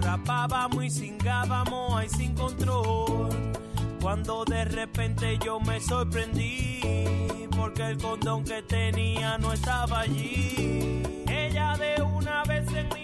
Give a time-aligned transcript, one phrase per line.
[0.00, 3.28] Rapábamos y cingábamos ahí sin control.
[4.00, 6.80] Cuando de repente yo me sorprendí
[7.56, 11.02] porque el condón que tenía no estaba allí.
[11.28, 13.03] Ella de una vez en mí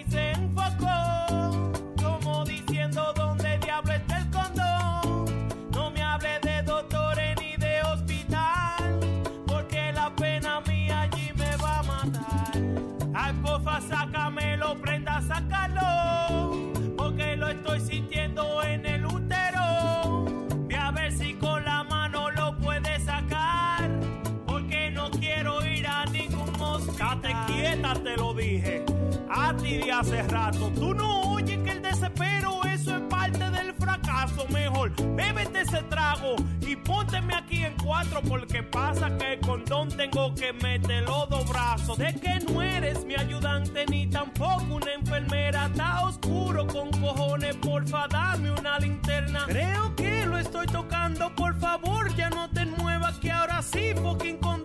[30.00, 30.70] hace rato.
[30.74, 34.46] Tú no oyes que el desespero, eso es parte del fracaso.
[34.48, 36.36] Mejor, bébete ese trago
[36.66, 41.98] y pónteme aquí en cuatro, porque pasa que el condón tengo que meterlo dos brazos.
[41.98, 48.08] De que no eres mi ayudante ni tampoco una enfermera, está oscuro con cojones, porfa,
[48.08, 49.44] dame una linterna.
[49.46, 54.38] Creo que lo estoy tocando, por favor, ya no te muevas, que ahora sí, fucking
[54.38, 54.59] condón,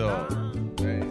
[0.00, 0.28] Bonito.
[0.82, 1.04] Eh.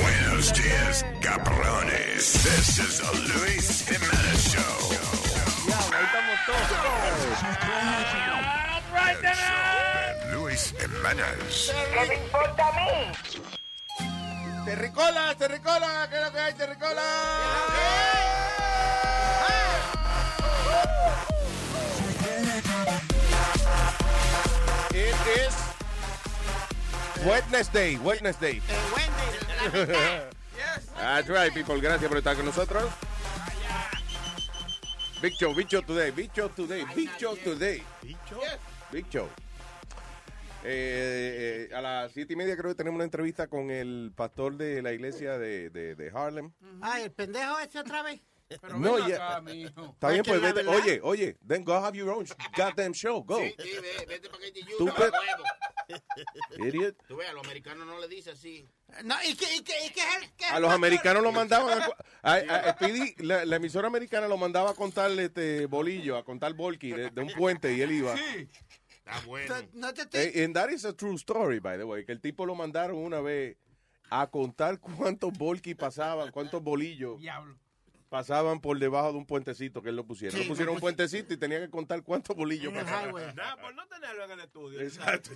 [0.00, 2.32] Buenos dias, cabrones.
[2.44, 4.76] This is the Luis Jimenez Show.
[8.92, 9.76] Right El show
[10.20, 11.72] de Luis Jimenez.
[11.72, 12.90] ¿Qué me importa a mí?
[14.66, 18.45] Terricola, terricola, ¿qué es lo que hay, terricola?
[24.96, 25.12] It
[25.44, 25.54] is
[27.26, 28.62] Wednesday, Wednesday.
[30.96, 31.78] That's right, people.
[31.82, 32.90] Gracias por estar con nosotros.
[35.20, 37.82] Big Show, Big Show Today, Big Show Today, Big Show Today.
[38.90, 39.28] Big Show.
[40.64, 44.56] Eh, eh, a las siete y media creo que tenemos una entrevista con el pastor
[44.56, 46.52] de la iglesia de, de, de Harlem.
[46.80, 48.22] Ay, el pendejo ese otra vez.
[48.78, 49.38] No, ya.
[49.38, 50.66] Está bien, pues vete.
[50.66, 52.24] Oye, oye, then go have your own
[52.56, 53.22] goddamn show.
[53.24, 53.38] Go.
[53.40, 56.68] Sí, sí, ve- vete para que te Tú ayude.
[56.68, 56.96] Idiot.
[57.06, 58.66] Tú ves, a los americanos no le dice así.
[59.04, 61.80] No, ¿y qué, y qué, y qué es el- qué A los americanos lo mandaban
[61.80, 61.86] a,
[62.22, 66.24] a- a- a Speedy, la, la emisora americana lo mandaba a contar este bolillo, a
[66.24, 68.14] contar volky de, de un puente y él iba.
[68.14, 69.54] Está bueno.
[69.74, 72.44] No te Eh, and that is a true story, by the way, que el tipo
[72.46, 73.56] lo mandaron una vez
[74.10, 77.20] a contar cuántos volky pasaban, cuántos bolillos
[78.16, 80.34] pasaban por debajo de un puentecito que él lo pusiera.
[80.34, 83.36] Sí, lo pusieron un puentecito y tenía que contar cuántos bolillos pasaban.
[83.36, 84.80] Nada, por no tenerlo en el estudio.
[84.80, 85.30] Exacto.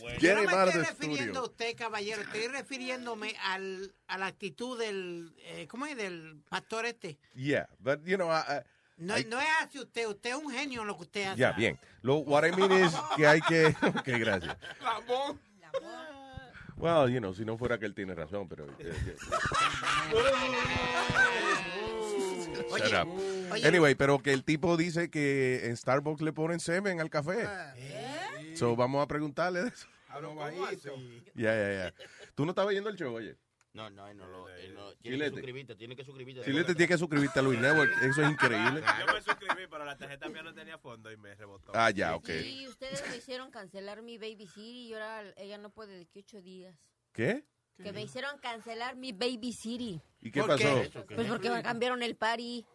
[0.00, 0.18] Bueno.
[0.20, 2.20] Yo no me estoy refiriendo a usted, caballero.
[2.20, 5.96] Estoy refiriéndome al, a la actitud del, eh, ¿cómo es?
[5.96, 7.18] Del pastor este.
[7.34, 8.62] Yeah, but you know, I- I-
[8.98, 10.06] No, I- no es así usted.
[10.06, 11.40] Usted es un genio en lo que usted hace.
[11.40, 11.78] ya, bien.
[12.02, 13.68] Lo, what I mean is que hay que...
[13.86, 14.54] Ok, gracias.
[14.82, 15.40] Ramón.
[16.76, 18.66] Well, you know, si no fuera que él tiene razón, pero...
[22.70, 23.52] Oye, Shut up.
[23.52, 27.46] oye, Anyway, pero que el tipo dice que en Starbucks le ponen semen al café.
[27.76, 28.54] ¿Eh?
[28.54, 29.88] So, vamos a preguntarle de eso.
[31.34, 31.94] Ya, ya, ya.
[32.34, 33.36] ¿Tú no estabas viendo el show, oye?
[33.74, 34.48] No, no, él no lo.
[34.48, 36.42] Él no tiene que suscribirte, tiene que suscribirte.
[36.44, 37.92] Chilete tiene que suscribirte a Luis Network.
[38.02, 38.82] Eso es increíble.
[39.06, 41.70] Yo me suscribí, pero la tarjeta mía no tenía fondo y me rebotó.
[41.74, 42.28] Ah, ya, ok.
[42.42, 46.20] Sí, ustedes me hicieron cancelar mi Baby City y ahora ella no puede de que
[46.20, 46.74] ocho días.
[47.12, 47.44] ¿Qué?
[47.82, 50.00] Que me hicieron cancelar mi Baby City.
[50.20, 50.58] ¿Y qué ¿Por pasó?
[50.82, 50.90] qué?
[51.14, 52.66] Pues porque me cambiaron el party.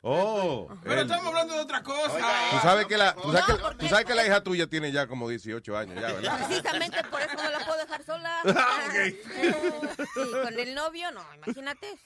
[0.00, 0.68] Oh.
[0.82, 2.18] Pero el- estamos hablando de otra cosa.
[2.50, 4.90] Tú sabes que la, tú sabes que- No, tú sabes que la hija tuya tiene
[4.90, 6.46] ya como 18 años, ya, ¿verdad?
[6.48, 8.40] Precisamente por eso no la puedo dejar sola.
[8.44, 8.94] Ah, ok.
[10.14, 11.98] Sí, con el novio, no, imagínate.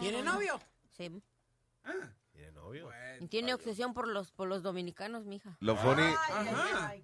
[0.00, 0.60] ¿Tiene novio?
[0.96, 1.10] Sí.
[2.32, 2.88] ¿Tiene novio?
[2.90, 5.56] Y Tiene obsesión por los, por los dominicanos, mija.
[5.60, 6.94] Lo funny, Ajá.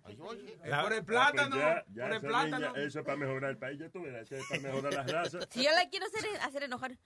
[0.65, 1.57] La- Por el plátano.
[1.95, 2.75] Por el plátano.
[2.77, 5.47] eso es para mejorar el país, ya tú verás, eso es para mejorar las razas.
[5.51, 6.97] Si yo la quiero hacer, hacer enojar,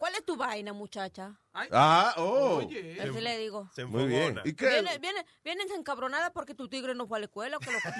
[0.00, 1.38] ¿cuál es tu vaina, muchacha?
[1.52, 2.62] Ah, oh.
[2.64, 2.96] Oye.
[3.02, 3.68] Así le digo.
[3.74, 4.40] Se Muy bien.
[4.44, 4.68] ¿Y qué?
[4.68, 7.58] Viene, viene, vienes encabronada porque tu tigre no fue a la escuela.
[7.58, 7.78] que lo-.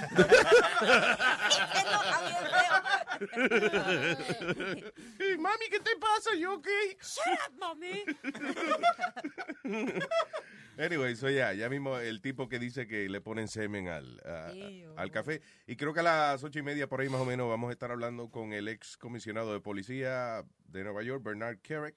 [5.19, 6.35] Hey, mami, ¿qué te pasa?
[6.38, 6.69] ¿Yo ok?
[7.02, 8.05] Shut up, mami.
[10.81, 15.00] Anyway, so ya, ya mismo el tipo que dice que le ponen semen al, a-
[15.00, 15.43] al café.
[15.67, 17.73] Y creo que a las ocho y media por ahí más o menos vamos a
[17.73, 21.97] estar hablando con el ex comisionado de policía de Nueva York, Bernard Kerrick.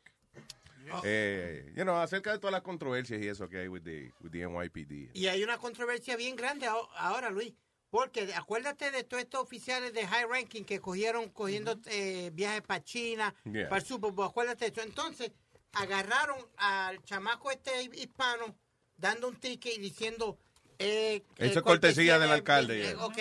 [1.03, 4.31] Eh, you know, acerca de todas las controversias y eso que hay with the, with
[4.31, 5.15] the NYPD.
[5.15, 7.53] Y hay una controversia bien grande aho- ahora, Luis.
[7.89, 12.83] Porque acuérdate de todos estos oficiales de high ranking que cogieron cogiendo eh, viajes para
[12.83, 13.69] China, Yeah.
[13.69, 14.27] para el Super Bowl.
[14.27, 14.81] Acuérdate de eso.
[14.81, 15.31] Entonces,
[15.74, 18.56] agarraron al chamaco este hispano
[18.98, 20.38] dando un ticket y diciendo...
[20.80, 23.18] Eh, Eso eh, es cortesía del de- alcalde, eh, ok,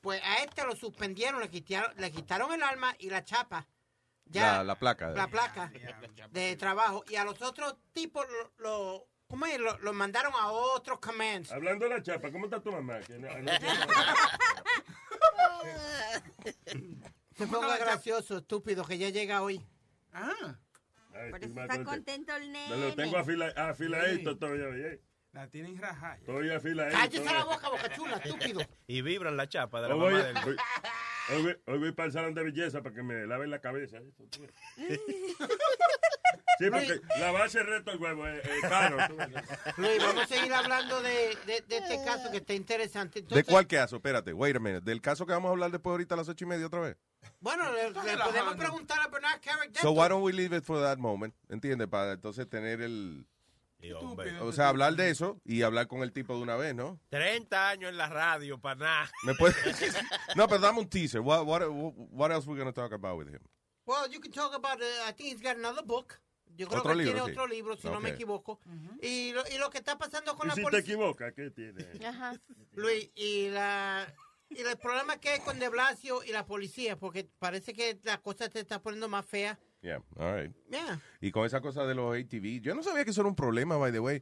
[0.00, 3.66] pues a este lo suspendieron, le quitaron, le quitaron el arma y la chapa.
[4.32, 5.10] La, la placa.
[5.10, 5.70] la placa
[6.32, 7.04] de trabajo.
[7.08, 9.58] Y a los otros tipos lo, lo- ¿cómo es?
[9.60, 11.52] Lo, lo mandaron a otros commands.
[11.52, 12.98] Hablando de la chapa, ¿cómo está tu mamá?
[17.36, 19.64] Se ponga gracioso, estúpido, que ya llega hoy.
[20.12, 20.58] Ah,
[21.14, 22.88] Ay, Por tú eso me está contento el Me nene.
[22.88, 25.00] lo tengo afila, afiladito todavía, oye.
[25.36, 26.16] La tienen rajada.
[26.16, 26.96] Estoy afiladito.
[26.98, 28.60] Cállese la boca, boca chula, estúpido.
[28.86, 30.36] Y vibran la chapa de la Hoy voy, mamá del...
[30.48, 30.56] hoy-
[31.36, 33.98] hoy voy- hoy voy para el salón de belleza para que me laven la cabeza.
[36.58, 38.96] Sí, porque lavarse el resto del huevo es, es caro.
[39.08, 39.28] tú ves.
[39.76, 43.20] Luis, vamos a seguir hablando de, de- de este caso que está interesante.
[43.20, 43.96] ¿De cuál caso?
[43.96, 44.80] Espérate, wait a minute.
[44.82, 46.96] ¿Del caso que vamos a hablar después ahorita a las ocho y media otra vez?
[47.40, 50.80] Bueno, le, le podemos preguntar a Bernard Carrick So why don't we leave it for
[50.80, 51.34] that moment?
[51.50, 51.88] ¿Entiendes?
[51.88, 53.26] Para entonces tener el...
[54.40, 56.98] O sea, hablar de eso y hablar con el tipo de una vez, ¿no?
[57.10, 59.10] 30 años en la radio para nada.
[59.22, 59.54] ¿Me puede...
[60.36, 61.20] no, pero dame un teaser.
[61.20, 63.40] What, what, what else we going to talk about with him?
[63.86, 66.20] Well, you can talk about, uh, I think he's got another book.
[66.56, 67.32] Yo creo Otro que libro, tiene sí.
[67.32, 68.58] otro libro, si no me equivoco.
[69.02, 70.94] y, lo, y lo que está pasando con Y la si te policía...
[70.94, 72.06] equivocas, ¿qué tiene?
[72.06, 72.34] Ajá.
[72.72, 74.06] Luis, y la
[74.48, 78.22] y el problema que hay con De Blasio y la policía, porque parece que la
[78.22, 79.58] cosa se está poniendo más fea.
[79.86, 80.52] Yeah, all right.
[80.68, 80.98] Yeah.
[81.20, 83.76] Y con esa cosa de los ATV, yo no sabía que eso era un problema,
[83.76, 84.20] by the way.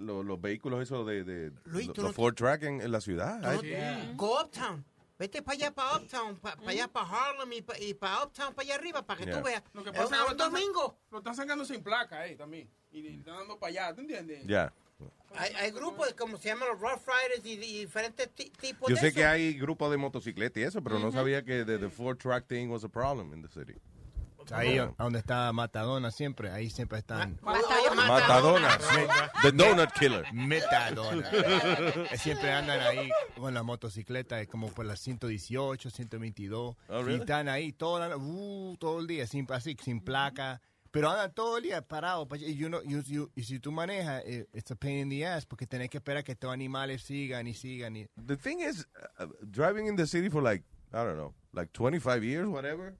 [0.00, 2.90] Lo- los vehículos esos de, de Luis, lo- tú los no- Ford Track en, en
[2.90, 3.40] la ciudad.
[3.40, 4.84] No- Go Uptown.
[5.18, 8.66] Vete para allá, para Uptown, para allá, para Harlem y para y pa Uptown, para
[8.66, 9.38] allá arriba, para que Yeah.
[9.38, 9.62] tú veas.
[9.74, 10.98] Lo que Es pasa un- es que lo domingo.
[11.10, 12.68] lo están sacando sin placa, eh, también.
[12.90, 14.46] Y, están dando para allá, ¿tú entiendes?
[14.46, 14.72] Ya.
[15.36, 18.94] Hay, hay grupos, como se llaman los Rough Riders y, y diferentes ti- tipos Yo
[18.94, 19.16] de sé eso.
[19.16, 22.46] que hay grupos de motocicletas y eso, pero no sabía que the, the Ford Track
[22.46, 23.74] thing was a problem in the city.
[24.52, 27.38] Ahí a donde está Matadona siempre, ahí siempre están.
[27.42, 28.78] Matadona.
[29.42, 30.24] The Donut Killer.
[30.32, 31.28] Metadona.
[32.14, 36.76] Eh, siempre andan ahí con la motocicleta, como por las 118, 122.
[36.88, 37.16] Oh, really?
[37.18, 40.60] Y están ahí todo, la- uh, todo el día, sin, así, sin placa.
[40.90, 42.28] Pero andan todo el día parados.
[42.28, 45.08] pa- Y, you know, you- you- y si tú manejas, eh, it's a pain in
[45.10, 47.96] the ass, porque tenés que esperar que estos animales sigan y sigan.
[47.96, 48.86] Y, The thing is,
[49.18, 52.94] uh, driving in the city for like, I don't know, like 25 years, whatever.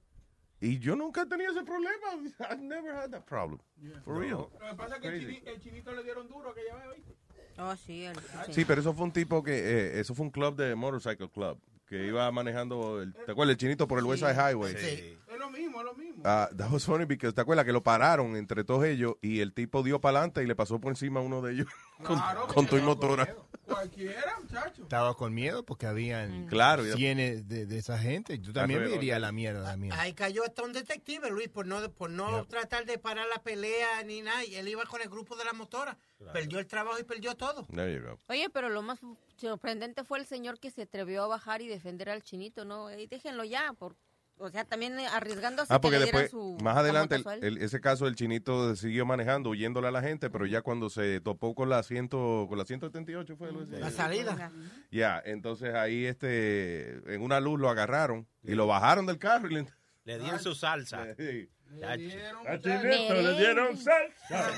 [0.65, 2.15] Y yo nunca he tenido ese problema.
[2.51, 3.61] I've never had that problem.
[4.05, 4.49] For real.
[4.61, 5.27] Lo que pasa es que el, Crazy.
[5.41, 7.15] chini- el chinito le dieron duro aquella vez, ¿oíste?
[7.59, 8.05] Oh, sí.
[8.05, 8.17] el-
[8.53, 11.59] Sí, pero eso fue un tipo que, eh, eso fue un club de motorcycle club,
[11.99, 13.53] que iba manejando, el, ¿te acuerdas?
[13.55, 14.75] El chinito por el West Side Highway.
[14.75, 16.23] Es lo mismo, es lo mismo.
[16.25, 19.53] Ah, that was funny because te acuerdas que lo pararon entre todos ellos y el
[19.53, 21.67] tipo dio para adelante y le pasó por encima a uno de ellos
[22.05, 23.37] con, Claro, con tu motora.
[23.67, 24.83] Cualquiera, muchacho.
[24.83, 28.39] estaba con miedo porque habían Claro, ya- cienes de, de esa gente.
[28.39, 29.93] Yo también Claro, me iría a la mierda también.
[29.95, 32.49] Ahí cayó hasta un detective, Luis, por no, por no Yep.
[32.49, 34.45] tratar de parar la pelea ni nada.
[34.45, 35.97] Y él iba con el grupo de la motora.
[36.33, 37.67] Perdió el trabajo y perdió todo.
[37.67, 38.19] There you go.
[38.29, 38.99] Oye, pero lo más
[39.37, 42.91] sorprendente fue el señor que se atrevió a bajar y defender al chinito, ¿no?
[42.91, 43.97] Ey, déjenlo ya, por,
[44.37, 47.59] o sea, también eh, arriesgándose Ah, que porque dieran después, su más adelante, el- el-
[47.59, 51.55] ese caso el chinito siguió manejando, huyéndole a la gente, pero ya cuando se topó
[51.55, 53.69] con la, 100, con la 178 fue Luis?
[53.69, 54.51] La salida.
[54.91, 59.55] Ya, entonces ahí este, en una luz lo agarraron y lo bajaron del carro y
[59.55, 59.67] le,
[60.05, 61.07] Le di en su salsa.
[61.19, 61.49] Sí.
[61.83, 64.51] A Chineto le dieron salsa.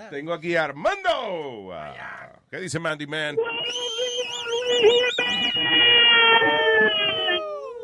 [0.10, 1.72] Tengo aquí a Armando.
[1.72, 3.36] Ah, ¿Qué dice Mandy Man?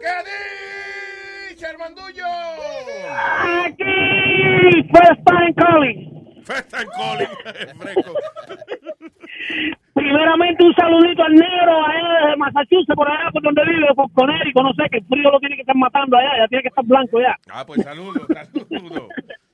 [0.00, 2.26] ¿Qué dice Armandullo?
[3.64, 6.42] Aquí, first time calling.
[6.44, 7.28] First time calling.
[7.78, 8.14] Fresco.
[9.94, 14.62] Primeramente un saludito al negro allá de Massachusetts, por allá por donde vive, por Conérico,
[14.62, 16.84] no sé, que el frío lo tiene que estar matando allá, ya tiene que estar
[16.84, 17.36] blanco ya.
[17.52, 18.26] Ah, pues saludos,
[18.68, 19.08] saludos.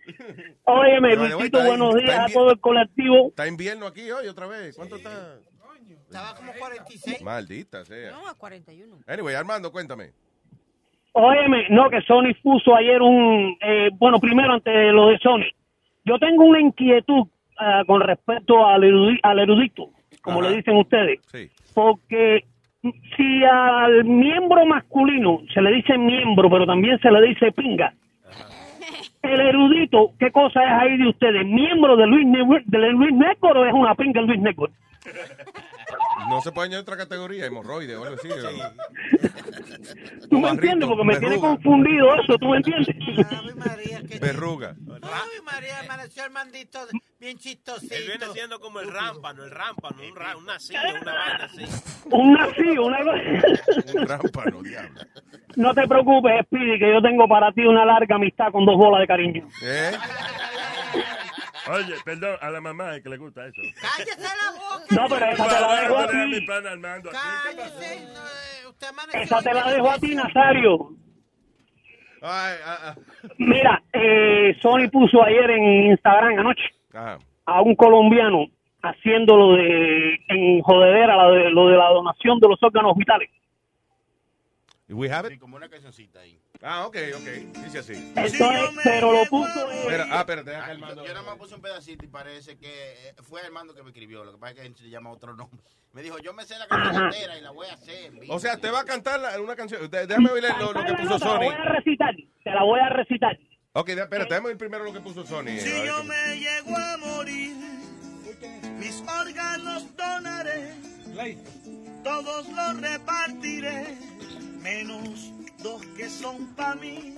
[0.65, 3.29] Óyeme, Luisito, buenos días a todo el colectivo.
[3.29, 4.77] Está invierno aquí hoy otra vez.
[4.77, 5.11] ¿Cuánto está?
[6.09, 7.23] Estaba como 46.
[7.23, 8.13] Maldita sea.
[8.13, 8.97] No, a 41.
[9.07, 10.11] Anyway, Armando, cuéntame.
[11.13, 15.47] Óyeme, no, que Sony puso ayer un, eh, bueno, primero ante lo de Sony.
[16.05, 17.27] Yo tengo una inquietud
[17.59, 19.91] ah, con respecto al, erudi- al erudito,
[20.27, 20.51] como Ajá.
[20.51, 21.21] le dicen ustedes.
[21.31, 21.49] Sí.
[21.73, 22.45] Porque
[23.17, 27.95] si al miembro masculino se le dice miembro, pero también se le dice pinga,
[29.23, 31.47] el erudito, ¿qué cosa es ahí de ustedes?
[31.47, 32.27] ¿Miembro de Luis,
[32.67, 34.73] de Luis Network o es una pinga de Luis Network?
[36.29, 38.29] No se puede añadir otra categoría, hemorroide o algo así.
[40.29, 40.89] ¿Tú me entiendes?
[40.89, 42.97] Porque me tiene confundido eso, ¿tú me entiendes?
[44.21, 44.75] Verruga.
[45.03, 46.81] Ay, María, amaneció el mandito
[47.19, 47.95] bien chistosito.
[47.95, 51.65] Él viene siendo como el rámpano, el rámpano, un, ra, un nacido, una vaina así.
[52.11, 52.99] Un nacido, una
[53.95, 55.01] Un rámpano, diablo.
[55.57, 59.01] No te preocupes, Speedy, que yo tengo para ti una larga amistad con dos bolas
[59.01, 59.49] de cariño.
[59.63, 59.93] ¿Eh?
[61.69, 63.61] Oye, perdón, a la mamá es que le gusta eso.
[63.81, 64.85] ¡Cállese la boca!
[64.91, 66.47] No, pero esa te la dejo a mi ti.
[66.47, 67.19] pana Armando aquí.
[67.45, 68.07] ¡Cállese!
[68.15, 70.97] No, usted amaneció Esa te la dejo a ti, Nazario.
[72.29, 72.95] Ah, ah.
[73.39, 77.19] Mira, eh, Sony puso ayer en Instagram anoche Ajá.
[77.47, 78.47] a un colombiano
[78.83, 83.31] haciéndolo de en jodedera la de, lo de la donación de los órganos vitales.
[84.89, 85.33] We have it?
[85.33, 86.39] Sí, como una cancioncita ahí.
[86.63, 87.27] Ah, ok, ok.
[87.65, 88.13] Dice así.
[88.85, 91.05] Pero lo puso Espera, ah, espérate, deja que Ah, Armando.
[91.05, 92.69] Yo nada más puse un pedacito y parece que
[93.09, 94.25] eh, fue Armando que me escribió.
[94.25, 95.61] Lo que pasa es que se llama otro nombre.
[95.93, 98.13] Me dijo, yo me sé la canción entera y la voy a hacer.
[98.29, 99.91] O sea, te va a cantar la- una canción.
[99.91, 101.37] Déjame oír lo, lo que puso no, te la Sony.
[101.39, 102.15] voy a recitar,
[102.45, 103.39] te la voy a recitar.
[103.73, 105.59] Ok, espérate, déjame oír primero lo que puso Sony.
[105.59, 107.57] Si yo qué- me llego a morir,
[108.79, 110.75] mis órganos donaré,
[112.05, 113.97] todos los repartiré,
[114.67, 115.33] menos
[115.63, 117.15] dos que son para mí.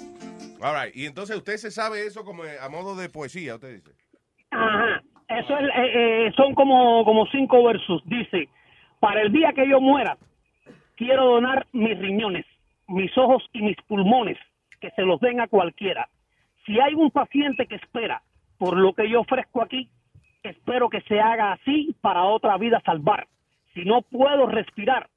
[0.61, 0.95] All right.
[0.95, 3.93] Y entonces usted se sabe eso como eh, a modo de poesía, usted dice.
[4.51, 5.03] Ajá.
[5.29, 8.03] Eso es, eh, eh, son como, como cinco versos.
[8.07, 8.49] Dice,
[9.01, 10.19] para el día que yo muera,
[10.97, 12.45] quiero donar mis riñones,
[12.89, 14.39] mis ojos y mis pulmones,
[14.81, 16.09] que se los den a cualquiera.
[16.67, 18.23] Si hay un paciente que espera
[18.59, 19.89] por lo que yo ofrezco aquí,
[20.43, 23.27] espero que se haga así para otra vida salvar.
[23.75, 25.09] Si no puedo respirar,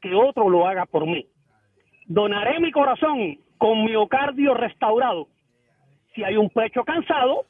[0.00, 1.26] que otro lo haga por mí.
[2.06, 5.28] Donaré mi corazón con miocardio restaurado.
[6.14, 7.46] Si hay un pecho cansado,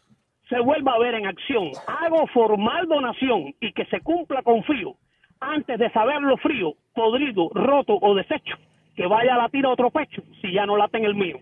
[0.49, 1.71] se vuelva a ver en acción.
[1.87, 4.95] Hago formal donación y que se cumpla con frío.
[5.41, 8.57] Antes de saberlo frío, podrido, roto o deshecho,
[8.97, 11.39] que vaya a latir a otro pecho si ya no late en el mío.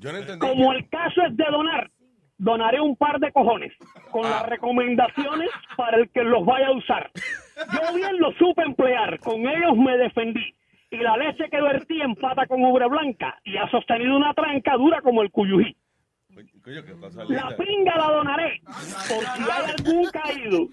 [0.00, 0.38] Yo no entendí.
[0.40, 1.90] Como el caso es de donar,
[2.38, 3.72] donaré un par de cojones
[4.10, 4.30] con Ah.
[4.30, 7.10] las recomendaciones para el que los vaya a usar.
[7.72, 10.54] Yo bien lo supe emplear, con ellos me defendí.
[10.90, 15.02] Y la leche que vertí empata con ubre blanca y ha sostenido una tranca dura
[15.02, 15.76] como el cuyují.
[17.28, 20.68] La pinga la donaré, por si hay algún caído,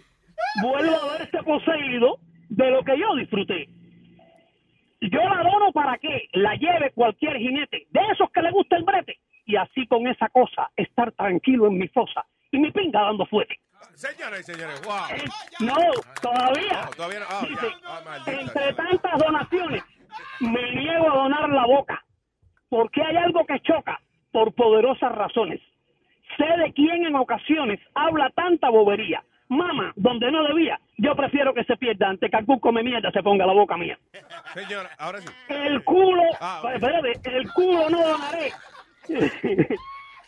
[0.62, 2.20] vuelvo a verse poseído
[2.50, 3.68] de lo que yo disfruté.
[5.02, 8.84] Yo la dono para que la lleve cualquier jinete, de esos que le gusta el
[8.84, 13.26] brete, y así con esa cosa estar tranquilo en mi fosa y mi pinga dando
[13.26, 13.60] fuerte.
[13.94, 14.96] Señores y señores, wow.
[15.60, 15.76] No,
[16.22, 16.86] todavía.
[16.86, 17.26] No, todavía no.
[17.30, 17.68] Ah, Dice.
[17.86, 19.84] Ah, entre tantas donaciones,
[20.40, 22.04] me niego a donar la boca,
[22.70, 24.00] porque hay algo que choca
[24.32, 25.62] por poderosas razones.
[26.38, 29.24] Sé de quién en ocasiones habla tanta bobería.
[29.48, 33.22] Mama, donde no debía, yo prefiero que se pierda antes que algún come mierda se
[33.22, 33.98] ponga la boca mía.
[34.56, 35.30] Señora, ahora sí.
[35.50, 38.52] El culo, Ah, espérate, el culo no donaré.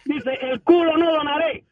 [0.06, 1.63] Dice, el culo no donaré.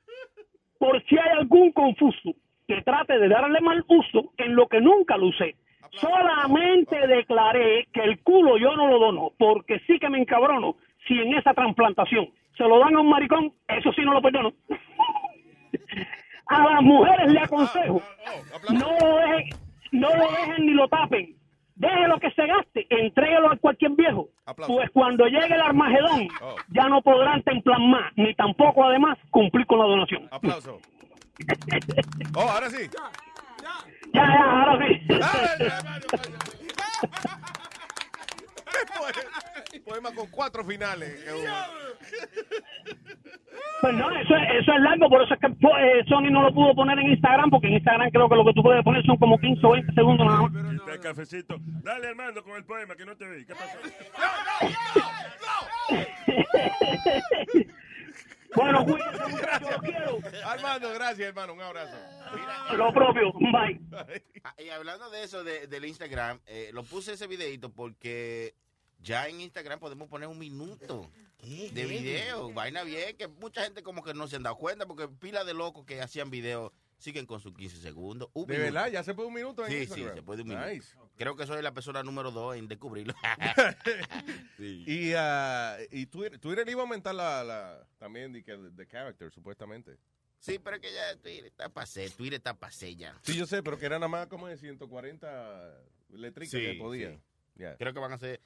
[0.79, 2.33] Por si hay algún confuso
[2.67, 5.55] que trate de darle mal uso en lo que nunca lo usé.
[5.91, 10.75] Solamente declaré que el culo yo no lo dono, porque sí que me encabrono
[11.07, 14.53] si en esa trasplantación se lo dan a un maricón, eso sí no lo perdono.
[16.47, 18.01] A las mujeres le aconsejo,
[18.71, 19.49] no lo dejen,
[19.91, 21.35] no lo dejen ni lo tapen.
[21.75, 24.29] Déjelo que se gaste, entréguelo a cualquier viejo.
[24.67, 26.29] Pues cuando llegue el Armagedón,
[26.69, 30.29] ya no podrán templar más, ni tampoco además cumplir con la donación.
[30.31, 30.79] Aplauso.
[32.35, 32.89] Oh, ahora sí.
[34.15, 34.91] Ya, ya, ahora sí.
[39.85, 41.23] poema con cuatro finales.
[43.81, 46.53] Pues no, eso, es- eso es largo, por eso es que eh, Sony no lo
[46.53, 49.17] pudo poner en Instagram, porque en Instagram creo que lo que tú puedes poner son
[49.17, 50.51] como 15 o 20 segundos nada más.
[51.01, 51.57] Cafecito.
[51.83, 53.45] Dale, Armando, con el poema, que no te vi.
[53.45, 53.77] ¿Qué pasó?
[58.55, 60.19] Bueno, cuídense, muchachos, los quiero.
[60.45, 61.53] Armando, gracias, hermano.
[61.53, 61.95] Un abrazo.
[62.75, 63.79] Lo propio, bye.
[64.43, 68.55] Ah, Y hablando de eso de- del Instagram, eh, lo puse ese videito porque
[68.99, 71.09] ya en Instagram podemos poner un minuto
[71.41, 72.51] de video.
[72.53, 75.53] Vaina bien, que mucha gente como que no se han dado cuenta porque pila de
[75.53, 76.71] locos que hacían videos
[77.05, 78.29] siguen con sus 15 segundos.
[78.33, 78.73] Un De minuto.
[78.73, 80.09] verdad, ya se puede un minuto en Sí, Instagram.
[80.09, 80.67] sí, se puede un minuto.
[80.67, 80.93] Nice.
[81.15, 83.13] Creo que soy la persona número dos en descubrirlo.
[84.57, 84.83] Sí.
[84.87, 89.97] Y, ah, y Twitter, Twitter iba a aumentar la, la también de, de character, supuestamente.
[90.39, 93.17] Sí, pero que ya Twitter está pasé, Twitter está pasé ya.
[93.23, 95.77] Sí, yo sé, pero que era nada más como de 140
[96.09, 97.17] letricas Sí, que podían.
[97.17, 97.59] sí.
[97.59, 97.77] Yeah.
[97.77, 98.41] Creo que van a ser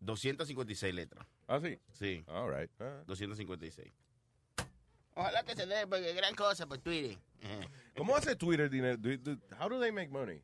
[0.00, 1.26] 256 letras.
[1.46, 1.78] Ah, sí.
[1.92, 2.24] Sí.
[2.26, 2.70] All right.
[2.80, 3.02] Ah.
[3.06, 3.92] 256.
[5.14, 7.18] Ojalá que se dé porque gran cosa por Twitter.
[7.96, 8.98] ¿Cómo hace Twitter dinero?
[9.60, 10.42] How do they make money?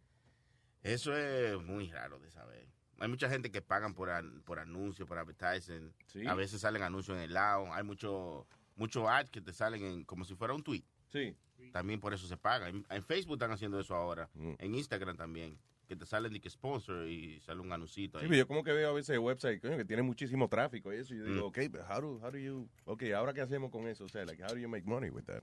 [0.83, 2.69] Eso es muy raro de saber.
[3.01, 5.95] Hay mucha gente que pagan por, an- por anuncios, por advertising.
[6.07, 6.27] Sí.
[6.27, 7.73] A veces salen anuncios en el lado.
[7.73, 8.45] Hay muchos
[8.77, 10.83] mucho ads que te salen en, como si fuera un tweet.
[11.11, 11.37] Sí.
[11.73, 12.69] También por eso se paga.
[12.69, 14.29] En, en Facebook están haciendo eso ahora.
[14.35, 14.53] Mm.
[14.59, 15.59] En Instagram también.
[15.89, 18.29] Que te salen de que sponsor y sale un anuncito Sí, ahí.
[18.29, 21.15] pero yo como que veo a veces website coño, que tiene muchísimo tráfico y eso.
[21.15, 21.49] Y yo digo, Mm.
[21.49, 24.05] ok, but how do, how do you, ok, ahora qué hacemos con eso?
[24.05, 25.43] O sea, like, how do you make money with that?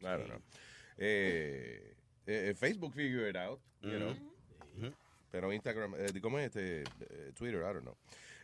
[0.00, 0.42] I don't know.
[0.98, 1.94] Eh,
[2.26, 4.14] eh, Facebook figure it out, you know.
[5.30, 6.82] Pero Instagram, eh, ¿cómo es este?
[6.82, 7.96] Eh, Twitter, I don't know.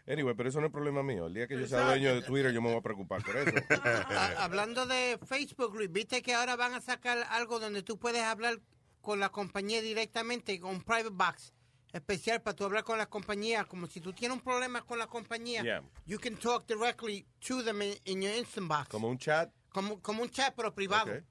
[0.08, 1.26] Anyway, pero eso no es problema mío.
[1.26, 3.50] El día que yo sea dueño de Twitter, yo me voy a preocar por eso.
[3.84, 8.22] Ah, Hablando de Facebook, Luis, viste que ahora van a sacar algo donde tú puedes
[8.22, 8.58] hablar
[9.00, 11.52] con la compañía directamente, con private box
[11.92, 15.06] especial para tú hablar con la compañía, como si tú tienes un problema con la
[15.08, 15.82] compañía, Yeah.
[16.06, 18.88] you can talk directly to them in, in your instant box.
[18.88, 19.50] Como un chat.
[19.72, 21.10] Como, como un chat pero privado.
[21.10, 21.22] Okay.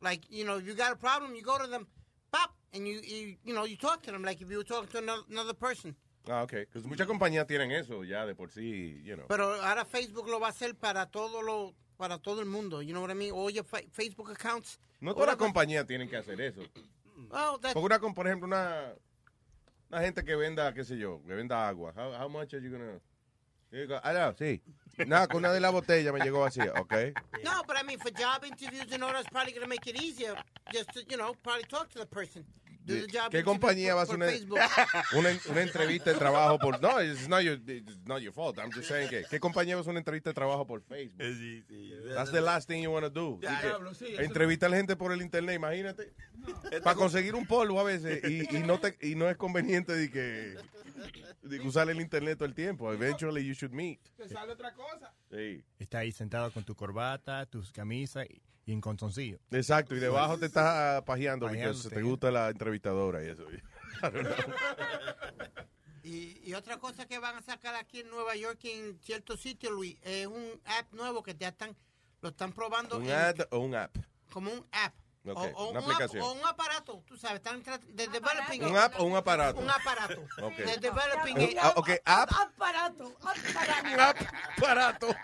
[0.00, 1.86] Like, you know, you got a problem, you go to them,
[2.32, 4.88] pop, and you, you, you know, you talk to them like if you were talking
[4.90, 5.94] to another, another person.
[6.28, 6.66] Ah, ok.
[6.72, 9.26] Pues muchas compañías tienen eso ya de por sí, you know.
[9.28, 12.92] Pero ahora Facebook lo va a hacer para todo lo, para todo el mundo, you
[12.92, 13.32] know what I mean?
[13.32, 14.78] All your fa- Facebook accounts.
[15.00, 16.60] No todas las compañías tienen que hacer eso.
[17.30, 18.94] Oh, that's- Porque una, por ejemplo, una,
[19.90, 21.92] una gente que venda, qué sé yo, que venda agua.
[21.96, 23.00] How, how much are you gonna...
[24.02, 24.62] Ah, no, sí.
[25.06, 26.92] Nada, con una de la botella me llegó vacía, ¿ok?
[27.44, 30.00] No, but I mean, for job interviews and all that's probably going to make it
[30.00, 30.34] easier.
[30.72, 32.44] Just to, you know, probably talk to the person.
[33.30, 34.26] ¿Qué compañía va a hacer una,
[35.16, 36.80] una, una entrevista de trabajo por...
[36.80, 38.58] No, it's not your, it's not your fault.
[38.58, 39.24] I'm just saying que...
[39.28, 41.20] ¿Qué compañía va a hacer una entrevista de trabajo por Facebook?
[41.22, 41.92] Sí, sí.
[42.14, 43.38] That's the last thing you want to do.
[43.42, 46.12] Ya, diablo, sí, eso- entrevistar gente por el internet, imagínate.
[46.82, 50.10] Para conseguir un polvo a veces y, y no te, y no es conveniente de
[50.10, 50.56] que,
[51.42, 52.92] de que usar el internet todo el tiempo.
[52.92, 54.00] Eventually you should meet.
[54.16, 55.12] Te sale otra cosa.
[55.30, 55.62] Sí.
[55.78, 59.38] Está ahí sentado con tu corbata, tus camisas y, y en contoncillo.
[59.50, 63.44] Exacto, y debajo te estás pajeando porque te gusta la entrevistadora y eso.
[66.04, 69.72] Y, y otra cosa que van a sacar aquí en Nueva York, en ciertos sitios,
[69.72, 71.76] Luis, es un app nuevo que ya están,
[72.22, 72.96] lo están probando.
[72.96, 73.94] ¿Un en- ad o un app?
[74.30, 74.94] Como un app.
[75.26, 76.22] Ok, o, o una un aplicación.
[76.22, 78.64] app- o un aparato, tú sabes, están de developing.
[78.64, 79.58] ¿Un app o un aparato?
[79.60, 80.26] Un aparato.
[80.42, 80.56] Ok.
[80.56, 81.38] De developing.
[81.38, 82.30] Un- a- ok, app.
[82.32, 83.14] Aparato.
[83.20, 83.88] Aparato.
[83.92, 84.16] Un app,
[84.56, 85.08] aparato.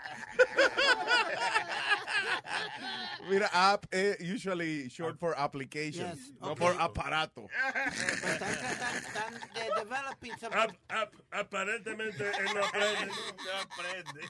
[3.29, 6.59] Mira, app es usually short for application, Yes, no ok.
[6.59, 7.47] por aparato.
[7.85, 13.07] Están, de developing some- Ap- ap- aparentemente él no aprende.
[13.07, 14.21] No aprende.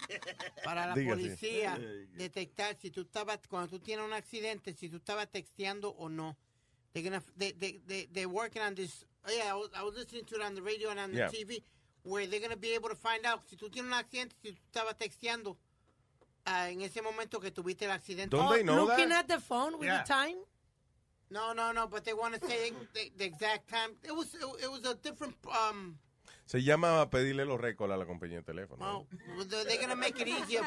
[0.64, 1.16] para la Dígase.
[1.16, 1.78] policía
[2.14, 6.36] detectar si tú estabas, cuando tú tienes un accidente, si tú estabas texteando o no.
[6.94, 9.04] They're gonna, they, they, they, they're working on this.
[9.28, 11.18] Oh, yeah, I was, I was listening to it on the radio and on the
[11.18, 11.30] Yeah.
[11.30, 11.62] TV,
[12.04, 14.52] where they're going to be able to find out si tú tienes un accidente, si
[14.52, 15.58] tú estabas texteando
[16.46, 18.30] ah, en ese momento que tuviste el accidente.
[18.30, 19.26] Don't they know Looking that?
[19.26, 20.04] at the phone with Yeah.
[20.04, 20.38] the time.
[21.32, 23.90] No, no, no, but they want to say the, the exact time.
[24.04, 25.98] It was, it, it was a different, um,
[26.46, 29.08] Se llama pedirle los récords a la compañía de teléfono.
[29.36, 30.62] well, they're, they're to make it easier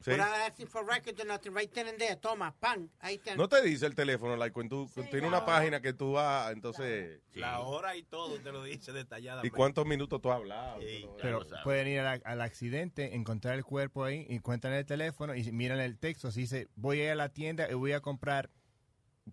[0.00, 0.10] Sí.
[0.10, 1.54] without asking for records or nothing.
[1.54, 3.34] Right then and there, toma, pan, ahí está.
[3.34, 7.20] No te dice el teléfono, like, cuando tú tienes una página que tú vas, entonces...
[7.32, 9.48] La hora y todo te lo dice detalladamente.
[9.48, 10.80] ¿Y cuántos minutos tú has hablado?
[11.22, 15.50] Pero pueden ir a la- al accidente, encontrar el cuerpo ahí, encuentran el teléfono y
[15.52, 16.28] miran el texto.
[16.28, 18.50] Así dice, voy a ir a la tienda y voy a comprar.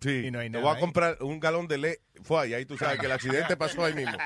[0.00, 0.80] Sí, Y no hay te nada voy a ahí.
[0.80, 2.00] comprar un galón de leche.
[2.22, 4.16] Fue y ahí tú sabes que el accidente pasó ahí mismo.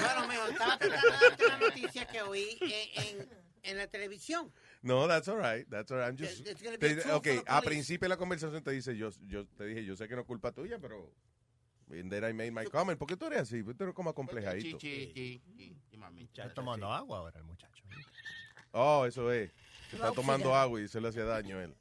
[0.00, 3.28] Bueno, mejor estaba tratando una noticia que oí en, en,
[3.62, 4.52] en la televisión.
[4.82, 5.66] No, that's all right.
[5.70, 6.08] That's all right.
[6.08, 7.66] I'm just, It's gonna be te- a tool ok, for the a police.
[7.66, 10.26] principio de la conversación te dice, yo, yo te dije, yo sé que no es
[10.26, 11.10] culpa tuya, pero
[11.90, 12.98] And then I made my comment.
[12.98, 13.62] ¿Por qué tú eres así?
[13.62, 14.78] Tú eres como acomplejadito.
[16.32, 17.84] Está tomando agua ahora el muchacho.
[18.72, 19.50] Oh, eso es.
[19.90, 21.74] Que Está tomando agua y se le hace daño a él.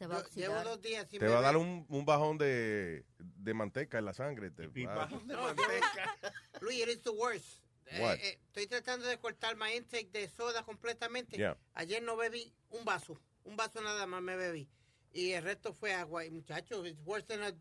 [0.00, 0.64] Se va a Yo Llevo oxidar.
[0.64, 1.44] dos días sin Te va a beber.
[1.44, 4.50] dar un, un bajón de, de manteca en la sangre.
[4.50, 5.08] Te va-
[6.62, 7.60] Luis, it is the worst.
[7.84, 8.14] Eh, What?
[8.14, 11.36] eh, estoy tratando de cortar my intake de soda completamente.
[11.36, 11.58] Yeah.
[11.74, 13.20] Ayer no bebí un vaso.
[13.44, 14.70] Un vaso nada más me bebí.
[15.12, 16.24] Y el resto fue agua.
[16.24, 17.52] Y muchachos, it's worse than a,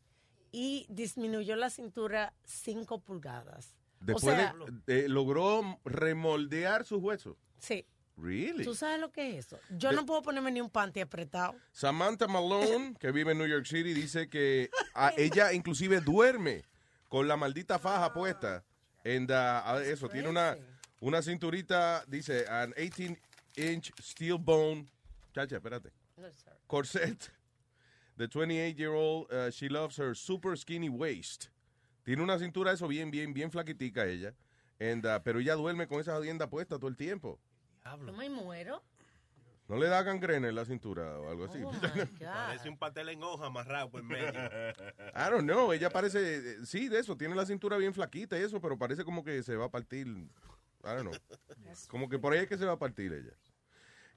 [0.52, 3.74] Y disminuyó la cintura 5 pulgadas.
[4.00, 4.54] Después o sea,
[4.86, 7.36] de, logró remoldear sus huesos.
[7.58, 7.84] sí.
[8.18, 8.64] Really?
[8.64, 9.58] ¿Tú sabes lo que es eso?
[9.76, 11.54] Yo De- no puedo ponerme ni un panty apretado.
[11.70, 16.64] Samantha Malone, que vive en New York City, dice que a- ella inclusive duerme
[17.10, 18.64] con la maldita faja puesta.
[19.04, 19.28] En
[19.84, 20.56] eso, tiene una,
[21.00, 23.20] una cinturita, dice, an 18
[23.56, 24.86] inch steel bone.
[25.34, 25.92] Chacha, espérate.
[26.66, 27.30] Corset.
[28.16, 31.48] The 28 year old, uh, she loves her super skinny waist.
[32.04, 34.32] Tiene una cintura, eso bien, bien, bien flaquitica ella.
[34.80, 37.38] And, uh, pero ella duerme con esa jodienda puesta todo el tiempo.
[37.84, 38.82] No me muero.
[39.68, 41.60] ¿No le da gangrena en la cintura o algo así?
[41.64, 41.72] Oh,
[42.20, 44.30] Parece un pastel en hoja amarrado por en medio.
[45.14, 48.42] I don't know, ella parece, eh, sí, de eso, tiene la cintura bien flaquita y
[48.42, 50.28] eso, pero parece como que se va a partir, I
[50.82, 51.12] don't know,
[51.88, 53.32] como que por ahí es que se va a partir ella.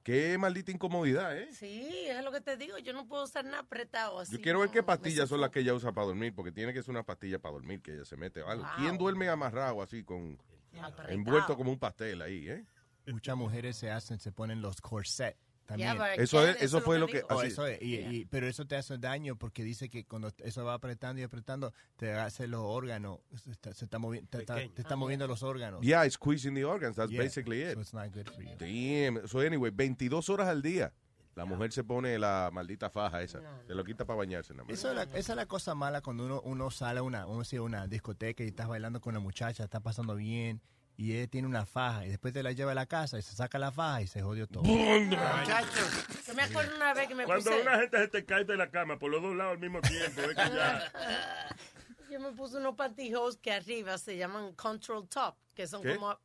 [0.03, 1.49] Qué maldita incomodidad, ¿eh?
[1.51, 2.77] Sí, es lo que te digo.
[2.77, 4.35] Yo no puedo estar nada apretado así.
[4.35, 6.81] Yo quiero ver qué pastillas son las que ella usa para dormir, porque tiene que
[6.81, 8.63] ser una pastilla para dormir que ella se mete o algo.
[8.63, 8.73] Wow.
[8.77, 10.39] ¿Quién duerme amarrado así, con
[10.81, 11.09] Apretado.
[11.09, 12.65] envuelto como un pastel ahí, eh?
[13.07, 15.35] Muchas mujeres se hacen, se ponen los corset
[15.69, 15.93] también.
[15.95, 17.23] Yeah, Eso es- eso fue lo que-.
[17.29, 20.65] Oh, eso es, y- y- pero eso te hace daño porque dice que cuando eso
[20.65, 24.55] va apretando y apretando, te hace los órganos, se está, se está movi- te, está-
[24.55, 25.81] te está moviendo los órganos.
[25.81, 27.73] Yeah, it's squeezing the organs, that's Yeah, basically it.
[27.75, 28.55] so it's not good for you.
[28.57, 29.27] Damn.
[29.27, 30.91] So anyway, 22 horas al día.
[31.35, 33.39] La mujer se pone la maldita faja esa.
[33.65, 34.73] Se lo quita para bañarse nada más.
[34.73, 37.37] Eso es la- esa es la cosa mala cuando uno, uno sale a una, vamos
[37.37, 40.59] a decir, una discoteca y estás bailando con una muchacha, está pasando bien
[40.99, 43.33] y ella tiene una faja y después te la lleva a la casa y se
[43.33, 44.63] saca la faja y se jodió todo.
[44.65, 47.61] Yo me acuerdo una vez que me Cuando puse...
[47.61, 50.19] una gente se te cae de la cama por los dos lados al mismo tiempo,
[50.19, 50.91] es que ya.
[52.11, 55.95] Yo me puse unos pantyhose que arriba se llaman control top, que son ¿Qué?
[55.95, 56.19] como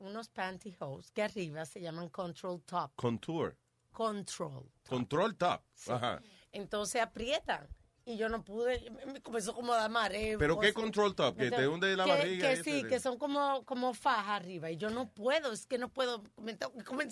[0.00, 2.92] unos pantyhose que arriba se llaman control top.
[2.96, 3.56] Contour.
[3.90, 4.70] Control.
[4.86, 5.62] Control top.
[5.88, 6.20] Ajá.
[6.52, 7.66] Entonces aprietan.
[8.06, 10.38] Y yo no pude, me- me comenzó como a dar mareo.
[10.38, 11.36] ¿Pero qué control top?
[11.36, 14.70] ¿Que te hunde la Que- barriga Que sí, que son como, como faja arriba.
[14.70, 16.22] Y yo no puedo, es que no puedo.
[16.40, 16.56] Me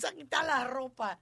[0.07, 1.19] a quitar la ropa.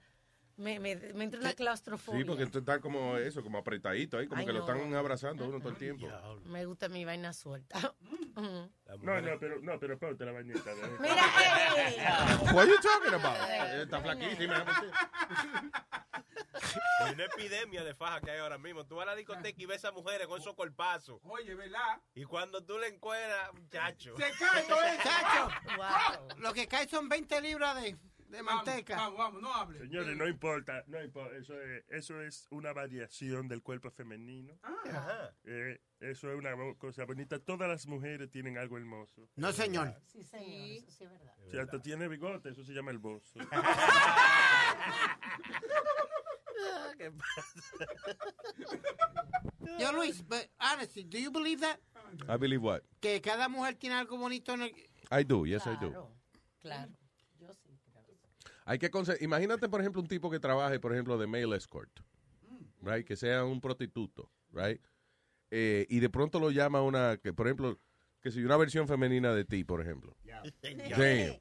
[0.58, 2.18] Me, me, me entra una claustrofobia.
[2.20, 5.48] Sí, porque tú estás como eso, como apretadito ahí, como Ay, que lo están abrazando
[5.48, 6.08] uno todo el tiempo.
[6.46, 7.94] Me gusta mi vaina suelta.
[9.02, 10.70] No, no, pero, no, pero ponte la bañita.
[10.72, 10.96] ¿eh?
[11.00, 11.24] Mira,
[11.76, 12.54] eh.
[12.54, 13.36] What are you talking about?
[13.82, 14.64] Está flaquísima.
[17.00, 18.86] Hay una epidemia de faja que hay ahora mismo.
[18.86, 21.20] Tú vas a la discoteca y ves a mujeres con esos colpazos.
[21.24, 22.00] Oye, ¿verdad?
[22.14, 24.16] Y cuando tú le encuentras, muchacho.
[24.16, 25.02] Se cae todo eso.
[25.02, 27.96] Chacho, lo que cae son 20 libras de,
[28.28, 28.96] de manteca.
[28.96, 29.78] Vamos, vamos, no hable.
[29.78, 31.36] Señores, no importa, no importa.
[31.36, 34.58] Eso es, eso es una variación del cuerpo femenino.
[34.62, 35.34] Ajá.
[35.44, 37.38] Eh, eso es una cosa bonita.
[37.38, 39.28] Todas las mujeres tienen algo hermoso.
[39.36, 39.94] No, señor.
[40.06, 41.34] Sí, señor, eso sí es verdad.
[41.50, 43.38] Si hasta tiene bigote, eso se llama el bozo.
[46.98, 47.12] ¿Qué
[49.78, 51.78] Yo, Luis, but honestly, do you believe that?
[52.28, 52.82] I believe what?
[53.00, 54.72] Que cada mujer tiene algo bonito en el...
[55.10, 55.90] I do, yes I do.
[55.90, 56.10] Claro,
[56.60, 56.92] claro.
[58.68, 61.90] Hay que Imagínate, por ejemplo, un tipo que trabaje, por ejemplo, de male escort,
[62.82, 63.06] right?
[63.06, 64.78] Que sea un prostituto, right?
[65.50, 67.80] Eh, y de pronto lo llama una, que, por ejemplo,
[68.20, 70.14] que si una versión femenina de ti, por ejemplo.
[70.62, 71.40] Damn.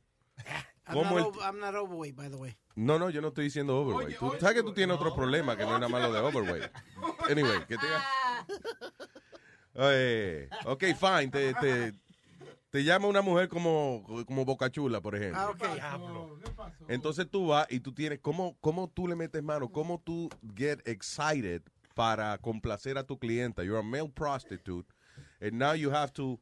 [0.90, 2.58] I'm ¿Cómo not, over- I'm not overweight, by the way.
[2.76, 4.18] No, no, yo no estoy diciendo overweight.
[4.18, 6.72] Tú sabes que tú tienes otro problema que no es nada más lo de overweight.
[7.30, 7.88] Anyway, que te...
[9.74, 11.28] Eh, ok, fine.
[11.28, 11.94] Te, te,
[12.70, 15.40] te llama una mujer como, como Boca Chula, por ejemplo.
[15.40, 15.64] Ah, ok.
[16.90, 19.72] Entonces tú vas y tú tienes, ¿cómo, ¿cómo tú le metes mano?
[19.72, 21.62] ¿Cómo tú get excited
[21.96, 23.64] para complacer a tu clienta?
[23.64, 24.88] You're a male prostitute
[25.40, 26.40] and now you have to,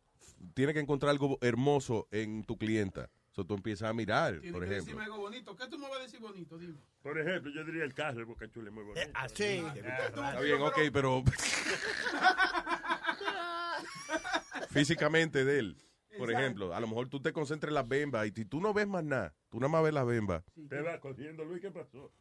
[0.54, 3.10] tienes que encontrar algo hermoso en tu clienta.
[3.32, 4.86] So, tú empiezas a mirar, Tienes por que ejemplo.
[4.86, 5.56] decirme algo bonito.
[5.58, 6.58] ¿Qué tú me vas a decir bonito?
[6.58, 6.76] Dime.
[7.04, 9.10] Por ejemplo, yo diría el carro de Boca Chula es muy bonito.
[9.34, 9.62] sí.
[9.76, 11.22] Está bien, ok, pero
[14.70, 15.78] físicamente de él.
[16.18, 16.40] Por Exacto.
[16.40, 18.88] ejemplo, a lo mejor tú te concentras en las bembas y si tú no ves
[18.88, 20.44] más nada, tú nada más ves las bembas.
[20.70, 22.12] Te va cogiendo, Luis, ¿qué pasó?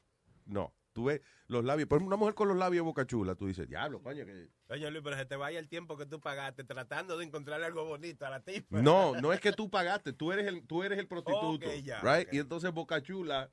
[0.46, 1.88] No, tú ves los labios.
[1.88, 4.48] Por ejemplo, una mujer con los labios boca chula, tú dices, diablo, coño, que...
[4.68, 7.84] Oye, Luis, pero se te vaya el tiempo que tú pagaste tratando de encontrarle algo
[7.84, 8.80] bonito a la tipa.
[8.80, 12.32] No, no es que tú pagaste, tú eres el, tú eres el prostituto, ya, right?
[12.32, 13.50] Y entonces Boca Chula,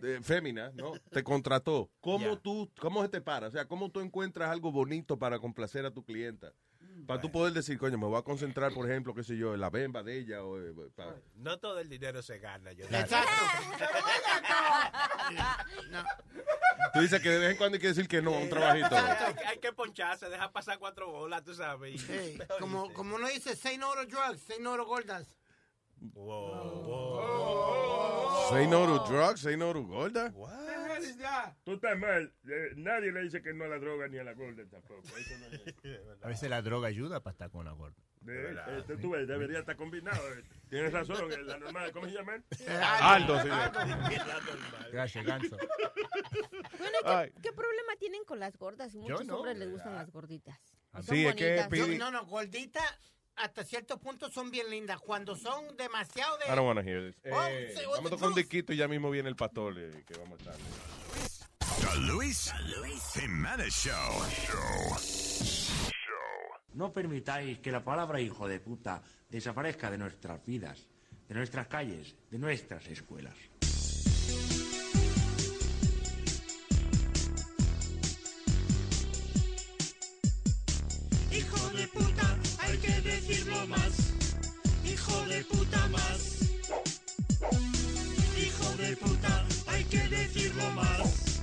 [0.00, 0.92] de fémina, ¿no?
[1.10, 1.90] Te contrató.
[2.00, 3.48] ¿Cómo tú, cómo se te para?
[3.48, 6.52] O sea, ¿cómo tú encuentras algo bonito para complacer a tu clienta?
[7.06, 9.60] Para tú poder decir, coño, me voy a concentrar, por ejemplo, qué sé yo, en
[9.60, 10.58] la bemba de ella o...
[10.60, 12.72] eh, pa- No todo el dinero se gana.
[12.72, 12.86] Yo
[16.94, 18.96] Tú dices que de vez en cuando hay que decir que no a un trabajito.
[18.96, 22.00] hay, hay que poncharse, deja pasar cuatro bolas, tú sabes.
[22.00, 25.26] Sí, como, como uno dice, say no to drugs, say no to gordas.
[28.50, 29.82] Say no to drugs, say no to
[31.64, 32.32] Tú estás mal.
[32.48, 35.02] Eh, nadie le dice que no a la droga ni a la gorda tampoco.
[35.16, 36.20] Eso no es.
[36.22, 37.96] A veces la droga ayuda para estar con la gorda.
[38.20, 40.20] De- este, tú ves, debería estar combinado.
[40.34, 40.42] eh.
[40.68, 42.42] Tienes razón, la normal, ¿cómo se llama?
[43.00, 43.72] Aldo, señor.
[44.92, 45.56] Gracias, Ganso.
[46.78, 47.30] Bueno, ¿y Ay.
[47.36, 48.92] ¿qué, qué problema tienen con las gordas?
[48.92, 49.36] Yo muchos no.
[49.36, 50.58] hombres les gustan las gorditas.
[50.92, 51.70] Ah, Son Sí, es que bonitas.
[51.70, 52.98] Pidi- No, no, gorditas
[53.36, 55.00] hasta cierto punto son bien lindas.
[55.00, 56.44] Cuando son demasiado de...
[56.46, 57.16] I don't want to hear this.
[57.32, 58.36] Oh, Eh, vamos a tocar un truth.
[58.36, 60.56] disquito y ya mismo viene el pastor eh, que vamos a estar.
[61.80, 62.52] The Luis
[63.14, 65.06] Jimenez Show.
[66.74, 70.86] No permitáis que la palabra hijo de puta desaparezca de nuestras vidas,
[71.28, 73.34] de nuestras calles, de nuestras escuelas.
[81.30, 82.15] Hijo de puta,
[82.76, 83.92] hay que decirlo más.
[84.84, 86.50] Hijo de puta más.
[88.38, 91.40] Hijo de puta, hay que decirlo más.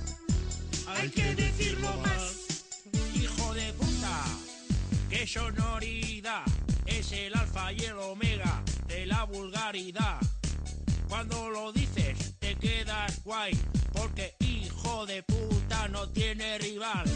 [0.86, 2.62] Hay que decirlo más.
[3.14, 4.24] Hijo de puta,
[5.10, 6.44] qué sonoridad,
[6.86, 10.20] es el alfa y el omega de la vulgaridad.
[11.08, 13.58] Cuando lo dices te quedas guay,
[13.92, 17.06] porque hijo de puta no tiene rival.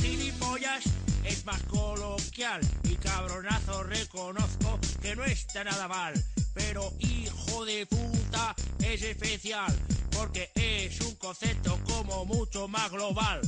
[0.00, 0.84] Gilipollas
[1.28, 6.14] es más coloquial y cabronazo reconozco que no está nada mal.
[6.54, 9.74] Pero hijo de puta es especial,
[10.12, 13.40] porque es un concepto como mucho más global.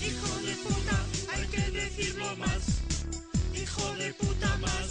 [0.00, 2.62] Hijo de puta, hay que decirlo más.
[3.54, 4.90] Hijo de puta más.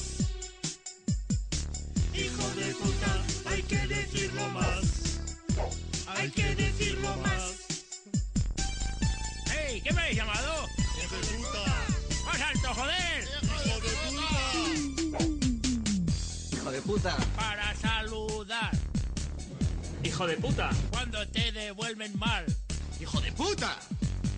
[2.14, 4.84] Hijo de puta, hay que decirlo más.
[6.08, 7.54] Hay que decirlo más.
[9.52, 9.82] ¡Hey!
[9.84, 10.68] ¿Qué me habéis llamado?
[11.02, 11.99] Hijo de puta.
[12.40, 13.28] ¡Más alto, joder!
[13.44, 15.18] Hijo de puta.
[16.56, 17.18] ¡Hijo de puta!
[17.36, 18.72] Para saludar.
[20.04, 20.70] ¡Hijo de puta!
[20.90, 22.46] Cuando te devuelven mal.
[23.02, 23.78] ¡Hijo de puta!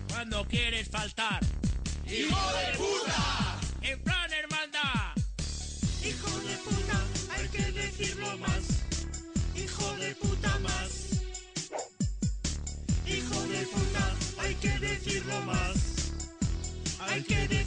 [0.08, 1.40] Cuando quieres faltar.
[2.06, 3.60] ¡Hijo de puta!
[3.82, 5.14] En plan hermandad.
[6.04, 7.00] Hijo de puta,
[7.36, 8.62] hay que decirlo más.
[9.54, 10.90] Hijo de puta más.
[13.06, 15.76] Hijo de puta, hay que decirlo más.
[17.00, 17.61] Hay que decirlo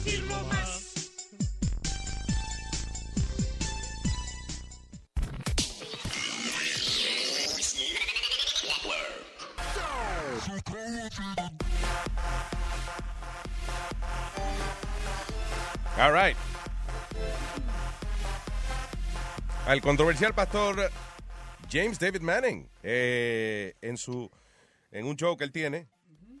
[15.98, 16.36] All right.
[19.66, 20.90] Al controversial pastor
[21.68, 24.30] James David Manning, eh, en su
[24.92, 25.86] en un show que él tiene,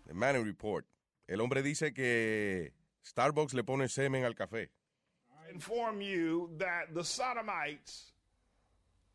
[0.06, 0.84] The Manning Report,
[1.26, 2.72] el hombre dice que
[3.04, 4.68] Starbucks le pone semen al café.
[5.52, 8.12] inform you that the Sodomites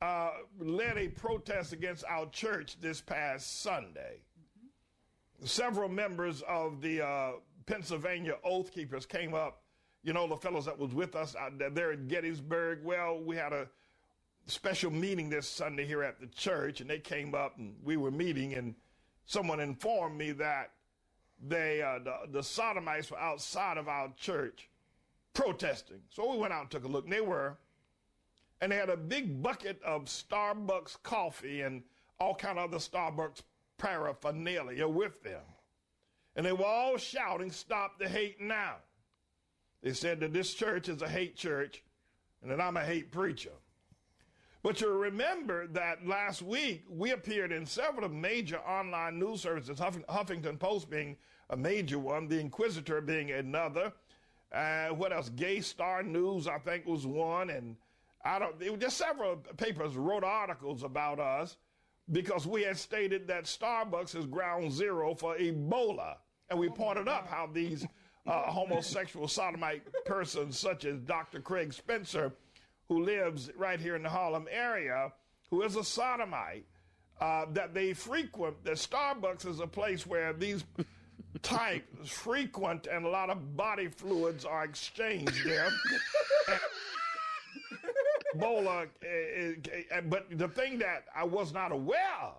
[0.02, 4.18] uh, led a protest against our church this past Sunday.
[5.44, 7.32] Several members of the uh,
[7.66, 9.61] Pennsylvania Oath Keepers came up.
[10.04, 12.80] You know, the fellows that was with us out there, there at Gettysburg.
[12.84, 13.68] Well, we had a
[14.48, 18.12] special meeting this Sunday here at the church, and they came up and we were
[18.12, 18.76] meeting, and
[19.26, 20.72] someone informed me that
[21.48, 24.70] they uh, the, the Sodomites were outside of our church
[25.34, 26.02] protesting.
[26.10, 27.58] So we went out and took a look, and they were.
[28.60, 31.82] And they had a big bucket of Starbucks coffee and
[32.20, 33.42] all kind of other Starbucks
[33.80, 35.42] paraphernalia with them.
[36.36, 38.76] And they were all shouting, Stop the hate now.
[39.82, 41.84] They said that this church is a hate church
[42.42, 43.52] and that I'm a hate preacher.
[44.64, 50.06] But you remember that last week we appeared in several major online news services, Huff-
[50.08, 51.18] Huffington Post being
[51.50, 53.92] a major one, The Inquisitor being another.
[54.52, 55.30] Uh, what else?
[55.30, 57.76] Gay Star News, I think, was one, and
[58.24, 58.62] I don't.
[58.62, 61.58] It was just several papers wrote articles about us
[62.12, 66.18] because we had stated that Starbucks is ground zero for Ebola,
[66.50, 67.86] and we pointed up how these
[68.26, 71.40] uh, homosexual sodomite persons, such as Dr.
[71.40, 72.34] Craig Spencer,
[72.88, 75.12] who lives right here in the Harlem area,
[75.50, 76.66] who is a sodomite,
[77.20, 78.64] uh, that they frequent.
[78.64, 80.64] That Starbucks is a place where these
[81.42, 85.70] types frequent, and a lot of body fluids are exchanged there.
[86.52, 86.58] Uh,
[90.10, 92.36] but the thing that I was not aware of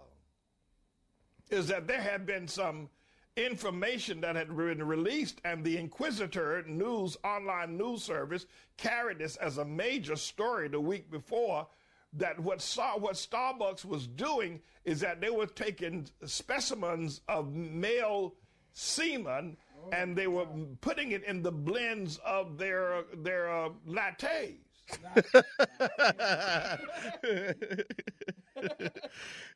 [1.50, 2.88] is that there had been some
[3.36, 9.58] information that had been released, and the Inquisitor News online news service carried this as
[9.58, 11.66] a major story the week before.
[12.14, 18.34] That what saw what Starbucks was doing is that they were taking specimens of male
[18.74, 19.56] semen
[19.92, 20.46] and they were
[20.82, 24.56] putting it in the blends of their their uh, lattes.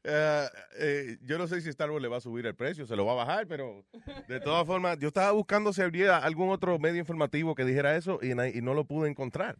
[0.08, 3.04] Eh, eh, yo no sé si Starbucks le va a subir el precio, se lo
[3.04, 3.84] va a bajar, pero
[4.28, 8.20] de todas formas, yo estaba buscando si había algún otro medio informativo que dijera eso
[8.22, 9.56] y, no lo pude encontrar.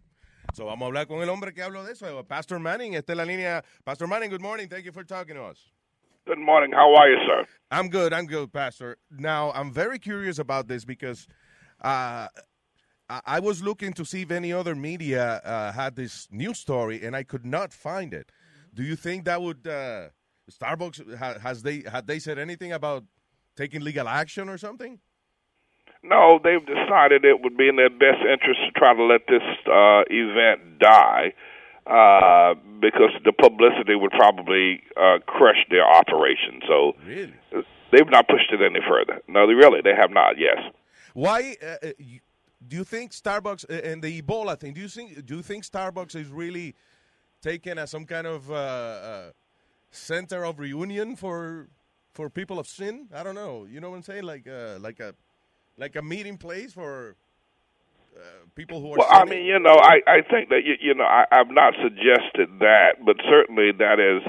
[0.55, 2.95] So vamos a hablar con el hombre que habló de eso, Pastor Manning.
[2.95, 3.65] Esta es la línea.
[3.85, 4.69] Pastor Manning, good morning.
[4.69, 5.73] Thank you for talking to us.
[6.27, 6.73] Good morning.
[6.73, 7.47] How are you, sir?
[7.71, 8.12] I'm good.
[8.12, 8.99] I'm good, Pastor.
[9.11, 11.27] Now, I'm very curious about this because
[11.81, 12.29] uh,
[13.09, 17.03] I I was looking to see if any other media uh, had this news story,
[17.05, 18.31] and I could not find it.
[18.75, 20.09] Do you think that would uh,
[20.51, 23.05] Starbucks ha, has they had they said anything about
[23.57, 25.01] taking legal action or something?
[26.03, 29.42] No, they've decided it would be in their best interest to try to let this
[29.66, 31.33] uh, event die
[31.87, 36.61] uh, because the publicity would probably uh, crush their operation.
[36.69, 37.35] So Really?
[37.92, 39.21] they've not pushed it any further.
[39.27, 40.38] No, they really they have not.
[40.38, 40.59] Yes.
[41.14, 41.92] Why uh, uh,
[42.68, 44.74] do you think Starbucks uh, and the Ebola thing?
[44.74, 46.74] Do you think do you think Starbucks is really
[47.42, 49.31] taken as some kind of uh, uh,
[49.90, 51.68] center of reunion for
[52.12, 53.09] for people of sin?
[53.14, 53.66] I don't know.
[53.70, 54.24] You know what I'm saying?
[54.24, 55.14] Like uh, like a
[55.79, 57.16] like a meeting place for
[58.16, 58.20] uh,
[58.55, 58.98] people who are.
[58.98, 61.74] Well, I mean, you know, I I think that you, you know I, I've not
[61.83, 64.22] suggested that, but certainly that is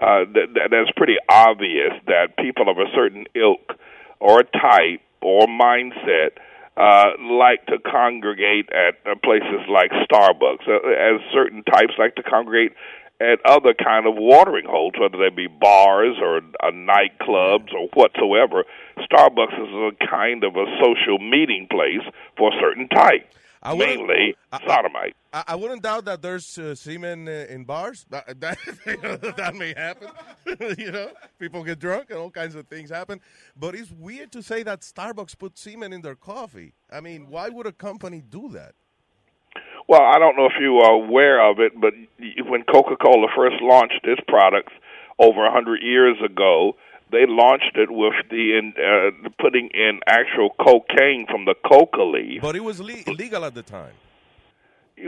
[0.00, 3.74] uh, that, that that's pretty obvious that people of a certain ilk
[4.20, 6.38] or type or mindset
[6.76, 12.22] uh, like to congregate at uh, places like Starbucks, uh, as certain types like to
[12.22, 12.72] congregate
[13.20, 18.64] at other kind of watering holes, whether they be bars or uh, nightclubs or whatsoever.
[18.98, 22.02] Starbucks is a kind of a social meeting place
[22.36, 23.28] for certain type,
[23.62, 25.14] I wouldn't- mainly sodomite.
[25.32, 28.04] I, I wouldn't doubt that there's uh, semen uh, in bars.
[28.10, 30.08] That, that, that may happen.
[30.78, 33.20] you know, people get drunk and all kinds of things happen.
[33.58, 36.74] But it's weird to say that Starbucks put semen in their coffee.
[36.92, 38.74] I mean, why would a company do that?
[39.88, 41.92] Well, I don't know if you are aware of it, but
[42.46, 44.72] when Coca-Cola first launched its products
[45.18, 46.76] over a hundred years ago,
[47.12, 52.42] they launched it with the in, uh, putting in actual cocaine from the coca leaf.
[52.42, 53.04] But it was le-
[53.44, 53.94] at the time.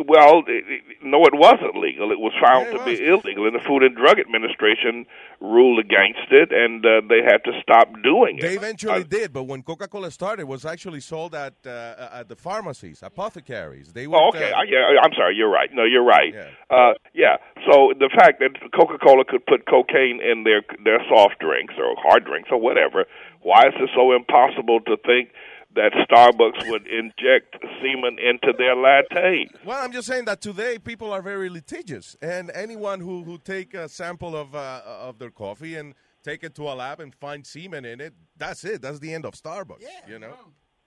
[0.06, 2.10] Well, it, it, no, it wasn't legal.
[2.10, 5.04] It was found Yeah, to it be illegal, and the Food and Drug Administration
[5.40, 8.50] ruled against it, and uh, they had to stop doing They it.
[8.50, 12.36] They eventually did, but when Coca-Cola started, it was actually sold at uh, at the
[12.36, 13.92] pharmacies, apothecaries.
[13.92, 14.52] They would, Oh, okay.
[14.52, 15.36] uh, Uh, yeah, I'm sorry.
[15.36, 15.70] You're right.
[15.72, 16.34] No, you're right.
[16.70, 17.36] Uh, yeah.
[17.70, 22.24] So the fact that Coca-Cola could put cocaine in their their soft drinks or hard
[22.24, 23.04] drinks or whatever,
[23.42, 25.28] why is it so impossible to think
[25.74, 29.46] that Starbucks would inject semen into their lattes?
[29.64, 33.74] Well, I'm just saying that today people are very litigious, and anyone who who take
[33.74, 37.46] a sample of uh, of their coffee and take it to a lab and find
[37.46, 38.80] semen in it, that's it.
[38.82, 39.80] That's the end of Starbucks.
[39.82, 40.34] Yeah, You know.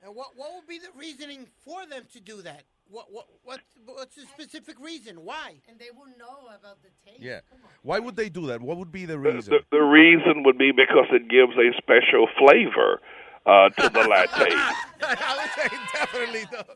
[0.04, 2.63] And what what would be the reasoning for them to do that?
[2.89, 5.17] What what what what's the specific reason?
[5.26, 5.56] Why?
[5.67, 7.21] And they will know about the taste.
[7.21, 7.39] Yeah.
[7.82, 8.62] Why would they do that?
[8.62, 9.54] What would be the The, reason?
[9.54, 13.02] the, the reason would be because it gives a special flavor
[13.47, 14.49] uh, to the latte.
[15.01, 16.75] I would say definitely though.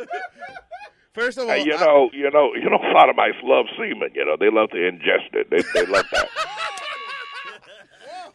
[1.12, 4.10] First of all, Hey, you I- know, you know, you know, sodomites love semen.
[4.14, 5.50] You know, they love to ingest it.
[5.50, 6.28] They, they love that.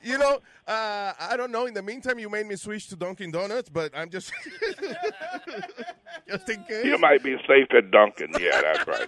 [0.03, 1.65] You know, uh, I don't know.
[1.65, 4.31] In the meantime, you made me switch to Dunkin' Donuts, but I'm just
[6.29, 6.85] just in case.
[6.85, 8.33] You might be safe at Dunkin'.
[8.39, 9.07] Yeah, that's right.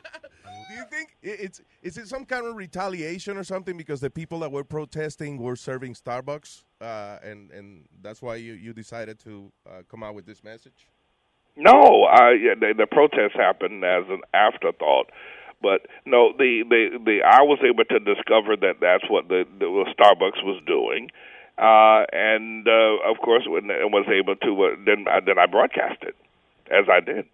[0.69, 4.39] Do you think it's is it some kind of retaliation or something because the people
[4.39, 9.51] that were protesting were serving Starbucks, uh, and and that's why you you decided to
[9.69, 10.87] uh, come out with this message?
[11.55, 15.09] No, I, the, the protest happened as an afterthought.
[15.61, 19.65] But no, the, the the I was able to discover that that's what the, the
[19.97, 21.09] Starbucks was doing,
[21.57, 25.47] uh, and uh, of course, when I was able to uh, then I, then I
[25.47, 26.15] broadcast it
[26.69, 27.25] as I did.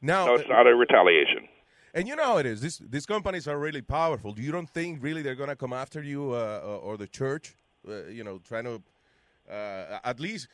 [0.00, 1.48] Now, no, it's not a retaliation.
[1.92, 2.60] And you know how it is.
[2.60, 4.34] This, these companies are really powerful.
[4.38, 7.54] You don't think really they're going to come after you uh, or or the church,
[7.54, 7.65] uh,
[8.10, 8.82] you know, trying to
[9.50, 10.48] uh, at least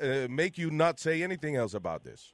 [0.00, 2.32] uh, make you not say anything else about this?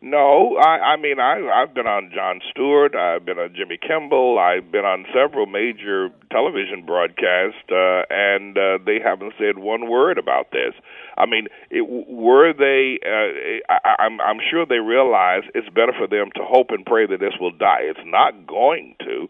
[0.00, 4.38] No, I, I mean I, I've been on John Stewart, I've been on Jimmy Kimball,
[4.38, 10.18] I've been on several major television broadcasts, uh, and uh, they haven't said one word
[10.18, 10.74] about this.
[11.16, 12.98] I mean, it, were they?
[13.00, 17.06] Uh, I, I'm, I'm sure they realize it's better for them to hope and pray
[17.06, 17.82] that this will die.
[17.82, 19.28] It's not going to,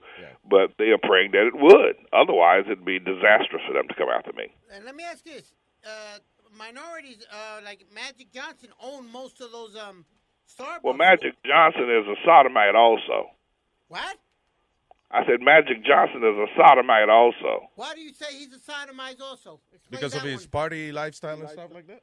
[0.49, 1.97] but they are praying that it would.
[2.13, 4.53] Otherwise, it'd be disastrous for them to come after me.
[4.73, 5.53] And let me ask this:
[5.85, 6.19] uh,
[6.57, 10.05] minorities, uh, like Magic Johnson, own most of those um,
[10.49, 10.83] Starbucks.
[10.83, 13.31] Well, Magic Johnson is a sodomite also.
[13.89, 14.19] What?
[15.11, 17.69] I said Magic Johnson is a sodomite also.
[17.77, 19.61] Why do you say he's a sodomite also?
[19.73, 20.51] Explain Because of his one.
[20.51, 22.03] party lifestyle and stuff like that?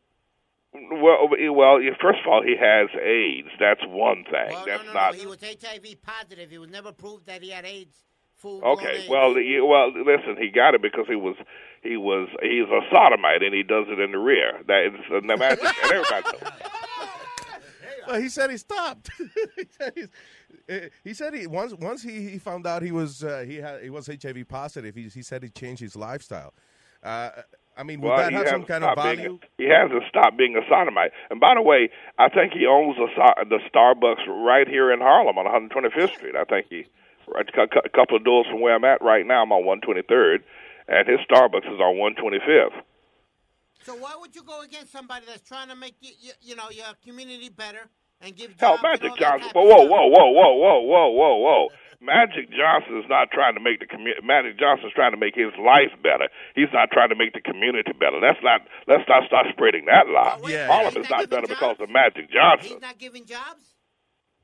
[0.74, 3.50] Well, well, first of all, he has AIDS.
[3.60, 4.52] That's one thing.
[4.56, 5.20] Well, That's no, no, not no.
[5.20, 6.54] He was HIV positive.
[6.54, 7.98] It was never proved that he had AIDS.
[8.42, 9.06] Full okay.
[9.10, 11.36] Well, he, well, listen, he got it because he was
[11.84, 14.62] he was he's a sodomite and he does it in the rear.
[14.68, 16.52] That is uh, no matter, and everybody knows.
[18.08, 19.12] Well, he said he stopped.
[19.56, 20.10] he said
[20.70, 20.74] uh,
[21.04, 23.89] he said he once once he, he found out he was uh, he had he
[23.92, 24.96] was HIV positive.
[24.96, 26.54] He he said he changed his lifestyle.
[27.04, 27.30] Uh,
[27.78, 29.39] I mean, would Well, that he have some hasn't kind of stopped being value?
[29.42, 31.12] a- he hasn't stopped being a sodomite.
[31.30, 35.00] And by the way, I think he owns a, so- the Starbucks right here in
[35.00, 36.36] Harlem on 125th Street.
[36.36, 36.88] I think he right
[37.38, 39.44] a couple of doors from where I'm at right now.
[39.44, 40.40] I'm on 123rd,
[40.88, 42.82] and his Starbucks is on 125th.
[43.84, 46.70] So why would you go against somebody that's trying to make you, you, you know
[46.70, 47.90] your community better
[48.22, 49.52] and give Hell, jobs and Magic all Johnson.
[49.54, 51.68] Whoa, whoa, whoa, whoa, whoa, whoa, whoa, whoa, whoa.
[52.02, 54.26] Magic Johnson is not trying to make the community.
[54.26, 56.30] Magic Johnson's trying to make his life better.
[56.56, 58.18] He's not trying to make the community better.
[58.20, 58.62] Let's not.
[58.88, 60.38] Let's not start spreading that lie.
[60.50, 60.66] Yeah.
[60.66, 62.74] Harlem is not better because of Magic Johnson.
[62.74, 63.71] He's not giving jobs.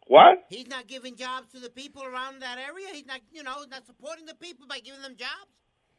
[0.08, 0.46] What?
[0.50, 2.88] He's not giving jobs to the people around that area.
[2.94, 5.52] He's not, you know, not supporting the people by giving them jobs.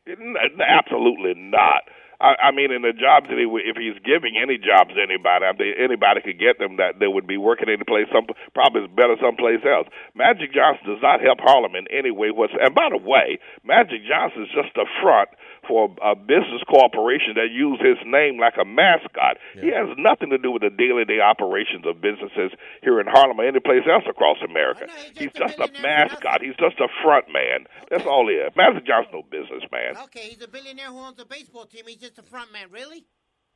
[0.09, 1.82] Absolutely not.
[2.20, 5.46] I, I mean, in the jobs that he, if he's giving any jobs to anybody,
[5.46, 8.88] I mean, anybody could get them that they would be working any place, some probably
[8.88, 9.86] is better someplace else.
[10.18, 12.64] Magic Johnson does not help Harlem in any way whatsoever.
[12.64, 15.30] And by the way, Magic Johnson is just a front
[15.68, 19.36] for a business corporation that use his name like a mascot.
[19.52, 23.38] He has nothing to do with the daily day operations of businesses here in Harlem
[23.38, 24.88] or any place else across America.
[25.14, 26.40] He's just a mascot.
[26.40, 27.68] He's just a front man.
[27.90, 28.52] That's all he is.
[28.56, 29.96] Magic Johnson's no businessman.
[30.04, 31.84] Okay, he's a billionaire who owns a baseball team.
[31.86, 32.68] He's just a front man.
[32.70, 33.04] Really?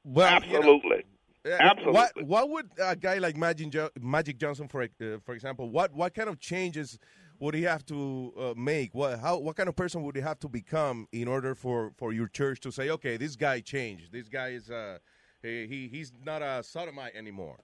[0.05, 1.05] Well, you know, Absolutely.
[1.45, 1.93] Uh, Absolutely.
[1.93, 5.93] What what would a guy like Magic jo- Magic Johnson, for uh, for example, what
[5.93, 6.99] what kind of changes
[7.43, 8.95] would he have to uh, make?
[8.95, 12.13] What how what kind of person would he have to become in order for, for
[12.13, 14.13] your church to say, okay, this guy changed.
[14.13, 14.99] This guy is uh
[15.43, 17.59] he, he he's not a sodomite anymore.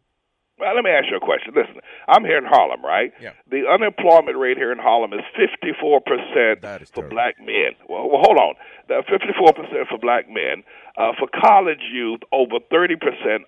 [0.59, 1.55] Well, let me ask you a question.
[1.55, 3.13] Listen, I'm here in Harlem, right?
[3.23, 3.31] Yeah.
[3.49, 7.79] The unemployment rate here in Harlem is 54% for black men.
[7.89, 8.55] Well, well, hold on.
[8.89, 10.65] The 54% for black men.
[10.99, 12.99] Uh, for college youth, over 30%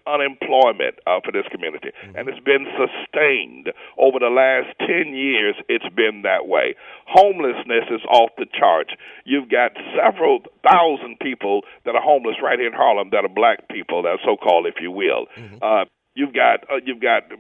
[0.07, 1.91] unemployment uh, for this community.
[2.15, 3.73] And it's been sustained.
[3.99, 6.77] Over the last 10 years, it's been that way.
[7.07, 8.91] Homelessness is off the charts.
[9.25, 13.69] You've got several thousand people that are homeless right here in Harlem that are black
[13.69, 15.27] people, that are so-called, if you will.
[15.61, 15.85] Uh,
[16.15, 17.31] You've got uh, you've got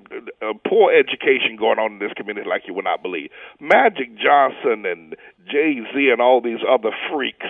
[0.40, 3.30] uh, poor education going on in this community like you would not believe.
[3.58, 5.16] Magic Johnson and
[5.50, 7.46] Jay Z and all these other freaks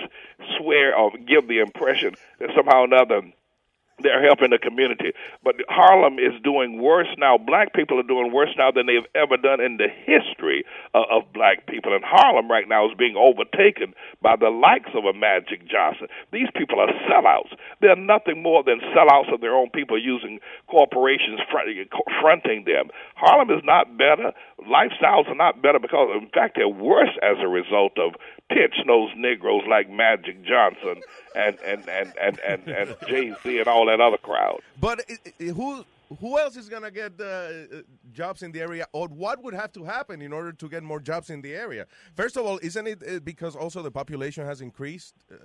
[0.57, 3.21] swear or give the impression that somehow or another
[4.01, 5.13] they're helping the community.
[5.43, 7.37] But Harlem is doing worse now.
[7.37, 11.31] Black people are doing worse now than they've ever done in the history uh, of
[11.33, 11.93] black people.
[11.93, 16.07] And Harlem right now is being overtaken by the likes of a Magic Johnson.
[16.31, 17.55] These people are sellouts.
[17.81, 21.69] They're nothing more than sellouts of their own people using corporations front,
[22.21, 22.89] fronting them.
[23.15, 24.31] Harlem is not better.
[24.61, 28.13] Lifestyles are not better because, in fact, they're worse as a result of
[28.51, 31.01] pinch-nosed Negroes like Magic Johnson
[31.35, 34.59] and and and and and, and Jay Z and all that other crowd.
[34.79, 35.01] But
[35.39, 35.85] who
[36.19, 37.81] who else is gonna get uh, uh,
[38.11, 40.99] jobs in the area, or what would have to happen in order to get more
[40.99, 41.85] jobs in the area?
[42.15, 45.35] First of all, isn't it uh, because also the population has increased, uh,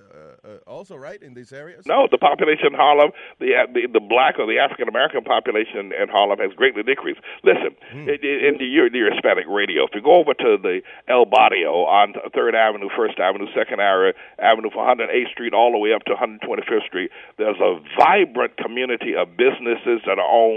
[0.49, 1.87] uh, also right in these areas?
[1.87, 6.09] No, the population in Harlem, the the, the black or the African American population in
[6.09, 7.21] Harlem has greatly decreased.
[7.45, 11.27] Listen, in, in the, your, the Hispanic radio, if you go over to the El
[11.27, 15.93] Barrio on Third Avenue, First Avenue, Second Avenue, Avenue from 108th Street all the way
[15.93, 20.56] up to 125th Street, there's a vibrant community of businesses that are owned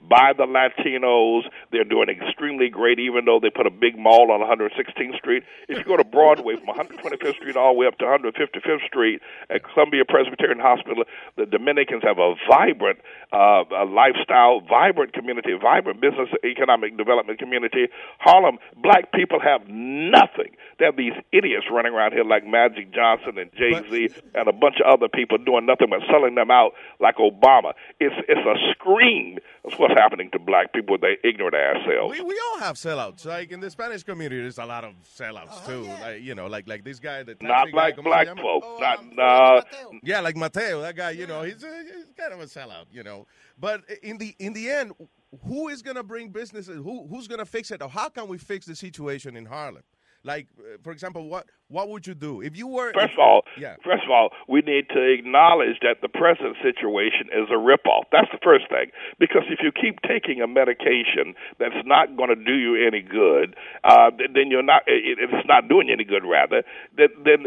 [0.00, 1.42] by the Latinos
[1.72, 5.42] They're doing extremely great, even though they put a big mall on 116th Street.
[5.68, 9.20] If you go to Broadway from 125th Street all the way up to 155th Street
[9.50, 11.04] at Columbia Presbyterian Hospital,
[11.36, 12.98] the Dominicans have a vibrant
[13.32, 17.88] uh, a lifestyle, vibrant community, vibrant business, economic development community.
[18.18, 20.56] Harlem, black people have nothing.
[20.78, 24.52] They have these idiots running around here like Magic Johnson and Jay Z and a
[24.52, 27.72] bunch of other people doing nothing but selling them out like Obama.
[28.00, 32.18] It's it's a scream of what's happening to black people with their ignorant ass selves.
[32.18, 33.24] We, we all have sellouts.
[33.24, 35.84] Like in the Spanish community, there's a lot of sellouts too.
[36.00, 38.42] Like you know, like like this guy, the Not taxi guy, like black llama?
[38.42, 38.80] folk.
[38.80, 39.62] Not uh,
[40.02, 41.10] Yeah, like Mateo, that guy.
[41.10, 42.86] You know, he's, a, he's kind of a sellout.
[42.92, 43.26] You know,
[43.58, 44.92] but in the in the end,
[45.46, 46.76] who is gonna bring businesses?
[46.76, 47.82] Who who's gonna fix it?
[47.82, 49.82] Or how can we fix the situation in Harlem?
[50.24, 52.92] Like, uh, for example, what what would you do if you were?
[52.94, 53.76] First of all, yeah.
[53.84, 58.08] first of all, we need to acknowledge that the present situation is a ripoff.
[58.10, 58.90] That's the first thing.
[59.18, 63.54] Because if you keep taking a medication that's not going to do you any good,
[63.84, 64.82] uh, then you're not.
[64.86, 66.24] It's not doing you any good.
[66.24, 66.62] Rather,
[66.96, 67.46] then, then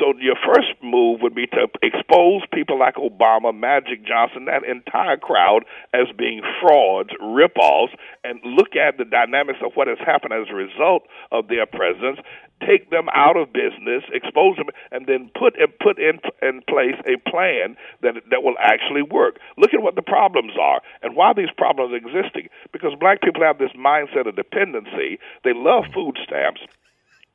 [0.00, 5.16] so your first move would be to expose people like Obama, Magic Johnson, that entire
[5.16, 5.62] crowd
[5.94, 7.94] as being frauds, ripoffs,
[8.24, 12.18] and look at the dynamics of what has happened as a result of their presence
[12.66, 16.96] take them out of business, expose them, and then put and put in in place
[17.04, 19.38] a plan that that will actually work.
[19.56, 22.48] Look at what the problems are and why these problems are existing.
[22.72, 25.18] Because black people have this mindset of dependency.
[25.44, 26.60] They love food stamps.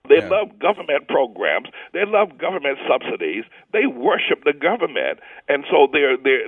[0.08, 1.70] They love government programs.
[1.94, 3.44] They love government subsidies.
[3.74, 6.48] They worship the government, and so they're they're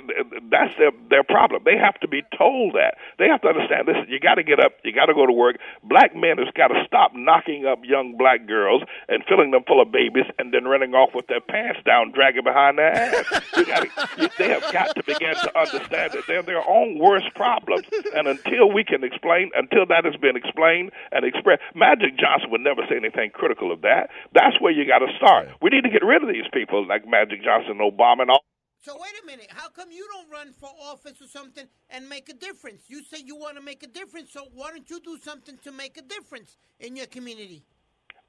[0.52, 1.64] that's their their problem.
[1.66, 2.96] They have to be told that.
[3.18, 3.88] They have to understand.
[3.88, 4.74] Listen, you got to get up.
[4.84, 5.58] You got to go to work.
[5.84, 9.82] Black men has got to stop knocking up young black girls and filling them full
[9.82, 13.42] of babies, and then running off with their pants down, dragging behind their ass.
[13.58, 17.34] You gotta, you, they have got to begin to understand that they're their own worst
[17.36, 17.86] problems,
[18.16, 22.62] and until we can explain, until that has been explained and expressed, Magic Johnson would
[22.62, 24.10] never say anything critical of that.
[24.34, 25.48] That's where you got to start.
[25.62, 28.44] We need to get rid of these people like Magic Johnson, Obama, and all.
[28.80, 29.48] So wait a minute.
[29.50, 32.84] How come you don't run for office or something and make a difference?
[32.88, 35.72] You say you want to make a difference, so why don't you do something to
[35.72, 37.64] make a difference in your community?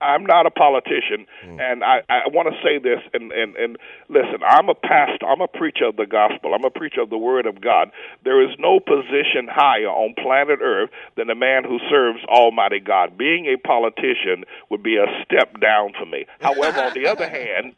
[0.01, 1.59] I'm not a politician, hmm.
[1.61, 3.01] and I, I want to say this.
[3.13, 3.77] And, and, and
[4.09, 5.27] listen, I'm a pastor.
[5.27, 6.55] I'm a preacher of the gospel.
[6.55, 7.91] I'm a preacher of the word of God.
[8.25, 13.19] There is no position higher on planet Earth than a man who serves Almighty God.
[13.19, 16.27] Being a politician would be a step down for me.
[16.41, 17.75] However, on the other hand,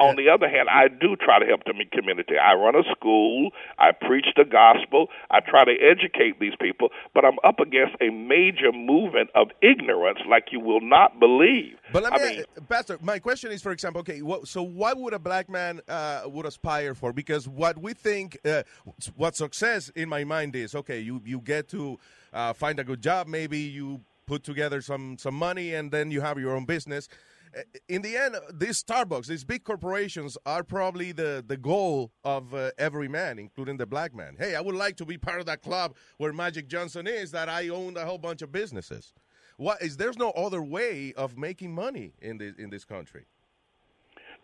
[0.00, 2.34] on the other hand, I do try to help the community.
[2.36, 3.50] I run a school.
[3.78, 5.06] I preach the gospel.
[5.30, 10.18] I try to educate these people, but I'm up against a major movement of ignorance
[10.28, 11.76] like you will not believe.
[11.92, 14.62] But let I me, mean, uh, Pastor, my question is, for example, okay, what, so
[14.62, 17.12] what would a black man uh, would aspire for?
[17.12, 18.64] Because what we think, uh,
[19.14, 21.98] what success in my mind is, okay, you you get to
[22.32, 26.20] uh, find a good job, maybe you put together some some money, and then you
[26.20, 27.08] have your own business.
[27.88, 32.70] In the end, these Starbucks, these big corporations, are probably the the goal of uh,
[32.78, 34.36] every man, including the black man.
[34.38, 37.30] Hey, I would like to be part of that club where Magic Johnson is.
[37.30, 39.12] That I own a whole bunch of businesses.
[39.56, 43.26] What is there's no other way of making money in this in this country.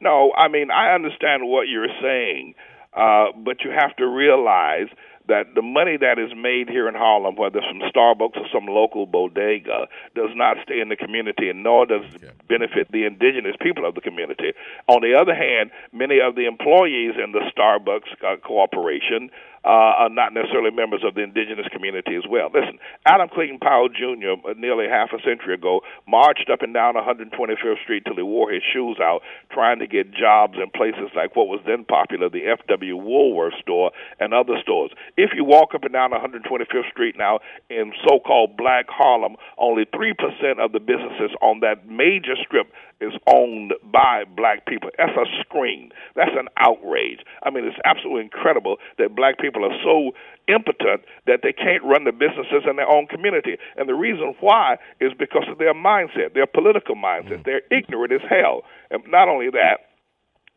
[0.01, 2.55] No, I mean I understand what you're saying,
[2.97, 4.87] uh, but you have to realize
[5.31, 8.67] that the money that is made here in Harlem, whether it's from Starbucks or some
[8.67, 13.55] local bodega, does not stay in the community, and nor does it benefit the indigenous
[13.61, 14.53] people of the community.
[14.89, 19.31] On the other hand, many of the employees in the Starbucks uh, corporation
[19.65, 22.49] uh, are not necessarily members of the indigenous community as well.
[22.53, 24.41] Listen, Adam Clayton Powell Jr.
[24.41, 28.51] uh, nearly half a century ago marched up and down 125th Street till he wore
[28.51, 29.21] his shoes out,
[29.53, 32.97] trying to get jobs in places like what was then popular, the F.W.
[32.97, 34.91] Woolworth store and other stores.
[35.17, 40.15] If you walk up and down 125th Street now in so-called Black Harlem, only three
[40.15, 44.91] percent of the businesses on that major strip is owned by black people.
[44.99, 45.91] That's a scream.
[46.15, 47.21] That's an outrage.
[47.43, 50.13] I mean, it's absolutely incredible that black people are so
[50.49, 53.57] impotent that they can't run the businesses in their own community.
[53.77, 57.41] And the reason why is because of their mindset, their political mindset.
[57.41, 57.45] Mm.
[57.45, 58.63] They're ignorant as hell.
[58.91, 59.91] And not only that,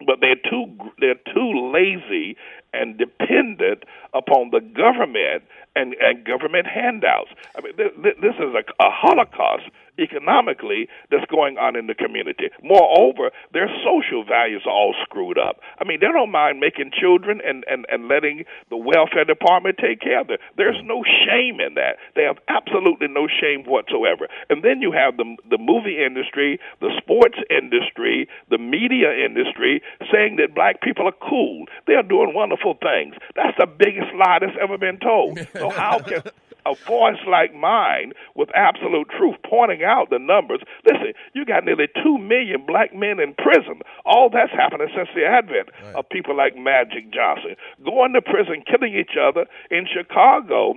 [0.06, 0.66] but they're too
[1.00, 2.36] they're too lazy
[2.74, 3.84] and dependent
[4.14, 5.44] upon the government
[5.76, 7.30] and, and government handouts.
[7.56, 9.70] I mean, th- th- this is a, a holocaust
[10.00, 12.50] economically that's going on in the community.
[12.64, 15.60] Moreover, their social values are all screwed up.
[15.80, 20.02] I mean, they don't mind making children and, and, and letting the welfare department take
[20.02, 20.38] care of them.
[20.58, 21.98] There's no shame in that.
[22.16, 24.28] They have absolutely no shame whatsoever.
[24.50, 29.82] And then you have the, the movie industry, the sports industry, the media industry
[30.12, 31.66] saying that black people are cool.
[31.88, 33.16] They're doing wonderful things.
[33.36, 35.40] That's the biggest lie that's ever been told.
[35.54, 36.24] So how can
[36.66, 40.62] a voice like mine with absolute truth, pointing out the numbers.
[40.86, 43.82] Listen, you got nearly two million black men in prison.
[44.06, 48.96] All that's happening since the advent of people like Magic Johnson going to prison, killing
[48.96, 50.76] each other in Chicago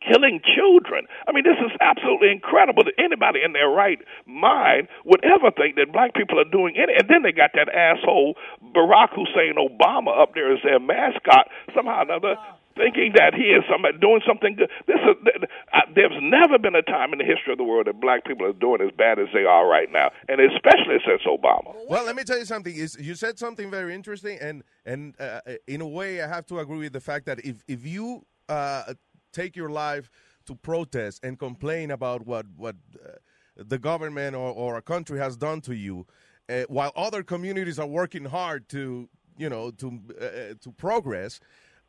[0.00, 1.04] killing children.
[1.28, 5.76] I mean, this is absolutely incredible that anybody in their right mind would ever think
[5.76, 6.88] that black people are doing it.
[6.88, 8.34] And then they got that asshole
[8.74, 12.36] Barack Hussein Obama up there as their mascot, somehow or another.
[12.76, 14.70] Thinking that he is somebody doing something good.
[14.86, 15.16] This is,
[15.94, 18.52] there's never been a time in the history of the world that black people are
[18.52, 21.74] doing as bad as they are right now, and especially since Obama.
[21.88, 22.74] Well, let me tell you something.
[22.74, 26.60] Is you said something very interesting, and and uh, in a way, I have to
[26.60, 28.94] agree with the fact that if if you uh,
[29.32, 30.10] take your life
[30.46, 33.12] to protest and complain about what what uh,
[33.56, 36.06] the government or, or a country has done to you,
[36.48, 41.40] uh, while other communities are working hard to you know to uh, to progress.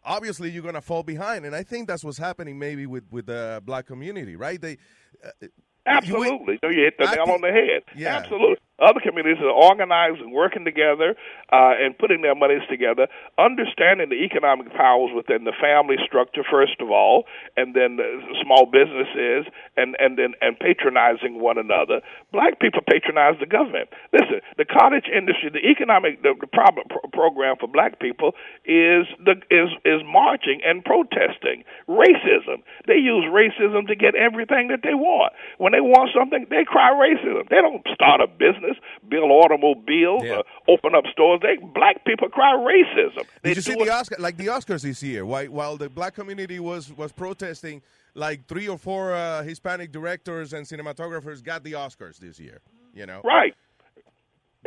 [0.03, 3.61] Obviously, you're gonna fall behind, and I think that's what's happening maybe with with the
[3.65, 4.59] black community, right?
[4.59, 4.77] They
[5.23, 5.47] uh,
[5.85, 6.59] Absolutely.
[6.61, 7.83] No, you hit the I nail think- on the head.
[7.95, 8.17] Yeah.
[8.17, 8.57] Absolutely.
[8.81, 11.15] Other communities are organized and working together
[11.53, 13.07] uh, and putting their monies together,
[13.37, 17.25] understanding the economic powers within the family structure first of all,
[17.55, 19.45] and then the small businesses,
[19.77, 22.01] and and then and patronizing one another.
[22.31, 23.89] Black people patronize the government.
[24.13, 28.33] Listen, the cottage industry, the economic the, the problem, pro- program for black people
[28.65, 32.63] is the is is marching and protesting racism.
[32.87, 35.33] They use racism to get everything that they want.
[35.57, 37.49] When they want something, they cry racism.
[37.49, 38.70] They don't start a business,
[39.09, 41.39] build automobiles, or open up stores.
[41.41, 43.25] They black people cry racism.
[43.41, 45.25] They Did you see it- the Oscar, like the Oscars this year?
[45.25, 47.81] While, while the black community was was protesting,
[48.13, 52.61] like three or four uh, Hispanic directors and cinematographers got the Oscars this year.
[52.93, 53.53] You know, Right.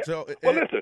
[0.02, 0.80] So, well, uh, listen.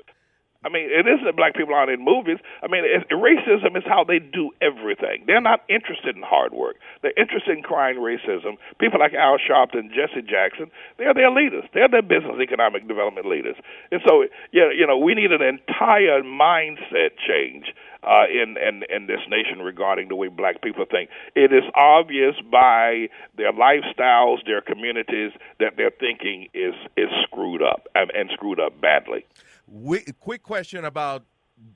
[0.65, 2.39] I mean, it isn't that black people aren't in movies.
[2.63, 5.25] I mean, it, racism is how they do everything.
[5.27, 6.77] They're not interested in hard work.
[7.03, 8.59] They're interested in crying racism.
[8.79, 11.65] People like Al Sharpton, Jesse Jackson, they're their leaders.
[11.75, 13.57] They're their business economic development leaders.
[13.91, 19.07] And so, yeah, you know, we need an entire mindset change uh, in, in in
[19.07, 21.11] this nation regarding the way black people think.
[21.35, 27.87] It is obvious by their lifestyles, their communities, that their thinking is is screwed up
[27.95, 29.25] and, and screwed up badly.
[29.67, 31.25] Wi- quick question about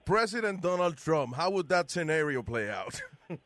[0.04, 1.34] President Donald Trump.
[1.34, 3.00] How would that scenario play out?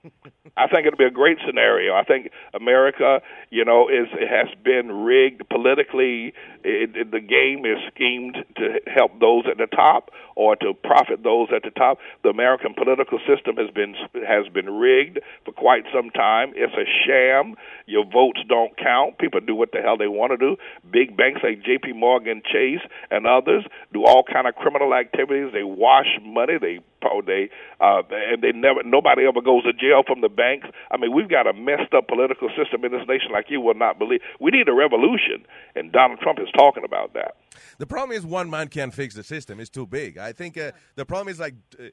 [0.57, 1.95] I think it'll be a great scenario.
[1.95, 3.21] I think America,
[3.51, 6.35] you know, is it has been rigged politically.
[6.63, 11.23] It, it, the game is schemed to help those at the top or to profit
[11.23, 11.99] those at the top.
[12.23, 13.95] The American political system has been
[14.27, 16.53] has been rigged for quite some time.
[16.57, 17.55] It's a sham.
[17.87, 19.19] Your votes don't count.
[19.19, 20.57] People do what the hell they want to do.
[20.91, 21.93] Big banks like J.P.
[21.93, 22.81] Morgan Chase
[23.11, 25.53] and others do all kind of criminal activities.
[25.53, 26.55] They wash money.
[26.61, 26.81] They
[27.27, 30.69] they uh, and they never nobody ever goes to jail from the banks.
[30.91, 33.75] I mean, we've got a messed up political system in this nation like you will
[33.75, 34.21] not believe.
[34.39, 35.45] We need a revolution,
[35.75, 37.37] and Donald Trump is talking about that.
[37.79, 39.61] The problem is one man can't fix the system.
[39.61, 40.19] It's too big.
[40.19, 41.85] I think uh, the problem is like uh,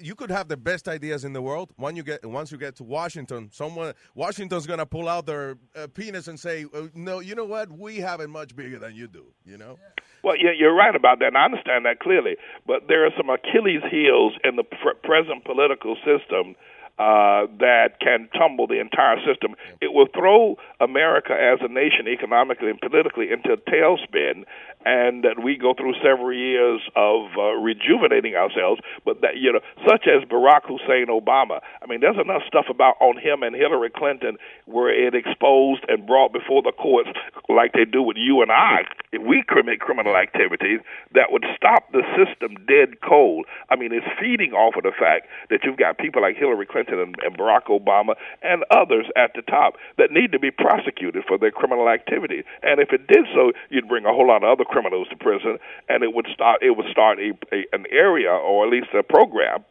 [0.00, 1.72] you could have the best ideas in the world.
[1.76, 5.86] When you get once you get to Washington, someone Washington's gonna pull out their uh,
[5.94, 7.70] penis and say, uh, "No, you know what?
[7.70, 9.78] We have it much bigger than you do." You know.
[10.22, 12.36] Well, yeah, you're right about that, and I understand that clearly.
[12.66, 16.56] But there are some Achilles heels in the pr- present political system
[16.98, 19.56] uh, that can tumble the entire system.
[19.80, 24.44] It will throw America as a nation economically and politically into a tailspin,
[24.86, 28.80] and that we go through several years of uh, rejuvenating ourselves.
[29.04, 31.58] But that you know, such as Barack Hussein Obama.
[31.82, 34.36] I mean, there's enough stuff about on him and Hillary Clinton
[34.66, 37.10] where it exposed and brought before the courts,
[37.48, 38.86] like they do with you and I.
[39.10, 40.78] If we commit criminal activities,
[41.12, 43.46] that would stop the system dead cold.
[43.70, 46.83] I mean, it's feeding off of the fact that you've got people like Hillary Clinton
[46.88, 51.38] and, and Barack Obama and others at the top that need to be prosecuted for
[51.38, 52.44] their criminal activities.
[52.62, 55.58] And if it did so, you'd bring a whole lot of other criminals to prison,
[55.88, 59.02] and it would start it would start a, a an area or at least a
[59.02, 59.64] program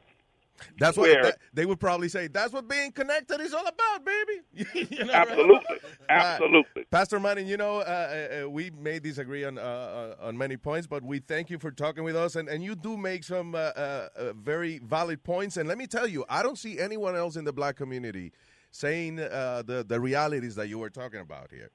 [0.77, 2.27] That's what that- they would probably say.
[2.27, 4.87] That's what being connected is all about, baby.
[4.95, 5.27] You know, right?
[5.29, 5.75] Absolutely,
[6.09, 6.83] Uh, absolutely.
[6.91, 10.57] Pastor Manning, you know, uh, uh, uh, we may disagree on uh, uh, on many
[10.57, 13.55] points, but we thank you for talking with us, and, and you do make some
[13.55, 15.57] uh, uh, uh, very valid points.
[15.57, 18.31] And let me tell you, I don't see anyone else in the black community
[18.71, 21.71] saying uh, the the realities that you were talking about here.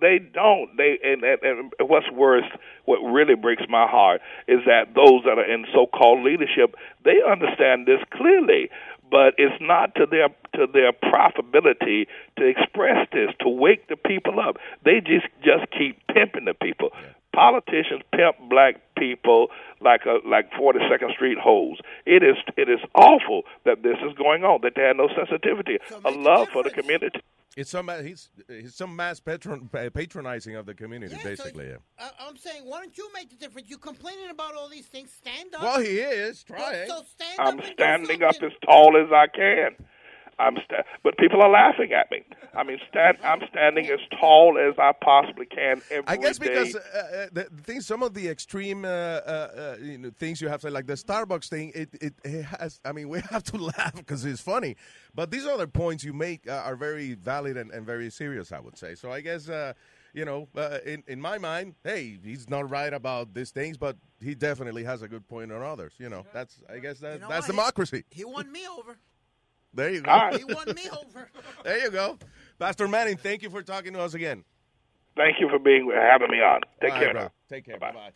[0.00, 0.76] They don't.
[0.76, 2.44] They and, and, and what's worse,
[2.84, 6.74] what really breaks my heart is that those that are in so-called leadership,
[7.04, 8.70] they understand this clearly,
[9.10, 12.06] but it's not to their to their profitability
[12.38, 14.56] to express this, to wake the people up.
[14.84, 16.90] They just just keep pimping the people.
[17.38, 19.46] Politicians pimp black people
[19.80, 21.78] like a like 42nd Street hoes.
[22.04, 24.60] It is it is awful that this is going on.
[24.62, 27.20] That they have no sensitivity, a love for the community.
[27.56, 31.66] It's some he's, he's some mass patron, patronizing of the community, Yeah, so basically.
[31.66, 31.76] yeah.
[31.98, 33.68] I, I'm saying, why don't you make the difference?
[33.68, 35.10] You're complaining about all these things.
[35.10, 35.62] Stand up.
[35.62, 36.88] Well, he is Well, trying.
[36.88, 39.74] So stand I'm up standing up as tall as I can.
[40.38, 42.24] I'm sta- but people are laughing at me.
[42.54, 43.18] I mean, stand.
[43.24, 46.80] I'm standing as tall as I possibly can every I guess because day.
[46.94, 50.40] uh, uh, the the thing, some of the extreme uh, uh, uh, you know, things
[50.40, 51.72] you have to like the Starbucks thing.
[51.74, 52.80] It, it it has.
[52.84, 54.76] I mean, we have to laugh because it's funny,
[55.14, 58.52] but these other points you make uh, are very valid and, and very serious.
[58.52, 58.94] I would say.
[58.94, 59.72] So I guess uh,
[60.12, 63.96] you know, uh, in in my mind, hey, he's not right about these things, but
[64.20, 65.92] he definitely has a good point on others.
[65.98, 67.54] You know, that's I guess that You know that's what?
[67.54, 68.04] democracy.
[68.10, 68.98] He won me over.
[69.74, 70.10] There you go.
[70.10, 70.36] All right.
[70.38, 71.28] He won me over.
[71.64, 72.18] there you go,
[72.58, 73.16] Pastor Manning.
[73.16, 74.44] Thank you for talking to us again.
[75.16, 76.60] Thank you for being having me on.
[76.80, 77.12] Take care.
[77.12, 77.22] bro.
[77.22, 77.30] now.
[77.48, 77.78] Take care.
[77.78, 78.12] Bye bye.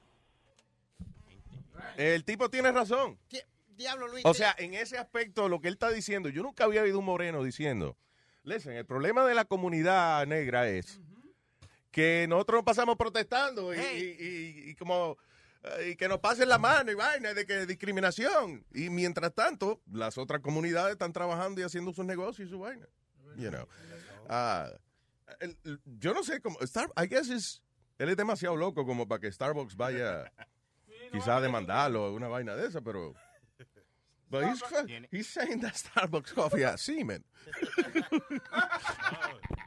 [1.96, 3.18] El tipo tiene razón.
[3.30, 3.40] Di-
[3.76, 4.24] Diablo, Luis.
[4.24, 7.05] O sea, en ese aspecto, lo que él está diciendo, yo nunca había oído un
[7.05, 7.96] moreno diciendo,
[8.44, 11.00] listen, el problema de la comunidad negra es
[11.90, 15.18] que nosotros nos pasamos protestando y, y- y- y como
[15.87, 18.65] y que nos pasen la mano y vaina de que discriminación.
[18.75, 22.87] Y mientras tanto las otras comunidades están trabajando y haciendo sus negocios y su vaina.
[23.37, 23.67] You know.
[24.29, 24.69] Ah,
[25.41, 27.63] el- el- yo no sé cómo Star, I guess is-
[27.99, 30.31] él es demasiado loco como para que Starbucks vaya
[31.13, 33.15] quizás a demandarlo o una vaina de esa pero
[34.29, 34.63] But he's,
[35.11, 37.23] he's saying that Starbucks coffee has semen.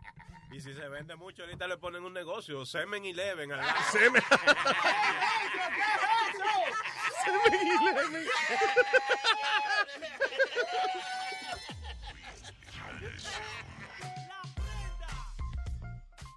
[0.55, 3.73] Y si se vende mucho, ahorita le ponen un negocio, Semen Eleven al lado.
[3.91, 4.23] Semen.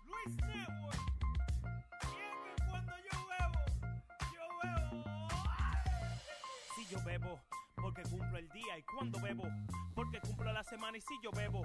[0.05, 0.99] Luis Network.
[2.03, 3.61] Y es que cuando yo bebo,
[4.35, 5.31] yo bebo.
[6.75, 7.41] Si yo bebo,
[7.77, 8.79] porque cumplo el día.
[8.79, 9.45] Y cuando bebo,
[9.95, 10.99] porque cumplo la semana.
[10.99, 11.64] Y si yo bebo,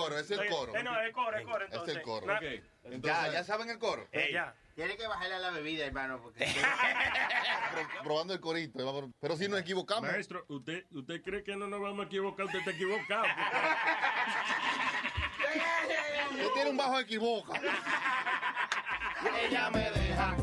[0.00, 0.74] Coro, es el coro.
[0.76, 1.64] Eh, no, es coro, es coro.
[1.64, 2.26] Es Entonces, el coro.
[2.26, 2.40] Na-
[3.02, 4.08] Ya, ya saben el coro.
[4.12, 4.54] Eh, ya.
[4.74, 6.44] Tiene que bajarle a la bebida, hermano, porque...
[7.72, 8.84] Pro- probando el corito.
[8.84, 10.10] vamos- Pero si nos equivocamos.
[10.10, 12.46] Maestro, ¿usted, ¿usted cree que no nos vamos a equivocar?
[12.46, 13.24] Usted está equivocado.
[16.32, 17.60] Usted tiene un bajo equivoca.
[19.42, 20.36] Ella me deja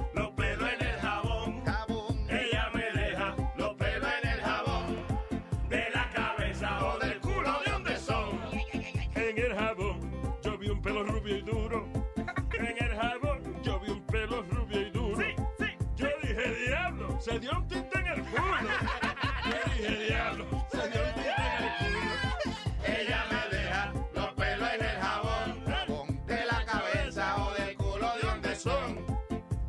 [19.88, 22.56] Yo dije, diablo, se dio un tinte en el culo.
[22.86, 28.28] Ella me deja los pelos en el jabón, de la cabeza o del culo de
[28.28, 29.06] donde son.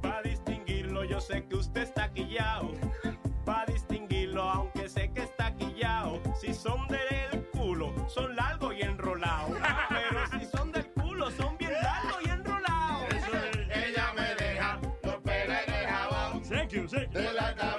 [0.02, 2.72] Para distinguirlo, yo sé que usted está quillao.
[3.44, 6.20] Para distinguirlo, aunque sé que está quillao.
[6.40, 9.56] Si son del culo, son largos y enrolados.
[9.88, 13.14] Pero si son del culo, son bien largos y enrolados.
[13.72, 17.77] Ella me deja los pelos en el jabón, de la cabeza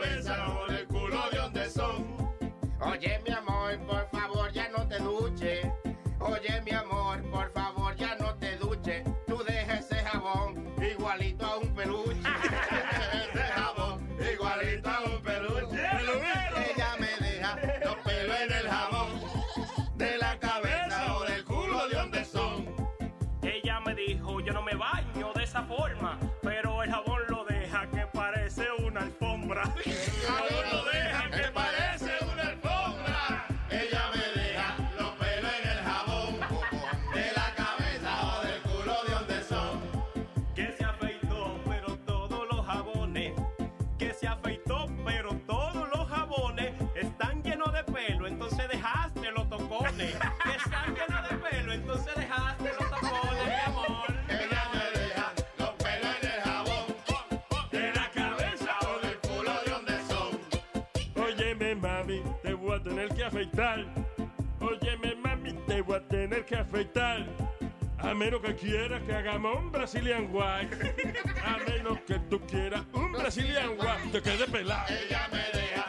[3.10, 5.66] Oye, mi amor, por favor, ya no te duches.
[6.20, 9.03] Oye, mi amor, por favor, ya no te duches.
[9.26, 12.20] Tú deja ese jabón igualito a un peluche.
[13.34, 15.82] ese jabón igualito a un peluche.
[16.70, 19.22] Ella me deja los pelos en el jabón
[19.95, 22.68] de la cabeza o del culo de donde son.
[23.41, 26.20] Ella me dijo, yo no me baño de esa forma,
[61.80, 63.86] mami, te voy a tener que afeitar.
[64.60, 67.26] Óyeme, mami, te voy a tener que afeitar.
[67.98, 71.24] A menos que quieras que hagamos un Brazilian White.
[71.44, 74.10] A menos que tú quieras un Brazilian White.
[74.12, 74.86] Te quede pelado.
[74.88, 75.89] Ella me deja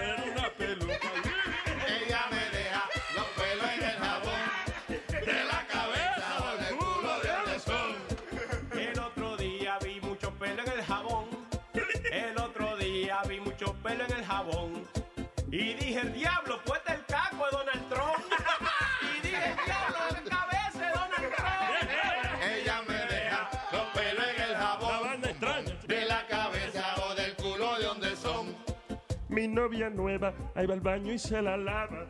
[13.61, 14.87] mucho pelo en el jabón.
[15.51, 18.25] Y dije, el diablo, puesta el caco de Donald Trump.
[19.01, 22.43] y dije, el diablo, la cabeza de Donald Trump.
[22.43, 25.21] Ella me deja los pelos en el jabón
[25.87, 28.55] de la cabeza o del culo de donde son.
[29.29, 32.07] Mi novia nueva, ahí va al baño y se la lava.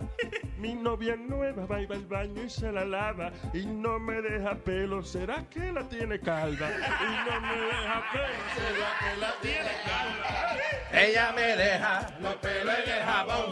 [0.62, 3.32] Mi novia nueva va y va al baño y se la lava.
[3.52, 6.70] Y no me deja pelo, ¿será que la tiene calva?
[6.70, 10.52] Y no me deja pelo, ¿será que la tiene calva?
[10.94, 13.52] Ella me deja los pelos en el jabón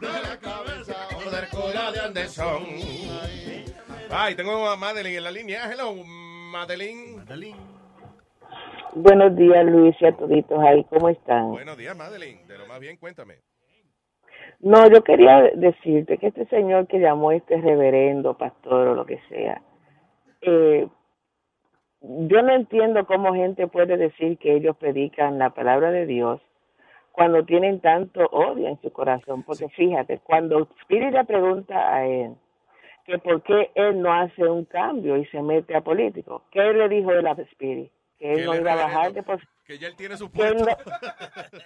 [0.00, 2.62] de la cabeza o del culo de donde son.
[4.12, 5.68] Ay, tengo a Madeline en la línea.
[5.68, 7.24] Hello, Madeline.
[8.94, 11.48] Buenos días, Luis, y a toditos ahí, ¿cómo están?
[11.48, 12.46] Buenos días, Madeline.
[12.46, 13.49] De lo más bien, cuéntame.
[14.60, 19.18] No, yo quería decirte que este señor que llamó este reverendo, pastor o lo que
[19.28, 19.62] sea,
[20.42, 20.86] eh,
[22.02, 26.40] yo no entiendo cómo gente puede decir que ellos predican la palabra de Dios
[27.12, 32.34] cuando tienen tanto odio en su corazón, porque fíjate, cuando Spirit le pregunta a él
[33.04, 36.88] que por qué él no hace un cambio y se mete a político, ¿qué le
[36.88, 37.90] dijo él a Spirit?
[38.20, 39.52] Que él no iba a bajar de posición.
[39.64, 40.90] Que ya él tiene su Que él, puesto.
[40.90, 40.96] no,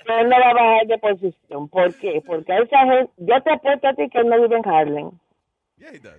[0.07, 1.69] que él no va a bajar de posición.
[1.69, 2.23] ¿Por qué?
[2.25, 5.11] Porque esa gente, yo te apuesto a ti que él no vive en Harlem.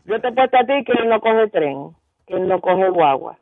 [0.06, 1.96] Yo te apuesto a ti que él no coge tren,
[2.28, 3.40] que él no coge guagua.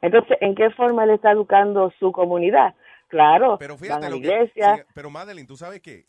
[0.00, 2.74] Entonces, ¿en qué forma él está educando su comunidad?
[3.08, 4.86] Claro, Pero van fíjate, a la que, iglesia.
[4.94, 6.04] pero Madeline, tú sabes que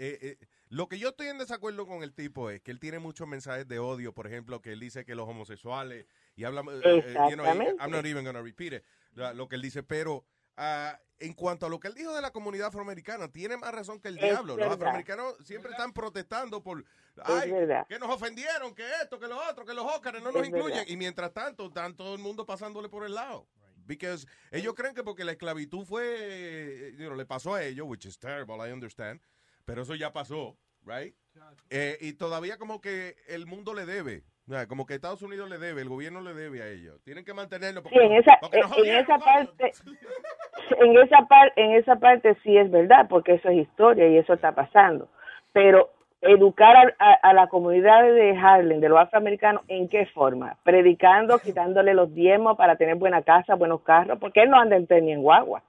[0.69, 3.67] lo que yo estoy en desacuerdo con el tipo es que él tiene muchos mensajes
[3.67, 6.05] de odio, por ejemplo, que él dice que los homosexuales,
[6.35, 7.75] y habla, you know, Exactamente.
[7.79, 10.25] I'm not even gonna repeat it, la- lo que él dice, pero
[10.57, 13.99] ah, en cuanto a lo que él dijo de la comunidad afroamericana, tiene más razón
[14.01, 14.57] que el Es diablo.
[14.57, 16.85] Los afroamericanos siempre están protestando por, Es
[17.23, 17.51] ay,
[17.87, 20.79] que nos ofendieron, que esto, que lo otro, que los Óscares no nos Es incluyen,
[20.79, 20.87] verdad.
[20.91, 23.47] y mientras tanto, están todo el mundo pasándole por el lado.
[23.85, 28.05] Because ellos creen que porque la esclavitud fue, you know, le pasó a ellos, which
[28.05, 29.21] is terrible, I understand,
[29.65, 30.55] pero eso ya pasó,
[30.85, 31.13] right?
[31.69, 34.21] Eh, y todavía como que el mundo le debe,
[34.69, 37.01] como que Estados Unidos le debe, el gobierno le debe a ellos.
[37.03, 39.73] Tienen que mantenerlo porque, Sí, en esa, porque nos en jodieron, esa parte,
[40.79, 44.33] en esa parte, en esa parte sí es verdad, porque eso es historia y eso
[44.33, 45.09] está pasando.
[45.51, 45.91] Pero
[46.21, 50.57] educar a, a- a la comunidad de Harlem, de los afroamericanos, ¿en qué forma?
[50.63, 54.87] Predicando, quitándole los diezmos para tener buena casa, buenos carros, porque él no anda en
[54.87, 55.63] tren ni en guagua.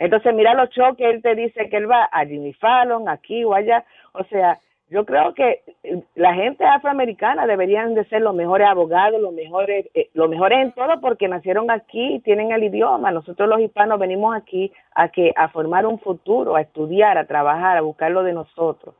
[0.00, 3.52] Entonces, mira los choques, él te dice que él va a Jimmy Fallon, aquí o
[3.52, 3.84] allá.
[4.14, 9.20] O sea, yo creo que eh, la gente afroamericana deberían de ser los mejores abogados,
[9.20, 13.12] los mejores, eh, los mejores en todo porque nacieron aquí y tienen el idioma.
[13.12, 17.76] Nosotros los hispanos venimos aquí a que a formar un futuro, a estudiar, a trabajar,
[17.76, 18.94] a buscar lo de nosotros.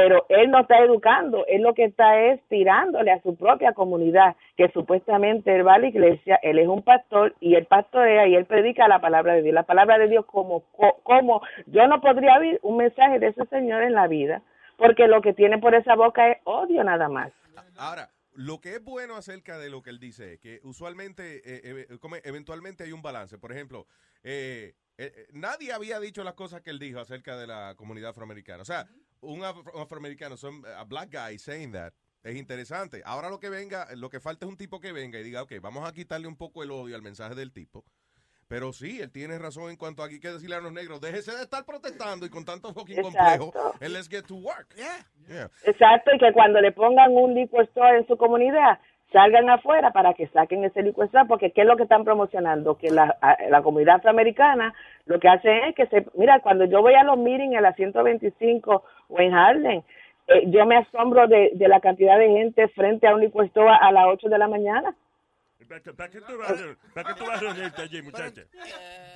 [0.00, 4.36] Pero él no está educando, él lo que está es tirándole a su propia comunidad,
[4.56, 8.36] que supuestamente él va a la iglesia, él es un pastor y él pastorea y
[8.36, 9.54] él predica la palabra de Dios.
[9.54, 13.44] La palabra de Dios como, co- como yo no podría oír un mensaje de ese
[13.46, 14.42] señor en la vida,
[14.76, 17.32] porque lo que tiene por esa boca es odio nada más.
[17.76, 21.86] Ahora, lo que es bueno acerca de lo que él dice es que usualmente, eh,
[21.90, 23.36] eh, como eventualmente hay un balance.
[23.36, 23.86] Por ejemplo,
[24.22, 28.10] eh, eh, eh, nadie había dicho las cosas que él dijo acerca de la comunidad
[28.10, 28.62] afroamericana.
[28.62, 28.86] O sea,
[29.20, 31.92] un, afro- un afroamericano, son, a black guy saying that,
[32.22, 33.02] es interesante.
[33.04, 35.54] Ahora lo que venga, lo que falta es un tipo que venga y diga, ok,
[35.60, 37.84] vamos a quitarle un poco el odio al mensaje del tipo.
[38.48, 41.36] Pero sí, él tiene razón en cuanto a aquí que decirle a los negros, déjese
[41.36, 44.74] de estar protestando y con tanto fucking complejo, and let's get to work.
[44.74, 45.50] Yeah.
[45.64, 48.80] Exacto, y que cuando le pongan un liquor store en su comunidad,
[49.12, 52.76] salgan afuera para que saquen ese store, porque ¿qué es lo que están promocionando?
[52.76, 53.16] Que la,
[53.48, 54.74] la comunidad afroamericana
[55.06, 56.06] lo que hacen es que se...
[56.14, 59.82] Mira, cuando yo voy a los meetings en la 125 o en Harlem,
[60.28, 63.90] eh, yo me asombro de, de la cantidad de gente frente a un store a
[63.92, 64.94] las 8 de la mañana.
[65.68, 68.42] ¿Para qué, tú vas, a- para qué tú vas a reunirte allí, muchacha?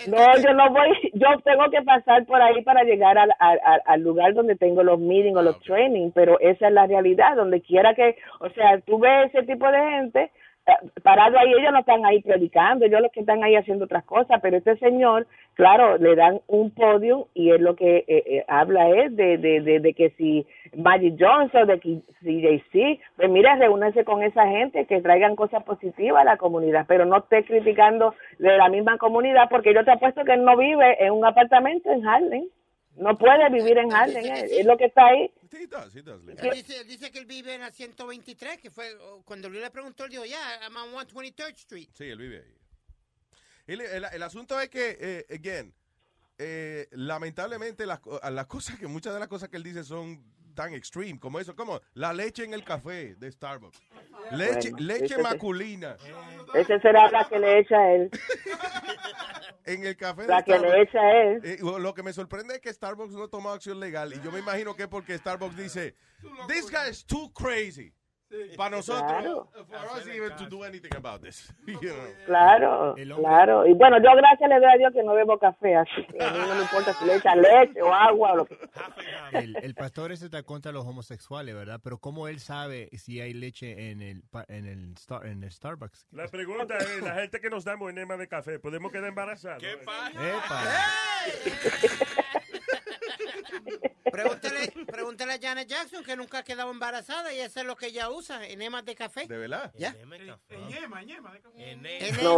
[0.07, 3.31] No, yo no voy, yo tengo que pasar por ahí para llegar al,
[3.87, 7.63] al, lugar donde tengo los meetings o los training, pero esa es la realidad, donde
[7.63, 10.31] quiera que, o sea, tú ves ese tipo de gente eh,
[11.03, 14.41] parado ahí, ellos no están ahí predicando, ellos los que están ahí haciendo otras cosas,
[14.41, 18.89] pero este señor, claro, le dan un podio y es lo que eh, eh, habla
[18.91, 20.47] es de, de, de, que si
[20.77, 25.65] Magic Johnson, de que si JC, pues mira, reúnanse con esa gente que traigan cosas
[25.65, 29.91] positivas a la comunidad, pero no esté criticando de la misma comunidad, porque yo te
[29.91, 32.45] apuesto que él no vive en un apartamento en Harlem,
[32.97, 35.31] no puede vivir en Harlem, es lo que está ahí.
[35.53, 36.39] He does, he does live.
[36.41, 39.63] Él dice, él dice que él vive en la 123, que fue oh, cuando Luis
[39.63, 41.89] le preguntó, él dijo, ya, I'm on 123rd Street.
[41.93, 42.57] Sí, él vive ahí.
[43.67, 45.73] El, el- el asunto es que, eh, again,
[46.39, 48.01] eh, lamentablemente las,
[48.31, 50.25] las cosas que, muchas de las cosas que él dice son
[50.55, 53.79] tan extreme, como eso, como la leche en el café de Starbucks.
[54.33, 55.97] Leche, Bueno, leche ese- masculina
[56.55, 58.11] Esa será la que le echa a él.
[59.65, 61.41] en el café La de que le echa él.
[61.45, 64.13] Eh, lo que me sorprende es que Starbucks no tomó acción legal.
[64.13, 65.95] Y yo me imagino que es porque Starbucks dice,
[66.49, 67.93] this guy is too crazy.
[68.57, 69.49] Para nosotros, Claro.
[69.67, 71.53] for us even to do anything about this.
[71.67, 71.93] You know.
[72.27, 73.67] Claro, claro.
[73.67, 76.31] Y bueno, yo gracias le doy a Dios que no bebo café, así que a
[76.31, 78.59] mí no me importa si le echa leche o agua o lo que
[79.33, 81.81] El, el pastor ese está contra los homosexuales, ¿verdad?
[81.83, 85.51] Pero ¿cómo él sabe si hay leche en el, pa- en el, Star- en el
[85.51, 86.07] Starbucks?
[86.13, 89.63] La pregunta es, la gente que nos damos enema de café, ¿podemos quedar embarazados?
[89.63, 89.77] ¿Qué
[94.11, 97.87] Pregúntale, pregúntale a Janet Jackson, que nunca ha quedado embarazada, y eso es lo que
[97.87, 99.27] ella usa, enemas de café.
[99.27, 99.73] ¿De verdad?
[99.77, 99.95] ¿Ya?
[100.69, 101.77] Ñema, ñema de café.
[101.77, 101.89] No,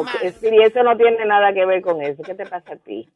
[0.00, 0.34] Enemas.
[0.36, 2.22] Speedy, eso no tiene nada que ver con eso.
[2.22, 3.12] ¿Qué te pasa a ti?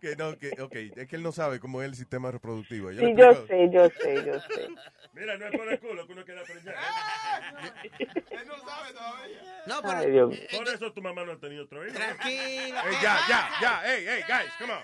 [0.00, 2.90] Que no, que, ok, es que él no sabe cómo es el sistema reproductivo.
[2.90, 4.68] Sí, le yo sé, yo sé, yo sé.
[5.14, 6.76] Mira, no es por el culo que uno queda preñado.
[8.30, 9.64] Él no sabe todavía.
[9.66, 10.40] No, Ay, Dios mío.
[10.56, 11.94] Por eso tu mamá no ha tenido otro hijo.
[11.94, 12.78] Tranquilo.
[12.84, 14.82] Hey, ya, ya, ya, hey, hey, guys, come on.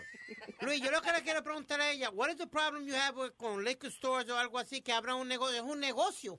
[0.64, 3.16] Luis, yo lo que le quiero preguntar a ella, what is the problem you have
[3.18, 5.56] with- con liquor stores o algo así que abran un negocio?
[5.56, 6.38] Es un negocio.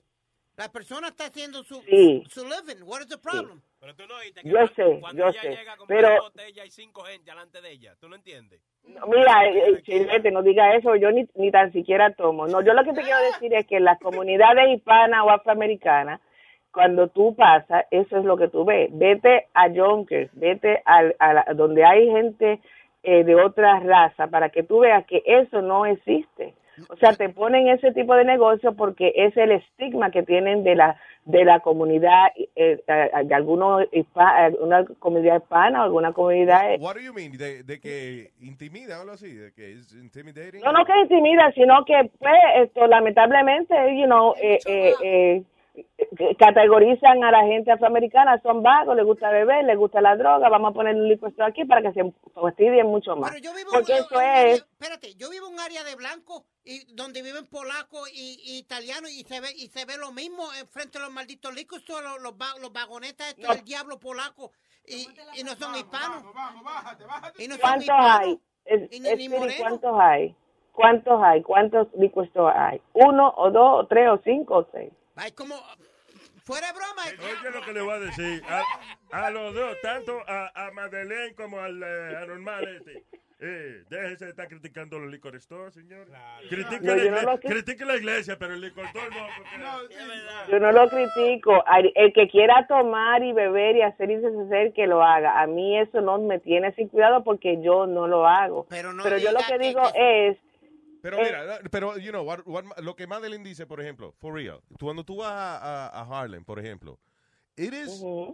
[0.56, 2.22] La persona está haciendo su, Sí.
[2.30, 2.82] su living.
[2.84, 3.60] What is the problem?
[3.80, 5.98] Pero tú no oíste que Yo cuando- sé, cuando yo ella sé, llega a comprar
[6.00, 7.94] pero- una botella hay cinco gente delante de ella.
[8.00, 8.60] ¿Tú no entiendes?
[8.84, 12.46] Mira, eh, eh, Chilete, no diga eso, yo ni, ni tan siquiera tomo.
[12.46, 16.20] No, yo lo que te quiero decir es que en las comunidades hispanas o afroamericanas,
[16.72, 18.88] cuando tú pasas, eso es lo que tú ves.
[18.92, 22.60] Vete a Yonkers, vete al, a la- donde hay gente
[23.04, 26.54] eh, de otra raza para que tú veas que eso no existe.
[26.88, 30.74] O sea, te ponen ese tipo de negocio porque es el estigma que tienen de
[30.74, 32.82] la de la comunidad eh,
[33.24, 37.32] de algunos hispa- alguna comunidad hispana o alguna comunidad eh, What do you mean?
[37.38, 40.60] De, de que intimida o algo así, de que es intimidating.
[40.62, 45.42] No, no que intimida, sino que, pues, esto, lamentablemente, you know, eh, eh,
[46.38, 50.70] categorizan a la gente afroamericana, son vagos, les gusta beber, les gusta la droga, vamos
[50.70, 53.32] a poner un liquor store aquí para que se fastidien mucho más.
[53.70, 54.60] Porque eso es...
[54.80, 59.10] Espérate, yo vivo en un área de blanco y donde viven polacos y, y italianos
[59.10, 62.20] y se ve y se ve lo mismo frente a los malditos licos, todos los,
[62.22, 64.52] los, va- los vagonetas estos del diablo polaco
[64.86, 65.08] y,
[65.40, 66.22] y no son hispanos.
[67.38, 68.20] Y no son ¿Cuántos hispanos.
[68.20, 68.40] hay?
[68.66, 69.54] Es- Y ni- ni Speedy, moreno.
[69.60, 70.36] ¿Cuántos hay?
[70.72, 71.42] ¿Cuántos hay?
[71.42, 72.80] ¿Cuántos store hay?
[72.94, 74.92] ¿Uno o dos o tres o cinco o seis?
[75.16, 75.54] Ay, como
[76.44, 77.02] fuera de broma.
[77.24, 78.42] Oye lo que le voy a decir.
[78.48, 83.04] A, a los dos, tanto a, a Madeleine como al eh, anormal este.
[83.40, 86.06] Eh, déjese de estar criticando los liquor stores, señor.
[86.48, 89.26] Critique, No, la yo no critique la iglesia, pero el liquor store no.
[89.36, 90.52] Porque...
[90.52, 91.64] Yo no lo critico.
[91.94, 95.42] El que quiera tomar y beber y hacer y deshacer, que lo haga.
[95.42, 98.66] A mí eso no me tiene sin cuidado porque yo no lo hago.
[98.70, 100.38] Pero, yo lo que digo es...
[101.04, 104.32] Pero eh, mira, pero, you know, what- what- lo que Madeline dice, por ejemplo, for
[104.32, 106.98] real, cuando tú vas a, a- a Harlem, por ejemplo,
[107.56, 107.90] it is,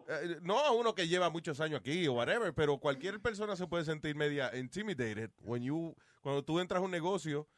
[0.08, 3.66] eh, no a uno que lleva muchos años aquí o whatever, pero cualquier persona se
[3.66, 7.48] puede sentir media intimidated when you, cuando tú entras a un negocio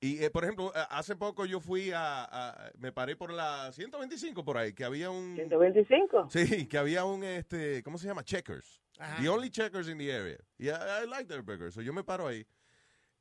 [0.00, 3.72] y, eh, por ejemplo, eh, hace poco yo fui a, a- me paré por la
[3.72, 5.34] 125 por ahí, que había un...
[5.34, 6.28] 125.
[6.30, 8.22] Sí, que había un, este, ¿cómo se llama?
[8.22, 8.82] Checkers.
[9.22, 10.36] The only checkers in the area.
[10.58, 11.72] Y I, like their burgers.
[11.72, 12.44] So yo me paro ahí.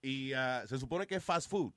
[0.07, 1.73] Y ah, se supone que es fast food.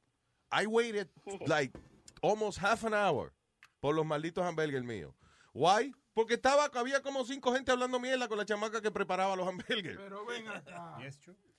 [0.52, 1.08] I waited
[1.48, 1.76] like
[2.22, 3.32] almost half an hour
[3.80, 5.12] por los malditos hamburgues míos.
[5.52, 5.92] Why?
[6.14, 9.96] Porque estaba, había como cinco gente hablando mierda con la chamaca que preparaba los hamburgues.
[9.96, 10.98] Pero ven acá.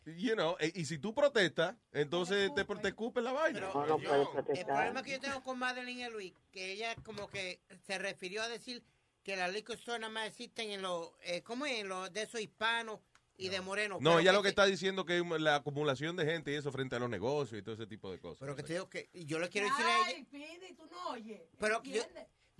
[0.05, 3.59] You know, e- y si tú protestas, entonces te, te la vaina.
[3.59, 8.41] El problema que yo tengo con Madeline es Luis, que ella como que se refirió
[8.43, 8.81] a decir
[9.23, 11.79] que las liquor stores nada más existen en los, eh, ¿cómo es?
[11.81, 12.99] En los de esos hispanos
[13.37, 14.01] y de morenos.
[14.01, 16.99] No, ella lo que está diciendo que la acumulación de gente y eso frente a
[16.99, 18.39] los negocios y todo ese tipo de cosas.
[18.39, 20.25] Pero que te digo que y yo le quiero decir a ella.
[20.77, 21.41] tú no oyes.
[21.59, 22.03] Pero yo,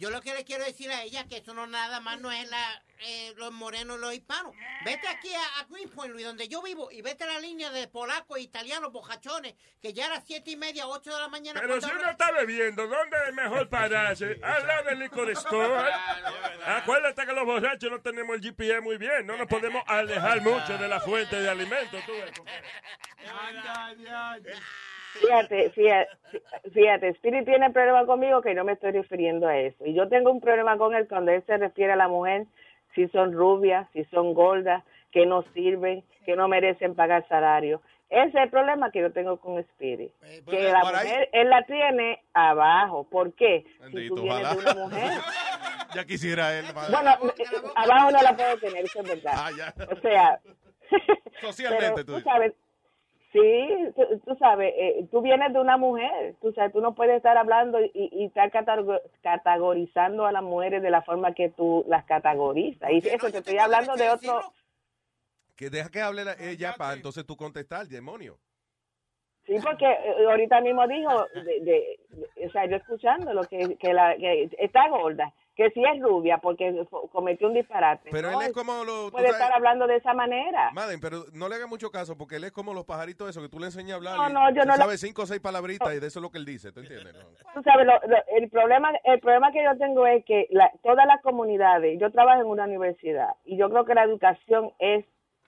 [0.01, 2.49] yo lo que le quiero decir a ella que eso no nada más no es
[2.49, 4.51] la, eh, los morenos los hispanos.
[4.83, 7.87] Vete aquí a, a Greenpoint, Luis, donde yo vivo, y vete a la línea de
[7.87, 11.61] polacos, italianos, bojachones, que ya a las siete y media, ocho de la mañana.
[11.61, 14.39] Pero si uno está bebiendo, ¿dónde es mejor pararse?
[14.41, 15.91] Al lado del liquor store.
[16.65, 19.27] Acuérdate que los borrachos no tenemos el GPS muy bien.
[19.27, 22.03] No nos podemos alejar mucho de la fuente de alimentos.
[22.07, 22.13] tú
[25.19, 26.09] Fíjate, fíjate,
[26.73, 29.85] fíjate, Spirit tiene problema conmigo que no me estoy refiriendo a eso.
[29.85, 32.45] Y yo tengo un problema con él cuando él se refiere a la mujer,
[32.95, 37.81] si son rubias, si son gordas, que no sirven, que no merecen pagar salario.
[38.09, 40.11] Ese es el problema que yo tengo con Spirit.
[40.49, 43.05] Que la por ahí- mujer, él la tiene abajo.
[43.09, 43.63] ¿Por qué?
[43.77, 44.71] Si Bendito, tú vienes de ojalá.
[44.73, 45.11] una mujer.
[45.95, 46.65] ya quisiera él.
[46.75, 46.91] madre.
[46.93, 47.43] Bueno, eh,
[47.75, 49.33] abajo no la puedo tener, eso es verdad.
[49.35, 49.73] Ah, ya.
[49.91, 50.39] O sea,
[51.41, 52.53] Socialmente, pero tú sabes,
[53.31, 57.17] sí, tú, tú sabes, eh, tú vienes de una mujer, tú sabes, tú no puedes
[57.17, 58.51] estar hablando y, y estar
[59.21, 62.89] categorizando a las mujeres de la forma que tú las categorizas.
[62.91, 64.41] Y eso te estoy hablando de otro,
[65.55, 68.37] Que deja que hable la- ella para entonces tú contestar, demonio.
[69.45, 73.75] sí, porque eh, ahorita mismo dijo, de, de- de- o sea, yo escuchando lo que,
[73.77, 78.09] que, la, que está gorda, que si es rubia porque cometió un disparate.
[78.11, 78.41] Pero ¿no?
[78.41, 79.05] él es como lo...
[79.05, 80.71] tú puede estar hablando de esa manera.
[80.71, 83.49] Madden, pero no le haga mucho caso porque él es como los pajaritos esos que
[83.49, 84.15] tú le enseñas a hablar.
[84.17, 86.37] No, no, yo no sabe cinco o seis palabritas y de eso es lo que
[86.37, 87.13] él dice, ¿tú entiendes?
[87.13, 87.53] No.
[87.53, 91.05] Tú sabes, lo- lo- el problema el problema que yo tengo es que la- todas
[91.05, 95.05] las comunidades, yo trabajo en una universidad y yo creo que la educación es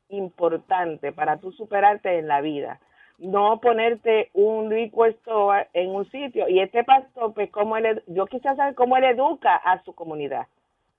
[0.10, 2.80] importante para tú superarte en la vida.
[3.20, 8.26] No ponerte un liquor store en un sitio y este pastor, pues, cómo él, yo
[8.26, 10.47] quisiera saber cómo él educa a su comunidad.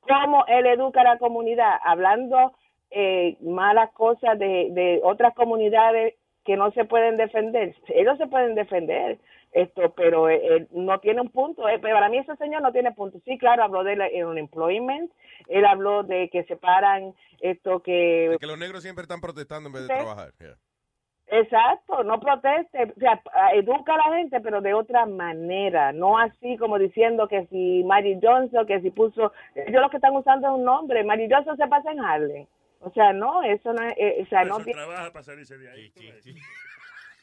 [0.01, 2.53] Cómo él educa a la comunidad, hablando
[2.91, 7.75] eh, malas cosas de, de otras comunidades que no se pueden defender.
[7.89, 9.19] Ellos se pueden defender,
[9.53, 11.69] esto, pero eh, eh, no tiene un punto.
[11.69, 13.19] eh, pero para mí ese señor no tiene punto.
[13.25, 15.11] Sí, claro, habló del unemployment,
[15.49, 18.29] él habló de que se paran esto que...
[18.31, 19.95] De que los negros siempre están protestando en vez de Sí.
[19.95, 20.33] trabajar.
[20.41, 20.57] yeah.
[21.27, 26.19] Exacto, no proteste, o sea, a- educa a la gente, pero de otra manera, no
[26.19, 30.49] así como diciendo que si Mary Johnson, que si puso, ellos lo que están usando
[30.49, 32.47] es un nombre, Mary Johnson se pasa en Harlem,
[32.81, 35.91] o sea, no, eso no es, eh, o sea, no trabaja para salirse de ahí.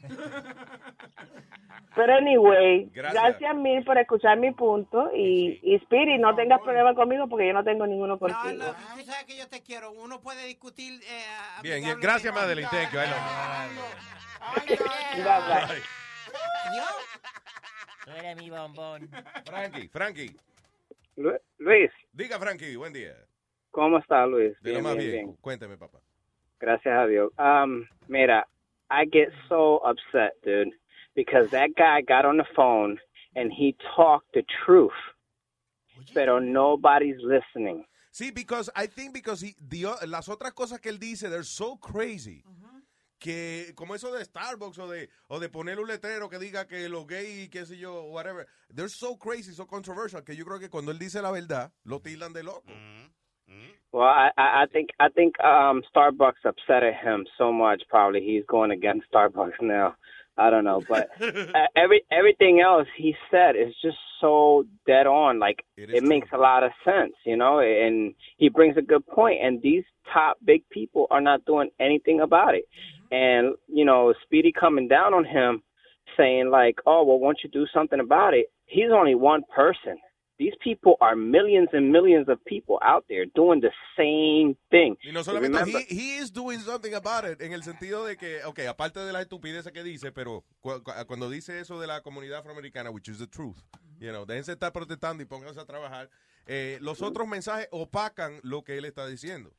[1.95, 3.23] pero anyway, Gracias.
[3.23, 7.53] gracias, mil por escuchar mi punto y, y Spirit, no tengas problema conmigo porque yo
[7.53, 8.43] no tengo ninguno contigo.
[8.43, 9.91] No, no, tú sabes que yo te quiero.
[9.91, 11.01] Uno puede discutir.
[11.03, 11.23] Eh,
[11.61, 12.07] Bien, amigablemente.
[12.07, 12.99] gracias Madeline, thank you.
[12.99, 13.05] I
[15.21, 15.83] love you.
[18.05, 19.09] Tú eres mi bombón.
[19.45, 20.35] Frankie, Frankie.
[21.17, 23.13] Lu- Luis, Diga Frankie, buen día.
[23.69, 24.53] ¿cómo está Luis?
[24.61, 25.35] De lo más bien.
[25.39, 25.99] Cuéntame, papá.
[26.59, 27.31] Gracias a Dios.
[27.37, 28.47] Um, mira,
[28.91, 30.69] I get so upset, dude,
[31.15, 32.97] because that guy got on the phone
[33.35, 34.91] and he talked the truth.
[36.13, 37.85] pero nobody's listening.
[38.11, 41.77] Sí, because I think because he, the las otras cosas que él dice, they're so
[41.77, 42.43] crazy.
[43.19, 46.89] Que como eso de Starbucks o de, o de poner un letrero que diga que
[46.89, 48.47] los gays, qué sé yo, whatever.
[48.73, 51.99] They're so crazy, so controversial, que yo creo que cuando él dice la verdad, lo
[52.01, 52.71] tildan de loco.
[53.91, 57.83] Well, I, I I think I think um Starbucks upset at him so much.
[57.89, 59.95] Probably he's going against Starbucks now.
[60.37, 61.09] I don't know, but
[61.75, 65.39] every everything else he said is just so dead on.
[65.39, 67.59] Like it, makes a lot of sense, you know.
[67.59, 69.39] And he brings a good point.
[69.43, 69.83] And these
[70.13, 72.63] top big people are not doing anything about it.
[73.11, 75.63] And you know, Speedy coming down on him,
[76.15, 79.97] saying like, "Oh, well, won't you do something about it?" He's only one person.
[80.41, 84.97] These people are millions and millions of people out there doing the same thing.
[85.03, 88.17] Y no solamente, Remember- he, he is doing something about it, en el sentido de
[88.17, 91.85] que, ok, aparte de la estupidez que dice, pero cu- cu- cuando dice eso de
[91.85, 93.61] la comunidad afroamericana, which is the truth,
[93.99, 96.09] you know, déjense estar protestando y pónganse a trabajar,
[96.47, 99.51] eh, los otros mensajes opacan lo que él está diciendo.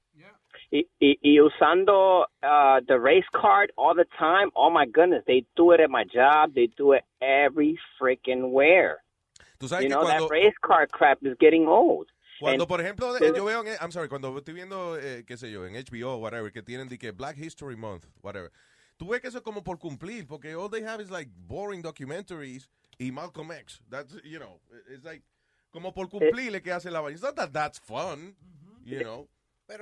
[0.72, 4.50] y, y, y usando uh, the race card all the time.
[4.56, 6.54] Oh my goodness, they do it at my job.
[6.54, 9.01] They do it every freaking where.
[9.62, 12.08] Tú sabes You que know cuando- that race card crap is getting old.
[12.40, 15.52] Cuando, And- por ejemplo, yo veo, en, I'm sorry, cuando estoy viendo, eh, qué sé
[15.52, 18.50] yo, en HBO, whatever, que tienen de que Black History Month, whatever,
[18.96, 21.80] tú ves que eso es como por cumplir, porque all they have is like boring
[21.80, 22.68] documentaries
[22.98, 23.80] y Malcolm X.
[23.88, 25.22] That's, you know, it's like,
[25.70, 27.14] como por cumplir que hace la vaina.
[27.14, 28.34] It's not that that's fun,
[28.84, 29.28] you know.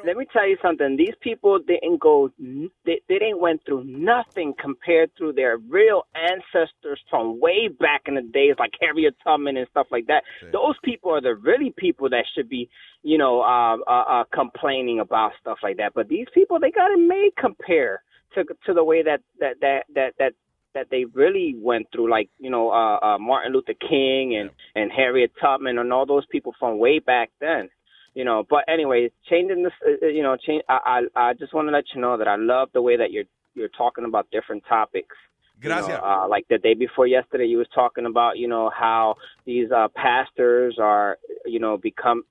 [0.05, 0.97] Let me tell you something.
[0.97, 2.31] These people didn't go.
[2.39, 8.15] They, they didn't went through nothing compared to their real ancestors from way back in
[8.15, 10.25] the days, like Harriet Tubman and stuff like that.
[10.53, 12.69] Those people are the really people that should be,
[13.03, 15.93] you know, uh, uh, uh, complaining about stuff like that.
[15.95, 18.03] But these people, they got it made compare
[18.35, 20.33] to to the way that that that that that
[20.73, 24.93] that they really went through, like you know, uh, uh, Martin Luther King and and
[24.93, 27.69] Harriet Tubman and all those people from way back then
[28.15, 30.79] you know but anyway changing this uh, uh, you know change I,
[31.17, 33.25] I i just want to let you know that i love the way that you're
[33.55, 35.17] you're talking about different topics
[35.63, 36.01] You know, Gracias.
[36.03, 39.89] uh, like the day before yesterday you was talking about you know how these uh
[39.95, 42.23] pastors are you know become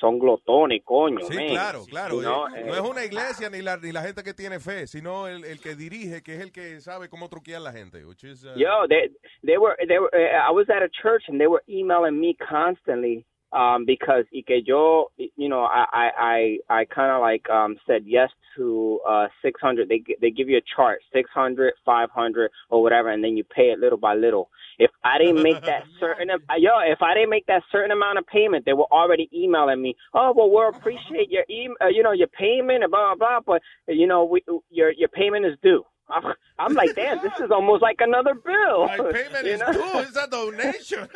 [0.00, 1.48] son glotones coño Sí, man.
[1.48, 2.14] claro, claro.
[2.14, 4.86] You know, eh, no es una iglesia ni la, ni la gente que tiene fe,
[4.86, 8.04] sino el, el que dirige, que es el que sabe cómo truquear la gente.
[8.04, 9.10] Which is, uh, Yo, they
[9.42, 10.12] they were they were.
[10.14, 13.24] Uh, I was at a church and they were emailing me constantly
[13.56, 18.28] um, because yo, you know, I I I, I kind of like um, said yes
[18.56, 19.88] to uh, 600.
[19.88, 23.78] They they give you a chart, 600, 500, or whatever, and then you pay it
[23.78, 24.50] little by little.
[24.78, 26.28] If I didn't make that certain,
[26.58, 29.96] yo, if I didn't make that certain amount of payment, they were already emailing me.
[30.12, 33.40] Oh, well, we'll appreciate your em- uh, you know, your payment and blah blah blah,
[33.86, 35.82] but you know, we, your your payment is due.
[36.08, 38.86] I'm like, damn, this is almost like another bill.
[38.86, 39.72] My payment You is know?
[39.72, 39.98] due.
[40.00, 41.08] It's a donation.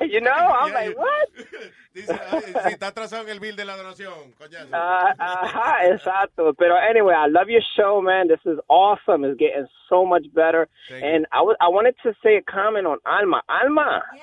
[0.10, 1.02] you know, I'm Yeah, like, yeah.
[1.02, 1.28] what?
[1.94, 4.72] Dice, "Ay, si está atrasado en el bill de la donación, coñazo.
[4.72, 6.54] Uh, ajá, exacto.
[6.54, 8.28] Pero anyway, I love your show, man.
[8.28, 9.24] This is awesome.
[9.24, 10.68] It's getting so much better.
[10.88, 13.42] Thank and I wa- I wanted to say a comment on Alma.
[13.48, 14.22] Alma, Yeah.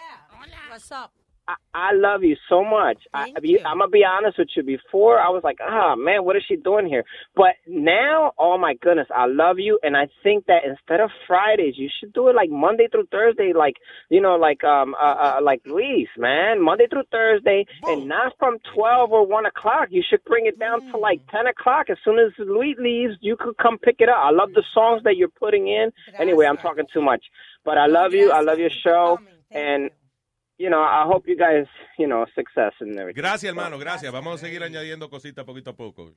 [0.71, 1.11] What's up?
[1.49, 2.97] I, I love you so much.
[3.13, 3.31] I,
[3.65, 4.61] I'm gonna be honest with you.
[4.61, 7.03] Before I was like, ah, man, what is she doing here?
[7.35, 11.73] But now, oh my goodness, I love you, and I think that instead of Fridays,
[11.77, 13.77] you should do it like Monday through Thursday, like
[14.09, 18.57] you know, like um, uh, uh like Luis, man, Monday through Thursday, and not from
[18.75, 19.87] twelve or one o'clock.
[19.89, 21.89] You should bring it down to like ten o'clock.
[21.89, 24.17] As soon as Luis leaves, you could come pick it up.
[24.19, 25.91] I love the songs that you're putting in.
[26.19, 27.23] Anyway, I'm talking too much,
[27.65, 28.31] but I love you.
[28.31, 29.17] I love your show,
[29.51, 29.89] and you
[30.67, 31.65] know, I hope you guys,
[31.97, 33.21] you know, success and everything.
[33.21, 34.11] Gracias, hermano, gracias.
[34.11, 36.11] Vamos a seguir añadiendo cositas poquito a poco.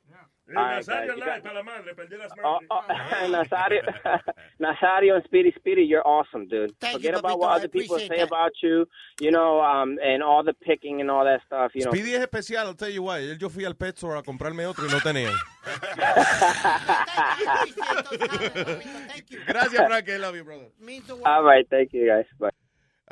[0.49, 2.83] Right, Nazario guys, you Live got- para la madre, perdí las Oh, oh,
[3.31, 3.83] Nazario,
[4.59, 6.75] Nazario and Speedy Speedy, you're awesome, dude.
[6.81, 7.39] Thank Forget you, about Papito.
[7.39, 8.27] what other people say that.
[8.27, 8.85] about you,
[9.21, 11.93] you know, um, and all the picking and all that stuff, you know.
[11.93, 13.21] Speedy es especial, I'll tell you why.
[13.39, 15.33] Yo fui al Pet Store a comprarme otro y no tenían.
[19.47, 20.09] Gracias, Frank.
[20.09, 20.67] I love you, brother.
[21.25, 22.25] all right, thank you guys.
[22.41, 22.51] Bye.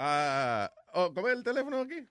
[0.03, 2.09] Ah, oh, ¿Cómo es el teléfono aquí?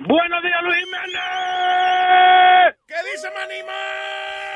[0.00, 1.20] Buenos días, Luis Jiménez.
[2.86, 4.49] ¿Qué dice Manny Man?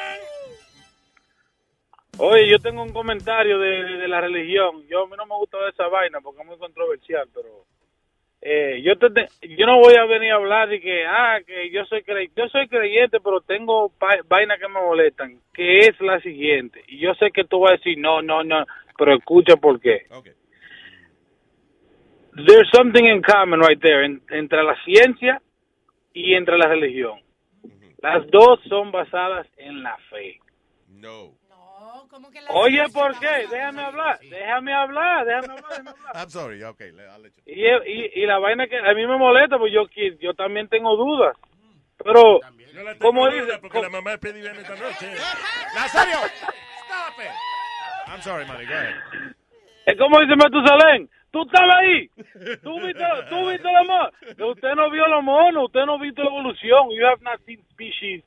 [2.19, 4.86] Oye, yo tengo un comentario de, de la religión.
[4.89, 7.65] Yo a mí no me gusta esa vaina porque es muy controversial, pero
[8.41, 9.09] eh, yo te,
[9.57, 12.49] yo no voy a venir a hablar de que, ah, que yo soy crey- yo
[12.49, 13.93] soy creyente, pero tengo
[14.28, 16.82] vainas que me molestan, que es la siguiente.
[16.89, 18.65] Y yo sé que tú vas a decir, no, no, no,
[18.97, 20.07] pero escucha por qué.
[22.47, 25.41] There's something in common right there, en- entre la ciencia
[26.12, 27.20] y entre la religión.
[28.03, 30.39] Las dos son basadas en la fe.
[30.89, 31.32] No.
[32.51, 33.47] Oye, ¿por qué?
[33.51, 35.62] Déjame hablar, déjame hablar, déjame hablar.
[35.70, 36.16] déjame hablar.
[36.16, 39.07] I'm sorry, okay, le- I'll let you- Y, y, y la vaina que a mí
[39.07, 41.36] me molesta, pues yo, qui- yo también tengo dudas.
[42.03, 42.41] Pero,
[43.01, 45.11] como dice, Porque la mamá pedí bien esta noche.
[45.74, 46.16] ¡Nazario!
[46.27, 48.11] ¡Stop it!
[48.12, 48.95] I'm sorry, Manny, go ahead.
[49.86, 52.09] es como dice Matusalén, tú estabas ahí,
[52.62, 56.28] tú viste, tú viste la mo- usted no vio los monos, usted no viste la
[56.28, 58.24] evolución, you have not seen species eh,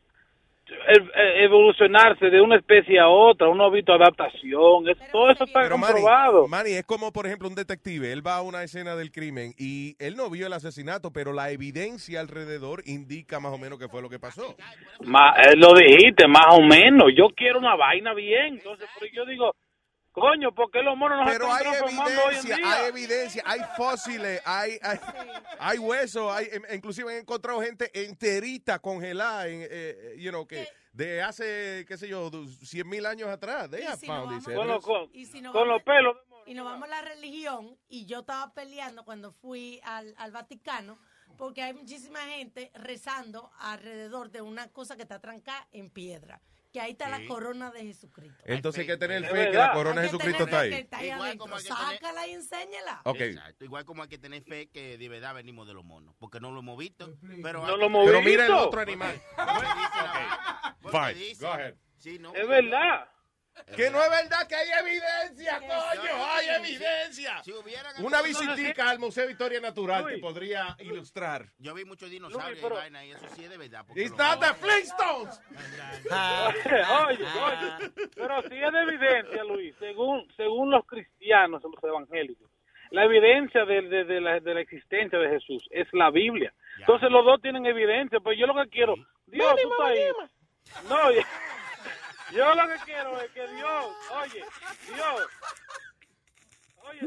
[1.44, 5.78] evolucionarse de una especie a otra, uno ha visto adaptación, es- todo eso está Pero
[5.78, 6.48] Manny, comprobado.
[6.48, 8.12] Manny, es como, por ejemplo, un detective.
[8.12, 11.52] Él va a una escena del crimen y él no vio el asesinato, pero la
[11.52, 14.56] evidencia alrededor indica más o menos qué fue lo que pasó.
[15.06, 17.12] Ma- eh, lo dijiste, más o menos.
[17.16, 18.56] Yo quiero una vaina bien.
[18.56, 19.54] Entonces, pero yo digo,
[20.20, 22.74] coño, ¿por qué los monos nos Pero están hay transformando hoy en evidencia, día?
[22.74, 25.00] hay evidencia, hay fósiles, hay, hay,
[25.60, 30.48] hay huesos, hay, em- inclusive han encontrado gente enterita congelada, en, eh, eh, you know,
[30.48, 32.32] que de hace, qué sé yo,
[32.64, 33.70] 100 mil años atrás.
[33.72, 36.18] Have si Con los- con- Y si nos con vamos- los pelos.
[36.48, 40.98] Y nos vamos a la religión, y yo estaba peleando cuando fui al, al Vaticano,
[41.38, 46.40] porque hay muchísima gente rezando alrededor de una cosa que está trancada en piedra,
[46.74, 47.22] que ahí está Sí.
[47.24, 48.44] la corona de Jesucristo.
[48.46, 50.70] Entonces hay que tener fe que la corona de Jesucristo está ahí.
[50.70, 51.40] que está ahí Igual adentro.
[51.46, 53.02] como hay que tener- Sácala y enséñala.
[53.06, 53.20] Ok.
[53.22, 53.66] Exacto.
[53.66, 56.52] Igual como hay que tener fe que de verdad venimos de los monos, porque no
[56.52, 57.18] lo hemos visto.
[57.42, 58.68] Pero No hay lo hemos Pero mira el visto.
[58.68, 59.22] otro animal.
[60.92, 61.76] Fine, go ahead.
[61.98, 62.34] Sí, no.
[62.36, 63.10] Es verdad.
[63.76, 67.44] Que no es verdad que hay evidencia, coño, hay evidencia.
[67.44, 70.16] Si hubieran Una visitica al Museo de Historia Natural Luis.
[70.16, 71.48] te podría ilustrar.
[71.58, 73.86] Yo vi muchos dinosaurios y vaina y eso sí es de verdad.
[73.96, 75.42] It's not the Flintstones.
[76.10, 82.50] oye, oye, pero sí es de evidencia, Luis, según, según los cristianos, los evangélicos.
[82.92, 86.54] La evidencia de, de- de la, de la existencia de Jesús es la Biblia.
[86.80, 90.08] Entonces los dos tienen evidencia, pues yo lo que quiero, Dios, tú estás ahí.
[90.90, 91.10] No,
[92.32, 93.86] yo, lo que quiero es que Dios,
[94.22, 94.44] oye,
[94.94, 95.28] Dios.
[96.90, 97.00] Oye,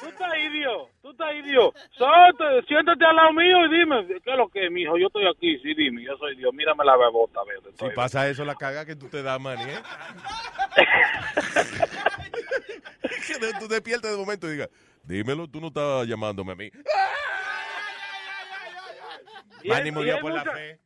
[0.00, 0.88] Tú estás ahí, Dios.
[1.02, 1.74] Tú estás ahí, Dios.
[2.66, 4.96] Siéntate al lado mío y dime, ¿qué es lo que es, mijo?
[4.96, 6.54] Yo estoy aquí, sí, dime, yo soy Dios.
[6.54, 7.72] Mírame la bebota, verde.
[7.78, 9.82] Si pasa eso, la caga que tú te das, Manny, ¿eh?
[13.26, 14.70] que tú despiertas de momento y digas,
[15.02, 16.70] dímelo, tú no estás llamándome a mí.
[19.92, 20.78] Murió hay por la fe.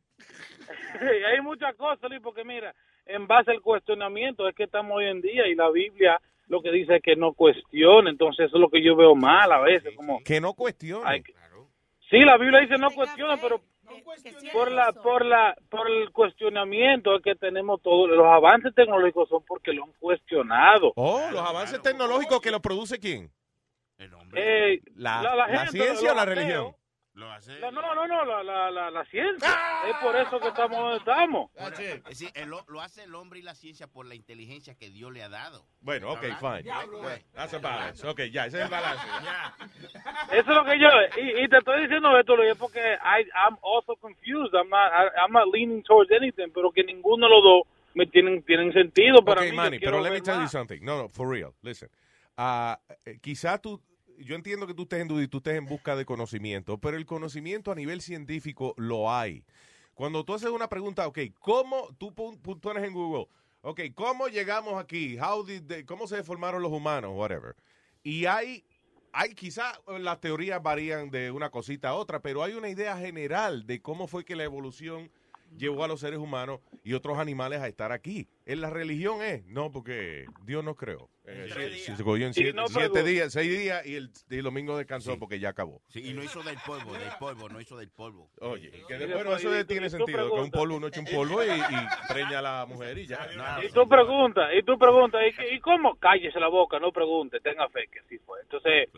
[1.33, 2.73] hay muchas cosas, Luis, porque mira,
[3.05, 6.71] en base al cuestionamiento es que estamos hoy en día y la Biblia lo que
[6.71, 9.95] dice es que no cuestiona, entonces eso es lo que yo veo mal a veces,
[9.95, 10.19] como...
[10.23, 11.03] Que no cuestione.
[11.07, 11.33] Hay que-
[12.09, 13.61] Sí, la Biblia dice no cuestiona, pero
[14.51, 19.43] por la por la por el cuestionamiento es que tenemos todos los avances tecnológicos son
[19.45, 20.91] porque lo han cuestionado.
[20.95, 23.31] Oh, los avances tecnológicos que los produce quién?
[24.35, 26.35] Eh, La, la- la la gente, ciencia o la los
[27.19, 27.61] religión.
[27.61, 29.49] la- no, no, no, la, la, la, la ciencia.
[29.87, 31.51] Es por eso que estamos donde estamos.
[31.55, 35.11] Es decir, el- lo hace el hombre y la ciencia por la inteligencia que Dios
[35.11, 35.65] le ha dado.
[35.81, 36.63] Bueno, ok, fine.
[37.33, 38.07] That's a balance.
[38.07, 39.05] Ok, ya, ese es el balance.
[40.31, 40.87] Eso es lo que yo,
[41.21, 44.53] y, y te estoy diciendo esto, Luis, porque I, I'm also confused.
[44.53, 47.61] I'm not, I- I'm not leaning towards anything, pero que ninguno de los dos
[47.95, 49.55] me tienen, tienen sentido para Ok, mí.
[49.55, 50.51] Manny, pero let me tell you más.
[50.51, 50.79] something.
[50.81, 51.53] No, no, for real.
[51.61, 51.89] Listen.
[52.37, 53.81] Ah, eh, quizá tú,
[54.19, 56.97] yo entiendo que tú estés en duda y tú estés en busca de conocimiento, pero
[56.97, 59.43] el conocimiento a nivel científico lo hay.
[59.93, 63.27] Cuando tú haces una pregunta, ok, ¿cómo tú pon- pon- pones en Google,
[63.61, 65.17] ok, ¿cómo llegamos aquí?
[65.19, 67.11] How did they- ¿Cómo se formaron los humanos?
[67.13, 67.55] Whatever.
[68.03, 68.63] Y hay,
[69.11, 73.65] hay quizá las teorías varían de una cosita a otra, pero hay una idea general
[73.65, 75.11] de cómo fue que la evolución
[75.57, 78.27] llevó a los seres humanos y otros animales a estar aquí.
[78.49, 81.07] En la religión es, no, porque Dios nos creó.
[81.25, 81.45] Eh,
[81.85, 81.95] días.
[81.97, 83.03] se cogió en siete, no siete pregunta.
[83.03, 85.83] días, seis días y el, y el domingo descansó porque ya acabó.
[85.89, 88.31] Sí, y no hizo del polvo, del polvo, no hizo del polvo.
[88.41, 89.05] Oye, que Sí.
[89.05, 92.39] después no, eso tiene sentido, que un polvo uno echa un polvo y, y preña
[92.39, 93.29] a la mujer y ya.
[93.63, 95.21] Y tú preguntas, y tú preguntas,
[95.51, 95.95] ¿y, cómo?
[95.97, 98.41] Cállese la boca, no pregunte, tenga fe que sí fue.
[98.41, 98.89] Entonces,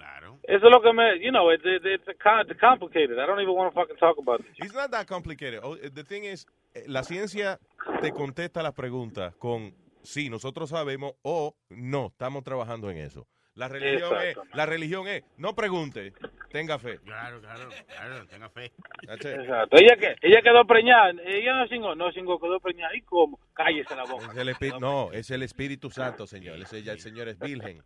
[0.43, 3.19] eso es lo que me, you know, it's, it's, it's complicated.
[3.19, 4.45] I don't even want to fucking talk about it.
[4.63, 5.59] It's not that complicated.
[5.61, 6.45] Oh, The thing is,
[6.87, 7.59] la ciencia
[8.01, 9.73] te contesta las preguntas con
[10.03, 13.27] sí, nosotros sabemos o no, estamos trabajando en eso.
[13.53, 16.13] La religión es, la religión es, no pregunte,
[16.51, 16.99] tenga fe.
[16.99, 18.71] Claro, claro, claro, tenga fe.
[19.03, 19.77] Exacto.
[19.77, 22.95] Ella que ella quedó preñada, ella no chingó, no chingó, quedó preñada.
[22.95, 23.39] ¿Y cómo?
[23.53, 24.27] Cállese la boca.
[24.31, 26.61] Es el no, es el Espíritu Santo, señor.
[26.61, 27.83] Ese ya el Señor es virgen.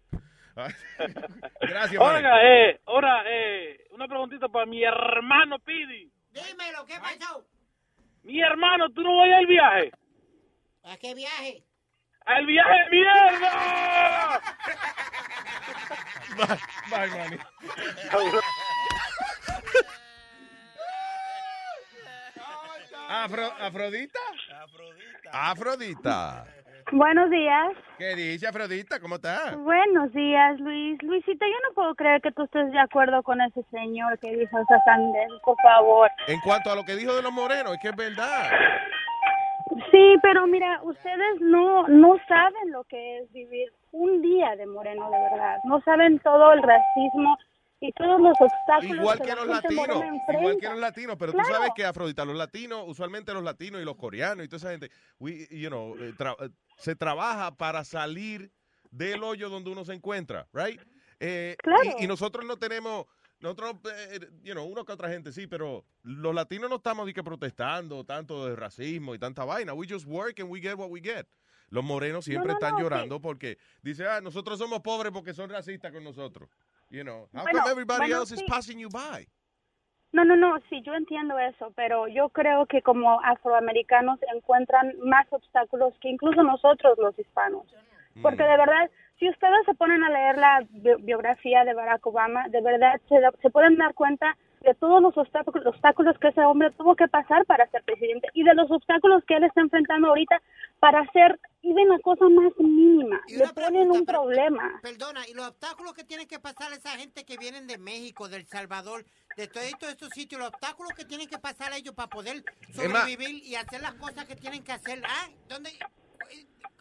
[1.62, 2.02] Gracias.
[2.02, 6.12] Oiga, eh, ahora, eh, una preguntita para mi hermano Pidi.
[6.32, 7.44] Dímelo, ¿qué pasó?
[8.26, 9.92] Mi hermano, ¿tú no vas al viaje?
[10.84, 11.64] ¿A qué viaje?
[12.26, 14.42] ¡Al viaje de mierda!
[16.36, 17.38] Bye, bye, Manny.
[23.08, 24.20] Afro, ¿Afrodita?
[25.32, 26.48] Afrodita.
[26.92, 27.72] Buenos días.
[27.98, 29.00] ¿Qué dice Afrodita?
[29.00, 29.56] ¿Cómo está?
[29.58, 31.02] Buenos días, Luis.
[31.02, 34.60] Luisito, yo no puedo creer que tú estés de acuerdo con ese señor que dijo
[34.60, 36.10] esa sandez, por favor.
[36.28, 38.50] En cuanto a lo que dijo de los morenos, es que es verdad.
[39.92, 45.10] Sí, pero mira, ustedes no no saben lo que es vivir un día de moreno
[45.10, 45.58] de verdad.
[45.66, 47.36] No saben todo el racismo
[47.82, 50.04] y todos los obstáculos Igual que, que los latinos,
[50.40, 51.48] igual que los latinos, pero Claro.
[51.48, 54.72] tú sabes que Afrodita, los latinos, usualmente los latinos y los coreanos y toda esa
[54.72, 54.90] gente,
[55.20, 58.52] we, you know, eh, tra- eh, se trabaja para salir
[58.92, 60.80] del hoyo donde uno se encuentra, right?
[61.20, 61.96] Eh, Claro.
[62.00, 63.06] y, y nosotros no tenemos,
[63.40, 67.14] nosotros, eh, you know, uno que otra gente sí, pero los latinos no estamos ni
[67.14, 69.74] que protestando tanto de racismo y tanta vaina.
[69.74, 71.28] We just work and we get what we get.
[71.70, 72.84] Los morenos siempre no, están no, sí.
[72.84, 76.50] llorando porque dicen, ah, nosotros somos pobres porque son racistas con nosotros.
[76.90, 79.28] You know, how Bueno, come everybody bueno, else is passing you by?
[80.16, 85.28] No, no, no, sí, yo entiendo eso, pero yo creo que como afroamericanos encuentran más
[85.30, 87.64] obstáculos que incluso nosotros los hispanos.
[88.22, 88.90] Porque de verdad,
[89.20, 93.16] si ustedes se ponen a leer la bi- biografía de Barack Obama, de verdad se,
[93.42, 97.46] se pueden dar cuenta de todos los obstáculos, obstáculos que ese hombre tuvo que pasar
[97.46, 100.42] para ser presidente y de los obstáculos que él está enfrentando ahorita
[100.80, 103.22] para hacer even la cosa más mínima.
[103.28, 104.80] Le ponen un problema.
[104.82, 108.46] Perdona, ¿y los obstáculos que tienen que pasar esa gente que vienen de México, del
[108.48, 109.06] Salvador,
[109.38, 112.44] de todos estos sitios, los obstáculos que tienen que pasar ellos para poder
[112.78, 113.02] Emma.
[113.02, 115.02] sobrevivir y hacer las cosas que tienen que hacer?
[115.06, 115.30] ¿Ah?
[115.48, 115.72] ¿Dónde?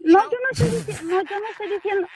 [0.00, 2.08] No, yo no estoy diciendo, no, yo no estoy diciendo,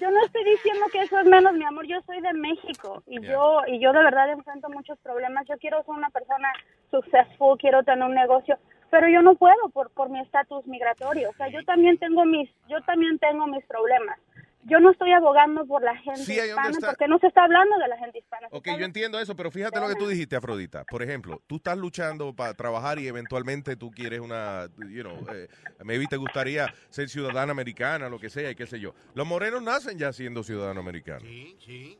[0.00, 1.86] yo no estoy diciendo que eso es menos, mi amor.
[1.86, 3.32] Yo soy de México y Yeah.
[3.32, 5.46] yo y yo de verdad enfrento muchos problemas.
[5.46, 6.48] Yo quiero ser una persona
[6.90, 8.58] successful, quiero tener un negocio,
[8.90, 11.30] pero yo no puedo por por mi estatus migratorio.
[11.30, 14.18] O sea, yo también tengo mis, yo también tengo mis problemas.
[14.68, 16.92] Yo no estoy abogando por la gente Sí, I hispana understand.
[16.96, 18.48] porque no se está hablando de la gente hispana.
[18.50, 20.84] Ok, está yo entiendo eso, pero fíjate lo que tú dijiste, Afrodita.
[20.84, 25.48] Por ejemplo, tú estás luchando para trabajar y eventualmente tú quieres una, you know, eh,
[25.84, 28.94] maybe te gustaría ser ciudadana americana, lo que sea, y qué sé yo.
[29.14, 31.22] Los morenos nacen ya siendo ciudadanos americanos.
[31.22, 31.98] Sí, sí.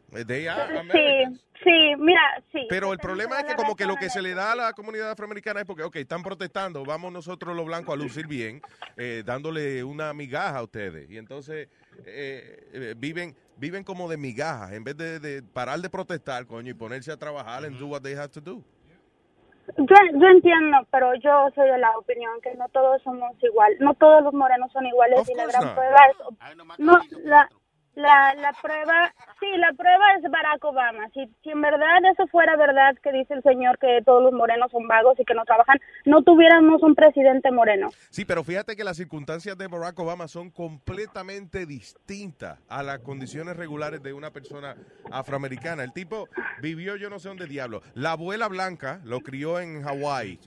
[0.93, 2.21] Sí, sí, mira,
[2.53, 2.67] sí.
[2.69, 5.11] Pero el problema es que como que lo que se le da a la comunidad
[5.11, 8.61] afroamericana es porque, ok, están protestando, vamos nosotros los blancos a lucir bien,
[8.97, 11.11] eh, dándole una migaja a ustedes.
[11.11, 11.69] Y entonces
[12.05, 16.71] eh, eh, viven viven como de migajas, en vez de, de parar de protestar, coño,
[16.71, 18.63] y ponerse a trabajar and do what they have to do.
[19.79, 23.95] Yo, yo entiendo, pero yo soy de la opinión que no todos somos igual, no
[23.95, 25.75] todos los morenos son iguales Of y la gran not.
[25.75, 27.49] prueba es no la
[27.97, 31.09] la la prueba sí la prueba es Barack Obama.
[31.13, 34.71] Si si en verdad eso fuera verdad que dice el señor que todos los morenos
[34.71, 37.89] son vagos y que no trabajan, no tuviéramos un presidente moreno.
[38.11, 43.57] Sí, pero fíjate que las circunstancias de Barack Obama son completamente distintas a las condiciones
[43.57, 44.77] regulares de una persona
[45.11, 45.83] afroamericana.
[45.83, 46.29] El tipo
[46.61, 47.83] vivió yo no sé dónde diablo.
[47.95, 50.39] La abuela blanca lo crió en Hawái,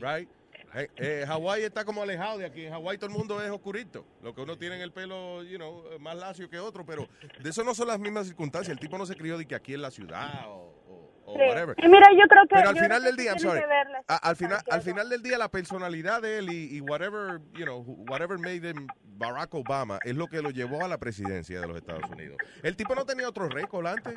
[0.00, 0.28] right?
[0.74, 2.66] Eh, eh, Hawái está como alejado de aquí.
[2.66, 4.04] En Hawái todo el mundo es oscurito.
[4.22, 7.08] Lo que uno tiene en el pelo, you know, más lacio que otro, pero
[7.42, 8.72] de eso no son las mismas circunstancias.
[8.72, 10.52] El tipo no se crió de que aquí en la ciudad o,
[10.88, 11.40] o- o Sí.
[11.48, 11.74] whatever.
[11.78, 13.62] Y mira, yo creo que Pero al final del día, I'm sorry.
[14.08, 17.64] A- al final, al final del día la personalidad de él y, y whatever, you
[17.64, 17.80] know,
[18.10, 18.86] whatever made him
[19.18, 22.36] Barack Obama es lo que lo llevó a la presidencia de los Estados Unidos.
[22.62, 24.14] El tipo no tenía otro récord antes.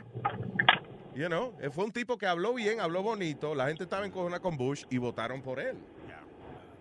[1.15, 4.41] You know, eh, fue un tipo que habló bien, habló bonito, la gente estaba encojonada
[4.41, 5.75] con Bush y votaron por él.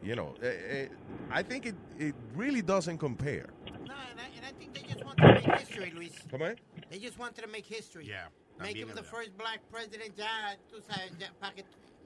[0.03, 0.89] You know, eh, eh,
[1.31, 3.51] I think it, it really doesn't compare.
[3.67, 3.71] No,
[4.11, 6.15] and I, and I think they just want to make history, Luis.
[6.31, 6.57] ¿Cómo es?
[6.89, 8.07] They just wanted to make history.
[8.07, 8.29] Yeah.
[8.59, 11.65] Make him the first black president ya, tú sabes, ya, para que,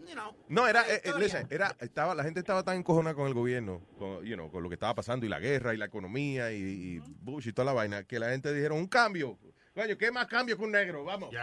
[0.09, 0.35] you know.
[0.49, 3.81] No, era, eh, eh, listen, era, estaba, la gente estaba tan encojonada con el gobierno,
[3.99, 6.57] con, you know, con lo que estaba pasando y la guerra y la economía y,
[6.57, 9.39] y Bush y toda la vaina, que la gente dijeron un cambio.
[9.74, 11.05] Coño, ¿qué más cambio que un negro?
[11.05, 11.30] Vamos.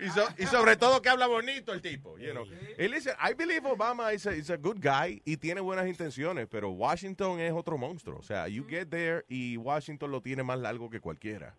[0.00, 2.44] y, so- y sobre todo que habla bonito el tipo, you know.
[2.78, 6.46] Y listen, I believe Obama is a, is a good guy y tiene buenas intenciones,
[6.48, 8.18] pero Washington es otro monstruo.
[8.18, 11.54] O sea, you get there y Washington lo tiene más largo que cualquiera.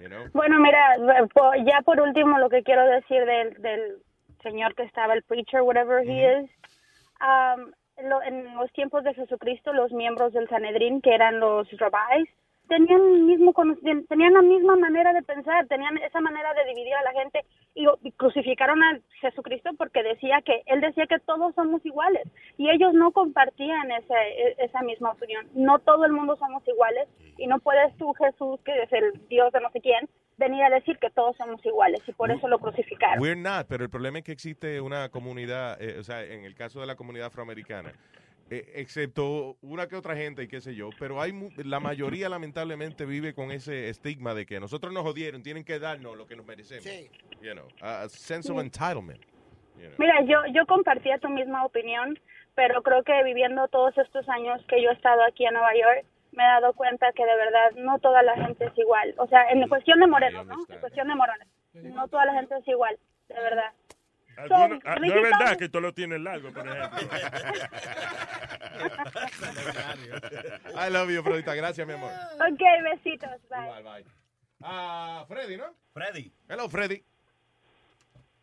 [0.00, 0.24] You know?
[0.32, 0.96] Bueno, mira,
[1.66, 3.98] ya por último lo que quiero decir del, del
[4.42, 6.50] señor que estaba, el preacher, whatever he is,
[7.20, 7.70] um,
[8.08, 12.28] lo- en los tiempos de Jesucristo, los miembros del Sanedrín, que eran los rabbis,
[12.68, 13.52] tenían el mismo
[14.08, 17.44] tenían la misma manera de pensar, tenían esa manera de dividir a la gente
[17.74, 22.24] y, y crucificaron a Jesucristo porque decía que él decía que todos somos iguales
[22.56, 25.46] y ellos no compartían ese, e- esa misma opinión.
[25.54, 27.08] No todo el mundo somos iguales
[27.38, 30.08] y no puedes tú Jesús que es el Dios de no sé quién
[30.38, 33.20] venir a decir que todos somos iguales y por eso lo crucificaron.
[33.22, 36.54] We're not, pero el problema es que existe una comunidad, eh, o sea, en el
[36.54, 37.92] caso de la comunidad afroamericana,
[38.54, 42.28] eh, excepto una que otra gente y qué sé yo, pero hay mu- la mayoría
[42.28, 46.36] lamentablemente vive con ese estigma de que nosotros nos jodieron, tienen que darnos lo que
[46.36, 46.84] nos merecemos.
[47.40, 48.64] You know, a a sense of Sí.
[48.66, 49.20] entitlement.
[49.76, 49.94] you know.
[49.98, 52.18] Mira, yo, yo compartía tu misma opinión,
[52.54, 56.04] pero creo que viviendo todos estos años que yo he estado aquí en Nueva York,
[56.32, 59.14] me he dado cuenta que de verdad no toda la gente es igual.
[59.18, 60.56] O sea, en cuestión de morenos, ¿no?
[60.68, 61.48] En cuestión de morones.
[61.74, 62.98] No toda la gente es igual,
[63.28, 63.72] de verdad.
[64.42, 66.98] Algunos- So, ah, no es verdad que tú lo tienes largo, por ejemplo.
[70.74, 71.54] I love you, Fredita.
[71.54, 72.10] Gracias, mi amor.
[72.50, 73.30] Ok, besitos.
[73.50, 73.62] Bye.
[73.64, 74.04] Igual, bye.
[74.62, 75.74] Ah, Freddy, ¿no?
[75.92, 76.32] Freddy.
[76.48, 77.02] Hello, Freddy.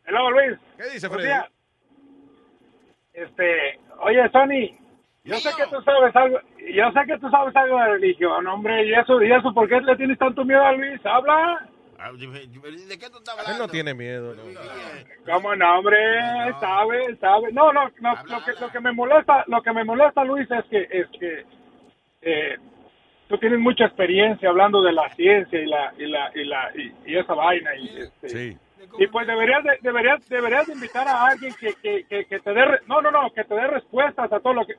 [0.06, 0.58] Hello, Luis.
[0.76, 1.30] ¿Qué dice Freddy?
[3.12, 4.76] Este, oye, Sony,
[5.24, 6.38] yo sé que tú sabes algo,
[6.72, 9.80] yo sé que tú sabes algo de religión, hombre, y eso, y eso, ¿por qué
[9.80, 11.04] le tienes tanto miedo a Luis?
[11.04, 11.68] Habla.
[12.02, 13.66] Ah, ¿De qué tú estás Él hablando?
[13.66, 14.42] no tiene miedo, no.
[15.32, 15.98] ¿Cómo no, hombre?
[16.58, 17.52] Sabe, sabe.
[17.52, 20.64] No, no, no, lo que, lo que me molesta, lo que me molesta, Luis, es
[20.70, 21.44] que, es que,
[22.22, 22.56] eh,
[23.28, 27.12] tú tienes mucha experiencia hablando de la ciencia y la, y la, y la, y,
[27.12, 28.58] y esa vaina, y este, Sí.
[28.98, 32.52] y pues deberías de, deberías deberías de invitar a alguien que, que, que, que te
[32.52, 34.74] dé no no no que te dé respuestas a todo lo que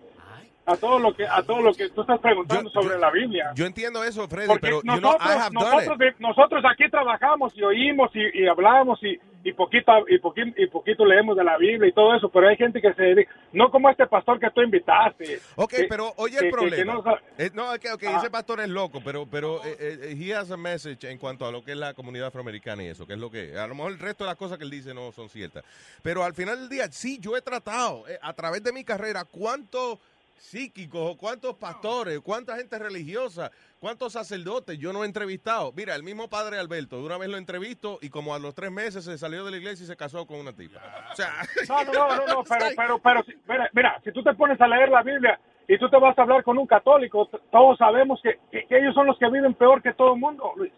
[0.66, 3.66] a todo lo que a todo lo que tú estás preguntando sobre la Biblia Yo
[3.66, 8.44] entiendo eso, Freddy, porque pero you know, nosotros nosotros, nosotros aquí trabajamos y oímos y,
[8.44, 12.16] y hablamos y, y poquito y poquito y poquito leemos de la Biblia y todo
[12.16, 15.70] eso pero hay gente que se dedica no como este pastor que tú invitaste Ok,
[15.72, 16.94] que- pero oye que- el que- que problema.
[16.94, 18.18] no sa- Eh, no, es que ok, Ah.
[18.20, 21.52] ese pastor es loco, pero pero eh, eh, he has a message en cuanto a
[21.52, 23.94] lo que es la comunidad afroamericana y eso, que es lo que a lo mejor
[23.94, 25.64] el resto de las cosas que él dice no son ciertas.
[26.04, 29.26] Pero al final del día, sí, yo he tratado eh, a través de mi carrera
[29.26, 29.98] cuántos
[30.42, 35.72] psíquicos, cuántos pastores, cuánta gente religiosa, cuántos sacerdotes yo no he entrevistado.
[35.74, 38.72] Mira, el mismo padre Alberto, de una vez lo entrevisto y como a los tres
[38.72, 40.80] meses se salió de la iglesia y se casó con una tipa.
[41.12, 41.32] O sea,
[41.70, 44.68] No, no, no, no, no, pero, pero, pero, mira, mira, si tú te pones a
[44.68, 48.40] leer la Biblia y tú te vas a hablar con un católico, todos sabemos que,
[48.52, 50.74] que- que ellos son los que viven peor que todo el mundo, Luis.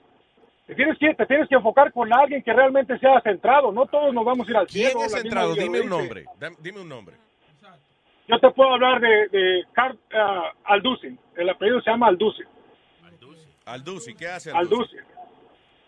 [0.67, 4.13] Te tienes, que, te tienes que enfocar con alguien que realmente sea centrado, no todos
[4.13, 5.03] nos vamos a ir al ¿quién cielo.
[5.05, 5.53] es la misma centrado?
[5.55, 6.25] Dime un nombre.
[6.59, 7.15] Dime un nombre.
[8.27, 12.45] Yo te puedo hablar de, de Car, ah, Alducin, el apellido se llama Alducin.
[13.65, 14.99] Alduci, ¿qué hace Alducin.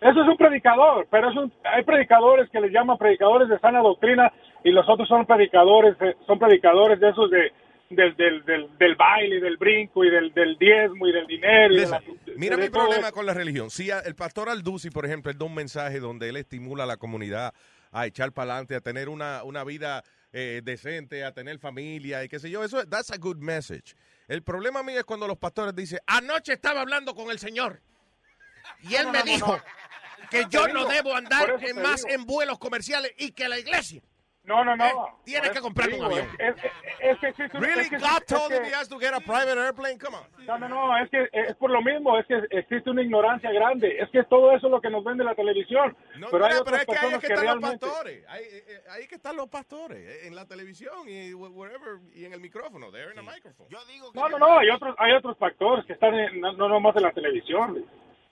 [0.02, 3.80] Eso es un predicador, pero es un- hay predicadores que les llaman predicadores de sana
[3.80, 4.32] doctrina
[4.64, 7.52] y los otros son predicadores, eh, son predicadores de esos de
[7.88, 11.72] del, del, del, del baile, del brinco y del, del diezmo y del dinero.
[11.72, 13.70] y de la- Listen, de- mira de mi problema con la religión.
[13.70, 16.88] Si a- el pastor Alduci, por ejemplo, él da un mensaje donde él estimula a
[16.88, 17.54] la comunidad
[17.92, 20.02] a echar para adelante, a tener una, una vida
[20.38, 22.62] eh, decente, a tener familia y qué sé yo.
[22.62, 23.96] Eso, that's a good message.
[24.28, 27.82] El problema mío es cuando los pastores dicen, anoche estaba hablando con el Señor
[28.82, 29.62] y él No, me no, dijo
[30.30, 32.10] que yo no debo andar más digo.
[32.10, 34.02] en vuelos comerciales y que la iglesia
[34.46, 34.86] No, no, no.
[34.86, 34.92] eh,
[35.26, 36.28] tiene Por que eso comprar te un avión.
[36.38, 37.82] Es, es- es que existe un- Really?
[37.82, 39.98] es que- God es told him que- he has to get a private airplane?
[39.98, 40.46] Come on.
[40.46, 43.98] No, no, no, es que es por lo mismo, es que existe una ignorancia grande,
[44.00, 46.82] es que todo eso es lo que nos vende la televisión, No, pero hay otras
[46.82, 47.86] es que ahí es que, que, están realmente...
[47.86, 48.26] los pastores.
[48.28, 49.98] Ahí, eh, ahí que están los pastores.
[49.98, 52.00] eh, En la televisión y wh- wherever.
[52.14, 52.92] Y en el micrófono.
[52.92, 53.68] They're in a microphone.
[53.70, 56.70] Yo digo No, no, no, hay otros, hay otros factores que están en, no, no
[56.70, 57.84] nomás en la televisión.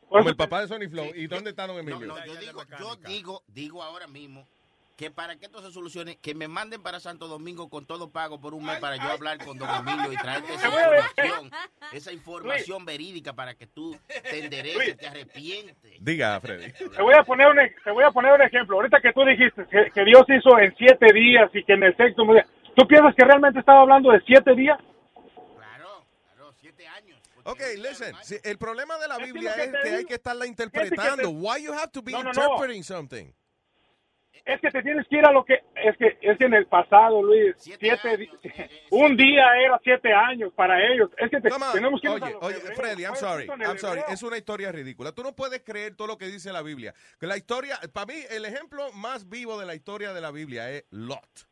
[0.10, 1.08] Como el papá de Sony Flow.
[1.16, 2.06] ¿Y dónde está Don Emilio?
[2.06, 4.48] No, no, yo digo, yo digo, digo ahora mismo
[4.96, 8.40] que para que esto se solucione, que me manden para Santo Domingo con todo pago
[8.40, 11.52] por un mes para yo hablar con Don Emilio y traerte esa información,
[11.92, 15.94] esa información verídica para que tú te endereces, te arrepientes.
[16.00, 16.72] Diga, Freddy.
[16.74, 18.76] Te voy a poner un, te voy a poner un ejemplo.
[18.78, 21.98] Ahorita que tú dijiste que, que Dios hizo en siete días y que en el
[21.98, 22.46] sexto día,
[22.76, 24.80] ¿tú piensas que realmente estaba hablando de siete días?
[27.46, 28.16] Ok, listen.
[28.44, 31.24] el problema de la Biblia es que hay que estarla interpretando.
[31.24, 32.42] te- Why you have to be No, no, no.
[32.42, 33.34] interpreting something?
[34.46, 36.66] Es que te tienes que ir a lo que es que es que en el
[36.68, 38.30] pasado, Luis, siete, di-
[38.92, 41.10] un día era siete años para ellos.
[41.18, 42.60] Es que te- tenemos que a Oye, oye.
[42.76, 43.48] Freddy, I'm Fue sorry.
[43.48, 44.02] I'm sorry.
[44.10, 45.14] Es una historia ridícula.
[45.14, 46.94] Tú no puedes creer todo lo que dice la Biblia.
[47.20, 50.70] Que la historia, para mí, el ejemplo más vivo de la historia de la Biblia
[50.72, 51.48] es Lot.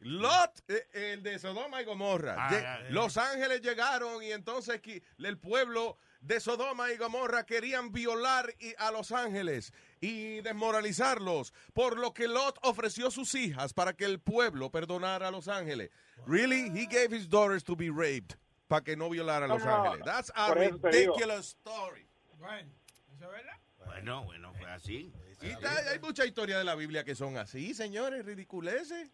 [0.00, 2.36] Lot, eh, el de Sodoma y Gomorra.
[2.38, 2.90] Ah, Lle- ya, ya.
[2.90, 4.80] Los ángeles llegaron y entonces
[5.18, 12.12] el pueblo de Sodoma y Gomorra querían violar a los ángeles y desmoralizarlos, por lo
[12.12, 15.90] que Lot ofreció sus hijas para que el pueblo perdonara a los ángeles.
[16.26, 16.70] Really?
[16.74, 18.36] He gave his daughters to be raped.
[18.68, 20.04] para que no violaran No, Los no, Ángeles.
[20.04, 22.06] That's a ridiculous story.
[22.38, 22.68] Bueno,
[23.14, 23.58] ¿eso es verdad?
[23.84, 25.12] Bueno, bueno, fue así.
[25.40, 29.10] Y hay mucha historia de la Biblia que son así, señores, ridiculeces.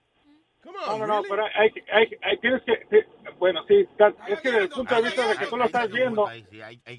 [0.62, 1.28] Come No, on, no, no, really?
[1.28, 3.04] pero hay, hay, hay- tienes que,
[3.38, 3.86] bueno, sí,
[4.28, 6.26] es que desde el punto de vista de que tú lo estás viendo,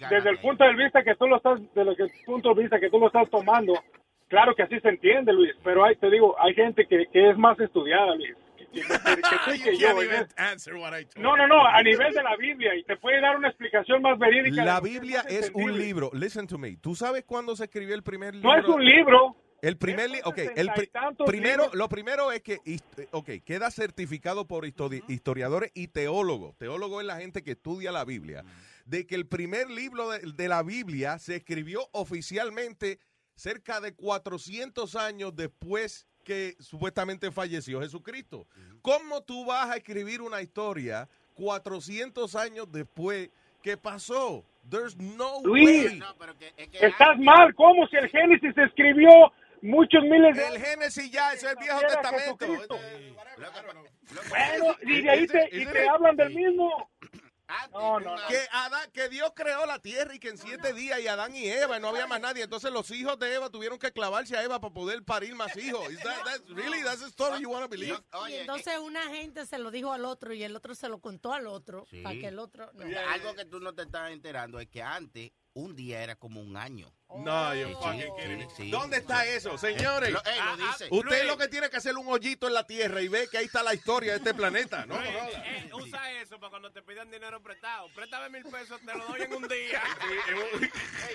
[0.10, 2.62] desde el punto de vista que tú lo estás, de lo que el punto de
[2.62, 3.74] vista que tú lo estás tomando,
[4.28, 7.38] claro que así se entiende, Luis, pero hay, te digo, hay gente que, que es
[7.38, 8.36] más estudiada, Luis,
[11.18, 14.18] No, no, no, a nivel de la Biblia, y te puede dar una explicación más
[14.18, 14.66] verídica.
[14.66, 16.10] La Biblia es un libro.
[16.14, 16.76] Listen to me.
[16.78, 18.52] ¿Tú sabes cuándo se escribió el primer libro?
[18.52, 19.36] No es un libro.
[19.64, 20.70] El primer libro, ok, el
[21.26, 21.74] primero, libros.
[21.76, 26.58] lo primero es que, hist- ok, queda certificado por histori- historiadores y teólogos.
[26.58, 28.44] Teólogo es la gente que estudia la Biblia.
[28.86, 33.00] De que el primer libro de, de la Biblia se escribió oficialmente
[33.36, 38.46] cerca de 400 años después que supuestamente falleció Jesucristo.
[38.82, 43.30] ¿Cómo tú vas a escribir una historia 400 años después
[43.62, 44.44] que pasó?
[44.70, 46.02] There's no Luis, way.
[46.58, 49.10] estás mal, ¿cómo si el Génesis se escribió
[49.64, 52.46] muchos miles de El Génesis ya, eso es el Viejo Testamento.
[54.30, 56.90] Bueno, y de ahí te, y te hablan del mismo.
[57.72, 58.28] No, no, no.
[58.28, 61.48] Que, Adán, que Dios creó la tierra y que en siete días y Adán y
[61.48, 62.44] Eva y no había más nadie.
[62.44, 65.88] Entonces los hijos de Eva tuvieron que clavarse a Eva para poder parir más hijos.
[65.92, 68.00] Is that, that's really that's the story you want to believe?
[68.30, 71.32] y entonces una gente se lo dijo al otro y el otro se lo contó
[71.34, 72.02] al otro Sí.
[72.02, 72.86] para que el otro no.
[73.12, 76.58] Algo que tú no te estás enterando es que antes un día era como un
[76.58, 76.92] año.
[77.16, 78.72] No, you Sí, fucking sí.
[78.72, 80.10] ¿Dónde está eso, señores?
[80.12, 80.88] Lo- eh, lo Ah, ah, dice.
[80.90, 81.26] Usted Luis.
[81.28, 83.62] lo que tiene que hacer un hoyito en la tierra y ve que ahí está
[83.62, 84.96] la historia de este planeta, ¿no?
[85.00, 85.14] Eh,
[85.46, 87.88] eh, usa eso para cuando te pidan dinero prestado.
[87.94, 89.84] Préstame mil pesos, te lo doy en un día.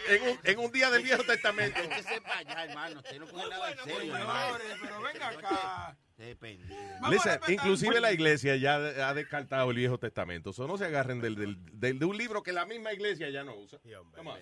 [0.09, 1.79] En un, en un día del Viejo Testamento.
[1.81, 3.01] Hay que ser para allá, hermano.
[3.01, 4.59] Usted no coge nada en serio, hermano.
[4.81, 5.97] pero venga acá.
[6.19, 6.67] Depende.
[7.11, 8.75] Listen, inclusive la iglesia ya
[9.09, 10.51] ha descartado el Viejo Testamento.
[10.51, 13.45] Eso no se agarren del, del- del- de un libro que la misma iglesia ya
[13.45, 13.79] no usa.
[14.17, 14.39] Come on.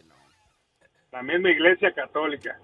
[1.13, 2.59] La misma iglesia católica.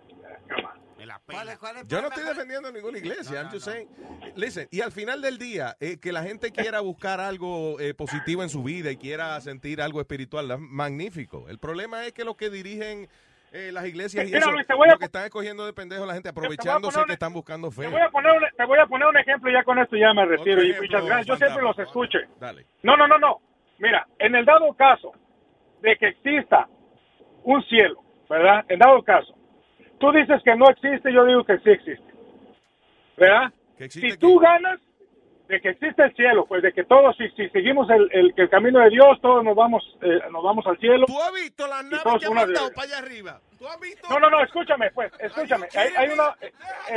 [1.86, 3.42] Yo no estoy defendiendo ninguna iglesia.
[3.42, 3.88] I'm just saying.
[4.36, 8.42] Listen, y al final del día, eh, que la gente quiera buscar algo eh, positivo
[8.42, 11.48] en su vida y quiera sentir algo espiritual, es magnífico.
[11.48, 13.08] El problema es que los que dirigen
[13.52, 15.72] eh, las iglesias y Mira, eso, Luis, te voy a lo que están escogiendo de
[15.72, 17.82] pendejos la gente aprovechándose poner que están buscando fe.
[17.82, 20.14] Te voy a poner un, te voy a poner un ejemplo ya con esto ya
[20.14, 20.62] me retiro.
[20.62, 21.26] Y muchas gracias.
[21.26, 22.18] Yo siempre los escucho.
[22.40, 22.66] Dale.
[22.82, 23.40] No, no, no, no.
[23.78, 25.12] Mira, en el dado caso
[25.82, 26.66] de que exista
[27.44, 28.64] un cielo, ¿verdad?
[28.68, 29.34] En dado caso,
[29.98, 32.12] tú dices que no existe, yo digo que sí existe.
[33.16, 33.52] ¿Verdad?
[33.76, 34.80] Que existe si tú ganas
[35.52, 38.48] de que existe el cielo, pues de que todos, si, si seguimos el, el, el
[38.48, 41.04] camino de Dios, todos nos vamos, eh, nos vamos al cielo.
[41.06, 43.40] ¿Tú has visto las naves que han de- mandado para allá arriba?
[43.58, 44.08] ¿Tú has visto?
[44.08, 45.68] No, no, no, escúchame, pues, escúchame.
[45.76, 46.52] Hay, hay una, eh,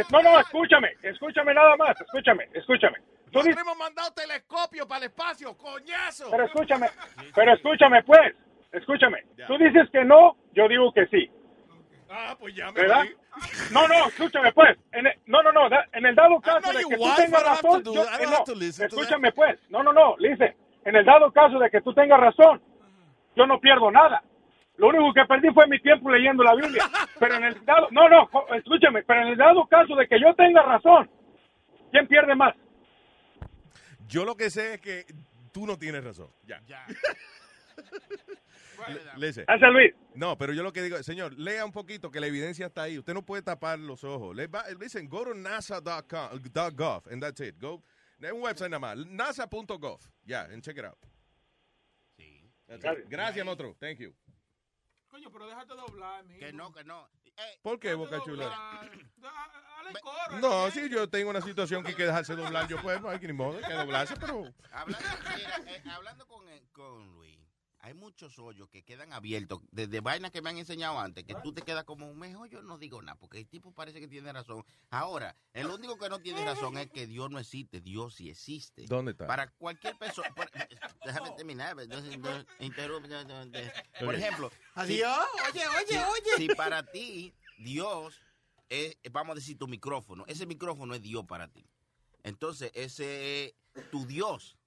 [0.10, 2.98] no, no, escúchame, escúchame nada más, escúchame, escúchame.
[3.30, 6.32] Tú Nosotros hemos mandado telescopio para el espacio, coñazo.
[6.32, 6.88] pero escúchame,
[7.36, 8.34] pero escúchame, pues,
[8.72, 9.24] escúchame.
[9.48, 11.30] Tú dices que no, yo digo que sí,
[12.10, 13.00] Ah, pues ya me ¿verdad?
[13.04, 13.16] voy.
[13.72, 14.78] No, no, escúchame, pues.
[14.92, 17.84] En el- no, no, no, da- en el dado caso de que tú tengas razón,
[17.84, 18.44] do yo- eh, no,
[18.86, 19.60] escúchame, pues.
[19.70, 20.56] No, no, no, dice,
[20.86, 22.62] en el dado caso de que tú tengas razón,
[23.36, 24.24] yo no pierdo nada.
[24.78, 26.84] Lo único que perdí fue mi tiempo leyendo la Biblia.
[27.20, 30.34] Pero en el dado, no, no, escúchame, pero en el dado caso de que yo
[30.36, 31.10] tenga razón,
[31.92, 32.54] ¿quién pierde más?
[34.08, 35.06] Yo lo que sé es que
[35.52, 36.28] tú no tienes razón.
[36.46, 36.60] Ya.
[39.18, 39.32] Le-.
[39.44, 39.94] Gracias, Luis.
[40.14, 42.98] No, pero yo lo que digo, señor, lea un poquito que la evidencia está ahí.
[42.98, 44.36] Usted no puede tapar los ojos.
[44.36, 47.56] Le va- Listen, go to nasa.com, dot .gov, and that's it.
[47.60, 47.84] Go,
[48.20, 50.00] es un website nada más, nasa.gov.
[50.24, 50.98] Ya, and check it out.
[52.18, 52.44] It.
[52.68, 53.10] Gracias.
[53.10, 53.76] Gracias, Motro.
[53.80, 54.14] Thank you.
[55.08, 56.40] Coño, pero déjate doblar, mijo.
[56.40, 57.08] Que no, que no.
[57.62, 58.50] ¿Por qué, Boca Chula?
[60.02, 60.40] Coro.
[60.40, 63.20] No, si yo tengo una situación que hay que dejarse doblar, yo pues no hay
[63.20, 64.46] que ni modo, hay que doblarse, pero...
[64.72, 67.35] Hablando, mira, eh, hablando con, eh, con Luis,
[67.86, 71.54] hay muchos hoyos que quedan abiertos desde vainas que me han enseñado antes, que tú
[71.54, 74.66] te quedas como, mejor yo no digo nada, porque el tipo parece que tiene razón.
[74.90, 78.86] Ahora, el único que no tiene razón es que Dios no existe, Dios sí existe.
[78.88, 79.28] ¿Dónde está?
[79.28, 80.50] Para cualquier persona, por-
[81.06, 81.78] déjame terminar,
[82.60, 83.08] interrumpe,
[84.00, 85.24] por ejemplo, Adiós.
[85.52, 86.38] Oye, oye, si, oye.
[86.38, 88.20] si para ti Dios
[88.68, 91.70] es, vamos a decir, tu micrófono, ese micrófono es Dios para ti.
[92.24, 93.46] Entonces, ese
[93.76, 94.58] es tu Dios.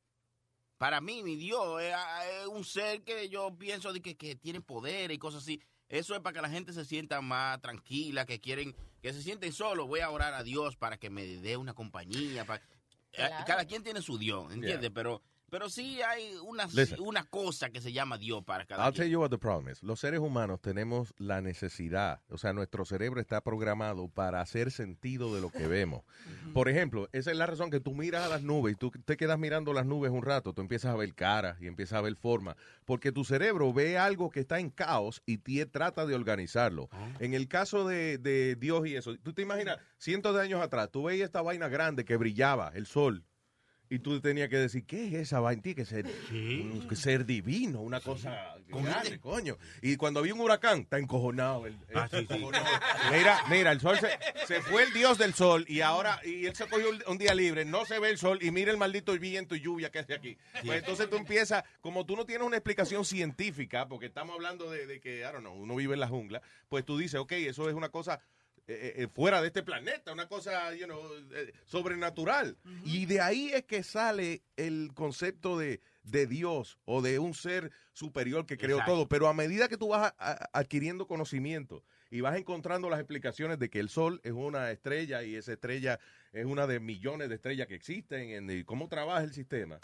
[0.79, 1.95] Para mí, mi Dios es,
[2.41, 5.61] es un ser que yo pienso de que, que tiene poder y cosas así.
[5.89, 9.53] Eso es para que la gente se sienta más tranquila, que quieren, que se sienten
[9.53, 9.89] solos.
[9.89, 12.45] Voy a orar a Dios para que me dé una compañía.
[12.45, 12.63] para-
[13.13, 13.45] Eh, Claro.
[13.47, 14.81] Cada quien tiene su Dios, ¿entiendes?
[14.83, 14.91] Yeah.
[14.95, 17.01] Pero Pero sí hay una, Listen.
[17.01, 19.05] una cosa que se llama Dios para cada I'll quien.
[19.05, 19.83] tell you what the problem is.
[19.83, 25.35] Los seres humanos tenemos la necesidad, o sea, nuestro cerebro está programado para hacer sentido
[25.35, 26.03] de lo que vemos.
[26.53, 29.17] Por ejemplo, esa es la razón que tú miras a las nubes y tú te
[29.17, 32.15] quedas mirando las nubes un rato, tú empiezas a ver caras y empiezas a ver
[32.17, 36.89] formas, porque tu cerebro ve algo que está en caos y tie- trata de organizarlo.
[37.21, 40.91] En el caso de, de Dios y eso, tú te imaginas, cientos de años atrás,
[40.91, 43.25] tú veías esta vaina grande que brillaba, el sol.
[43.91, 45.63] Y tú tenías que decir, ¿qué es esa vaina?
[45.63, 46.05] Tiene que ser,
[46.89, 49.57] que ser divino, una cosa grande, coño.
[49.83, 51.67] Y cuando había un huracán, está encojonado.
[51.67, 52.65] el- el- encojonado.
[53.11, 54.09] Mira, mira, el sol se,
[54.47, 57.35] se fue el dios del sol y ahora, y él se cogió un, un día
[57.35, 60.15] libre, no se ve el sol y mira el maldito viento y lluvia que hace
[60.15, 60.37] aquí.
[60.65, 64.87] Pues entonces tú empiezas, como tú no tienes una explicación científica, porque estamos hablando de,
[64.87, 67.69] de que, I don't know, uno vive en la jungla, pues tú dices, ok, eso
[67.69, 68.21] es una cosa
[68.69, 71.01] eh, eh, fuera de este planeta, una cosa you know,
[71.33, 72.57] eh, sobrenatural.
[72.85, 77.73] Y de ahí es que sale el concepto de, de Dios o de un ser
[77.95, 78.93] superior que creó Exacto.
[78.93, 79.09] todo.
[79.09, 83.59] Pero a medida que tú vas a- a- adquiriendo conocimiento y vas encontrando las explicaciones
[83.59, 85.99] de que el Sol es una estrella y esa estrella
[86.33, 89.81] es una de millones de estrellas que existen en- y cómo trabaja el sistema,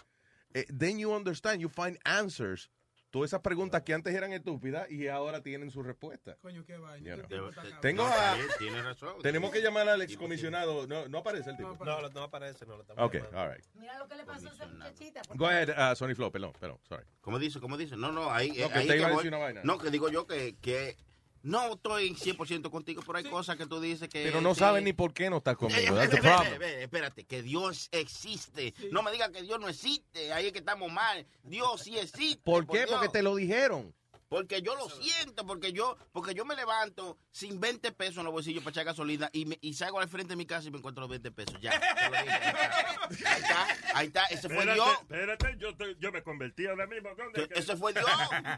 [0.52, 2.70] eh, then you understand, you find answers.
[3.14, 6.36] Todas esas preguntas que antes eran estúpidas y ahora tienen su respuesta.
[6.42, 7.16] Coño, qué vaina.
[7.28, 7.54] Cabrón.
[7.80, 8.36] Tengo a.
[8.58, 9.22] tiene razón.
[9.22, 10.88] Tenemos que llamar al excomisionado.
[10.88, 11.76] No, no aparece el tipo.
[11.84, 13.38] No, no aparece, no lo estamos Ok, llamando.
[13.40, 13.64] all right.
[13.74, 15.22] Mira lo que le pasó a esa muchachita.
[15.32, 17.04] Go ahead, uh, Sonny Flow, perdón, perdón, sorry.
[17.20, 17.60] ¿Cómo dice?
[17.60, 17.96] ¿Cómo dice?
[17.96, 19.18] No, no, ahí, No, que ahí usted iba a voy.
[19.18, 19.60] decir una vaina.
[19.62, 20.96] No, que digo yo que, que
[21.44, 24.24] no estoy 100% contigo, pero hay cosas que tú dices que...
[24.24, 24.60] Pero no sí.
[24.60, 25.94] saben ni por qué no estás Eh, conmigo.
[25.94, 26.50] Ve, problem.
[26.52, 28.74] ve, ve, espérate, que Dios existe.
[28.90, 30.32] No me digas que Dios no existe.
[30.32, 31.26] Ahí es que estamos mal.
[31.42, 32.42] Dios sí existe.
[32.42, 32.78] ¿Por qué?
[32.78, 32.90] Dios.
[32.90, 33.94] Porque te lo dijeron.
[34.34, 38.32] Porque yo lo siento, porque yo, porque yo me levanto sin 20 pesos en los
[38.32, 40.78] bolsillos para echar gasolina y, me, y salgo al frente de mi casa y me
[40.78, 41.56] encuentro los 20 pesos.
[41.60, 41.70] Ya.
[41.70, 43.26] dije.
[43.28, 44.98] Ahí está, ahí está, ese fue Espérate, Dios.
[45.02, 47.10] espérate, yo, te- yo me convertí ahora mismo.
[47.16, 47.46] ¿dónde?
[47.48, 48.04] Que- Ese fue Dios,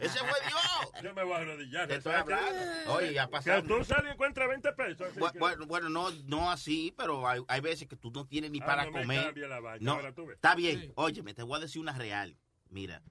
[0.01, 0.93] ese fue Dios.
[1.03, 1.89] Yo me voy a arrodillar.
[1.89, 2.95] Te estoy hablando.
[2.95, 3.63] Oye, ya Que pasado.
[3.65, 5.15] tú sales y encuentras 20 pesos.
[5.17, 8.51] Bu- que- Bueno, bueno, no, no así, pero hay, hay veces que tú no tienes
[8.51, 9.25] ni Ah, para no comer.
[9.27, 10.37] cambie la vaina, No, ahora tú ves.
[10.37, 10.91] está bien.
[10.97, 12.35] Óyeme, te voy a decir una real.
[12.71, 13.03] Mira,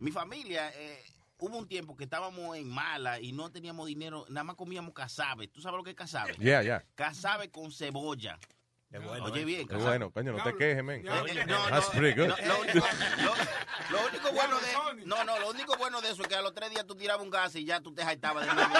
[0.00, 1.02] mi familia, eh,
[1.38, 5.48] hubo un tiempo que estábamos en mala y no teníamos dinero, nada más comíamos casabe.
[5.48, 6.34] ¿Tú sabes lo que es casabe?
[6.38, 6.84] Yeah, yeah.
[6.94, 8.38] Casabe con cebolla.
[8.98, 9.44] Oye eh.
[9.44, 11.02] bien, Qué bueno, coño, no te quejes, men.
[11.02, 12.28] No, That's no, pretty good.
[12.28, 12.86] no, lo, único,
[13.22, 16.42] lo- lo único bueno de no no lo único bueno de eso es que a
[16.42, 18.70] los tres días tú tirabas un gas y ya tú te jaitabas de nuevo.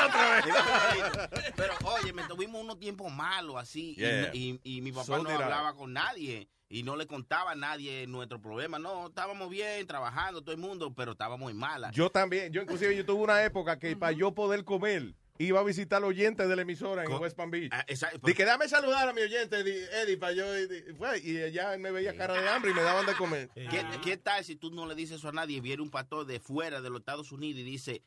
[1.57, 4.31] pero oye me tuvimos unos tiempos malos así y- Yeah.
[4.35, 5.35] y, y mi papá So no I.
[5.35, 10.43] hablaba con nadie y no le contaba a nadie nuestro problema no estábamos bien trabajando
[10.43, 13.79] todo el mundo pero estábamos en mala Yo también, yo inclusive yo tuve una época
[13.79, 17.19] que para yo poder comer iba a visitar al oyente de la emisora en Co-
[17.19, 17.71] West Palm Beach.
[17.73, 20.57] Ah, esa- Dije, que dame saludar a mi oyente, di- Eddie, para yo.
[20.59, 23.49] Y, di- fue, y ella me veía cara de hambre y me daban de comer.
[23.55, 26.25] ¿Qué, qué tal si tú no le dices eso a nadie y viene un pastor
[26.27, 28.03] de fuera de los Estados Unidos y dice,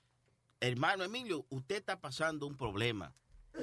[0.61, 3.13] hermano Emilio, usted está pasando un problema?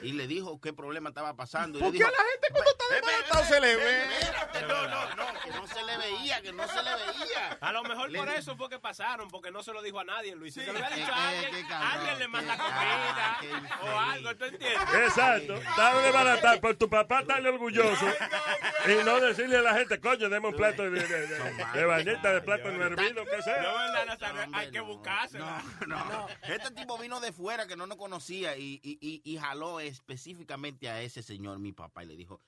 [0.03, 1.79] Y le dijo qué problema estaba pasando.
[1.79, 4.03] Y le ¿Por qué dijo, a la gente cuando está estado se le ve?
[4.69, 7.59] No, no, no, que no se le veía, que no se le veía.
[7.61, 10.05] A lo mejor Le por eso fue que pasaron, porque no se lo dijo a
[10.05, 10.55] nadie, Luis.
[10.55, 13.39] Si se lo hubiera Eh, dicho eh, a alguien, qué cabrón, alguien le manda comida
[13.83, 14.83] o algo, ¿tú entiendes?
[15.05, 15.55] Exacto.
[15.55, 18.07] Está de baratar por tu papá tan orgulloso
[18.87, 22.33] y no decirle a la gente, coño, deme un plato de, de, de, de bañita,
[22.33, 23.55] de plátano hervido, que No, sea.
[23.57, 25.63] verdad, Nazario, hay que buscársela.
[25.87, 29.81] No, este tipo vino de fuera que no nos conocía y, y, y, y jaló
[29.81, 32.41] específicamente a ese señor, mi papá, y le dijo,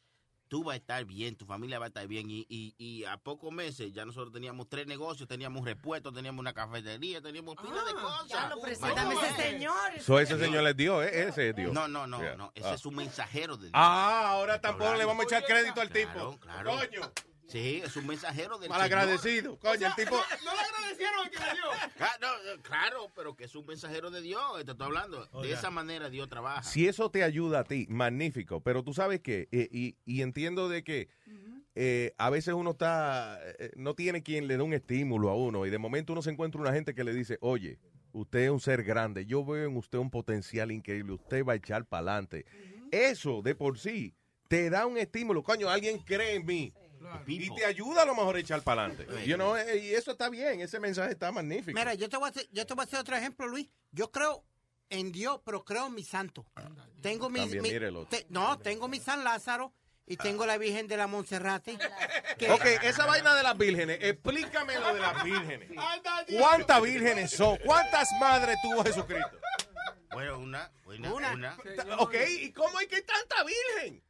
[0.49, 2.31] tú vas a estar bien, tu familia va a estar bien.
[2.31, 6.41] Y, y, y a pocos meses ya nosotros teníamos tres negocios, teníamos un repuesto, teníamos
[6.41, 8.29] una cafetería, teníamos pila de cosas.
[8.29, 9.75] Ya lo preséntame ese señor.
[10.01, 11.29] So, ese señor les dio, ¿eh?
[11.29, 11.73] Ese es Dios.
[11.73, 12.37] No, no, no, Yeah.
[12.37, 12.75] no, ese Ah.
[12.75, 13.73] es un mensajero de Dios.
[13.75, 16.39] Ah, ahora tampoco le vamos a echar crédito al tipo.
[16.39, 16.71] Claro, claro.
[16.71, 17.13] Coño,
[17.49, 19.59] Sí, es un mensajero del malagradecido.
[19.59, 20.17] Coño, el tipo.
[20.45, 21.65] No le agradecieron al que le dio.
[22.01, 25.27] Ah, no, no, claro, pero que es un mensajero de Dios, te estoy hablando.
[25.43, 26.63] De esa manera Dios trabaja.
[26.63, 28.61] Si eso te ayuda a ti, magnífico.
[28.61, 31.09] Pero tú sabes que, eh, y, y entiendo de que
[31.75, 35.67] eh, a veces uno está, eh, no tiene quien le dé un estímulo a uno
[35.67, 37.79] y de momento uno se encuentra una gente que le dice, oye,
[38.13, 41.57] usted es un ser grande, yo veo en usted un potencial increíble, usted va a
[41.57, 42.47] echar para adelante.
[42.91, 44.15] Eso de por sí
[44.49, 45.43] te da un estímulo.
[45.43, 46.73] Coño, alguien cree en mí.
[47.27, 49.27] Y te ayuda a lo mejor a echar para adelante.
[49.27, 51.79] You know, eh, y eso está bien, ese mensaje está magnífico.
[51.79, 53.69] Mira, yo te, voy a hacer, yo te voy a hacer otro ejemplo, Luis.
[53.93, 54.45] Yo creo
[54.91, 56.47] en Dios, pero creo en mi santo.
[57.03, 58.09] Tengo mi, También mi- mire el otro.
[58.19, 59.73] te- no, tengo mi San Lázaro
[60.07, 61.77] y tengo la Virgen de la Monserrate.
[62.39, 65.71] que- Ok, esa vaina de las vírgenes, explícame lo de las vírgenes.
[66.39, 67.59] ¿Cuántas vírgenes son?
[67.65, 69.39] ¿Cuántas madres tuvo Jesucristo?
[70.13, 71.33] Bueno, una, una, Una.
[71.35, 71.57] una.
[71.99, 74.03] Ok, ¿y cómo hay que tanta virgen?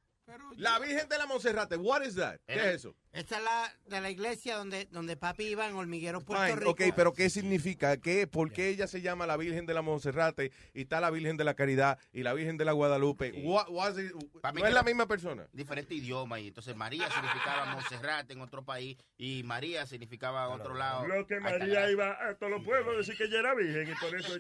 [0.57, 2.41] La Virgen de la Monserrate, what is that?
[2.47, 2.97] ¿Qué es eso?
[3.17, 6.71] Esta es la de la iglesia donde, donde papi iba en Hormiguero, Puerto Fine, Rico.
[6.73, 7.97] ok, pero ¿qué significa?
[7.97, 11.39] ¿Qué, ¿Por qué ella se llama la Virgen de la Monserrate y está la Virgen
[11.39, 13.33] de la Caridad y la Virgen de la Guadalupe?
[13.43, 14.13] What- it-
[14.55, 15.47] no es la misma persona.
[15.53, 20.75] Diferente idioma y entonces María significaba Montserrat en otro país y María significaba en otro
[20.75, 21.07] lado.
[21.07, 23.93] Lo que María la- iba a todos los pueblos a decir que ella era virgen
[23.93, 24.37] y por eso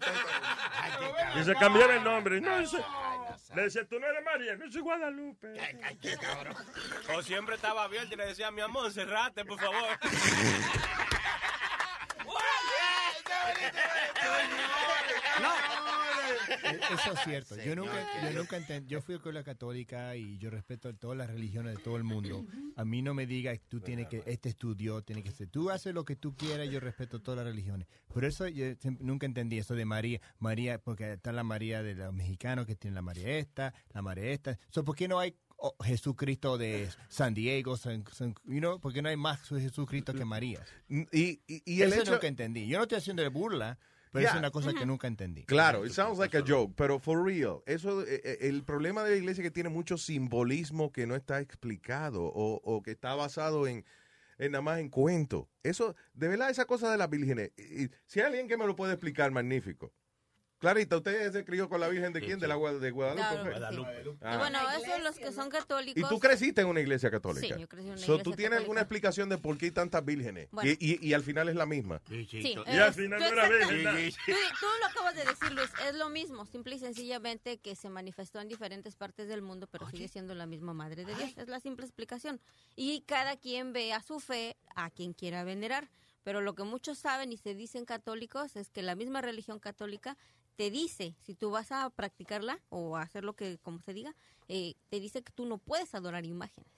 [1.40, 2.40] Y se cambiaba el nombre.
[2.42, 2.76] No, dice,
[3.54, 5.54] le decía, tú no eres María, no soy Guadalupe.
[7.16, 9.98] O siempre estaba abierto y le decía, mi amor, cerrate, por favor.
[16.90, 17.56] Eso es cierto.
[17.56, 18.88] Yo nunca, yo nunca entendí.
[18.88, 22.44] Yo fui a escuela católica y yo respeto todas las religiones de todo el mundo.
[22.76, 25.48] A mí no me digas tú tienes que este estudió, tiene que ser.
[25.48, 26.68] Tú haces lo que tú quieras.
[26.68, 27.88] Yo respeto todas las religiones.
[28.12, 28.66] Por eso yo
[29.01, 32.94] nunca entendí eso de María, María, porque está la María de los mexicanos que tiene
[32.94, 34.59] la María esta, la María esta.
[34.70, 38.92] So, ¿Por qué no hay oh, Jesucristo de San Diego, San, San- you know, ¿por
[38.92, 40.60] qué no hay más Jesucristo que María?
[40.88, 42.66] Y, y, y el eso hecho- nunca entendí.
[42.66, 43.78] Yo no estoy haciendo de burla,
[44.12, 44.30] pero Yeah.
[44.32, 45.44] es una cosa que nunca entendí.
[45.44, 49.10] Claro, it sounds like a joke, pero for real, eso, eh, eh, el problema de
[49.10, 53.14] la iglesia es que tiene mucho simbolismo que no está explicado o, o que está
[53.14, 53.84] basado en,
[54.38, 55.50] en nada más en cuento.
[55.62, 57.50] Eso, de verdad, esa cosa de las vírgenes,
[58.06, 59.92] si hay alguien que me lo puede explicar, magnífico.
[60.58, 62.38] Clarita, ¿usted se crió con la Virgen de quién?
[62.40, 63.52] De la de Guadalupe.
[63.56, 63.70] Claro,
[64.02, 64.18] sí.
[64.22, 64.34] Ah.
[64.34, 66.02] Y bueno, esos los que son católicos.
[66.02, 67.54] ¿Y tú creciste en una iglesia católica?
[67.54, 68.60] Sí, yo crecí en una So, iglesia ¿Tú tienes católica.
[68.62, 70.48] alguna explicación de por qué hay tantas vírgenes?
[70.52, 70.70] Bueno.
[70.70, 72.00] Y, y- y al final es la misma.
[72.08, 74.10] Sí, Y eh, al final no era virgen.
[74.26, 77.90] Tú, tú lo acabas de decir, Luis, es lo mismo, simple y sencillamente que se
[77.90, 81.48] manifestó en diferentes partes del mundo, pero sigue siendo la misma Madre de Dios, es
[81.48, 82.40] la simple explicación.
[82.76, 85.90] Y cada quien ve a su fe a quien quiera venerar,
[86.22, 90.16] pero lo que muchos saben y se dicen católicos es que la misma religión católica
[90.56, 94.14] te dice, si tú vas a practicarla o a hacer lo que, como se diga,
[94.48, 96.70] eh, te dice que tú no puedes adorar imágenes.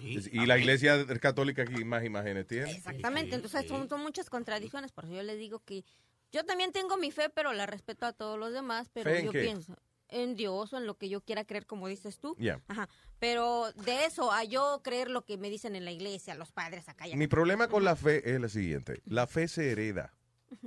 [0.00, 2.70] Y la iglesia católica que más imágenes tiene.
[2.70, 5.84] Exactamente, entonces son, son muchas contradicciones, por eso yo les digo que
[6.32, 9.26] yo también tengo mi fe, pero la respeto a todos los demás, pero ¿Fe en
[9.26, 9.42] yo qué?
[9.42, 9.76] pienso
[10.12, 12.36] en Dios o en lo que yo quiera creer, como dices tú.
[12.68, 12.88] Ajá.
[13.18, 16.88] Pero de eso a yo creer lo que me dicen en la iglesia, los padres
[16.88, 17.18] acá y acá.
[17.18, 19.02] Mi problema con la fe es la siguiente.
[19.04, 20.12] La fe se hereda.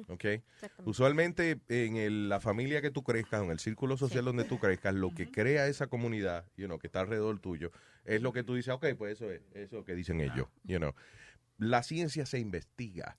[0.07, 0.26] ¿Ok?
[0.85, 4.93] Usualmente en el- la familia que tú crezcas, en el círculo social donde tú crezcas,
[4.93, 7.72] lo que crea esa comunidad, you know, que está alrededor tuyo,
[8.05, 10.93] es lo que tú dices, ok, pues eso es, eso que dicen ellos, you know.
[11.57, 13.15] La ciencia se investiga,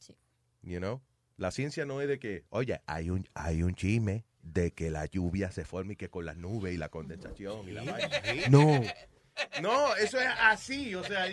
[0.62, 1.00] you know.
[1.36, 5.06] La ciencia no es de que, oye, hay un, hay un chisme de que la
[5.06, 8.08] lluvia se forma y que con las nubes y la condensación y la vaina.
[8.50, 8.82] No.
[9.60, 11.26] No, eso es así, o sea,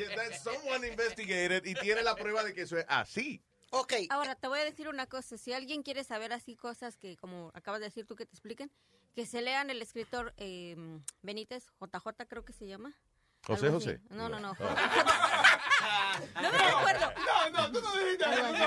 [0.43, 3.43] someone investigated y tiene la prueba de que eso es así.
[3.71, 3.93] Ok.
[4.09, 5.37] Ahora, te voy a decir una cosa.
[5.37, 8.69] Si alguien quiere saber así cosas que, como acabas de decir tú, que te expliquen,
[9.15, 10.75] que se lean el escritor eh,
[11.21, 12.93] Benítez, JJ creo que se llama.
[13.45, 13.87] José Algo así.
[13.87, 14.01] José.
[14.09, 14.53] No, no, no.
[14.59, 16.19] Ah.
[16.41, 17.13] No me recuerdo.
[17.25, 18.63] No, no, tú no dijiste Algo así.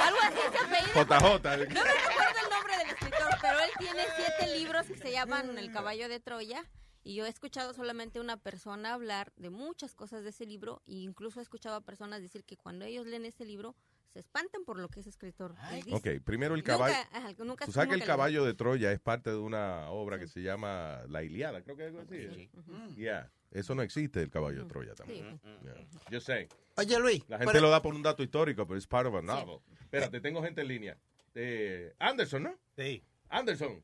[0.00, 1.04] Algo así se apellida.
[1.04, 1.74] JJ.
[1.74, 5.58] No me recuerdo el nombre del escritor, pero él tiene siete libros que se llaman
[5.58, 6.64] El caballo de Troya.
[7.02, 10.82] Y yo he escuchado solamente una persona hablar de muchas cosas de ese libro.
[10.86, 13.74] E incluso he escuchado a personas decir que cuando ellos leen ese libro
[14.16, 15.94] se espantan por lo que ese escritor dice.
[15.94, 16.94] Ok, primero el Nunca- caballo.
[17.12, 20.26] ajá, nunca- Tú sabes que el caballo de Troya es parte de una obra que
[20.26, 22.48] se llama La Iliada, creo que es algo así.
[22.96, 23.30] Yeah.
[23.50, 25.38] Eso no existe, el caballo de Troya también.
[25.62, 25.74] Yeah.
[26.10, 26.48] Yo sé.
[26.78, 27.28] Oye, Luis.
[27.28, 29.58] La gente lo da por un dato histórico, pero es part of a novel.
[29.82, 30.96] Espérate, tengo gente en línea.
[31.34, 32.54] Eh, Anderson, ¿no?
[32.74, 33.04] Sí.
[33.28, 33.82] Anderson.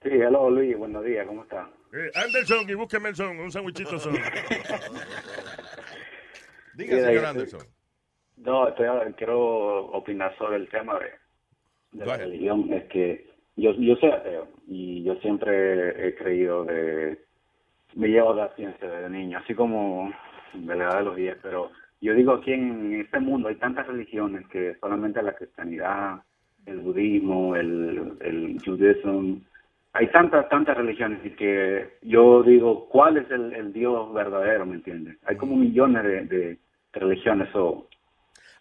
[0.00, 1.68] Sí, hello Luis, buenos días, ¿cómo está?
[1.92, 4.14] Eh, Anderson y búsqueme el son, un sandwichito son.
[6.74, 7.66] Diga, señor Anderson.
[8.38, 8.86] No, estoy,
[9.16, 12.72] quiero opinar sobre el tema de, de la religión.
[12.72, 17.18] Es que yo, yo soy ateo y yo siempre he creído de...
[17.94, 20.12] Me llevo a la ciencia desde niño, así como
[20.54, 23.86] de la edad de los 10, pero yo digo aquí en este mundo hay tantas
[23.86, 26.20] religiones que solamente la cristianidad,
[26.66, 29.40] el budismo, el, el judaísmo,
[29.92, 34.76] hay tantas, tantas religiones y que yo digo, ¿cuál es el, el Dios verdadero, me
[34.76, 35.18] entiendes?
[35.26, 36.58] Hay como millones de, de
[36.92, 37.86] religiones o...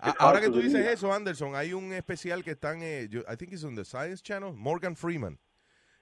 [0.01, 3.35] A- Ahora que tú dices eso, Anderson, hay un especial que están, eh, yo- I
[3.37, 5.37] think it's on the Science Channel, Morgan Freeman.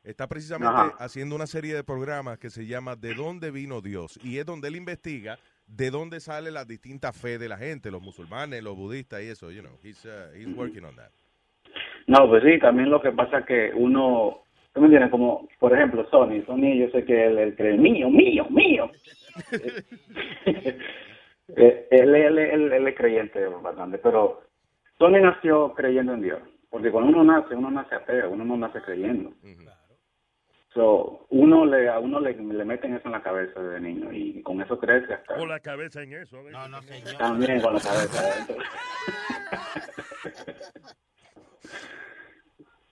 [0.04, 0.96] Está precisamente Ajá.
[1.00, 4.18] haciendo una serie de programas que se llama ¿De dónde vino Dios?
[4.24, 8.02] Y es donde él investiga de dónde sale las distintas fe de la gente, los
[8.02, 9.78] musulmanes, los budistas y eso, you know.
[9.84, 11.12] He's, uh, he's working on that.
[12.08, 14.42] No, pues sí, también lo que pasa que uno,
[14.74, 15.12] ¿tú me entiendes?
[15.12, 18.90] Como, por ejemplo, Sony, Sony yo sé que él, él cree, mío, mío, mío.
[21.56, 24.42] Eh, él, él, él, él es creyente bastante, pero
[24.98, 26.40] Sony nació creyendo en Dios.
[26.70, 29.32] Porque cuando uno nace, uno nace ateo, uno no nace creyendo.
[30.74, 34.44] So, uno le, a uno le, le meten eso en la cabeza de niño y
[34.44, 36.44] con eso crece hasta Con la cabeza en eso.
[36.44, 37.18] No, no, señor.
[37.18, 38.56] también con la cabeza adentro.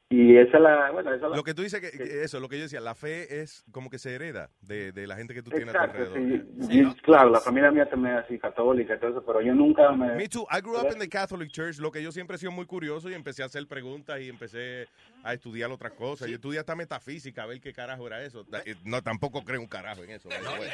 [0.09, 2.55] y esa es la, bueno, esa Lo que tú dices, que, que eso, lo que
[2.57, 5.51] yo decía, la fe es como que se hereda de, de la gente que tú
[5.51, 6.45] tienes a tu alrededor.
[6.61, 6.79] sí.
[6.79, 9.91] Y, claro, la familia mía también es así católica y todo eso, pero yo nunca
[9.91, 10.15] me...
[10.15, 10.47] Me too.
[10.49, 11.79] I grew up in the Catholic Church.
[11.79, 14.87] Lo que yo siempre he sido muy curioso y empecé a hacer preguntas y empecé
[15.23, 16.29] a estudiar otras cosas.
[16.29, 18.45] Y estudié hasta metafísica, a ver qué carajo era eso.
[18.65, 20.29] Eh, No, tampoco creo un carajo en eso.
[20.29, 20.69] the way.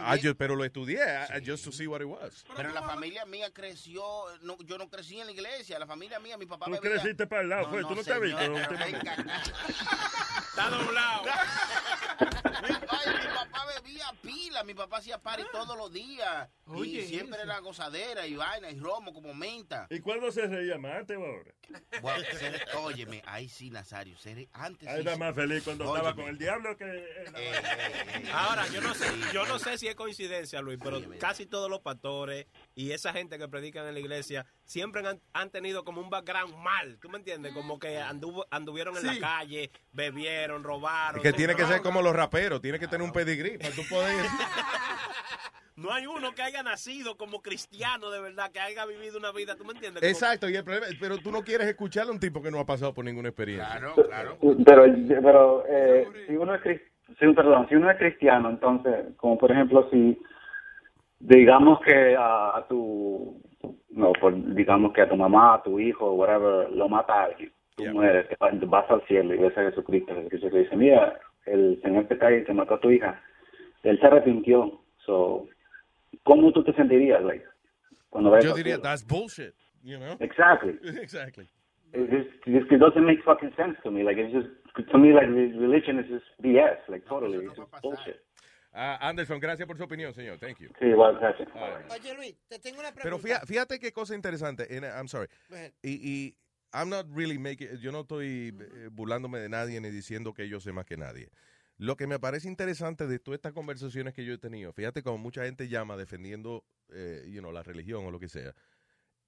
[0.00, 2.44] I just- pero lo estudié, I- I just to see what it was.
[2.56, 4.02] Pero la familia mía creció,
[4.42, 6.90] no, yo no crecí en la iglesia, la familia mía, mi papá Tú bebía.
[6.92, 7.68] creciste para el lado.
[7.68, 8.38] Tú no te has visto.
[8.38, 9.10] señor, últimamente?
[10.50, 11.22] Está doblado.
[12.18, 16.48] Ay, mi papá bebía pila, mi papá hacía party todos los días.
[16.66, 17.44] Oye, y siempre eso.
[17.50, 19.86] era gozadera y vaina y romo como menta.
[19.90, 21.52] ¿Y cuándo se reía más, o ahora?
[22.00, 25.98] Bueno, ser- óyeme, ahí sí, Nazario, ser- antes Ahí sí, era más feliz cuando Óyeme.
[26.08, 27.06] estaba con el diablo que...
[28.32, 31.80] Ahora, yo no sé, yo no sé si es coincidencia, Luis, pero casi todos los
[31.80, 36.10] pastores y esa gente que predican en la iglesia siempre han, han tenido como un
[36.10, 37.52] background mal, ¿tú me entiendes?
[37.52, 39.18] Como que anduvo- anduvieron en Sí.
[39.18, 41.16] la calle, bebieron, robaron.
[41.16, 43.82] Es que tiene que ser como los raperos, tiene que tener un pedigrí para tú
[43.88, 44.26] poder...
[45.76, 49.56] No hay uno que haya nacido como cristiano de verdad, que haya vivido una vida,
[49.56, 50.00] ¿tú me entiendes?
[50.02, 52.58] Como- Exacto, y el problema, pero tú no quieres escuchar a un tipo que no
[52.60, 53.78] ha pasado por ninguna experiencia.
[53.78, 54.38] Claro, claro.
[54.66, 54.84] Pero,
[55.22, 56.62] pero eh, si uno es
[57.18, 60.18] si, perdón, si uno es cristiano, entonces, como por ejemplo, si
[61.20, 63.40] digamos que a, a tu,
[63.90, 67.84] no, por- digamos que a tu mamá, a tu hijo, whatever, lo mata alguien, tú
[67.86, 71.80] mueres, te vas, vas al cielo y ves a Jesucristo, Jesucristo te dice, mira, el
[71.82, 73.22] Señor te cae y te mató a tu hija,
[73.82, 75.46] él se arrepintió, so,
[76.24, 77.44] ¿cómo tú te sentirías, like,
[78.10, 80.16] cuando ves Yo diría, that's bullshit, you know?
[80.20, 80.78] Exactly.
[81.00, 81.48] Exactly.
[81.94, 84.02] It just, just it doesn't make fucking sense to me.
[84.02, 84.48] Like it's just
[84.90, 86.78] to me like re- religion is just BS.
[86.88, 88.16] Like totally, it's just bullshit.
[88.74, 90.38] Ah, Anderson, gracias por su opinión, señor.
[90.38, 90.68] Thank you.
[90.80, 91.46] Sí, igual, gracias.
[91.90, 93.02] Oye, Luis, te tengo una pregunta.
[93.02, 94.66] Pero fíjate, fíjate qué cosa interesante.
[94.74, 95.28] and I'm sorry.
[95.82, 96.36] Y, y
[96.72, 100.58] I'm not really making, yo no estoy eh, burlándome de nadie ni diciendo que yo
[100.60, 101.28] sé más que nadie.
[101.78, 105.18] Lo que me parece interesante de todas estas conversaciones que yo he tenido, fíjate como
[105.18, 108.54] mucha gente llama defendiendo, eh, you know, la religión o lo que sea.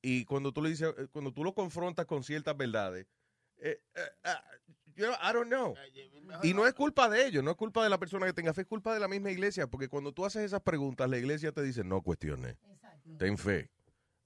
[0.03, 3.07] Y cuando tú le dices, eh, cuando tú lo confrontas con ciertas verdades,
[3.59, 4.45] eh, eh, ah,
[4.97, 5.75] know, I don't know.
[6.43, 8.63] Y no es culpa de ellos, no es culpa de la persona que tenga fe,
[8.63, 11.63] es culpa de la misma iglesia, porque cuando tú haces esas preguntas, la iglesia te
[11.63, 12.57] dice, no cuestiones,
[13.19, 13.71] ten fe.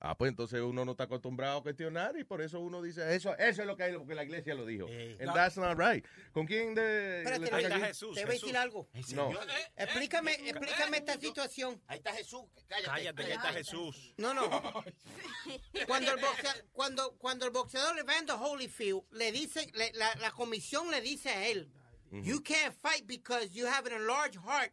[0.01, 3.37] Ah, pues entonces uno no está acostumbrado a cuestionar y por eso uno dice, eso
[3.37, 4.87] eso es lo que hay, porque la iglesia lo dijo.
[4.87, 5.35] And No.
[5.35, 6.07] that's not right.
[6.33, 7.19] ¿Con quién de...?
[7.25, 7.99] Espérate, Luis, toca aquí?
[7.99, 8.89] te voy a decir algo.
[9.15, 9.31] No.
[9.77, 11.83] Explícame, explícame esta situación.
[11.89, 12.45] Ahí está Jesús.
[12.69, 14.15] Cállate, Cállate, que ahí está Jesús.
[14.19, 14.49] No, no.
[15.89, 20.91] Cuando el, boxea- cuando, cuando el boxeador Evander Holyfield le dice, le- la, la comisión
[20.93, 21.73] le dice a él,
[22.13, 24.73] you can't fight because you have an enlarged heart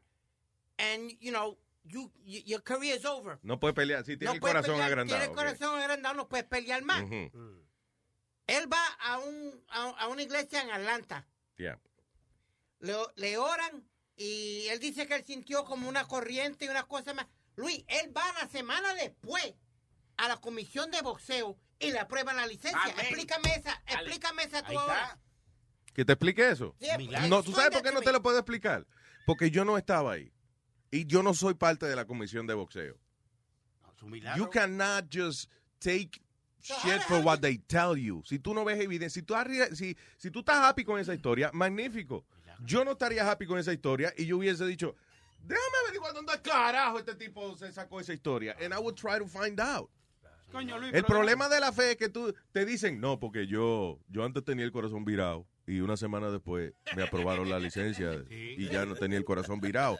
[0.77, 3.39] and, you know, you, you- your career is over.
[3.43, 5.19] No puede pelear, sí, tiene no el corazón pelear, agrandado.
[5.19, 7.01] Tiene el corazón agrandado, no puedes pelear más.
[7.03, 7.65] Ujú.
[8.47, 11.27] Él va a, un, a, a una iglesia en Atlanta.
[11.57, 11.79] Yeah.
[12.79, 17.13] Le, le oran y él dice que él sintió como una corriente y una cosa
[17.13, 17.27] más.
[17.55, 19.53] Luis, él va la semana después
[20.17, 22.79] a la comisión de boxeo y le aprueban la licencia.
[22.83, 22.97] Amén.
[22.99, 25.19] Explícame esa, explícame esa tú ahora.
[25.93, 26.75] ¿Que te explique eso?
[26.79, 27.07] Sí.
[27.29, 28.85] No, ¿tú sabes por qué no te lo puedo explicar?
[29.25, 30.31] Porque yo no estaba ahí.
[30.95, 32.97] Y yo no soy parte de la comisión de boxeo.
[34.37, 35.49] You cannot just
[35.79, 36.21] take
[36.61, 38.23] shit for what they tell you.
[38.25, 39.35] Si tú no ves evidencia, si tú,
[39.73, 42.25] si, si tú estás happy con esa historia, magnífico.
[42.63, 44.95] Yo no estaría happy con esa historia y yo hubiese dicho,
[45.43, 48.55] déjame averiguar dónde carajo este tipo se sacó esa historia.
[48.61, 49.89] And I would try to find out.
[50.53, 53.99] Coño, Luis, El problema de la fe es que tú te dicen, no, porque yo,
[54.07, 58.69] yo antes tenía el corazón virado y una semana después me aprobaron la licencia y
[58.69, 59.97] ya no tenía el corazón virado.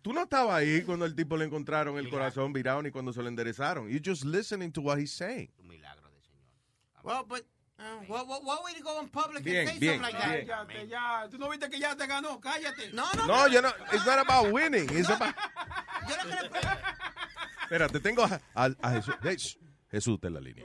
[0.00, 3.20] Tú no estabas ahí cuando el tipo le encontraron el corazón virado ni cuando se
[3.22, 3.88] lo enderezaron.
[3.88, 5.50] You're just listening to what he's saying.
[7.04, 7.42] Well, but,
[7.78, 10.22] uh, what, what, what way to go in public Bien, and say bien, something like
[10.22, 10.32] that?
[10.36, 10.46] bien.
[10.46, 11.28] Cállate ya.
[11.28, 12.40] ¿Tú no viste que ya te ganó?
[12.40, 12.92] Cállate.
[12.94, 13.26] No, no.
[13.26, 14.88] No, yo no, it's not about winning.
[14.96, 15.34] It's about,
[16.08, 16.50] Yo que le
[17.64, 19.14] espérate, tengo a, a- a Jesús.
[19.22, 19.36] Hey,
[19.90, 20.64] Jesús está en la línea.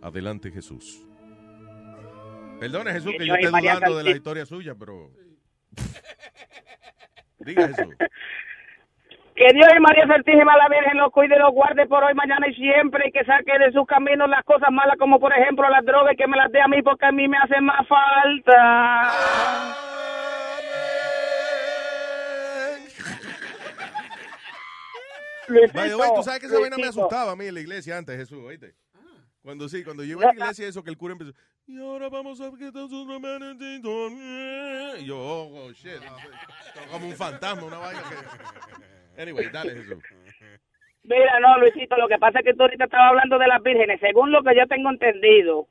[0.00, 1.00] Adelante, Jesús.
[2.60, 5.10] Perdone, Jesús, que yo Ay, esté María dudando de la historia suya, pero...
[7.46, 7.94] Diga, Jesús.
[9.36, 12.48] Que Dios y María Santísima la Virgen lo cuide y lo guarde por hoy, mañana
[12.48, 15.84] y siempre, y que saque de sus caminos las cosas malas, como por ejemplo las
[15.84, 19.26] drogas, y que me las dé a mí porque a mí me hace más falta.
[25.48, 25.70] Way,
[26.16, 27.02] tú sabes que esa vaina me Luisito.
[27.02, 28.74] asustaba a mí en la iglesia antes, Jesús, oíste.
[29.42, 31.32] Cuando sí, cuando yo iba a la iglesia, eso que el cura empezó.
[31.68, 36.00] Y ahora vamos a que todos sus hermanos y yo, oh, oh, shit.
[36.92, 39.22] Como un fantasma, una vaina que.
[39.22, 39.98] Anyway, dale, Jesús.
[41.02, 43.98] Mira, no, Luisito, lo que pasa es que tú ahorita estabas hablando de las vírgenes.
[44.00, 45.66] Según lo que yo tengo entendido,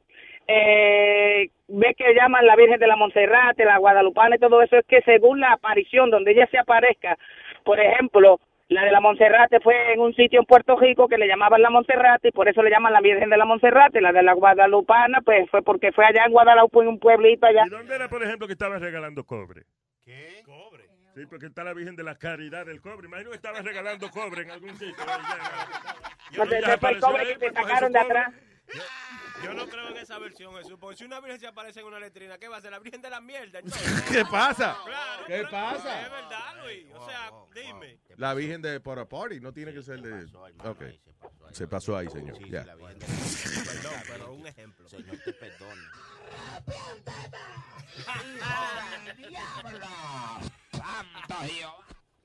[0.48, 4.86] eh, ves que llaman la Virgen de la Monserrate, la Guadalupana y todo eso, es
[4.86, 7.18] que según la aparición, donde ella se aparezca,
[7.64, 11.28] por ejemplo, la de la Monserrate fue en un sitio en Puerto Rico que le
[11.28, 14.02] llamaban la Monserrate y por eso le llaman la Virgen de la Monserrate.
[14.02, 17.64] La de la Guadalupana, pues fue porque fue allá en Guadalupe, en un pueblito allá.
[17.68, 19.64] ¿Y dónde era, por ejemplo, que estaba regalando cobre?
[20.04, 20.42] ¿Qué?
[20.44, 20.86] Cobre.
[21.14, 23.08] Sí, porque está la Virgen de la Caridad del Cobre.
[23.08, 25.06] Imagino que estaba regalando cobre en algún sitio.
[26.36, 28.34] No, ese fue el cobre que te sacaron de atrás.
[29.44, 30.78] Yo no creo en esa versión, Jesús.
[30.80, 32.72] Porque si una virgen se aparece en una letrina, ¿qué va a ser?
[32.72, 33.60] La virgen de la mierda.
[33.60, 34.02] entonces?
[34.10, 34.78] ¿Qué pasa?
[34.86, 36.02] Claro, ¿Qué pasa?
[36.02, 36.86] Es verdad, Luis.
[36.94, 38.00] O sea, dime.
[38.18, 40.26] La Virgen de Party no tiene que ser de.
[40.68, 40.84] Ok.
[41.52, 42.38] Se pasó ahí, señor.
[42.50, 42.64] Ya.
[42.66, 44.88] Perdón, pero un ejemplo.
[44.90, 45.82] Señor, te perdone.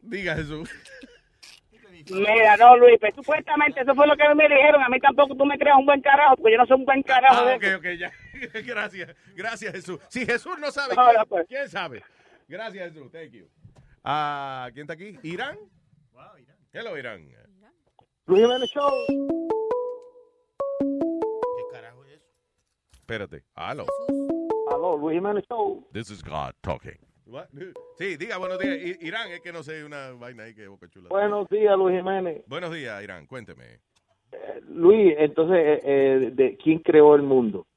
[0.02, 0.68] Diga, Jesús.
[1.90, 4.82] Mira, no, Luis, pues supuestamente eso fue lo que me dijeron.
[4.82, 7.02] A mí tampoco tú me creas un buen carajo, porque yo no soy un buen
[7.02, 7.78] carajo Ah, de ok, eso.
[7.78, 8.12] ok, ya.
[8.64, 9.16] Gracias.
[9.34, 9.98] Gracias, Jesús.
[10.08, 11.46] Si Jesús no sabe, ¿quién, pues.
[11.48, 12.02] quién sabe?
[12.48, 13.10] Gracias, Jesús.
[13.12, 13.46] Thank you.
[14.04, 15.18] Ah, ¿Quién está aquí?
[15.22, 15.58] ¿Irán?
[16.72, 17.28] Hello, Irán.
[18.26, 18.92] Luis Jiménez Show.
[22.94, 23.42] Espérate.
[23.54, 23.86] Aló.
[24.70, 25.84] Aló, Luis Jiménez Show.
[25.92, 26.96] This is God talking.
[27.30, 27.46] What?
[27.96, 29.00] Sí, diga buenos días.
[29.00, 31.08] Irán, es que no sé, una vaina ahí que boca chula.
[31.10, 32.42] Buenos días, Luis Jiménez.
[32.48, 33.26] Buenos días, Irán.
[33.26, 33.78] Cuénteme.
[34.68, 37.68] Luis, entonces, eh, eh, de, ¿quién creó el mundo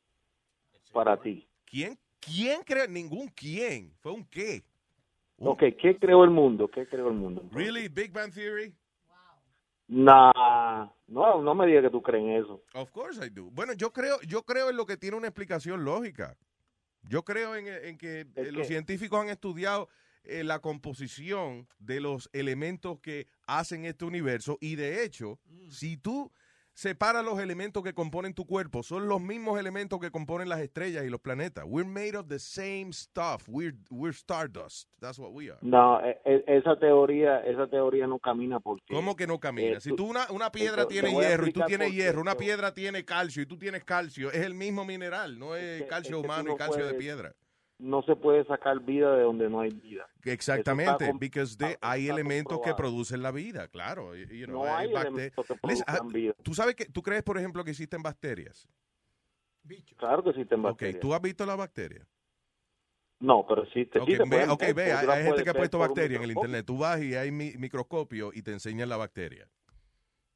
[0.92, 1.48] para ti?
[1.66, 1.98] ¿Quién?
[2.20, 2.88] ¿Quién creó?
[2.88, 3.94] Ningún quién.
[4.00, 4.64] Fue un qué.
[5.38, 6.68] Ok, ¿qué creó el mundo?
[6.68, 7.44] ¿Qué creó el mundo?
[7.52, 7.90] Really?
[7.90, 8.74] Big Bang Theory?
[9.88, 12.64] Nah, no, no me digas que tú crees en eso.
[12.74, 13.52] Of course I do.
[13.52, 16.36] Bueno, yo creo, yo creo en lo que tiene una explicación lógica.
[17.04, 19.90] Yo creo en, en que eh, los científicos han estudiado
[20.24, 25.38] eh, la composición de los elementos que hacen este universo y de hecho,
[25.70, 26.32] si tú
[26.74, 31.04] separas los elementos que componen tu cuerpo, son los mismos elementos que componen las estrellas
[31.06, 31.66] y los planetas.
[31.68, 33.48] We're made of the same stuff.
[33.48, 34.90] We're, we're stardust.
[35.00, 35.60] That's what we are.
[35.62, 38.94] No, eh, eh, esa teoría, esa teoría no camina porque.
[38.94, 39.78] ¿Cómo que no camina?
[39.78, 43.06] Eh, si tú una, una piedra tiene hierro y tú tienes hierro, una piedra tiene
[43.06, 46.26] calcio y tú tienes calcio, es el mismo mineral, no es, que- calcio es que
[46.28, 47.34] humano no y calcio de puedes- piedra.
[47.84, 50.08] No se puede sacar vida de donde no hay vida.
[50.24, 54.16] Exactamente, com- porque hay elementos que producen la vida, claro.
[54.16, 55.54] y- you know, No hay elementos que
[55.86, 56.34] ah, vida.
[56.44, 58.70] ¿Tú sabes que tú crees, por ejemplo, que existen bacterias?
[59.98, 61.00] Claro que existen Ok, bacterias.
[61.02, 62.08] ¿tú has visto las bacterias?
[63.20, 64.00] No, pero existe.
[64.00, 66.32] Ok, sí se ve, pueden ok, hay, la gente que ha puesto bacterias en el
[66.32, 66.66] internet.
[66.66, 69.50] Tú vas y hay mi- microscopio y te enseñan la bacteria.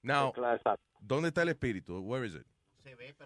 [0.02, 0.84] Now, Claro, exacto.
[1.00, 2.00] ¿dónde está el espíritu?
[2.00, 2.46] Where is it?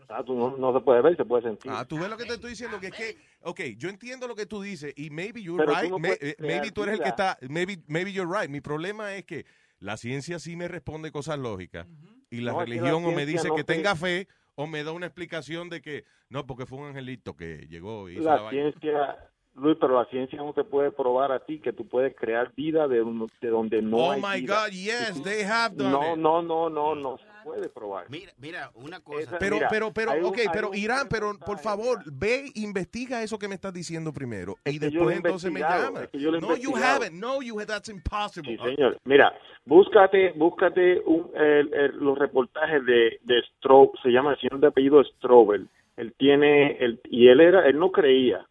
[0.09, 1.71] Ah, tú no, no se puede ver, se puede sentir.
[1.73, 4.35] Ah, tú ves lo que te estoy diciendo, que es que, ok, yo entiendo lo
[4.35, 6.83] que tú dices y maybe you're Pero tú right, no may- puedes eh, maybe tú
[6.83, 8.49] eres el que está, maybe, maybe you're right.
[8.49, 9.45] Mi problema es que
[9.79, 11.88] la ciencia sí me responde cosas lógicas
[12.29, 14.67] y la No, que la religión o me dice no que te- tenga fe o
[14.67, 18.23] me da una explicación de que no, porque fue un angelito que llegó y hizo
[18.29, 21.88] la La ciencia, Luis, pero la ciencia no te puede probar a ti que tú
[21.88, 24.65] puedes crear vida de, un- de donde no Oh hay my vida.
[24.65, 26.19] God, yes, they have done No, it.
[26.19, 28.09] no, no, no, no se puede probar.
[28.09, 29.22] Mira, mira, una cosa.
[29.22, 33.38] Esa- Pero, Mira, pero, pero, ok, pero un Irán, pero por favor, ve, investiga eso
[33.39, 36.03] que me estás diciendo primero y después entonces me investigado, llamas.
[36.03, 37.13] es que yo lo he No, you haven't.
[37.13, 38.57] No, you that's impossible.
[38.57, 38.97] Sí, señor.
[39.05, 39.34] Mira,
[39.65, 44.68] búscate, búscate un, el- el- los reportajes de, de Strobe, se llama el señor de
[44.68, 45.68] apellido Strobel.
[45.97, 48.45] Él tiene, el, y él era, él no creía,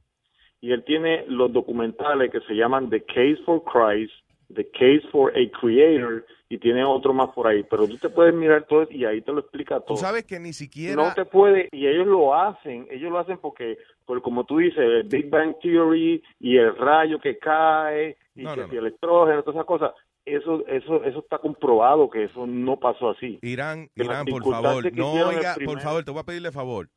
[0.60, 4.12] y él tiene los documentales que se llaman The Case for Christ,
[4.54, 7.62] The Case for a Creator, y tiene otro más por ahí.
[7.62, 9.94] Pero tú te puedes mirar todo y ahí te lo explica todo.
[9.94, 10.96] Tú sabes que ni siquiera...
[10.96, 14.78] No te puede, y ellos lo hacen, ellos lo hacen porque, por como tú dices,
[14.78, 18.80] el Big Bang Theory y el rayo que cae, y No, que no, si no.
[18.80, 19.92] el electrógeno, todas esas cosas,
[20.24, 23.38] eso, eso, eso está comprobado que eso no pasó así.
[23.42, 26.90] Irán, Que Irán, por favor, no oiga, por favor, te voy a pedirle favor.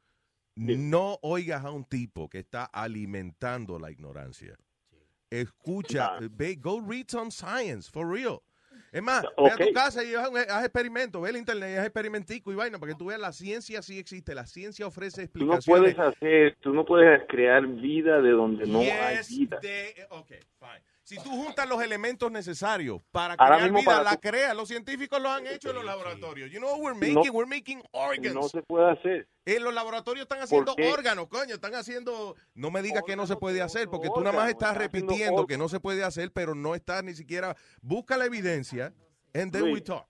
[0.56, 4.56] No oigas a un tipo que está alimentando la ignorancia.
[5.30, 8.42] Escucha, ve, go read some science, for real.
[8.94, 11.86] Es más, ve a tu casa y haz, haz experimentos, ve el internet y haz
[11.88, 15.46] experimentico y vaina, para que tú veas la ciencia sí existe, la ciencia ofrece Tú
[15.48, 15.96] no explicaciones.
[15.96, 19.60] puedes hacer, tú no puedes crear vida de donde no hay Yes, vida.
[19.62, 19.96] de-
[20.60, 20.84] fine.
[21.04, 24.56] Si tú juntas los elementos necesarios para Ahora crear mismo vida, para la tú- creas.
[24.56, 26.50] Los científicos lo han hecho en los laboratorios.
[26.50, 27.36] You know what we're No- making?
[27.36, 28.34] we're making organs.
[28.34, 29.28] No se puede hacer.
[29.46, 32.36] En los laboratorios están haciendo órganos, coño, están haciendo...
[32.54, 35.58] No me digas que no se puede hacer, porque tú nada más estás repitiendo que
[35.58, 37.56] no se puede hacer, pero no estás ni siquiera...
[37.82, 38.94] Busca la evidencia,
[39.34, 40.06] and then we talk.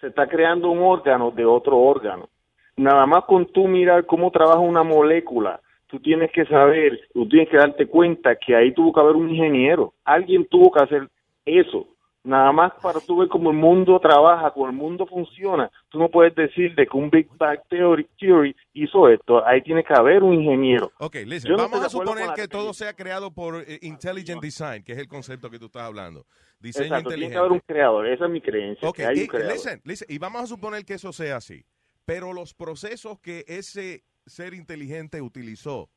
[0.00, 2.28] Se está creando un órgano de otro órgano.
[2.76, 5.60] nada más con tú mirar cómo trabaja una molécula,
[5.90, 9.30] tú tienes que saber, tú tienes que darte cuenta que ahí tuvo que haber un
[9.30, 9.94] ingeniero.
[10.04, 11.08] Alguien tuvo que hacer
[11.44, 11.86] eso.
[12.22, 15.70] Nada más para tú ver cómo el mundo trabaja, cómo el mundo funciona.
[15.88, 19.44] Tú no puedes decir de que un Big Bang Theory, theory hizo esto.
[19.46, 20.92] Ahí tiene que haber un ingeniero.
[20.98, 24.92] Ok, listen, no vamos a suponer que todo sea creado por eh, Intelligent Design, que
[24.92, 26.26] es el concepto que tú estás hablando.
[26.58, 27.34] Diseño Exacto, tiene inteligente.
[27.34, 28.06] que haber un creador.
[28.06, 28.86] Esa es mi creencia.
[28.86, 31.64] Ok, y, listen, listen, y vamos a suponer que eso sea así.
[32.04, 35.88] Pero los procesos que ese ser inteligente utilizó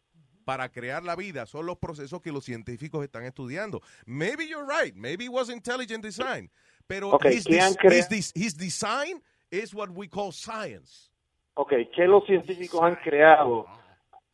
[0.45, 3.82] para crear la vida son los procesos que los científicos están estudiando.
[4.06, 4.94] Maybe you're right.
[4.95, 6.52] Maybe it was intelligent design.
[6.86, 10.34] Pero Ok, his, ¿qué des- han crea- his des- his design is what we call
[10.34, 11.10] science.
[11.54, 13.66] Ok, ¿qué los científicos han creado?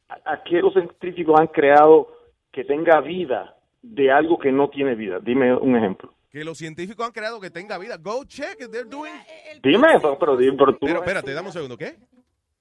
[0.07, 2.07] ¿A, a qué los científicos han creado
[2.51, 5.19] que tenga vida de algo que no tiene vida?
[5.19, 6.13] Dime un ejemplo.
[6.31, 7.97] Que los científicos han creado que tenga vida.
[7.97, 8.57] Go check.
[8.71, 9.13] They're doing.
[9.61, 10.85] Dime, pero, pero, pero tú...
[10.87, 11.77] Pero espérate, dame un segundo.
[11.77, 11.97] ¿Qué?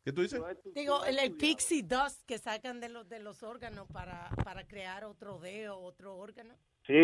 [0.05, 0.41] ¿Qué tú dices?
[0.75, 5.05] Digo, el, el pixie dust que sacan de los, de los órganos para, para crear
[5.05, 6.55] otro dedo, otro órgano.
[6.87, 6.95] Sí,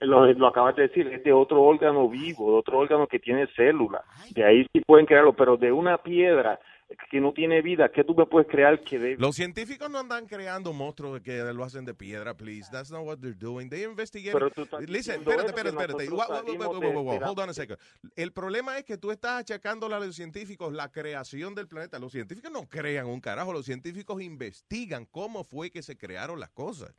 [0.00, 3.46] lo, lo acabas de decir, es de otro órgano vivo, de otro órgano que tiene
[3.54, 4.02] células.
[4.30, 6.58] De ahí sí pueden crearlo, pero de una piedra
[7.10, 10.26] que no tiene vida, ¿qué tú me puedes crear que dé Los científicos no andan
[10.26, 12.68] creando monstruos que lo hacen de piedra, please.
[12.70, 13.68] That's not what they're doing.
[13.68, 14.32] They investigate.
[14.32, 16.08] Pero tú estás Listen, espérate, espérate, espérate.
[16.08, 17.78] Hold on a second.
[18.16, 21.98] El problema es que tú estás achacándole a los científicos la creación del planeta.
[21.98, 23.52] Los científicos no crean un carajo.
[23.52, 26.94] Los científicos investigan cómo fue que se crearon las cosas.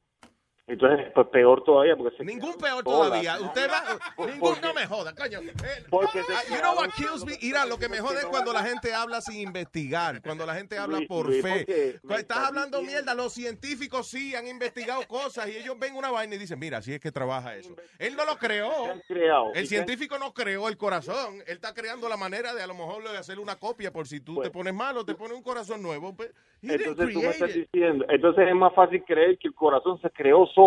[0.69, 3.39] Entonces, pues peor todavía, porque Ningún peor todavía.
[3.41, 3.83] Usted va.
[4.25, 5.39] Ningún, porque- no me joda, coño.
[5.39, 7.37] Eh, Porque ah, you know what kills me?
[7.41, 10.21] Mira, lo que me jode es cuando la gente habla sin investigar.
[10.21, 11.49] Cuando la gente habla por Luis, fe.
[11.65, 16.11] porque Cuando estás hablando mierda, los científicos sí han investigado cosas y ellos ven una
[16.11, 17.75] vaina y dicen, mira, así es que trabaja eso.
[17.97, 18.71] Él no lo creó.
[19.07, 19.45] creado?
[19.53, 21.35] El ¿Y qué- científico no creó el corazón.
[21.47, 24.19] Él está creando la manera de a lo mejor de hacer una copia por si
[24.19, 26.15] tú te pones malo, te pones un corazón nuevo.
[26.15, 26.31] Pues,
[26.61, 30.45] Entonces tú me estás diciendo, entonces es más fácil creer que el corazón se creó
[30.47, 30.58] solo,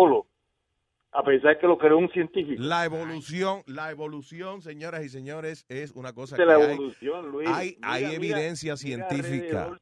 [1.11, 2.61] a pesar que lo creó un científico.
[2.61, 7.31] La evolución, la evolución, señoras y señores, es una cosa De que la hay- evolución,
[7.31, 7.47] Luis.
[7.49, 9.77] hay, Mira, hay mira, evidencia mira científica.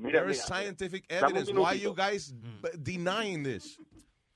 [0.00, 1.52] There is scientific evidence.
[1.52, 2.32] Why you guys
[2.78, 3.76] denying this?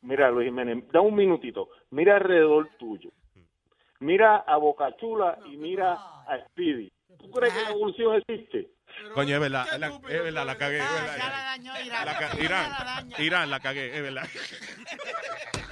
[0.03, 1.69] Mira, Luis Jiménez, da un minutito.
[1.90, 3.11] Mira alrededor tuyo.
[4.01, 6.90] Mira a Bocachula y mira a Speedy.
[7.19, 8.69] ¿Tú crees que la evolución existe?
[9.14, 10.78] Coño, es verdad, es, verdad, la cagué.
[10.78, 12.05] es verdad.
[12.05, 14.28] La ca- Irán, Irán, la cagué, es verdad.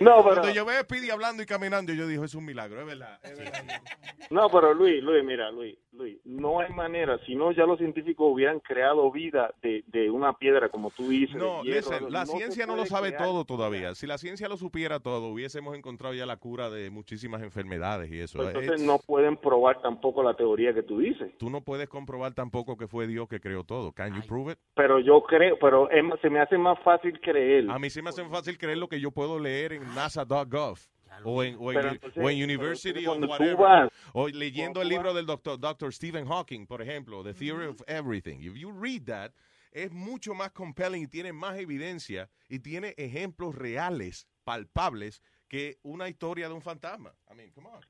[0.00, 2.80] No, pero- Cuando yo veo a Speedy hablando y caminando, yo digo, es un milagro,
[2.80, 3.18] es verdad.
[3.22, 3.52] es verdad.
[4.28, 7.16] No, pero Luis, Luis, mira, Luis, Luis, no hay manera.
[7.26, 11.36] Si no, ya los científicos hubieran creado vida de, de una piedra, como tú dices.
[11.36, 13.22] No, hierro, listen, la No se ciencia no lo sabe crear.
[13.22, 13.94] todo todavía.
[13.94, 18.18] Si la ciencia lo supiera todo, hubiésemos encontrado ya la cura de muchísimas enfermedades y
[18.18, 18.38] eso.
[18.38, 21.30] Pues Es- entonces no pueden probar tampoco la teoría que tú dices.
[21.38, 23.92] Tú no puedes comprobar tampoco que fue Dios que creó todo.
[23.92, 24.58] Can you prove it?
[24.74, 27.70] Pero yo creo, pero es más- se me hace más fácil creer.
[27.70, 30.78] A mí sí me hace fácil creer lo que yo puedo leer en nasa.gov
[31.24, 33.56] o en, o en, entonces- o en University o whatever.
[33.56, 37.80] vas- o leyendo el libro del doctor, doctor Stephen Hawking, por ejemplo, The Theory of
[37.86, 38.40] Everything.
[38.42, 39.32] If you read that,
[39.72, 46.08] es mucho más compelling y tiene más evidencia y tiene ejemplos reales, palpables, que una
[46.08, 47.12] historia de un fantasma.
[47.30, 47.80] I mean, come on.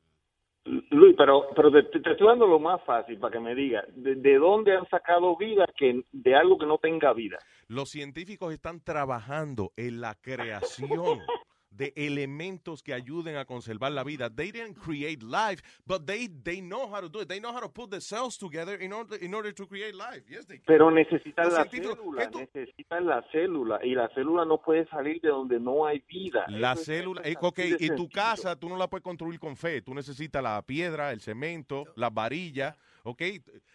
[0.90, 3.84] Luis, pero, pero te, te estoy dando lo más fácil para que me digas.
[3.94, 7.38] ¿De, de dónde han sacado vida que de algo que no tenga vida?
[7.68, 11.20] Los científicos están trabajando en la creación
[11.76, 14.30] de elementos que ayuden a conservar la vida.
[14.30, 17.28] They didn't create life, but they, they know how to do it.
[17.28, 20.24] They know how to put the cells together in order, in order to create life.
[20.28, 20.66] Yes, they can.
[20.66, 25.60] Pero necesitan la célula, necesitan la célula y la célula no puede salir de donde
[25.60, 26.46] no hay vida.
[26.48, 28.08] La Eso célula, es eh, ok, y tu sencillo.
[28.12, 29.82] casa tú no la puedes construir con fe.
[29.82, 33.22] Tú necesitas la piedra, el cemento, las varillas, ok.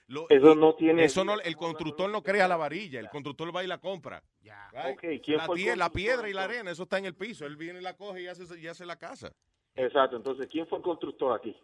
[0.07, 3.63] Lo- Eso no tiene Eso no, el constructor no crea la varilla, el constructor va
[3.63, 4.23] y la compra.
[4.43, 4.93] Right?
[4.93, 7.05] Ok, ¿quién la, fue el tie- la constructor, piedra y la arena, eso está en
[7.05, 7.45] el piso.
[7.45, 9.31] Él viene y la coge y hace, y hace la casa.
[9.75, 11.55] Exacto, entonces, ¿quién fue el constructor aquí?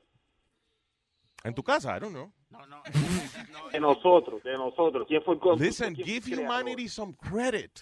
[1.43, 2.31] En tu casa, I don't know.
[3.71, 5.05] De nosotros, de nosotros.
[5.07, 5.67] ¿Quién fue el constructor?
[5.67, 7.79] Listen, ¿Quién give humanity some credit.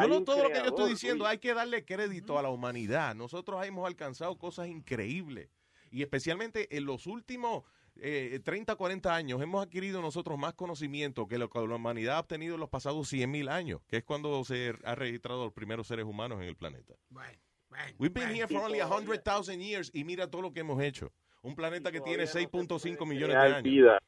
[0.00, 3.14] Yo no, todo lo que yo estoy diciendo, hay que darle crédito a la humanidad.
[3.14, 5.50] Nosotros hemos alcanzado cosas increíbles.
[5.90, 7.64] Y especialmente en los últimos
[8.00, 12.20] eh, 30, 40 años, hemos adquirido nosotros más conocimiento que lo que la humanidad ha
[12.20, 15.86] obtenido en los pasados 100 mil años, que es cuando se ha registrado los primeros
[15.86, 16.94] seres humanos en el planeta.
[17.98, 21.10] We've been here for only 100,000 years y mira todo lo que hemos hecho.
[21.42, 23.62] Un planeta que tiene 6.5 millones de años.
[23.62, 23.98] vida.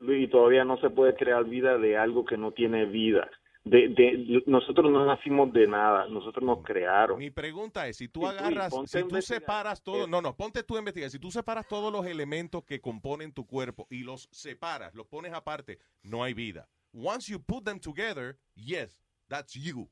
[0.00, 3.30] Luis, y todavía no se puede crear vida de algo que no tiene vida.
[3.64, 7.18] De, de- nosotros no nacimos de nada, nosotros nos crearon.
[7.18, 10.06] Mi pregunta es, si tú agarras, si tú separas todo, eso.
[10.08, 13.46] no, no, ponte tú a investigar, si tú separas todos los elementos que componen tu
[13.46, 16.68] cuerpo y los separas, los pones aparte, no hay vida.
[16.92, 19.88] Once you put them together, yes, that's you.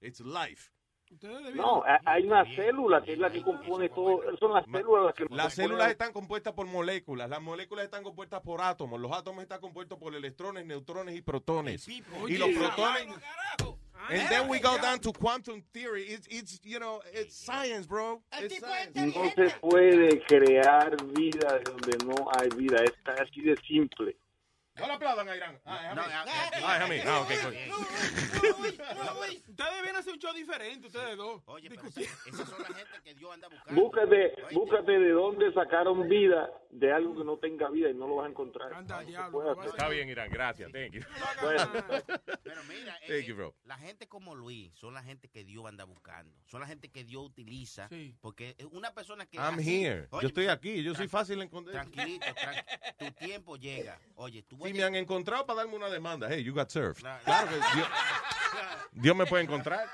[0.00, 0.72] It's life.
[1.54, 5.14] No, ha- hay una célula que es la que compone todo, son las células las
[5.14, 9.42] que Las células están compuestas por moléculas, las moléculas están compuestas por átomos, los átomos
[9.42, 11.88] están compuestos por electrones, neutrones y protones.
[11.88, 12.02] Y
[12.36, 13.14] los Oye, protones...
[14.08, 16.04] And then we go down to quantum theory.
[16.04, 18.22] It's, it's you know, it's science, bro.
[18.38, 18.94] It's science.
[18.94, 24.16] No se puede crear vida de donde no hay vida, está así de simple.
[24.78, 25.58] No lo aplaudan a Irán.
[25.64, 26.30] Ah, No, déjame.
[26.30, 26.88] ah, Ah.
[27.06, 27.58] Ah, ok, coño.
[29.48, 31.42] Ustedes deben hacer un show diferente, ustedes dos.
[31.46, 33.80] Oye, pero esa- esas son la gente que Dios anda buscando.
[33.80, 38.16] Búscate, búscate de dónde sacaron vida de algo que no tenga vida y no lo
[38.16, 38.70] vas a encontrar.
[39.66, 40.30] Está bien, Irán.
[40.30, 40.70] Gracias.
[40.72, 41.02] Thank you.
[42.42, 43.54] Pero mira, eh, Thank you, bro.
[43.64, 46.36] la gente como Luis son la gente que Dios anda buscando.
[46.46, 47.88] Son la gente que Dios utiliza.
[48.20, 49.38] Porque es una persona que.
[49.38, 50.08] I'm here.
[50.20, 50.82] Yo estoy aquí.
[50.82, 51.86] Yo soy fácil de encontrar.
[51.86, 52.64] Tranquilito, tran-
[52.98, 53.98] tu tiempo llega.
[54.16, 56.96] Oye, tú Si me han encontrado para darme una demanda, hey, you got served.
[57.00, 57.22] Claro.
[57.24, 57.88] Claro que Dios,
[58.92, 59.86] Dios me puede encontrar.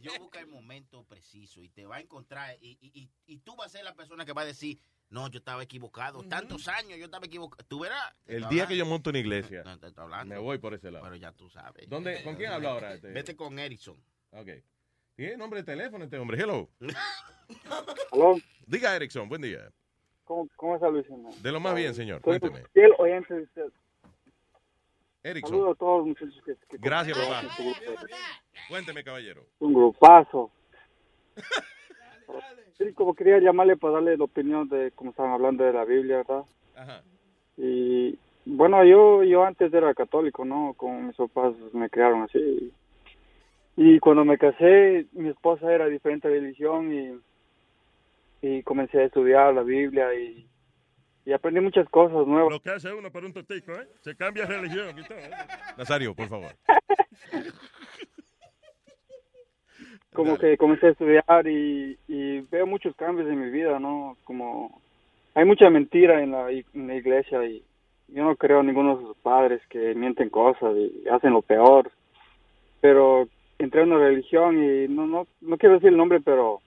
[0.00, 2.56] Dios busca el momento preciso y te va a encontrar.
[2.60, 4.78] Y, y, y, y tú vas a ser la persona que va a decir:
[5.10, 6.22] No, yo estaba equivocado.
[6.24, 7.64] Tantos años yo estaba equivocado.
[7.68, 8.14] Tú verás.
[8.26, 10.34] El día que yo monto una iglesia, No, te estoy hablando.
[10.34, 11.04] me voy por ese lado.
[11.04, 11.88] Pero ya tú sabes.
[11.88, 12.94] ¿Dónde, ¿Con quién habla ahora?
[12.94, 13.08] Este?
[13.12, 13.96] Vete con Erickson.
[14.30, 14.48] Ok.
[15.14, 16.38] ¿Tiene nombre de teléfono este hombre?
[16.40, 16.68] Hello.
[18.12, 18.36] Aló,
[18.66, 19.70] Diga, Erickson, buen día.
[20.24, 21.06] ¿cómo, cómo está Luis?
[21.06, 21.34] hermano?
[21.40, 22.20] De lo más bien, señor.
[22.24, 22.66] Soy Cuénteme.
[22.74, 23.72] fiel oyente de usted.
[25.26, 25.50] Erickson.
[25.50, 27.42] Saludo a todos los muchachos que, que Gracias, papá.
[28.68, 29.42] Cuénteme, caballero.
[29.58, 30.50] Un grupazo.
[32.78, 36.18] Sí, como quería llamarle para darle la opinión de cómo estaban hablando de la Biblia,
[36.18, 36.44] ¿verdad?
[36.76, 37.02] Ajá.
[37.56, 40.74] Y bueno, yo yo antes era católico, ¿no?
[40.76, 42.70] Con mis papás me criaron así.
[43.78, 47.18] Y cuando me casé, mi esposa era de diferente religión y,
[48.46, 50.46] y comencé a estudiar la Biblia y,
[51.26, 52.52] y aprendí muchas cosas nuevas.
[52.52, 53.88] Lo que hace uno por un totico, ¿eh?
[54.00, 55.18] Se cambia de religión y todo.
[55.18, 55.30] ¿eh?
[55.76, 56.52] Nazario, por favor.
[60.12, 64.16] como que comencé a estudiar y, y veo muchos cambios en mi vida, ¿no?
[64.24, 64.80] Como
[65.34, 67.62] hay mucha mentira en la, en la iglesia y
[68.08, 71.90] yo no creo en ninguno de esos padres que mienten cosas y hacen lo peor.
[72.80, 73.28] Pero
[73.58, 76.60] entré en una religión y no no no quiero decir el nombre, pero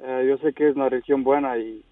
[0.00, 1.84] eh, yo sé que es una religión buena y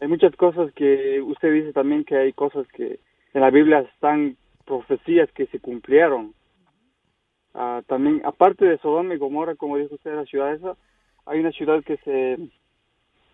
[0.00, 3.00] hay muchas cosas que usted dice también que hay cosas que
[3.34, 6.34] en la Biblia están profecías que se cumplieron.
[7.54, 10.76] Ah, también, aparte de Sodoma y Gomorra, como dijo usted, la ciudad esa,
[11.26, 12.38] hay una ciudad que se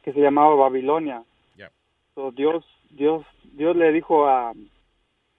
[0.02, 1.24] que se llamaba Babilonia.
[1.56, 1.70] Ya.
[2.14, 4.52] So, Dios, Dios, Dios le dijo a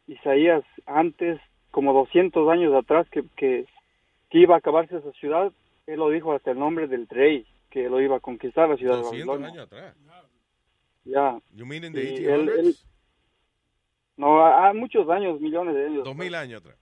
[0.07, 1.39] Isaías antes,
[1.69, 3.67] como 200 años atrás, que, que,
[4.29, 5.51] que iba a acabarse esa ciudad.
[5.85, 8.95] Él lo dijo hasta el nombre del rey, que lo iba a conquistar la ciudad
[8.95, 9.61] de 200 Babilonia.
[9.61, 9.95] años atrás.
[11.05, 11.39] Ya.
[11.53, 12.59] You mean in the Y él- 1800s?
[12.59, 12.75] él-
[14.17, 16.03] no, ha muchos años, millones de años.
[16.03, 16.77] 2000 años atrás.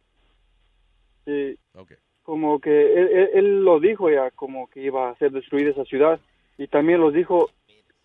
[1.25, 1.57] Sí.
[1.73, 1.93] Ok.
[2.23, 5.83] como que él, él- él lo dijo ya, como que iba a ser destruida esa
[5.83, 6.21] ciudad
[6.57, 7.49] y también los dijo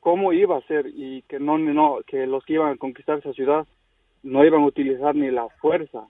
[0.01, 3.33] cómo iba a ser y que no, no, que los que iban a conquistar esa
[3.33, 3.65] ciudad
[4.25, 6.09] no iban a utilizar ni la fuerza.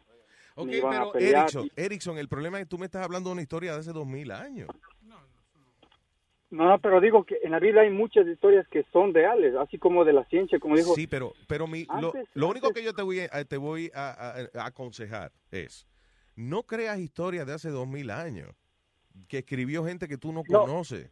[0.55, 1.35] Ok, ni iban a pero pelear.
[1.43, 3.93] Erickson, Erickson, el problema es que tú me estás hablando de una historia de hace
[3.93, 4.69] 2000 años.
[5.03, 5.27] No, no,
[6.83, 10.13] pero digo que en la Biblia hay muchas historias que son reales, así como de
[10.15, 10.95] la ciencia, como dijo.
[10.95, 14.11] Sí, pero, pero mi, lo, Antes- único que yo te voy, a, te voy a,
[14.11, 15.87] a- a aconsejar es,
[16.37, 18.55] no creas historias de hace 2000 años
[19.29, 20.61] que escribió gente que tú no No.
[20.63, 21.11] conoces.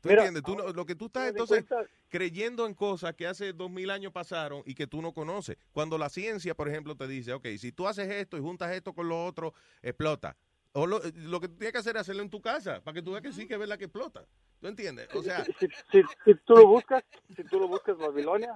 [0.00, 0.42] ¿Tú Mira, entiendes?
[0.44, 4.12] Tú no- lo que tú estás entonces cuenta- creyendo en cosas que hace 2000 años
[4.12, 5.58] pasaron y que tú no conoces.
[5.72, 8.94] Cuando la ciencia, por ejemplo, te dice, ok, si tú haces esto y juntas esto
[8.94, 10.36] con lo otro, explota.
[10.72, 13.02] O lo, lo que tú tienes que hacer es hacerlo en tu casa, para que
[13.02, 14.24] tú veas que sí que es verdad que explota.
[14.60, 15.08] ¿Tú entiendes?
[15.14, 17.02] O sea, si, si, si tú lo buscas,
[17.34, 18.54] si tú lo buscas Babilonia,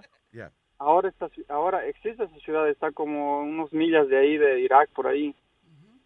[0.79, 5.09] ahora está, ahora existe esa ciudad, está como unos millas de ahí, de Irak, por
[5.09, 5.35] ahí.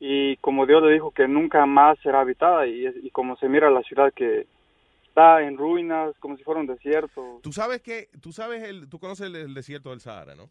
[0.00, 3.68] Y como Dios le dijo que nunca más será habitada, y, y como se mira
[3.68, 4.46] la ciudad que
[5.08, 7.40] está en ruinas, como si fuera un desierto.
[7.42, 10.48] Tú sabes que, tú sabes el, tú conoces el, el desierto del Sahara, ¿no?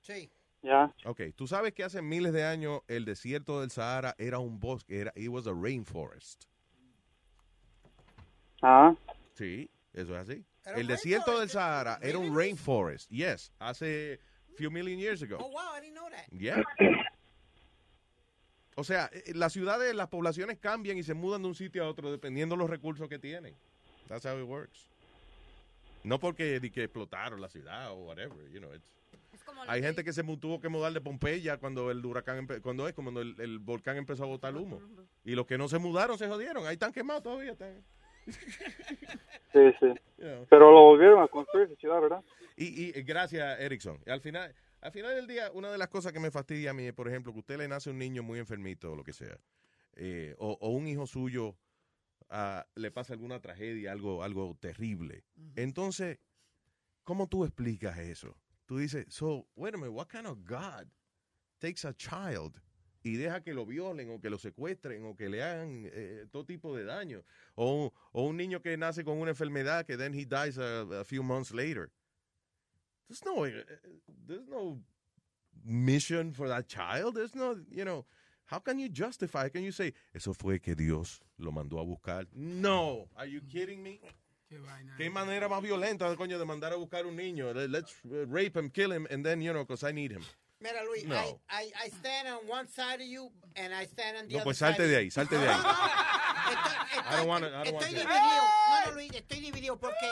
[0.00, 0.30] Sí.
[0.66, 0.92] Ya.
[1.04, 5.00] Ok, tú sabes que hace miles de años el desierto del Sahara era un bosque,
[5.00, 6.46] era, it was a rainforest.
[8.62, 8.92] Ah.
[9.34, 10.44] Sí, eso es así.
[10.64, 14.18] El desierto del Sahara era un rainforest, yes, hace
[14.56, 15.36] few million years ago.
[15.38, 16.26] Oh, wow, I didn't know that.
[16.32, 16.64] Yeah.
[18.74, 21.88] O sea, eh, las ciudades, las poblaciones cambian y se mudan de un sitio a
[21.88, 23.54] otro dependiendo de los recursos que tienen.
[24.08, 24.88] That's how it works.
[26.02, 28.96] No porque di que explotaron la ciudad o whatever, you know, it's
[29.68, 33.20] hay gente que se tuvo que mudar de Pompeya cuando el huracán, cuando es, cuando
[33.20, 34.80] el, el volcán empezó a botar humo.
[35.24, 36.66] Y los que no se mudaron se jodieron.
[36.66, 37.52] Ahí están quemados todavía.
[37.52, 37.84] Están.
[39.52, 39.86] Sí, sí.
[40.18, 40.44] Yeah.
[40.50, 42.22] Pero lo volvieron a construir ciudad, ¿verdad?
[42.56, 43.98] Y, y gracias, Erickson.
[44.06, 46.84] Al final, al final del día, una de las cosas que me fastidia a mí
[46.84, 49.38] es, por ejemplo, que usted le nace un niño muy enfermito o lo que sea,
[49.94, 51.56] eh, o, o un hijo suyo
[52.30, 55.24] ah, le pasa alguna tragedia, algo, algo terrible.
[55.54, 56.18] Entonces,
[57.04, 58.36] ¿cómo tú explicas eso?
[58.68, 60.88] Tú dices, so, wait a minute, what kind of God
[61.60, 62.60] takes a child
[63.04, 66.44] y deja que lo violen o que lo secuestren o que le hagan eh, todo
[66.44, 67.22] tipo de daño?
[67.56, 71.04] O, o un niño que nace con una enfermedad que then he dies a, a
[71.04, 71.90] few months later.
[73.08, 73.62] There's no, eh,
[74.26, 74.80] there's no
[75.64, 77.14] mission for that child.
[77.14, 78.04] There's no, you know,
[78.46, 79.48] how can you justify?
[79.48, 82.26] Can you say, eso fue que Dios lo mandó a buscar?
[82.34, 83.08] No.
[83.16, 84.00] Are you kidding me?
[84.96, 87.52] Qué manera más violenta, coño, de mandar a buscar un niño.
[87.52, 90.24] Le- Let's rape him, kill him, and then, you know, because I need him.
[90.60, 91.16] Mira, Luis, No.
[91.16, 94.38] I, I, I stand on one side of you and I stand on the No,
[94.38, 94.98] other pues side salte of de you.
[95.00, 95.60] ahí, salte de ahí.
[96.96, 98.04] Estoy want dividido.
[98.08, 100.06] No, no, Luis, estoy dividido porque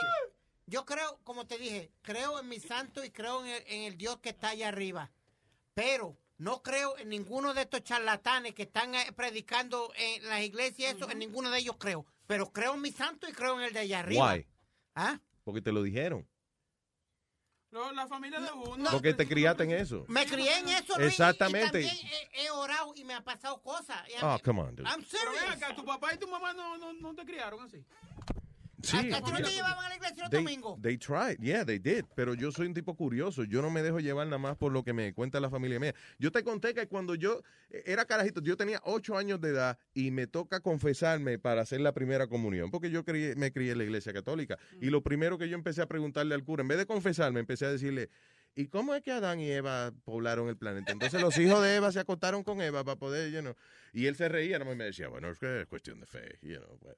[0.67, 3.97] yo creo, como te dije, creo en mi santo y creo en el, en el
[3.97, 5.11] Dios que está allá arriba.
[5.73, 10.95] Pero no creo en ninguno de estos charlatanes que están eh, predicando en las iglesias,
[10.95, 12.05] eso, en ninguno de ellos creo.
[12.27, 14.33] Pero creo en mi santo y creo en el de allá arriba.
[14.33, 14.47] Why?
[14.95, 15.19] ¿Ah?
[15.43, 16.27] Porque te lo dijeron.
[17.93, 18.89] La familia de uno.
[18.89, 20.05] Porque te criaste en eso.
[20.07, 21.81] Me crié en eso, Luis, Exactamente.
[21.81, 24.01] Y también he, he orado y me han pasado cosas.
[24.21, 24.87] Oh, come on, dude.
[24.87, 25.61] I'm Pero ven serious.
[25.61, 27.83] acá, tu papá y tu mamá no, no, no te criaron así.
[28.85, 29.11] Sí.
[29.13, 30.81] ¿A ti no te llevaban a la iglesia los They, domingos?
[30.81, 32.05] they tried, yeah, they did.
[32.15, 33.43] Pero yo soy un tipo curioso.
[33.43, 35.93] Yo no me dejo llevar nada más por lo que me cuenta la familia mía.
[36.19, 39.77] Yo te conté que cuando yo eh, era carajito, yo tenía ocho años de edad
[39.93, 43.79] y me toca confesarme para hacer la primera comunión, porque yo crié- me crié en
[43.79, 44.57] la iglesia católica.
[44.81, 47.65] Y lo primero que yo empecé a preguntarle al cura, en vez de confesarme, empecé
[47.65, 48.09] a decirle,
[48.55, 50.91] ¿y cómo es que Adán y Eva poblaron el planeta?
[50.91, 53.55] Entonces los hijos de Eva se acostaron con Eva para poder, you know.
[53.93, 56.57] Y él se reía, nomás me decía, bueno, es que es cuestión de fe, you
[56.57, 56.77] know.
[56.79, 56.95] pues.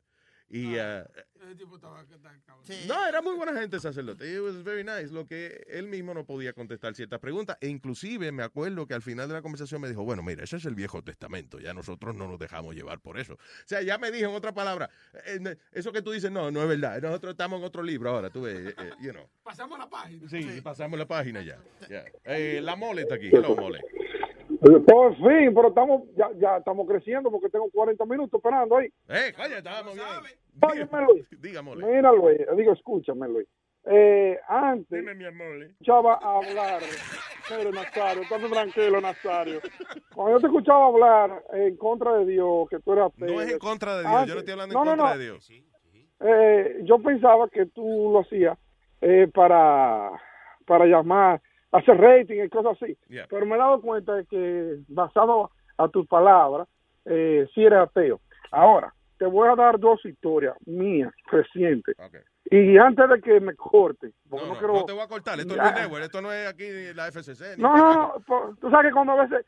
[0.50, 1.06] Y, ah,
[1.44, 2.66] Ese tipo estaba estaba cabrón.
[2.88, 4.34] no, era muy buena gente el sacerdote.
[4.34, 5.08] It was very nice.
[5.12, 7.58] Lo que él mismo no podía contestar ciertas preguntas.
[7.60, 10.56] E inclusive me acuerdo que al final de la conversación me dijo, bueno, mira, ese
[10.58, 11.60] es el Viejo Testamento.
[11.60, 13.34] Ya nosotros no nos dejamos llevar por eso.
[13.34, 14.90] O sea, ya me dijo en otra palabra,
[15.26, 17.02] eh, ne- eso que tú dices, no, no es verdad.
[17.02, 19.30] Nosotros estamos en otro libro ahora, tú ves, eh, eh, you know.
[19.44, 20.30] Pasamos la página.
[20.30, 21.58] Sí, pasamos la página ya.
[21.90, 22.06] ya.
[22.24, 23.28] Eh, la mole está aquí.
[23.28, 23.82] Hello, mole.
[24.60, 28.88] Por fin, pero estamos ya, ya estamos creciendo porque tengo 40 minutos esperando ahí.
[29.10, 30.06] Eh, coño, estábamos bien.
[30.62, 31.26] Óyeme, Luis.
[31.42, 31.86] Dígamole.
[31.86, 33.48] Mira, Luis, digo, escúchame, Luis.
[33.90, 35.64] Eh, antes Dime, mi amor.
[35.64, 36.82] escuchaba hablar,
[37.48, 39.62] pero Nazario, estate tranquilo, Nazario.
[40.14, 43.40] Cuando yo te escuchaba hablar en contra de Dios, que tú eras No es en
[43.42, 44.12] ateo, contra de Dios.
[44.12, 45.18] Yo antes- no estoy hablando en no, no, contra no.
[45.20, 45.52] de Dios.
[46.20, 48.58] eh, yo pensaba que tú lo hacías
[49.02, 50.12] eh, para,
[50.66, 51.42] para llamar,
[51.72, 52.98] hacer rating y cosas así.
[53.10, 53.28] Yeah.
[53.30, 56.68] Pero me he dado cuenta de que, basado a tus palabras,
[57.06, 58.20] eh, sí eres ateo.
[58.52, 61.96] Ahora, te voy a dar dos historias mías, recientes.
[62.50, 64.74] Y antes de que me corte, No, no, no, quiero...
[64.74, 65.40] no te voy a cortar.
[65.40, 65.64] Esto es Ya.
[65.64, 66.04] Luis Network.
[66.04, 66.66] Esto no es aquí
[66.96, 67.58] la FCC.
[67.58, 69.46] No, no, no, tú sabes que cuando a veces,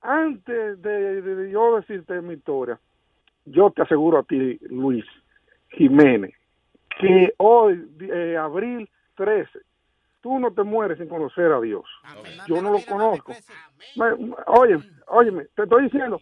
[0.00, 2.78] antes de, de- de yo decirte mi historia,
[3.44, 5.04] yo te aseguro a ti, Luis
[5.70, 6.32] Jiménez,
[7.00, 9.48] que hoy, eh, abril 13,
[10.26, 11.84] tú no te mueres sin conocer a Dios.
[12.48, 13.32] Yo no lo conozco.
[14.48, 14.76] Oye,
[15.06, 16.20] óyeme, te estoy diciendo,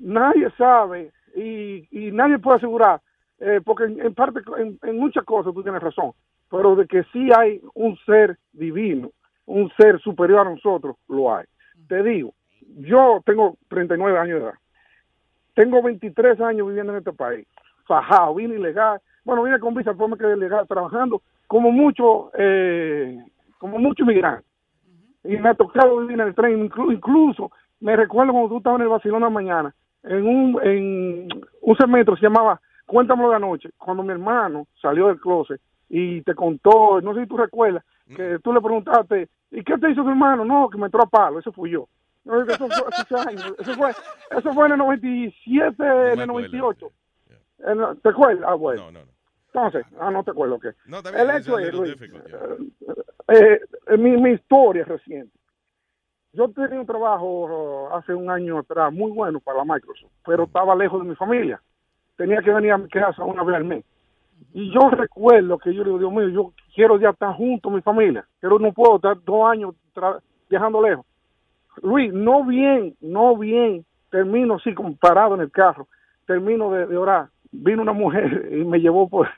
[0.00, 3.00] nadie sabe y, y nadie puede asegurar,
[3.38, 6.14] eh, porque en, en parte, en, en muchas cosas tú tienes razón,
[6.50, 9.12] pero de que sí hay un ser divino,
[9.46, 11.44] un ser superior a nosotros, lo hay.
[11.86, 12.34] Te digo,
[12.78, 14.54] yo tengo 39 años de edad,
[15.54, 17.46] tengo 23 años viviendo en este país,
[17.86, 23.16] fajado, vine ilegal, bueno, vine con visa, después me quedé ilegal trabajando, como mucho, eh,
[23.64, 24.46] como mucho inmigrante
[25.24, 26.68] y me ha tocado vivir en el tren.
[26.68, 27.50] Inclu- incluso
[27.80, 31.28] me recuerdo cuando tú estabas en el Barcelona mañana, en un, en
[31.62, 36.20] un segmento que se llamaba Cuéntamelo de anoche, cuando mi hermano salió del closet y
[36.20, 37.82] te contó, no sé si tú recuerdas,
[38.14, 40.44] que tú le preguntaste, ¿y qué te hizo tu hermano?
[40.44, 41.88] No, que me entró a palo, ese fui yo.
[42.26, 42.84] No, eso, fue,
[43.60, 43.90] eso fue
[44.38, 45.74] eso fue en el 97,
[46.12, 46.86] en el 98.
[47.60, 48.44] En el- ¿Te acuerdas?
[48.46, 48.82] Ah, bueno.
[48.92, 49.12] No, no, no.
[49.54, 50.70] Entonces, ah, no te acuerdo qué.
[50.86, 52.26] No, el hecho es, Luis, difficult,
[53.28, 55.32] eh, eh, mi, mi historia reciente.
[56.32, 60.44] Yo tenía un trabajo uh, hace un año atrás muy bueno para la Microsoft, pero
[60.44, 61.62] estaba lejos de mi familia.
[62.16, 63.84] Tenía que venir a mi casa una vez al mes.
[64.52, 67.72] Y yo recuerdo que yo le digo, Dios mío, yo quiero ya estar junto a
[67.72, 69.76] mi familia, pero no puedo estar dos años
[70.50, 71.06] viajando lejos.
[71.80, 75.86] Luis, no bien, no bien, termino así como parado en el carro,
[76.26, 79.28] termino de, de orar, vino una mujer y me llevó por,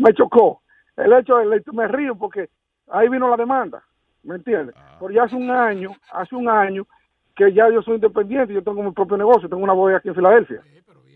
[0.00, 0.62] me chocó.
[0.96, 2.48] El hecho, el- me río porque
[2.88, 3.82] ahí vino la demanda.
[4.22, 4.74] ¿me entiendes?
[4.98, 6.86] Pero ya hace un año, hace un año
[7.34, 10.14] que ya yo soy independiente, yo tengo mi propio negocio, tengo una bodega aquí en
[10.14, 10.60] Filadelfia,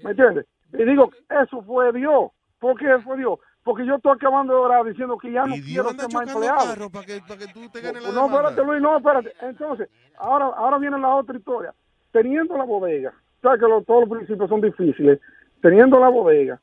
[0.03, 0.47] ¿me entiendes?
[0.73, 1.11] Y digo,
[1.45, 2.31] eso fue Dios.
[2.59, 3.39] ¿Por qué fue Dios?
[3.63, 6.91] Porque yo estoy acabando de orar diciendo que ya no quiero ser más empleado.
[6.91, 8.37] para que, para que tú te ganes la No, demanda.
[8.49, 9.33] espérate, Luis, no, espérate.
[9.43, 11.75] Entonces, ahora, ahora viene la otra historia.
[12.11, 13.13] Teniendo la bodega,
[13.43, 15.21] sabes que todos los principios son difíciles.
[15.61, 16.59] Teniendo la bodega,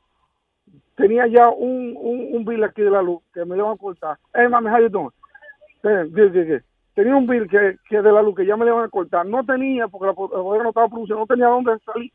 [0.96, 3.76] tenía ya un, un, un bill aquí de la luz que me le van a
[3.76, 4.18] cortar.
[4.34, 5.10] Hey, mami, how you doing?
[6.94, 9.26] Tenía un bill que, que de la luz que ya me le van a cortar.
[9.26, 12.12] No tenía, porque la, la no estaba produciendo, no tenía dónde salir.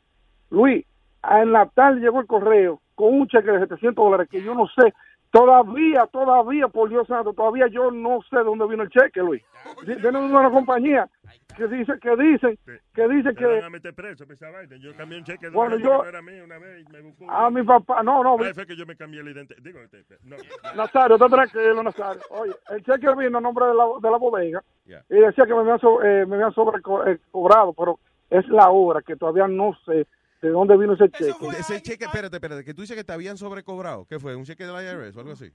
[0.49, 0.86] Luis,
[1.30, 4.68] en la tarde llegó el correo con un cheque de 700 dólares que yo no
[4.68, 4.94] sé.
[5.32, 9.44] Todavía, todavía, por Dios santo, todavía yo no sé de dónde vino el cheque, Luis.
[9.86, 11.08] Viene de una compañía
[11.56, 12.58] que dice, que dicen,
[12.94, 14.78] que dice Te van que a meter preso por esa vaina.
[14.78, 17.02] Yo cambié un cheque de Bueno, una yo- que era mío una vez y me
[17.02, 17.30] buscó.
[17.30, 19.60] a mi papá, no, no, fue que yo me cambié la identidad.
[19.62, 20.38] Digo, este, este, no.
[20.76, 22.22] Nazario, está tranquilo, Nazario.
[22.30, 25.04] Oye, el cheque vino a nombre de la, de la bodega Yeah.
[25.10, 26.78] y decía que me habían, so- eh, me habían sobre
[27.12, 27.99] eh, cobrado, pero
[28.30, 30.08] es la hora que todavía no sé
[30.41, 31.34] de dónde vino ese cheque.
[31.59, 34.05] Ese cheque, espérate, espérate, que tú dices que te habían sobrecobrado.
[34.05, 34.35] ¿Qué fue?
[34.35, 35.51] ¿Un cheque de la IRS o algo así?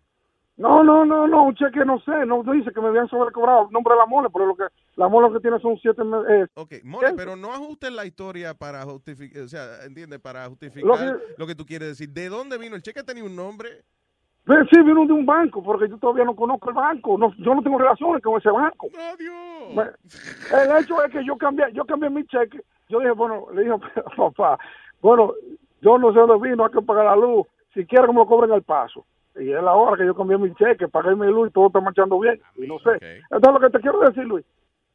[0.57, 3.73] No, no, no, no, un cheque no sé, no dice que me habían sobrecobrado el
[3.73, 4.65] nombre de la mole, pero lo que
[4.97, 6.27] la mole lo que tiene son siete meses.
[6.31, 10.85] Eh, Ok, Mole, pero no ajustes la historia para justificar, o sea, entiende, para justificar
[10.85, 10.97] Lo
[11.39, 12.11] lo que- que, tú quieres decir.
[12.11, 12.77] ¿De dónde vino?
[12.77, 13.83] ¿El cheque tenía un nombre?
[14.45, 17.55] Pero sí, vino de un banco, porque yo todavía no conozco el banco, no, yo
[17.55, 18.89] no tengo relaciones con ese banco.
[19.75, 23.63] Me- El hecho es que yo cambié, yo cambié mi cheque, yo dije, bueno, le
[23.63, 24.59] dije a papá,
[25.01, 25.33] bueno,
[25.81, 28.27] yo no sé dónde vino, hay que pagar la luz, si quiere que me lo
[28.27, 29.05] cobren al paso.
[29.35, 31.81] Y es la hora que yo cambié mi cheque, pagué mi luz y todo está
[31.81, 32.99] marchando bien, y no sé.
[33.31, 34.45] Entonces lo que te quiero decir, Luis,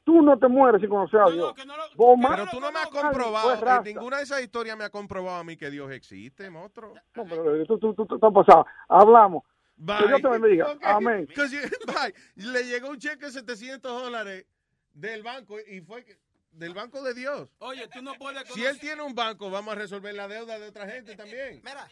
[0.04, 1.54] tú no te mueres sin conocer a Dios.
[1.96, 3.82] Vos Pero tú no me has Pues, comprobado, raza.
[3.82, 6.94] ninguna de esas historias me ha comprobado a mí que Dios existe, monstruo.
[7.16, 8.66] No, pero eh, tú, tú, tú, tú estás pasado.
[8.88, 9.44] Hablamos.
[9.76, 9.98] Bye.
[9.98, 10.72] Que Dios te bendiga.
[10.72, 10.84] Ok.
[10.86, 11.28] Amén.
[11.36, 12.14] 'Cause you- bye.
[12.36, 14.46] Le llegó un cheque de 700 dólares
[14.94, 16.16] del banco y fue que-
[16.58, 17.50] del banco de Dios.
[17.60, 20.68] Oye, tú no puedes Si él tiene un banco, vamos a resolver la deuda de
[20.68, 21.62] otra gente también.
[21.64, 21.88] Mira,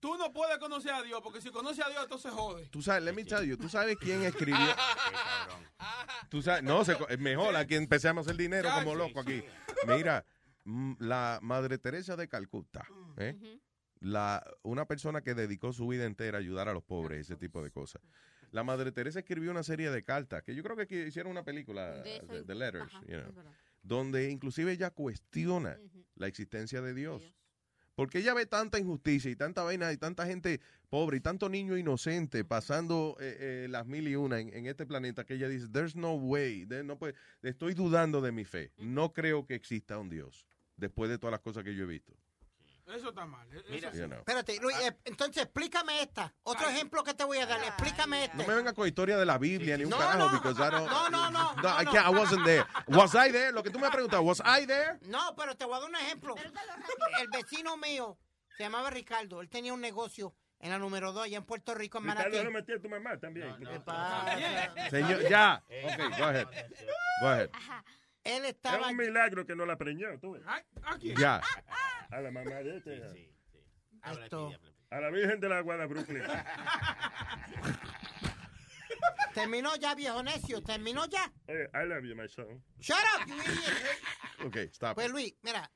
[0.00, 2.66] tú no puedes conocer a Dios, porque si conoces a Dios, entonces jode.
[2.66, 4.58] Tú sabes, let me tell you, tú sabes quién escribió.
[6.30, 9.44] Tú sabes, no, se mejor, aquí empezamos el dinero como loco aquí.
[9.86, 10.24] Mira,
[10.64, 12.84] mm, la Madre Teresa de Calcuta,
[13.18, 13.36] ¿eh?
[14.00, 17.62] la, una persona que dedicó su vida entera a ayudar a los pobres, ese tipo
[17.62, 18.02] de cosas.
[18.54, 22.02] La Madre Teresa escribió una serie de cartas, que yo creo que hicieron una película,
[22.02, 23.52] De eso- de, de Letters, ajá, you know,
[23.82, 25.76] donde inclusive ella cuestiona
[26.14, 27.22] la existencia de Dios.
[27.96, 31.76] Porque ella ve tanta injusticia y tanta vaina y tanta gente pobre y tanto niño
[31.76, 35.68] inocente pasando eh, eh, las mil y una en, en este planeta que ella dice,
[35.68, 38.72] there's no way, there- no puede- estoy dudando de mi fe.
[38.78, 42.14] No creo que exista un Dios después de todas las cosas que yo he visto.
[42.86, 43.46] Eso está mal.
[43.52, 43.98] e- Eso sí.
[43.98, 44.18] You know.
[44.18, 46.34] Espérate, Luis, eh, entonces explícame esta.
[46.42, 47.62] Otro ejemplo que te voy a dar.
[47.64, 48.36] Explícame este.
[48.36, 50.38] No me venga con historia de la Biblia ni un No, carajo, no.
[50.40, 51.92] because I don't- No, no, no, No, no, I no.
[51.92, 52.64] can't, I wasn't there.
[52.88, 53.52] Was I there?
[53.52, 54.98] Lo que tú me has preguntado, was I there?
[55.02, 56.34] No, pero te voy a dar un ejemplo.
[57.20, 58.18] El vecino mío
[58.56, 59.40] se llamaba Ricardo.
[59.40, 62.28] Él tenía un negocio en la número 2 allá en Puerto Rico, en Manatí.
[62.30, 63.54] Ricardo lo metió a tu mamá también.
[64.90, 65.62] Señor, ya.
[65.84, 66.46] Ok, go ahead.
[67.20, 67.50] Go ahead.
[68.24, 68.88] Él Es estaba...
[68.88, 70.42] un milagro que no la preñó, tú ves.
[71.18, 71.40] Ya.
[72.10, 73.02] A la mamá de este.
[74.22, 74.52] Esto.
[74.90, 76.22] A la Virgen de la Guada Brooklyn.
[79.34, 80.62] Terminó ya, viejo necio.
[80.62, 81.32] Terminó ya.
[81.48, 82.62] Eh, I love you, my son.
[82.78, 84.46] Shut up, you idiot.
[84.46, 84.94] Ok, stop.
[84.94, 85.68] Pues Luis, mira.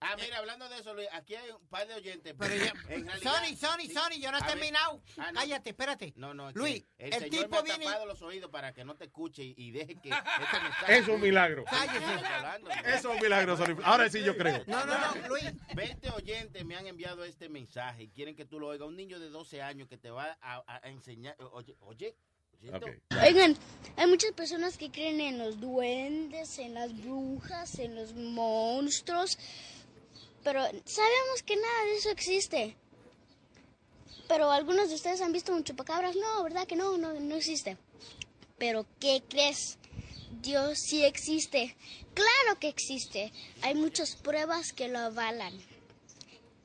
[0.00, 2.34] Ah, mira, hablando de eso, Luis, aquí hay un par de oyentes.
[2.38, 2.72] Pero ya-
[3.22, 5.02] Sony, Sony, Sony, yo no he terminado.
[5.16, 5.40] Ah, no.
[5.40, 6.12] Cállate, espérate.
[6.16, 7.84] No, no, es Luis, que el, el, señor me tipo ha viene...
[7.84, 10.10] tapado los oídos para que no te escuche y, y deje que
[10.42, 10.98] este mensaje...
[10.98, 11.64] Es un milagro.
[11.64, 12.14] Cállese.
[12.84, 13.76] Eso es un milagro, Sony.
[13.84, 14.62] Ahora sí yo creo.
[14.66, 15.44] No, no, no, Luis.
[15.74, 18.86] 20 oyentes me han enviado este mensaje y quieren que tú lo oigas.
[18.88, 21.36] Un niño de 12 años que te va a, a enseñar...
[21.52, 22.14] Oye, oye.
[23.22, 23.56] Oigan,
[23.96, 29.36] hay muchas personas que creen en los duendes, en las brujas, en los monstruos,
[30.44, 32.76] pero sabemos que nada de eso existe.
[34.28, 36.16] Pero algunos de ustedes han visto un chupacabras.
[36.16, 36.96] No, ¿verdad que no?
[36.96, 37.76] No, no existe.
[38.58, 39.78] Pero ¿qué crees?
[40.40, 41.76] Dios sí existe.
[42.14, 43.32] Claro que existe.
[43.62, 45.52] Hay muchas pruebas que lo avalan.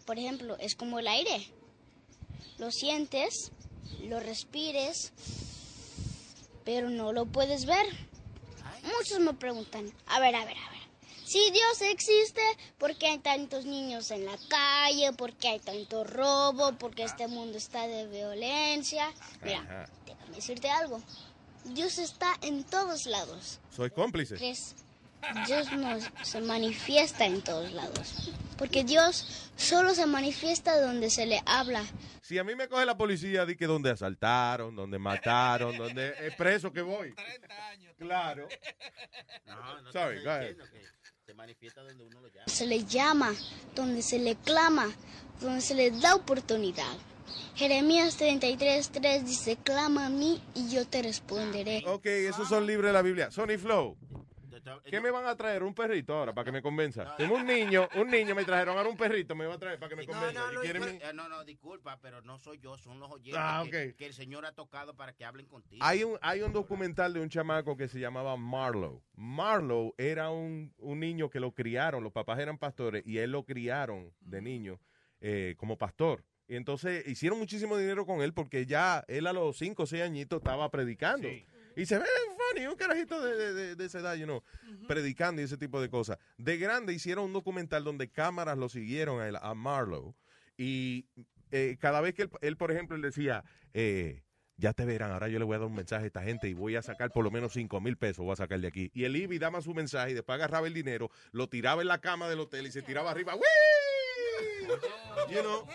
[0.06, 1.46] Por ejemplo, es como el aire.
[2.58, 3.52] Lo sientes,
[4.04, 5.12] lo respires,
[6.68, 7.86] pero no lo puedes ver.
[8.84, 10.82] Muchos me preguntan, a ver, a ver, a ver,
[11.24, 12.42] si Dios existe,
[12.78, 15.14] ¿por qué hay tantos niños en la calle?
[15.14, 16.74] ¿Por qué hay tanto robo?
[16.74, 19.10] ¿Por qué este mundo está de violencia?
[19.44, 21.02] Mira, déjame decirte algo.
[21.64, 23.62] Dios está en todos lados.
[23.74, 24.36] Soy cómplice.
[24.36, 24.76] ¿Crees?
[25.46, 28.32] Dios no se manifiesta en todos lados.
[28.58, 31.84] porque Dios solo se manifiesta donde se le habla.
[32.22, 36.36] Si a mí me coge la policía, di que donde asaltaron, donde mataron, donde es
[36.36, 37.14] preso que voy.
[37.98, 38.48] Claro.
[39.46, 40.58] No, no Sorry, te
[41.26, 42.48] se manifiesta donde uno lo llama.
[42.48, 43.34] Se le llama,
[43.76, 44.88] donde se le clama,
[45.42, 46.96] donde se le da oportunidad.
[47.56, 51.84] Jeremías 33:3 dice, clama a mí y yo te responderé.
[51.86, 53.30] Ok, esos son libres de la Biblia.
[53.32, 53.98] Sony Flow.
[54.86, 55.64] ¿Qué me van a traer?
[55.64, 57.16] ¿Un perrito ahora para que me convenza?
[57.18, 59.90] Tengo un niño, un niño me trajeron ahora un perrito, me va a traer para
[59.90, 60.42] que me convenza.
[60.54, 63.64] ¿Y quieren mi- Eh, no, no, disculpa, pero no soy yo, son los oyentes Ah,
[63.70, 65.84] que, el Señor ha tocado para que hablen contigo.
[65.86, 69.02] Hay un, hay un documental de un chamaco que se llamaba Marlowe.
[69.16, 73.44] Marlowe era un, un niño que lo criaron, los papás eran pastores y él lo
[73.46, 74.80] criaron de niño
[75.22, 76.24] eh, como pastor.
[76.48, 80.02] Y entonces hicieron muchísimo dinero con él porque ya él a los 5 o 6
[80.04, 81.28] añitos estaba predicando.
[81.78, 82.06] Y se ve
[82.52, 84.44] funny, un carajito de, de- de- de esa edad, you know,
[84.88, 86.18] predicando y ese tipo de cosas.
[86.38, 90.14] De grande hicieron un documental donde cámaras lo siguieron a, él, a Marlowe.
[90.58, 91.06] Y
[91.52, 93.44] eh, cada vez que él, él, por ejemplo, él decía,
[93.74, 94.24] eh,
[94.58, 96.54] ya te verán, ahora yo le voy a dar un mensaje a esta gente y
[96.56, 98.90] voy a sacar por lo menos 5 mil pesos, voy a sacar de aquí.
[98.96, 101.88] Y él iba y daba su mensaje y después agarraba el dinero, lo tiraba en
[101.90, 103.36] la cama del hotel y se tiraba arriba.
[103.36, 103.44] ¡Wii!
[105.32, 105.66] You know?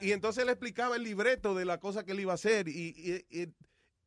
[0.00, 2.68] Y entonces le explicaba el libreto de la cosa que él iba a hacer.
[2.68, 3.52] Y, y- y-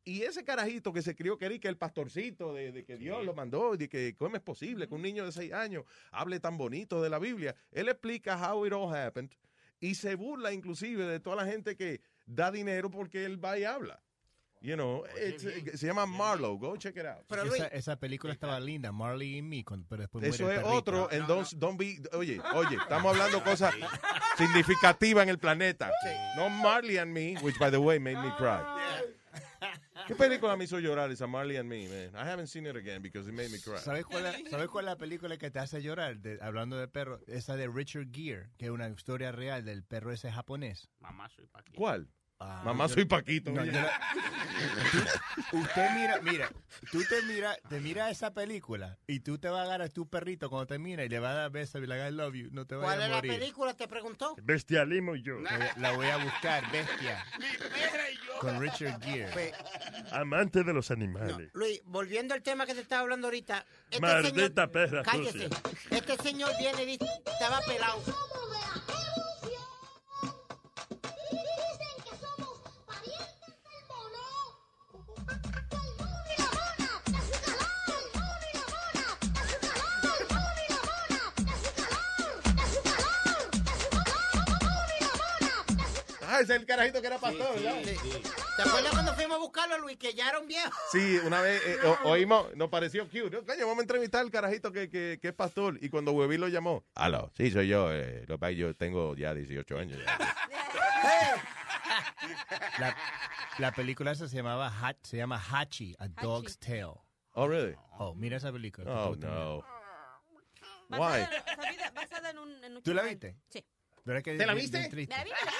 [0.04, 3.32] y ese carajito que se crió, que era el pastorcito de, de que Dios lo
[3.34, 6.58] mandó, y de que cómo es posible que un niño de 6 años hable tan
[6.58, 7.54] bonito de la Biblia.
[7.72, 9.30] Él explica how it all happened
[9.80, 13.64] y se burla inclusive de toda la gente que da dinero porque él va y
[13.64, 14.00] habla.
[14.60, 16.56] You know, it's- eh, se llama Marlowe.
[16.58, 17.26] Go check it out.
[17.54, 21.12] esa, esa película estaba linda, Marley y Me, con- pero después Eso muere es otro,
[21.12, 23.74] en don't, don't be, oye, oye, estamos hablando cosas
[24.38, 25.90] significativas en el planeta.
[26.36, 28.58] No Marley and Me, which by the way made me cry.
[30.06, 32.14] ¿Qué película me hizo llorar esa Marley and Me, man?
[32.14, 33.78] I haven't seen it again because it made me cry.
[33.78, 36.18] ¿Sabes cuál, es, ¿Sabes cuál es la película que te hace llorar?
[36.18, 40.12] De- hablando de perro, esa de Richard Gere, que es una historia real del perro
[40.12, 40.88] ese japonés.
[41.00, 41.48] Mamá, soy.
[41.76, 42.08] ¿Cuál?
[42.46, 43.50] Ah, Mamá, yo- soy Paquito.
[43.52, 43.72] No, yo
[45.52, 46.48] usted mira, mira,
[46.90, 50.08] tú te mira, te mira esa película y tú te vas a agarrar a tu
[50.08, 52.34] perrito cuando termina y le vas a dar besos y le vas a I love
[52.34, 53.32] you, no te ¿Cuál vayas es a la morir.
[53.38, 53.74] película?
[53.74, 54.36] ¿Te preguntó?
[54.42, 55.38] Bestialismo y yo.
[55.76, 57.24] La, voy a buscar, bestia.
[58.40, 59.30] Con Richard Gere.
[59.32, 59.52] Pues,
[60.12, 61.48] Amante de los animales.
[61.54, 63.64] Luis, volviendo al tema que te estaba hablando ahorita.
[63.90, 65.32] Este Maldita señor, perra Cállese.
[65.48, 65.48] sucia.
[65.90, 68.02] Este señor viene y dice, estaba pelado.
[86.36, 87.76] Ah, ese es el carajito que era pastor, ¿verdad?
[88.56, 90.72] ¿Te acuerdas cuando fuimos a buscarlo, Luis, que ya era un viejo?
[90.90, 93.30] Sí, una vez eh, o- oímos, nos pareció cute.
[93.30, 93.44] ¿no?
[93.44, 95.78] Coño, vamos a entrevistar al carajito que, que, que es pastor.
[95.80, 97.92] Y cuando Huevín lo llamó, aló, sí, soy yo.
[97.92, 99.98] Eh, lo que pasa es que yo tengo ya 18 años.
[100.04, 100.18] ya".
[102.78, 102.96] La,
[103.58, 106.94] la película esa se llamaba se llama Hachi, A Dog's Tale.
[107.34, 107.74] Oh, really?
[107.98, 108.90] Oh, mira esa película.
[108.90, 109.58] Oh, no.
[110.88, 110.98] Why?
[110.98, 113.36] basada- basada en un, en un ¿Tú la viste?
[113.48, 113.64] Sí.
[114.04, 114.96] ¿Verdad que ¿Te la es bien- viste?
[114.96, 115.52] bien la vi, me la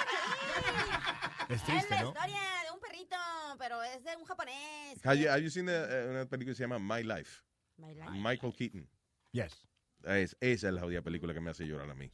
[1.48, 1.54] vi.
[1.54, 2.08] Es Es triste, la ¿no?
[2.08, 3.16] historia de un perrito,
[3.58, 5.04] pero es de un japonés.
[5.06, 7.42] Have you, have you seen the, eh, una película que se llama My Life?
[7.76, 8.10] My Life.
[8.12, 8.88] Michael Keaton.
[9.32, 9.66] Yes.
[10.04, 12.10] Es, esa es la jodida película que me hace llorar a mí.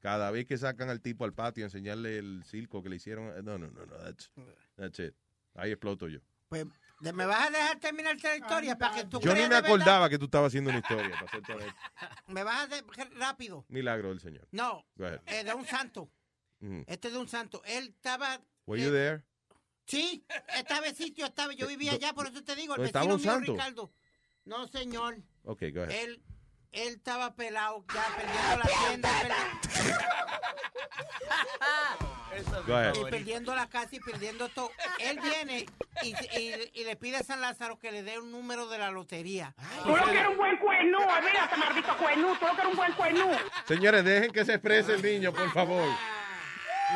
[0.00, 3.28] Cada vez que sacan al tipo al patio a enseñarle el circo que le hicieron,
[3.36, 4.30] eh, no, no, no, no, that's,
[4.76, 5.14] that's it.
[5.54, 6.20] Ahí exploto yo.
[6.48, 6.66] Pues,
[7.12, 10.18] ¿me vas a dejar terminar esta historia para que tú Yo ni me acordaba que
[10.18, 11.10] tú estabas haciendo una historia.
[11.10, 11.26] para
[12.26, 12.82] ¿Me vas a de-
[13.16, 13.64] rápido?
[13.68, 14.46] Milagro del Señor.
[14.52, 14.84] No,
[15.26, 16.10] eh, de un santo.
[16.60, 16.84] Mhm.
[16.86, 17.62] Este es de un santo.
[17.64, 18.40] Él estaba...
[18.66, 19.22] Were you there?
[19.86, 20.24] Sí,
[20.56, 23.16] esta vez sitio estaba, yo vivía allá, por eso te digo, el ¿Dónde estaba vecino
[23.16, 23.52] un mío, santo?
[23.52, 23.92] Ricardo.
[24.46, 25.18] No, señor.
[25.44, 25.90] Ok, go ahead.
[26.04, 26.22] Él,
[26.72, 29.10] él estaba pelado, ya perdiendo la tienda,
[32.38, 34.70] y perdiendo la casa y perdiendo todo.
[34.98, 35.66] Él viene
[36.02, 38.90] y, y- y le pide a San Lázaro que le dé un número de la
[38.90, 39.54] lotería.
[39.82, 42.36] Tú lo que eres un buen cuernú, olvídate, maldito cuernú.
[42.36, 43.30] Tú lo que eres un buen cuernú.
[43.66, 45.84] Señores, dejen que se exprese el niño, por favor.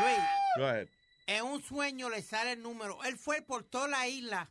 [0.01, 0.19] Luis,
[0.59, 0.89] Go ahead.
[1.27, 3.03] en un sueño le sale el número.
[3.05, 4.51] Él fue por toda la isla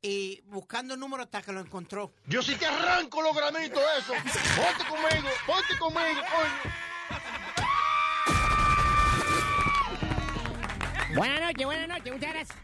[0.00, 2.12] y buscando el número hasta que lo encontró.
[2.26, 4.12] Yo sí te arranco los granitos eso.
[4.14, 6.72] Ponte conmigo, ponte conmigo, coño.
[11.16, 12.58] Buenas noches, buenas noches, muchas gracias.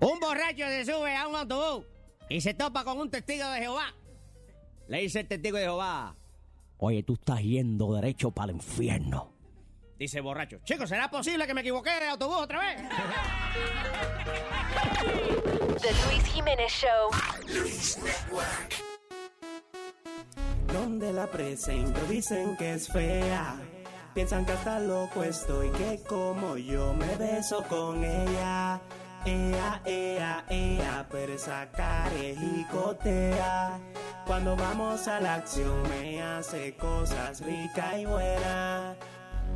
[0.00, 1.86] Un borracho se sube a un autobús
[2.28, 3.94] y se topa con un testigo de Jehová.
[4.88, 6.14] Le dice el testigo de Jehová,
[6.78, 9.32] oye, tú estás yendo derecho para el infierno.
[9.98, 12.82] Dice el borracho, chicos, ¿será posible que me equivoqué de autobús otra vez?
[15.80, 17.10] The Luis Jiménez Show.
[20.72, 23.56] donde la presento dicen que es fea.
[24.14, 28.80] Piensan que hasta loco estoy, que como yo me beso con ella.
[29.26, 31.68] Ea, ea, ea, pero esa.
[34.24, 38.96] Cuando vamos a la acción me hace cosas ricas y buenas.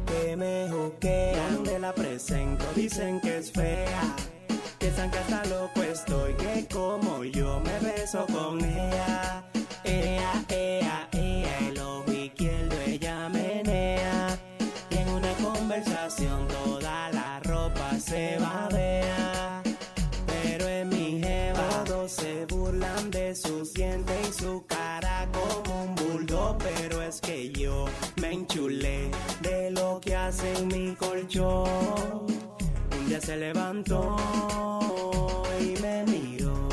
[0.07, 4.17] Que me juquean, donde la presento dicen que es fea.
[4.79, 9.45] Piensan que hasta loco estoy, que como yo me beso con ella.
[9.85, 12.08] Ea, ea, ea, el ojo
[18.09, 19.63] se babea.
[20.27, 25.95] Pero en mi jeva todos se burlan de sus dientes y su cara como un
[25.95, 26.57] bulldog.
[26.59, 27.85] Pero es que yo
[28.21, 29.11] me enchulé
[29.43, 32.27] de lo que hace en mi colchón.
[32.99, 34.17] Un día se levantó
[35.61, 36.69] y me miró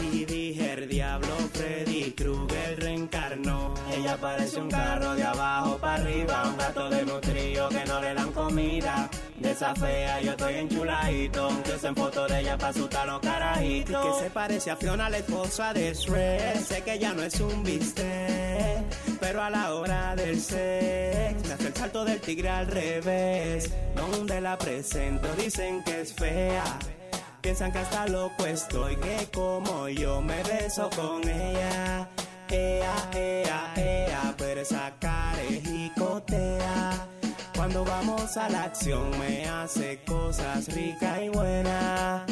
[0.00, 3.74] y dije el diablo Freddy Krueger reencarnó.
[3.94, 8.14] Ella parece un carro de abajo para arriba, un gato de nutrío que no le
[8.14, 9.10] dan comida.
[9.50, 14.18] Esa fea yo estoy enchuladito, aunque en foto de ella pa' asustar los carajitos.
[14.18, 16.60] Que se parece a Fiona, la esposa de Shrek.
[16.60, 18.84] Sé que ya no es un bistec,
[19.20, 23.72] pero a la hora del sex me hace el salto del tigre al revés.
[23.96, 26.78] Donde la presento dicen que es fea.
[27.40, 32.06] Piensan que hasta loco estoy, que como yo me beso con ella.
[32.50, 37.08] Ea, ea, ea, pero esa carejicotea.
[37.58, 42.22] Cuando vamos a la acción me hace cosas ricas y buenas.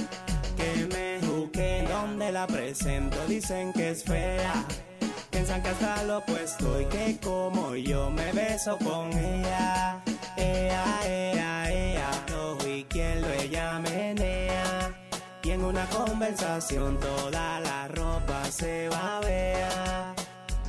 [0.57, 4.65] Que me juque donde la presento, dicen que es fea.
[5.31, 10.01] Piensan que hasta loco estoy, que como yo me beso con ella.
[10.37, 14.95] Ea, ea, ea, ojo izquierdo ella menea.
[15.43, 20.16] Y en una conversación toda la ropa se va a ver.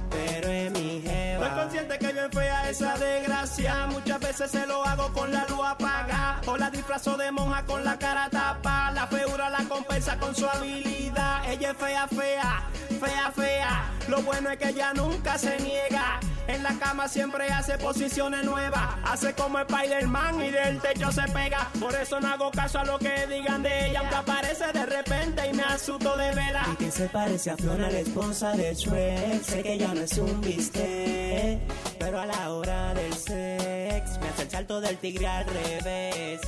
[0.09, 1.47] Pero en mi jeva.
[1.47, 3.87] Estoy consciente que yo en fea esa desgracia.
[3.87, 6.41] Muchas veces se lo hago con la luz apagada.
[6.45, 8.91] O la disfrazo de monja con la cara tapa.
[8.91, 11.49] La feura la compensa con su habilidad.
[11.49, 12.63] Ella es fea, fea,
[12.99, 13.91] fea, fea.
[14.07, 16.19] Lo bueno es que ella nunca se niega.
[16.47, 18.95] En la cama siempre hace posiciones nuevas.
[19.03, 21.69] Hace como Spider-Man y del techo se pega.
[21.79, 23.99] Por eso no hago caso a lo que digan de ella.
[23.99, 26.65] Aunque aparece de repente y me asusto de vera.
[26.73, 29.43] Y que se parece a Fiona, la esposa de Shrek.
[29.43, 31.59] Sé que ya no es un bistec.
[31.99, 36.41] Pero a la hora del sex me hace el salto del tigre al revés.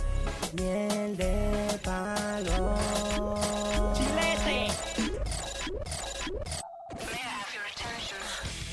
[0.53, 2.75] Miel de palo.
[3.93, 4.67] Chilete.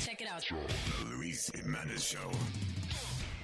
[0.05, 0.86] Check it out.
[1.47, 2.31] Luis Jiménez Show.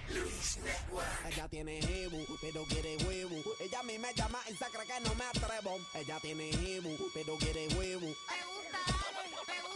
[0.09, 1.07] Luis Network.
[1.25, 3.41] Ella tiene jebu, pero quiere huevo.
[3.59, 5.79] Ella a mí me llama y se cree que no me atrevo.
[5.93, 8.07] Ella tiene jebu, pero quiere huevo.
[8.71, 9.72] La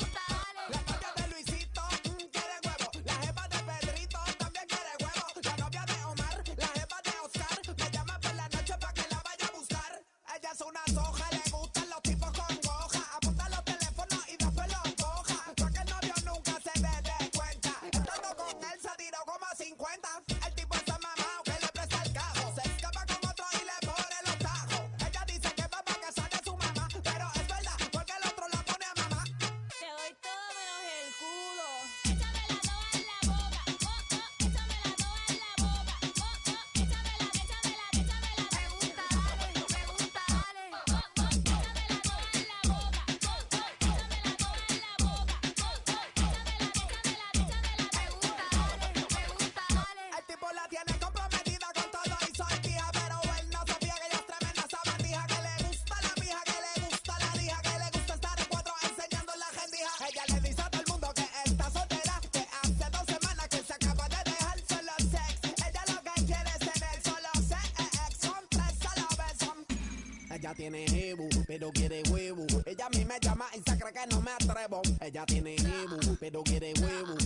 [70.47, 72.45] Ella tiene jebu, pero quiere huevo.
[72.65, 74.81] Ella a mí me llama y se cree que no me atrevo.
[75.01, 77.17] Ella tiene jebu, pero quiere huevo.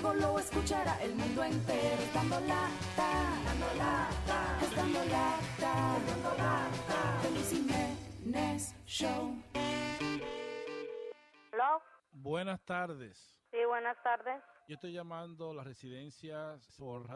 [0.00, 2.02] Luego lo escuchará el mundo entero.
[2.14, 3.10] Dando lata,
[3.44, 7.22] dando lata, dando lata, dando lata.
[7.22, 9.34] De Luis Jiménez Show.
[11.52, 11.82] ¿Hello?
[12.12, 13.36] Buenas tardes.
[13.50, 14.40] Sí, buenas tardes.
[14.68, 17.08] Yo estoy llamando a las residencias por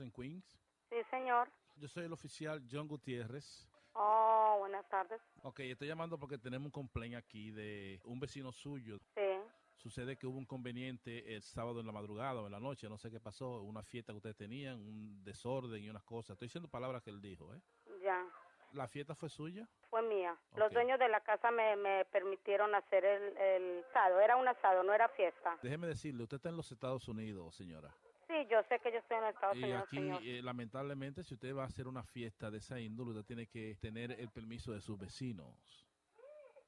[0.00, 0.60] en Queens.
[0.90, 1.50] Sí, señor.
[1.76, 3.68] Yo soy el oficial John Gutiérrez.
[3.94, 5.20] Oh, buenas tardes.
[5.42, 8.98] Ok, estoy llamando porque tenemos un complaint aquí de un vecino suyo.
[9.14, 9.22] Sí.
[9.78, 12.98] Sucede que hubo un conveniente el sábado en la madrugada o en la noche, no
[12.98, 16.30] sé qué pasó, una fiesta que ustedes tenían, un desorden y unas cosas.
[16.34, 17.60] Estoy diciendo palabras que él dijo, ¿eh?
[18.02, 18.24] Ya,
[18.72, 19.66] ¿La fiesta fue suya?
[19.88, 20.36] fue mía.
[20.56, 24.20] Los dueños de la casa me, me permitieron hacer el, el asado.
[24.20, 25.56] Era un asado, no era fiesta.
[25.62, 27.94] Déjeme decirle, usted está en los Estados Unidos, señora.
[28.26, 30.22] Sí, yo sé que yo estoy en Estados Y Unidos, aquí, señor.
[30.22, 33.76] eh, lamentablemente, si usted va a hacer una fiesta de esa índole, usted tiene que
[33.80, 35.87] tener el permiso de sus vecinos.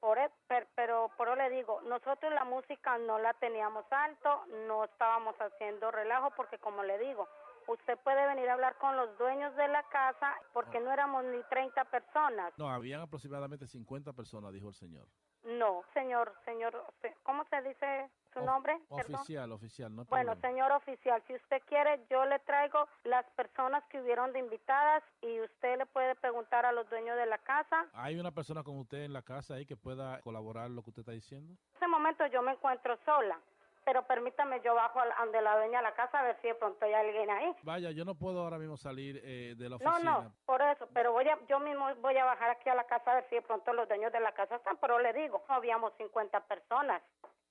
[0.00, 4.44] Por e- per- pero por eso le digo, nosotros la música no la teníamos alto,
[4.66, 7.28] no estábamos haciendo relajo porque como le digo,
[7.68, 11.42] usted puede venir a hablar con los dueños de la casa porque no éramos ni
[11.44, 12.52] 30 personas.
[12.56, 15.06] No, habían aproximadamente 50 personas, dijo el señor.
[15.44, 18.78] No, señor, señor, se- ¿cómo se dice su nombre?
[18.94, 19.14] Perdón.
[19.16, 20.40] Oficial, oficial, no Bueno, problema.
[20.48, 25.40] señor oficial, si usted quiere, yo le traigo las personas que hubieron de invitadas y
[25.40, 27.86] usted le puede preguntar a los dueños de la casa.
[27.94, 31.00] ¿Hay una persona con usted en la casa ahí que pueda colaborar lo que usted
[31.00, 31.52] está diciendo?
[31.70, 33.40] En ese momento yo me encuentro sola,
[33.84, 36.54] pero permítame, yo bajo al- donde la dueña de la casa a ver si de
[36.54, 37.54] pronto hay alguien ahí.
[37.62, 40.10] Vaya, yo no puedo ahora mismo salir eh, de la No, oficina.
[40.20, 43.10] no, por eso, pero voy a, yo mismo voy a bajar aquí a la casa
[43.12, 45.54] a ver si de pronto los dueños de la casa están, pero le digo, no
[45.54, 47.02] habíamos 50 personas,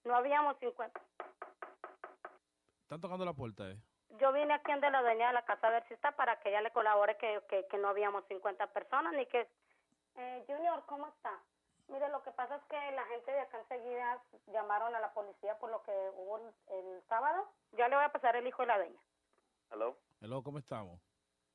[0.06, 1.00] no habíamos 50.
[2.84, 3.78] Están tocando la puerta, ¿eh?
[4.20, 6.50] Yo vine aquí donde la dueña de la casa a ver si está para que
[6.50, 9.48] ella le colabore que, que, que no habíamos 50 personas ni que...
[10.16, 11.32] Eh, Junior, ¿cómo está?
[11.90, 15.58] Mire, lo que pasa es que la gente de acá enseguida llamaron a la policía
[15.58, 17.48] por lo que hubo el, el sábado.
[17.72, 19.00] Ya le voy a pasar el hijo de la dueña.
[19.72, 19.98] Hello.
[20.22, 21.02] Hello, ¿cómo estamos?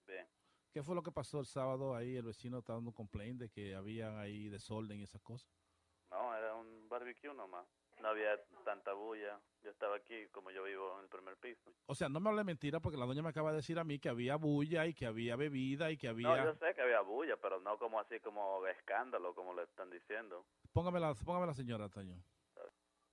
[0.06, 0.28] Bien.
[0.72, 2.16] ¿Qué fue lo que pasó el sábado ahí?
[2.16, 5.48] El vecino está dando un complaint de que había ahí desorden y esas cosas.
[6.10, 7.66] No, era un barbecue nomás.
[8.04, 9.40] No había tanta bulla.
[9.62, 11.72] Yo estaba aquí, como yo vivo en el primer piso.
[11.86, 13.98] O sea, no me hable mentira porque la doña me acaba de decir a mí
[13.98, 16.28] que había bulla y que había bebida y que había...
[16.28, 19.62] No, yo sé que había bulla, pero no como así como de escándalo, como le
[19.62, 20.44] están diciendo.
[20.74, 22.22] Póngame la, póngame la señora, Taño.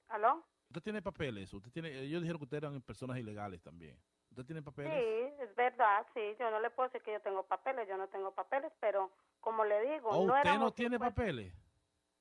[0.10, 0.44] ¿Aló?
[0.68, 1.98] Usted tiene papeles, usted tiene...
[1.98, 3.98] Ellos dijeron que ustedes eran personas ilegales también.
[4.32, 4.92] ¿Usted tiene papeles?
[4.92, 6.36] Sí, es verdad, sí.
[6.38, 9.64] Yo no le puedo decir que yo tengo papeles, yo no tengo papeles, pero como
[9.64, 11.54] le digo, ¿O no usted no tiene 50 papeles?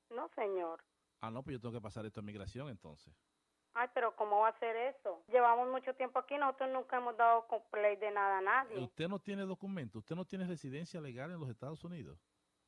[0.09, 0.81] No, señor.
[1.21, 3.13] Ah, no, pues yo tengo que pasar esto a migración entonces.
[3.73, 5.23] Ay, pero ¿cómo va a ser eso?
[5.27, 8.79] Llevamos mucho tiempo aquí, nosotros nunca hemos dado play de nada a nadie.
[8.79, 12.19] Usted no tiene documento, usted no tiene residencia legal en los Estados Unidos.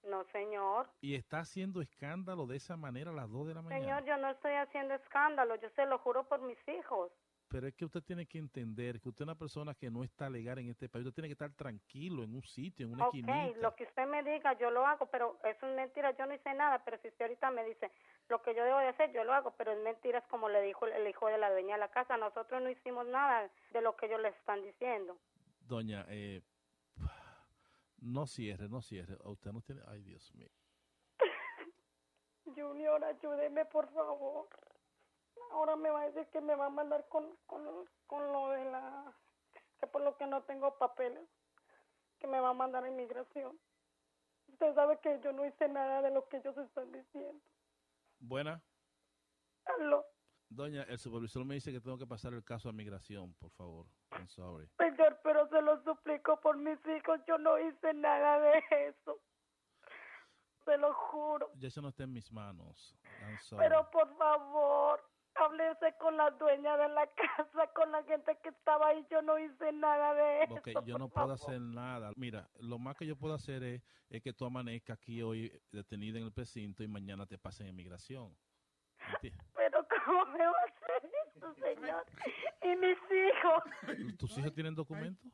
[0.03, 0.89] No, señor.
[1.01, 3.81] Y está haciendo escándalo de esa manera a las 2 de la mañana.
[3.81, 7.11] Señor, yo no estoy haciendo escándalo, yo se lo juro por mis hijos.
[7.53, 10.27] Pero es que usted tiene que entender que usted es una persona que no está
[10.27, 11.05] legal en este país.
[11.05, 13.59] Usted tiene que estar tranquilo en un sitio, en una Ok, esquinita.
[13.61, 16.83] lo que usted me diga, yo lo hago, pero es mentira, yo no hice nada,
[16.83, 17.91] pero si usted ahorita me dice
[18.27, 20.63] lo que yo debo de hacer, yo lo hago, pero es mentira, es como le
[20.63, 23.95] dijo el hijo de la dueña de la casa, nosotros no hicimos nada de lo
[23.97, 25.15] que ellos les están diciendo.
[25.59, 26.41] Doña, eh,
[27.99, 29.15] no cierre, no cierre.
[29.25, 29.83] Usted no tiene...
[29.89, 30.49] Ay, Dios mío.
[32.45, 34.47] Junior, ayúdeme, por favor.
[35.53, 37.63] Ahora me va a decir que me va a mandar con, con,
[38.07, 39.15] con lo de la...
[39.79, 41.29] que por lo que no tengo papeles,
[42.19, 43.59] que me va a mandar a inmigración.
[44.47, 47.39] Usted sabe que yo no hice nada de lo que ellos están diciendo.
[48.19, 48.63] Buena.
[49.65, 50.03] Aló.
[50.49, 53.85] Doña, el supervisor me dice que tengo que pasar el caso a migración, por favor.
[54.11, 54.67] I'm sorry.
[54.77, 59.19] Señor, pero se lo suplico por mis hijos, yo no hice nada de eso.
[60.65, 61.51] Se lo juro.
[61.55, 62.95] Ya eso no está en mis manos.
[63.21, 63.67] I'm sorry.
[63.67, 65.03] Pero por favor,
[65.35, 69.37] háblese con la dueña de la casa, con la gente que estaba ahí, yo no
[69.39, 70.55] hice nada de eso.
[70.55, 72.11] Porque yo no puedo hacer nada.
[72.15, 76.17] Mira, lo más que yo puedo hacer es, es que tú amanezcas aquí hoy detenido
[76.17, 78.35] en el precinto y mañana te pasen en migración.
[79.15, 79.45] ¿Entiendes?
[79.53, 82.05] Pero ¿cómo me va a hacer eso, señor?
[82.61, 85.31] Y mis hijos, ¿Tus hijos tienen documentos?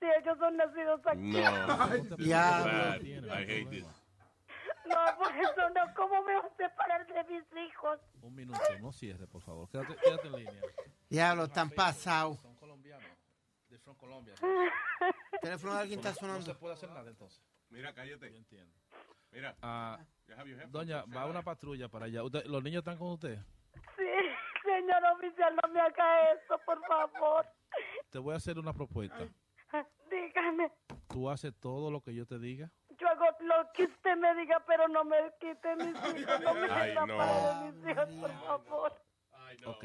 [0.00, 1.30] si ellos son nacidos aquí.
[2.16, 3.34] Diablo.
[3.34, 3.99] I hate this.
[4.90, 7.98] No, por eso no, ¿cómo me va a separar de mis hijos?
[8.22, 9.68] Un minuto, no cierre, por favor.
[9.70, 10.62] Quédate, quédate en línea.
[11.08, 12.38] Diablo, están pasados.
[12.40, 13.06] Son colombianos.
[13.68, 14.34] De from Colombia.
[15.40, 16.42] Teléfono de alguien está No sonando.
[16.46, 17.40] se puede hacer nada entonces.
[17.68, 18.30] Mira, cállate.
[18.30, 18.74] Yo entiendo.
[19.30, 19.56] Mira.
[19.62, 19.98] Ah,
[20.68, 22.22] doña, va una patrulla para allá.
[22.24, 23.38] Usted- ¿Los niños están con usted?
[23.96, 24.04] Sí,
[24.64, 27.46] señor oficial, no me haga eso, por favor.
[28.10, 29.28] Te voy a hacer una propuesta.
[30.10, 30.72] Dígame,
[31.08, 32.70] Tú haces todo lo que yo te diga.
[33.00, 35.86] Yo hago lo que usted me diga, pero no me quite mis
[36.18, 37.06] hijos, no me Ay, no.
[37.06, 39.02] de mis hijos, por favor.
[39.66, 39.84] Ok.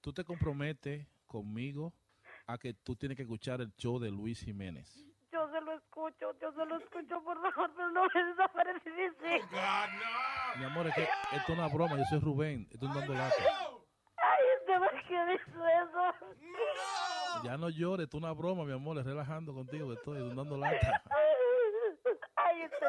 [0.00, 1.92] Tú te comprometes conmigo
[2.46, 5.06] a que tú tienes que escuchar el show de Luis Jiménez.
[5.32, 9.12] Yo se lo escucho, yo se lo escucho, por favor, pero no me desaparece mis
[9.32, 9.50] hijos.
[10.58, 11.96] Mi amor, es que esto es una broma.
[11.96, 12.66] Yo soy Rubén.
[12.72, 13.34] Estoy dando lata.
[14.16, 17.44] Ay, ¿usted por qué dijo eso?
[17.44, 18.04] Ya no llores.
[18.04, 18.98] Esto es una broma, mi amor.
[18.98, 19.92] Es relajando contigo.
[19.92, 21.02] Estoy dando lata.
[22.60, 22.86] Ay, usted...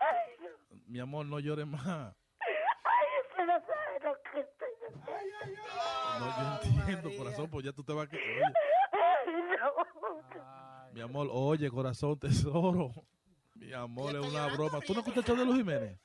[0.00, 2.14] Ay, Mi amor, no llores más.
[2.40, 5.56] ay, usted no sabe lo que estoy haciendo.
[6.18, 8.10] No, yo entiendo, corazón, pues ya tú te vas a...
[8.10, 8.42] que- Oye,
[8.92, 10.92] Ay, no.
[10.92, 12.90] mi amor, oye, corazón, tesoro.
[13.54, 14.80] Mi amor, es una broma.
[14.80, 15.98] ¿Tú no escuchas el show de Luis Jiménez?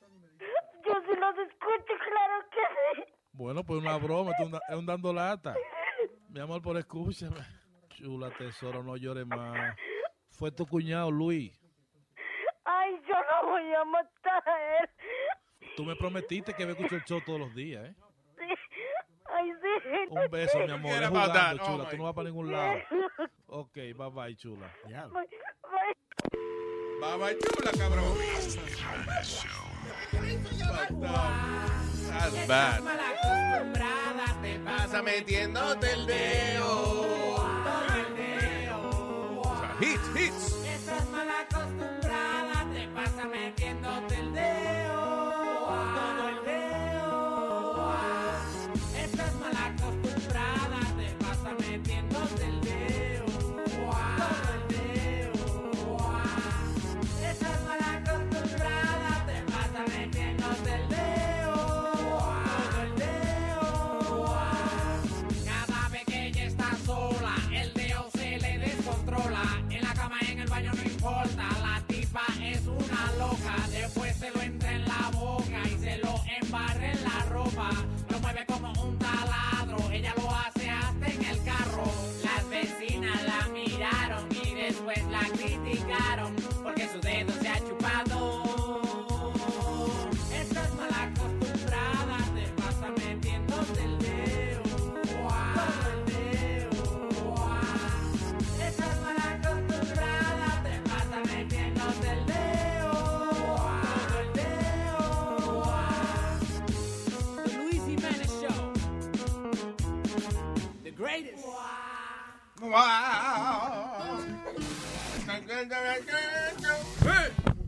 [0.85, 3.13] Yo sí los escucho, claro que sí.
[3.33, 4.31] Bueno, pues una broma,
[4.69, 5.55] es un dando lata.
[6.29, 7.37] Mi amor, por escúchame.
[7.89, 9.75] Chula, tesoro, no llores más.
[10.31, 11.60] Fue tu cuñado, Luis.
[13.43, 14.89] Voy a matar a él.
[15.75, 17.95] Tú me prometiste que me escuchar el show todos los días, ¿eh?
[18.37, 18.45] Sí.
[19.33, 20.07] Ay, sí.
[20.09, 20.91] Un beso, mi amor.
[21.01, 21.89] Es jugando, chula.
[21.89, 22.79] Tú no vas para ningún lado.
[23.53, 24.73] Ok, bye bye, chula.
[24.85, 25.27] Bye, bye.
[27.01, 28.17] Bye bye, chula, cabrón.
[32.07, 32.81] That's bad.
[34.41, 37.01] te Pasa metiéndote el dedo.
[39.41, 40.60] O sea, hits, hits.
[43.41, 44.20] Metiéndote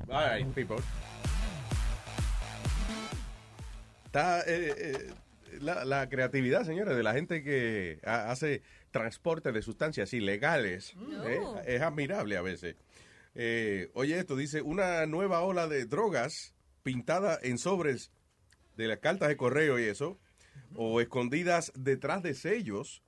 [0.09, 0.77] All right, people.
[4.05, 5.13] Está eh, eh,
[5.59, 10.93] la, la creatividad, señores, de la gente que ha- hace transporte de sustancias ilegales.
[11.25, 12.75] eh, es admirable a veces.
[13.35, 18.11] Eh, oye, esto dice una nueva ola de drogas pintada en sobres
[18.77, 20.19] de las cartas de correo y eso,
[20.75, 23.01] o escondidas detrás de sellos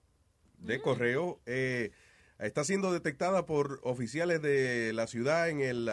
[0.59, 1.91] de correo, eh,
[2.39, 5.89] está siendo detectada por oficiales de la ciudad en el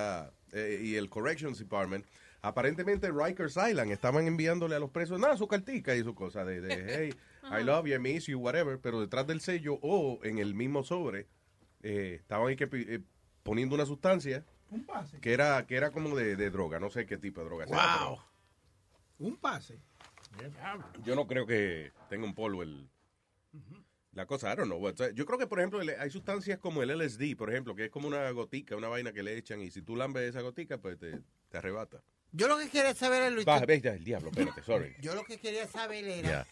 [0.53, 2.07] eh, y el Corrections Department.
[2.43, 6.61] Aparentemente Rikers Island estaban enviándole a los presos nada, su cartica y su cosa de,
[6.61, 10.39] de, hey, I love you, I miss you, whatever, pero detrás del sello o en
[10.39, 11.29] el mismo sobre
[11.83, 13.01] eh, estaban ahí que, eh,
[13.45, 15.21] poniendo una sustancia Un pase.
[15.21, 17.67] que era que era como de, de droga, no sé qué tipo de droga.
[17.69, 18.19] sea, Wow.
[19.19, 19.79] Un pase.
[21.05, 22.89] Yo no creo que tenga un polvo el
[24.13, 24.91] la cosa, I don't know.
[25.15, 28.09] Yo creo que, por ejemplo, hay sustancias como el LSD, por ejemplo, que es como
[28.09, 31.19] una gotica, una vaina que le echan y si tú lambes esa gotica, pues te,
[31.49, 32.03] te arrebata.
[32.33, 33.45] Yo lo que quería saber es Luis.
[33.45, 34.95] Baja, ve, ya, el diablo, espérate, sorry.
[35.01, 36.47] Yo lo que quería saber era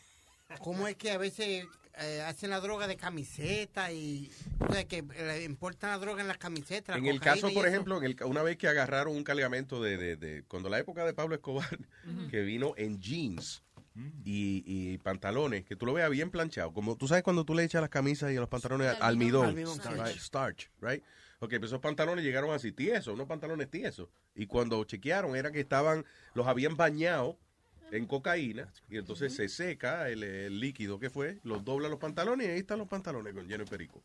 [0.59, 1.67] cómo es que a veces
[1.99, 6.29] eh, hacen la droga de camiseta y o sea, que eh, importan la droga en
[6.29, 6.95] las camisetas.
[6.97, 7.67] la En el caso, por eso.
[7.67, 11.05] ejemplo, en el, una vez que agarraron un cargamento de, de, de- cuando la época
[11.05, 11.79] de Pablo Escobar,
[12.31, 13.63] que vino en jeans
[14.25, 17.65] y, y pantalones, que tú lo veas bien planchado, como tú sabes cuando tú le
[17.65, 19.47] echas las camisas y a los pantalones almidón.
[19.49, 20.69] almidón, Almidón, right, starch.
[20.69, 21.03] starch, right?
[21.41, 25.61] Ok, pues esos pantalones llegaron así tiesos, unos pantalones tiesos, y cuando chequearon era que
[25.61, 26.05] estaban,
[26.35, 27.39] los habían bañado
[27.91, 32.47] en cocaína, y entonces se seca el, el líquido que fue, los dobla los pantalones
[32.47, 34.03] y ahí están los pantalones con lleno de perico.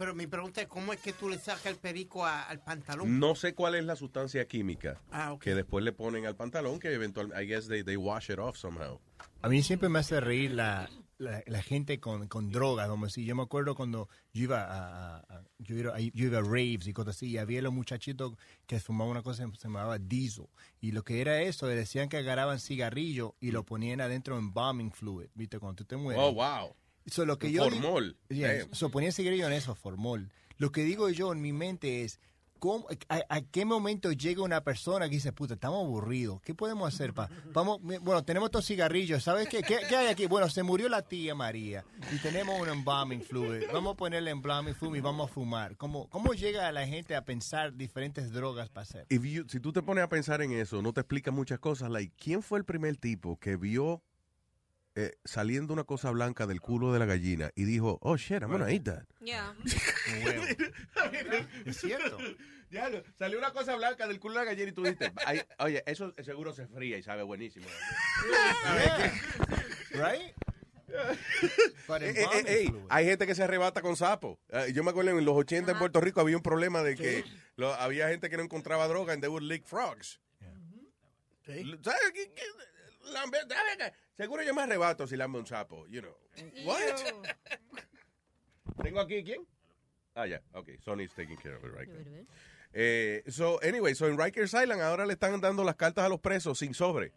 [0.00, 3.20] Pero mi pregunta es cómo es que tú le sacas el perico a- al pantalón.
[3.20, 5.42] No sé cuál es la sustancia química Ah, ok.
[5.42, 8.56] que después le ponen al pantalón que eventualmente, I guess they, they wash it off
[8.56, 8.98] somehow.
[9.42, 10.88] A mí siempre me hace reír la,
[11.18, 15.16] la, la gente con, con drogas, como si yo me acuerdo cuando yo iba a,
[15.16, 17.74] a- a- yo iba, a- yo iba a raves y cosas así, y había los
[17.74, 18.32] muchachitos
[18.66, 20.46] que fumaban una cosa que se llamaba diesel,
[20.80, 24.92] y lo que era eso, decían que agarraban cigarrillo y lo ponían adentro en bombing
[24.92, 26.22] fluid, viste, cuando tú te mueres.
[26.24, 26.74] Oh, wow.
[27.06, 28.16] So, lo que yo formol.
[28.28, 30.30] Yeah, so, ponía cigarrillo en eso, formol.
[30.58, 32.20] Lo que digo yo en mi mente es,
[32.58, 36.42] ¿cómo- a, a qué momento llega una persona que dice, puta, estamos aburridos?
[36.42, 37.14] ¿Qué podemos hacer?
[37.14, 37.30] Pa?
[37.54, 39.22] Vamos, bueno, tenemos estos cigarrillos.
[39.24, 39.62] ¿Sabes qué?
[39.62, 40.26] ¿Qué, qué hay aquí?
[40.26, 43.62] Bueno, se murió la tía María y tenemos un embalming fluid.
[43.72, 45.76] Vamos a ponerle embalming fluid y vamos a fumar.
[45.78, 49.06] ¿Cómo, ¿Cómo llega la gente a pensar diferentes drogas para hacer?
[49.08, 51.90] If you- si tú te pones a pensar en eso, no te explica muchas cosas.
[51.90, 54.02] Like, ¿quién fue el primer tipo que vio
[54.94, 58.50] eh, saliendo una cosa blanca del culo de la gallina y dijo, oh shit, I'm
[58.50, 59.04] gonna eat that?
[59.20, 59.54] Yeah.
[61.66, 62.18] Es cierto.
[62.70, 62.88] Ya,
[63.18, 66.14] salió una cosa blanca del culo de la gallina y tú dijiste, "Ay, oye, eso
[66.22, 67.66] seguro se fría y sabe buenísimo.
[69.92, 70.34] Right?
[70.92, 74.40] Eh, eh, eh, hay gente que se arrebata con sapo.
[74.50, 77.24] Eh, yo me acuerdo en los 80 en Puerto Rico había un problema de que
[77.56, 80.20] lo- había gente que no encontraba droga and they would lick frogs.
[81.46, 82.42] L- ¿Sabes qué- qué?
[83.12, 83.38] Lambe-.
[84.16, 86.16] Seguro yo me arrebato si lambe un sapo, you know.
[86.64, 86.80] What?
[88.82, 89.46] ¿Tengo aquí quién?
[90.14, 90.70] Ah, ya, ok.
[90.84, 92.26] Sony's taking care of it right now.
[92.72, 96.20] Eh, so, anyway, so en Rikers Island ahora le están dando las cartas a los
[96.20, 97.12] presos sin sobre.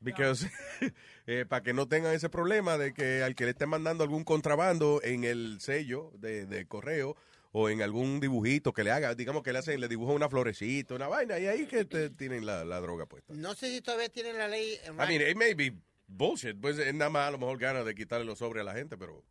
[0.00, 0.48] Because,
[1.26, 4.24] eh, para que no tengan ese problema de que al que le estén mandando algún
[4.24, 7.16] contrabando en el sello de, de correo
[7.60, 10.94] o en algún dibujito que le haga, digamos que le hacen, le dibujan una florecita,
[10.94, 13.34] una vaina, y ahí que te tienen la, la droga puesta.
[13.34, 14.78] No sé si todavía tienen la ley.
[14.84, 15.74] en I mean, it may be
[16.06, 18.74] bullshit, pues es nada más a lo mejor ganas de quitarle los sobres a la
[18.74, 19.24] gente, pero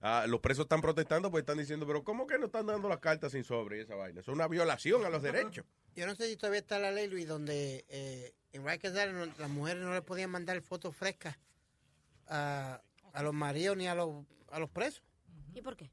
[0.00, 3.00] ah, los presos están protestando pues están diciendo, pero ¿cómo que no están dando las
[3.00, 4.20] cartas sin sobre y esa vaina?
[4.20, 5.66] Es una violación a los derechos.
[5.94, 9.50] Yo no sé si todavía está la ley, Luis, donde eh, en Rikers Island las
[9.50, 11.36] mujeres no le podían mandar fotos frescas
[12.28, 12.80] a,
[13.12, 15.02] a los maridos ni a los, a los presos.
[15.54, 15.90] ¿Y por qué?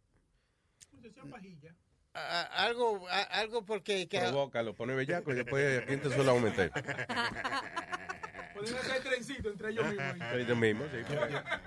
[2.14, 4.08] A- a- algo, a- algo porque...
[4.08, 6.72] Que, Provoca, lo pone bellaco y después aquí te suele aumentar.
[8.54, 10.18] Pueden hacer trencito entre ellos mismos.
[10.32, 10.98] Soy yo mismo, sí.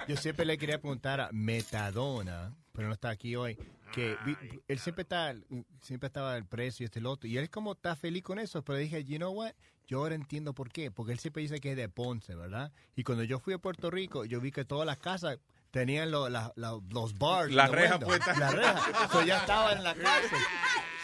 [0.09, 3.57] Yo siempre le quería preguntar a Metadona, pero no está aquí hoy,
[3.93, 4.37] que vi-
[4.69, 5.35] él siempre está,
[5.81, 8.39] siempre estaba el precio y este y lo otro, y él como está feliz con
[8.39, 9.53] eso, pero dije, you know what,
[9.87, 12.73] yo ahora entiendo por qué, porque él siempre dice que es de Ponce, ¿verdad?
[12.97, 15.39] Y cuando yo fui a Puerto Rico, yo vi que todas las casas
[15.73, 17.51] tenían lo- la- la- los bars.
[17.53, 18.33] La reja puesta.
[18.39, 19.09] La reja.
[19.11, 20.39] So ya estaba en la cárcel.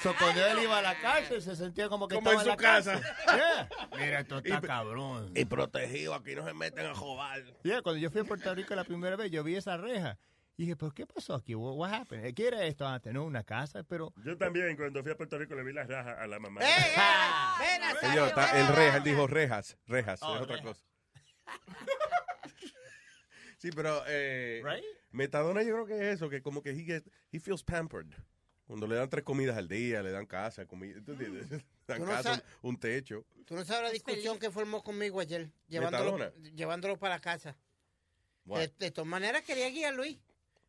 [0.01, 2.55] So cuando él iba a la cárcel se sentía como que Como estaba en la
[2.55, 2.93] su casa.
[3.27, 3.37] cárcel.
[3.37, 3.69] Yeah.
[3.99, 5.33] Mira, esto está Y- cabrón.
[5.35, 7.43] Y protegido, aquí no se meten a jobar.
[7.65, 10.17] Yeah, cuando yo fui a Puerto Rico la primera vez, yo vi esa reja.
[10.57, 11.57] Y dije, ¿pero qué pasó aquí?
[11.57, 12.33] What, happened?
[12.33, 13.13] ¿Qué era esto antes?
[13.13, 13.25] ¿No?
[13.25, 14.13] Una casa, pero...
[14.25, 16.61] Yo también, cuando fui a Puerto Rico, le vi las rajas a la mamá.
[18.01, 20.77] Señor, está el rejas, él dijo rejas, rejas, Oh, es otra rejas.
[20.77, 20.85] cosa.
[23.59, 24.85] sí, pero eh, Right?
[25.11, 28.07] Metadona yo creo que es eso, que como que he, get- he feels pampered.
[28.67, 31.01] Cuando le dan tres comidas al día, le dan casa, comida.
[31.07, 31.07] Le
[31.87, 33.25] dan no casa, un, un techo.
[33.47, 36.51] Tú no sabes la discusión que formó conmigo ayer, llevándolo, Metadona.
[36.55, 37.57] llevándolo para casa.
[38.45, 40.19] De, de todas maneras quería guiar, Luis.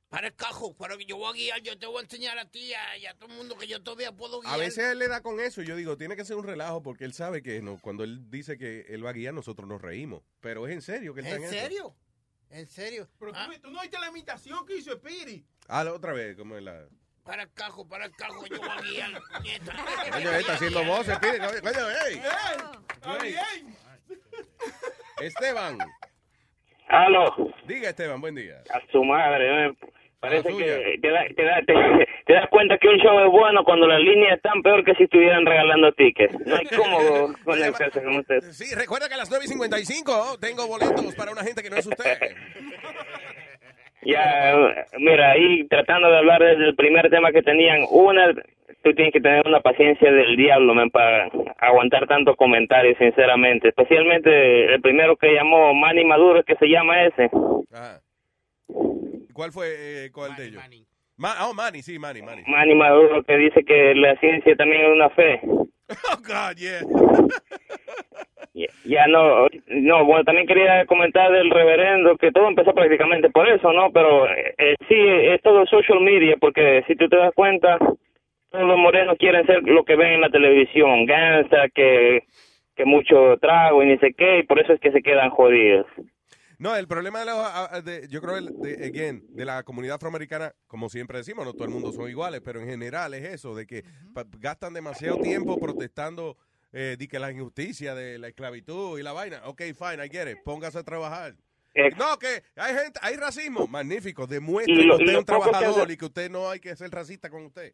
[0.10, 2.50] Para el cajo, para que yo voy a guiar, yo te voy a enseñar a
[2.50, 4.54] ti y a, y a todo el mundo que yo todavía puedo guiar.
[4.56, 5.62] A veces él le da con eso.
[5.62, 8.58] Yo digo, tiene que ser un relajo porque él sabe que no, cuando él dice
[8.58, 10.24] que él va a guiar, nosotros nos reímos.
[10.40, 11.96] Pero es en serio que él está ¿En eso.
[12.50, 13.08] ¿En serio?
[13.20, 15.46] Pero tú, tú no oíste la imitación que hizo Spiri.
[15.68, 16.86] Ah, la otra vez, como es la...
[17.24, 19.76] Para el cajo, para el cajo, yo voy a guiar, nieta.
[20.12, 22.16] Coño, está haciendo voces, pide, coño, coño, ey.
[22.18, 23.78] Está bien.
[25.22, 25.78] Esteban.
[26.88, 28.64] Aló, Diga, Esteban, buen día.
[28.74, 29.78] a su madre.
[30.20, 33.64] Parece que te, da- te, da- te- te das cuenta que un show es bueno
[33.64, 36.36] cuando las líneas están peor que si estuvieran regalando tickets.
[36.46, 38.42] No hay cómo conectarse con usted.
[38.52, 41.78] Sí, recuerda que a las 9 y 55 tengo boletos para una gente que no
[41.78, 42.18] es usted.
[44.02, 44.56] Ya,
[44.98, 48.34] mira, ahí tratando de hablar desde el primer tema que tenían, una,
[48.82, 53.68] tú tienes que tener una paciencia del diablo, man, para aguantar tantos comentarios, sinceramente.
[53.70, 57.30] Especialmente el primero que llamó Manny Maduro, que se llama ese.
[57.74, 58.00] Ajá.
[59.34, 60.64] ¿Cuál fue eh, cuál de ellos?
[61.18, 62.44] Ma- oh, Manny, sí, Manny, Manny.
[62.48, 65.42] Manny Maduro que dice que la ciencia también es una fe.
[66.14, 66.82] Oh, God, yeah.
[68.54, 73.48] Ya, ya no, no, bueno, también quería comentar del reverendo, que todo empezó prácticamente por
[73.48, 73.92] eso, ¿no?
[73.92, 77.78] Pero eh, eh, sí, es todo social media, porque si tú te das cuenta,
[78.52, 82.24] todos los morenos quieren ser lo que ven en la televisión, gangsta, que,
[82.76, 85.86] que mucho trago y ni sé qué, y por eso es que se quedan jodidos.
[86.60, 89.64] No, el problema de, los, ah, ah, de- yo creo, el, de, again, de la
[89.64, 93.24] comunidad afroamericana, como siempre decimos, no todo el mundo son iguales, pero en general es
[93.26, 96.38] eso, de que pa- gastan demasiado tiempo protestando
[96.74, 99.42] eh, de que la injusticia de la esclavitud y la vaina.
[99.46, 101.36] Ok, fine, I get it, póngase a trabajar.
[101.98, 105.94] No, que hay gente, hay racismo, magnífico, demuestre que usted es un que trabajador hace-
[105.94, 107.74] y que usted no hay que ser racista con usted.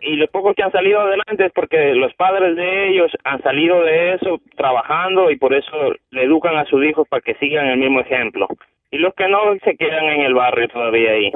[0.00, 3.82] Y los pocos que han salido adelante es porque los padres de ellos han salido
[3.82, 7.78] de eso trabajando y por eso le educan a sus hijos para que sigan el
[7.78, 8.48] mismo ejemplo.
[8.90, 11.32] Y los que no se quedan en el barrio todavía ahí.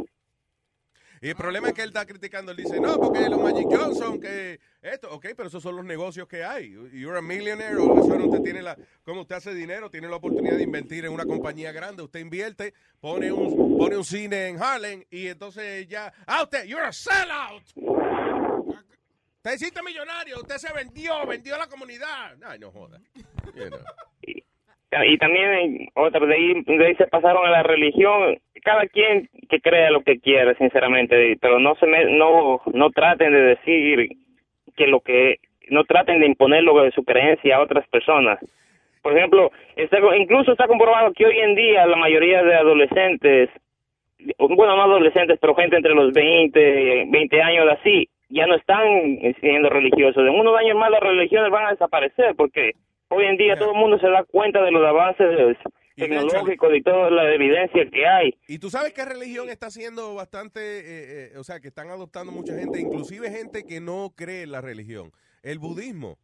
[1.23, 4.21] Y el problema es que él está criticando, él dice, no, porque los Magic Johnson,
[4.21, 6.73] que esto, ok, pero esos son los negocios que hay.
[6.93, 10.57] You're a millionaire, o eso usted tiene la, como usted hace dinero, tiene la oportunidad
[10.57, 15.05] de invertir en una compañía grande, usted invierte, pone un, pone un cine en Harlem
[15.13, 18.32] y entonces ya, ah, usted, you're a sellout.
[19.45, 22.37] Usted hiciste millonario, usted se vendió, vendió a la comunidad.
[22.47, 23.01] Ay, no joda.
[25.05, 29.61] Y también otra de ahí, de ahí se pasaron a la religión cada quien que
[29.61, 34.11] crea lo que quiere sinceramente pero no se me, no no traten de decir
[34.77, 35.41] que lo que
[35.71, 38.39] no traten de imponer lo de su creencia a otras personas
[39.03, 43.51] por ejemplo está, incluso está comprobado que hoy en día la mayoría de adolescentes
[44.39, 49.69] bueno no adolescentes pero gente entre los 20 20 años así ya no están siendo
[49.69, 52.73] religiosos en unos años más las religiones van a desaparecer porque
[53.09, 55.59] hoy en día todo el mundo se da cuenta de los avances
[55.95, 58.35] tecnológicos y toda la evidencia que hay.
[58.49, 62.33] Y tú sabes qué religión está haciendo bastante, eh, eh, o sea, que están adoptando
[62.33, 65.13] mucha gente, inclusive gente que no cree en la religión,
[65.43, 66.17] el budismo.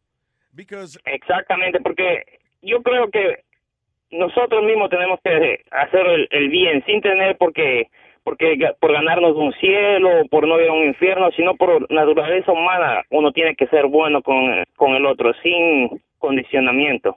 [0.51, 2.23] Because Exactamente, porque
[2.63, 3.43] yo creo que
[4.09, 7.87] nosotros mismos tenemos que hacer el, el bien sin tener porque
[8.23, 13.03] porque por ganarnos un cielo, por no ir a un infierno, sino por naturaleza humana,
[13.09, 17.13] uno tiene que ser bueno con, con el otro, sin condicionamiento.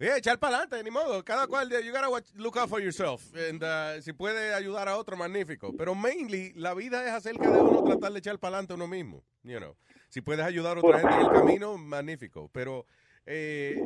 [0.00, 1.24] Yeah, echar para adelante, ni modo.
[1.24, 3.20] Cada cual, you gotta watch- look out for yourself.
[3.34, 5.74] And, uh, si puede ayudar a otro, magnífico.
[5.76, 9.24] Pero mainly, la vida es acerca de uno tratar de echar para adelante uno mismo.
[9.42, 9.74] You know.
[10.08, 12.48] Si puedes ayudar a otra gente en el camino, magnífico.
[12.52, 12.86] Pero
[13.30, 13.82] eh,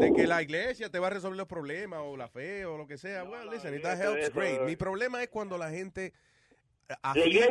[0.00, 2.86] de que la iglesia te va a resolver los problemas, o la fe, o lo
[2.86, 4.60] que sea, well, listen, if that helps, great.
[4.62, 6.12] Mi problema es cuando la gente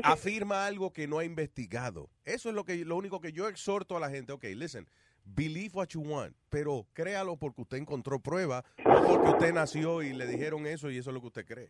[0.04, 2.10] afirma algo que no ha investigado.
[2.24, 4.32] Eso es lo que lo único que yo exhorto a la gente.
[4.32, 4.88] Ok, listen,
[5.26, 10.14] believe what you want, pero créalo porque usted encontró prueba, no porque usted nació y
[10.14, 11.68] le dijeron eso y eso es lo que usted cree.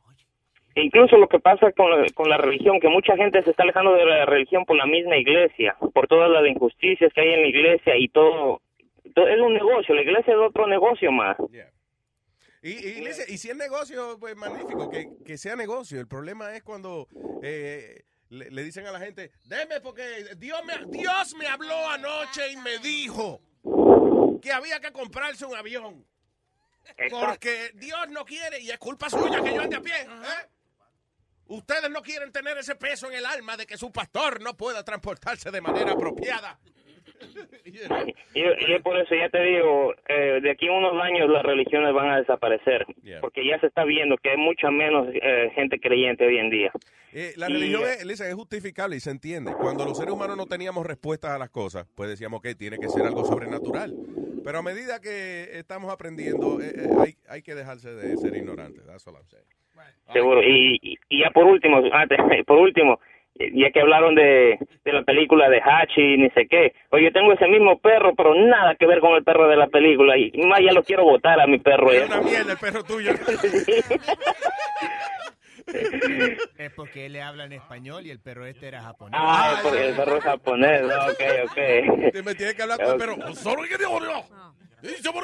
[0.76, 3.94] Incluso lo que pasa con la, con la religión, que mucha gente se está alejando
[3.94, 7.48] de la religión por la misma iglesia, por todas las injusticias que hay en la
[7.48, 8.62] iglesia y todo-
[9.06, 11.38] es un negocio, la iglesia es otro negocio más.
[12.62, 16.00] Y, y, listen, y si es negocio, pues magnífico, que, que sea negocio.
[16.00, 17.08] El problema es cuando
[17.44, 22.52] eh, le, le dicen a la gente, deme porque Dios me, Dios me habló anoche
[22.52, 23.40] y me dijo
[24.42, 26.06] que había que comprarse un avión.
[27.10, 30.02] Porque Dios no quiere, y es culpa suya que yo ande a pie.
[30.02, 30.50] ¿eh?
[31.48, 34.84] Ustedes no quieren tener ese peso en el alma de que su pastor no pueda
[34.84, 36.60] transportarse de manera apropiada.
[37.66, 38.42] Y,
[38.74, 42.10] es por eso, ya te digo, eh, de aquí a unos años las religiones van
[42.10, 42.86] a desaparecer,
[43.22, 46.72] porque ya se está viendo que hay mucha menos eh, gente creyente hoy en día.
[47.14, 49.54] Eh, la Y, religión es, justificable y se entiende.
[49.54, 52.90] Cuando los seres humanos no teníamos respuestas a las cosas, pues decíamos que tiene que
[52.90, 53.94] ser algo sobrenatural.
[54.44, 58.86] Pero a medida que estamos aprendiendo, eh, eh, hay, hay que dejarse de ser ignorantes.
[58.86, 59.46] That's all I'm saying.
[60.14, 60.44] Seguro.
[60.44, 63.00] Y, y- y ya por último, antes, por último,
[63.38, 67.12] ya que hablaron de, de la película de Hachi y ni sé qué, oye, yo
[67.12, 70.18] tengo ese mismo perro, pero nada que ver con el perro de la película.
[70.18, 71.92] Y más ya lo quiero votar a mi perro.
[71.92, 72.20] Es ya.
[72.20, 73.12] una mierda el perro tuyo.
[75.68, 79.20] Es porque él le habla en español y el perro este era japonés.
[79.22, 80.82] Ah, es porque el perro es japonés.
[80.84, 82.12] no, Ok, ok.
[82.12, 83.36] Te me tienes que hablar con el perro.
[83.36, 84.32] "Solo que Dios, Dios".
[84.82, 85.24] Dice por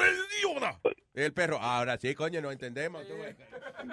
[1.14, 3.06] el perro, ahora sí, coño, no entendemos.
[3.06, 3.14] tú.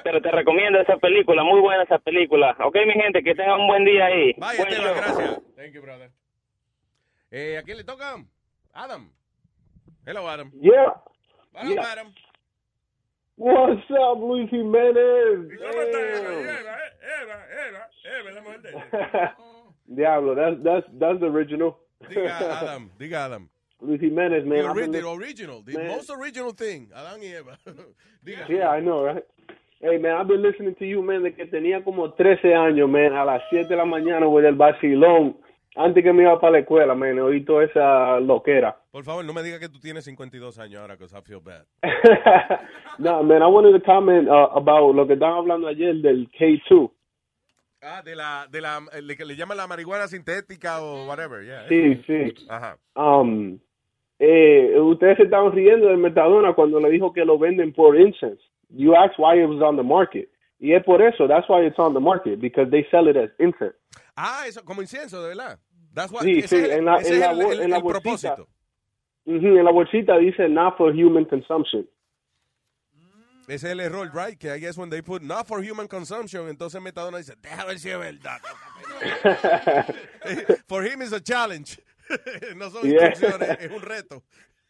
[0.03, 2.55] Pero te recomiendo esa película, muy buena esa película.
[2.63, 4.33] Ok, mi gente, que tengan un buen día ahí.
[4.37, 5.41] Vaya, Buen Esteban, gracias.
[5.55, 6.11] Thank you, brother.
[7.31, 8.15] Eh, ¿A quién le toca?
[8.73, 9.11] Adam.
[10.05, 10.51] Hello, Adam.
[10.59, 10.93] Yeah.
[11.53, 11.91] Hello, Yeah.
[11.91, 12.13] Adam.
[13.39, 15.49] What's up, Luis Jiménez?
[19.95, 21.77] Diablo, that's that's that's the original.
[22.03, 22.29] Diga
[22.61, 23.49] Adam, diga Adam.
[23.81, 24.63] Luis Jiménez, man.
[24.63, 25.87] the, ori- the original, the Man.
[25.87, 26.89] most original thing.
[26.93, 27.57] Adán y Eva.
[28.25, 28.45] diga.
[28.49, 29.23] Yeah, I know, right?
[29.79, 33.13] Hey, man, I've been listening to you, man, de que tenía como 13 años, man,
[33.13, 35.37] a las 7 de la mañana, güey, del vacilón.
[35.81, 38.77] Antes que me iba para la escuela, man, oí toda esa loquera.
[38.91, 41.65] Por favor, no me diga que tú tienes 52 años ahora, because I feel bad.
[42.99, 46.91] no, man, I wanted to comment uh, about lo que estaban hablando ayer del K2.
[47.81, 51.65] Ah, de la, de la, le, que le llaman la marihuana sintética o whatever, yeah.
[51.69, 52.45] Sí, sí.
[52.49, 52.77] Ajá.
[52.97, 53.57] Um,
[54.19, 58.43] eh, ustedes se estaban riendo del Metadona cuando le dijo que lo venden por incense.
[58.67, 60.27] You asked why it was on the market.
[60.59, 63.29] Y es por eso, that's why it's on the market, because they sell it as
[63.39, 63.75] incense.
[64.17, 65.57] Ah, eso, como incienso, de verdad.
[65.93, 67.59] That's what, Sí, ese sí, es el- en la, ese en es la, el- el-
[67.61, 68.01] en la el bolsita.
[68.35, 68.47] propósito.
[69.25, 71.87] Ujú, en la bolsita dice not for human consumption.
[73.47, 74.37] Ese es el error, right?
[74.37, 77.79] Que I guess when they put not for human consumption, entonces Metadona dice, deja ver
[77.79, 78.39] si es verdad.
[80.67, 81.79] for him is a challenge.
[82.55, 83.09] no son Yeah.
[83.09, 84.21] instrucciones, es un reto.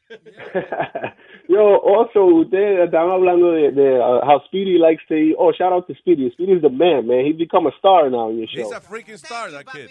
[1.47, 5.35] Yo, also, ustedes estaban hablando de, de uh, how Speedy likes to eat.
[5.37, 6.29] Oh, shout out to Speedy.
[6.31, 7.25] Speedy's the man, man.
[7.25, 8.63] He's become a star now in your show.
[8.63, 9.89] He's a freaking star, that kid.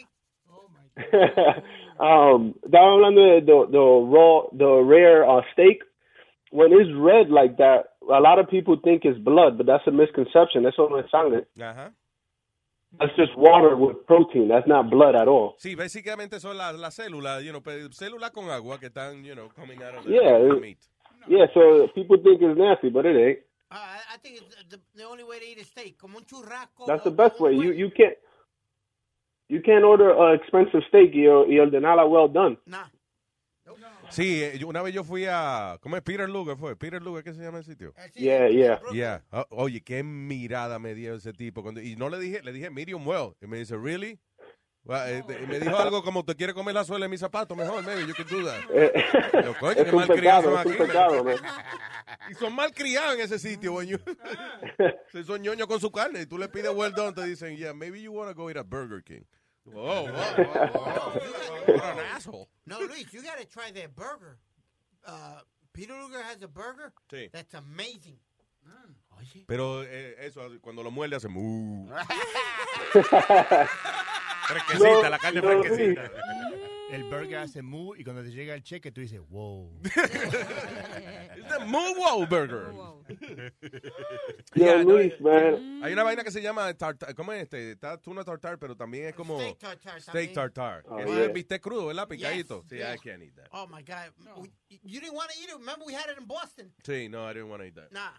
[2.00, 5.82] Um, estaba hablando de the, the raw, the rare uh, steak.
[6.52, 9.90] When it's red like that, a lot of people think it's blood, but that's a
[9.90, 10.62] misconception.
[10.62, 11.46] That's no es sangre.
[11.58, 11.92] Ajá.
[12.98, 14.48] That's just water with protein.
[14.48, 15.56] That's not blood at all.
[15.58, 19.34] Sí, básicamente son las las células, you know, pe- células con agua que están, you
[19.34, 20.78] know, coming out of the, Yeah, the meat.
[21.26, 23.38] Yeah, so people think it's nasty, but it ain't.
[23.70, 26.24] Uh, I, I think it's the, the only way to eat a steak, como un
[26.24, 26.86] churrasco.
[26.86, 27.52] That's the best way.
[27.52, 28.16] You you can't
[29.48, 32.58] you can't order a expensive steak y, y ordenarla well done.
[34.10, 36.02] Sí, eh, yo- una vez yo fui a, ¿cómo es?
[36.02, 37.92] Peter Luger fue, Peter Luger, ¿qué se llama el sitio?
[38.14, 38.80] Yeah, yeah.
[38.92, 39.24] Yeah.
[39.30, 41.62] O- oye, qué mirada me dio ese tipo.
[41.62, 43.34] Cuando, y no le dije, le dije medium well.
[43.42, 44.18] Y me dice, really?
[44.84, 47.54] Well, eh, de- me dijo algo como, te quiere comer la suela de mis zapatos
[47.54, 48.62] mejor, maybe you can do that.
[49.44, 51.36] Yo, coño, es qué un malcriados pecado, son es un aquí, pecado, man.
[51.42, 51.64] man.
[52.30, 53.98] Y son mal criados en ese sitio, coño.
[55.12, 56.22] Se son ñoños con su carne.
[56.22, 58.56] Y tú le pides well done, te dicen, yeah, maybe you want to go eat
[58.56, 59.24] at Burger King.
[59.76, 61.12] Oh, wow, wow, wow.
[61.66, 62.48] What an asshole.
[62.66, 64.38] No, Luis, you gotta try their burger.
[65.06, 65.40] Uh,
[65.72, 66.92] Peter Luger has a burger.
[67.12, 67.30] Sí.
[67.32, 68.18] That's amazing.
[69.46, 71.88] Pero eh, eso, cuando lo muerde hace mu.
[74.48, 76.10] Fresquecita, la carne no, fresquecita.
[76.90, 79.70] El burger hace mu y cuando te llega el cheque tú dices, wow.
[79.84, 79.94] It's
[81.48, 82.72] the Moo Wow Burger.
[84.54, 85.82] Yeah, no, Luis, man.
[85.84, 87.72] Hay una vaina que se llama tartar, ¿cómo es este?
[87.72, 90.82] Está tuna tartar, pero también es como Steak tartare steak tartar.
[90.88, 91.24] Oh, que yeah.
[91.24, 92.08] es bistec crudo, ¿verdad?
[92.08, 92.62] Picadito.
[92.62, 92.94] Yes, Sí, yes.
[92.94, 93.48] I can't eat that.
[93.52, 94.50] Oh my God, We-
[94.82, 95.56] you didn't want to eat it.
[95.58, 96.72] Remember we had it in Boston.
[96.82, 97.92] Sí, no, I didn't want to eat that.
[97.92, 98.12] Nah.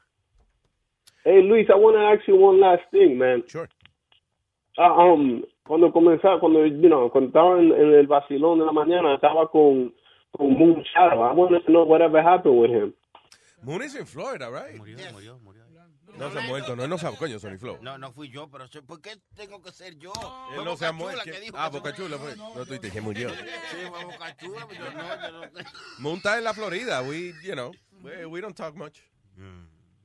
[1.23, 3.43] Hey, Luis, I want to ask you one last thing, man.
[3.47, 3.67] Sure.
[4.77, 8.71] Ah, um, cuando comenzaba, cuando, you know, cuando estaba en, en el vacilón de la
[8.71, 9.93] mañana, estaba con,
[10.31, 11.21] con Moon Shadow.
[11.29, 12.93] I want to know whatever happened with him.
[13.61, 14.77] Moon is in Florida, right?
[14.77, 15.59] Murió, murió, murió.
[16.17, 17.77] No se ha muerto, no, no sabe, coño, Sony Flow.
[17.81, 20.11] No, no fui yo, pero soy- ¿por qué tengo que ser yo?
[20.57, 21.21] Él no se ha muerto.
[21.23, 22.35] que dijo Ah, que se Boca Chula fue.
[22.35, 23.29] No, tú dices que murió.
[23.29, 23.35] Sí,
[23.89, 25.69] fue Boca Chula, pero yo no, yo no.
[25.99, 27.01] Moon está en la Florida.
[27.03, 28.99] We, you know, we, we don't talk much.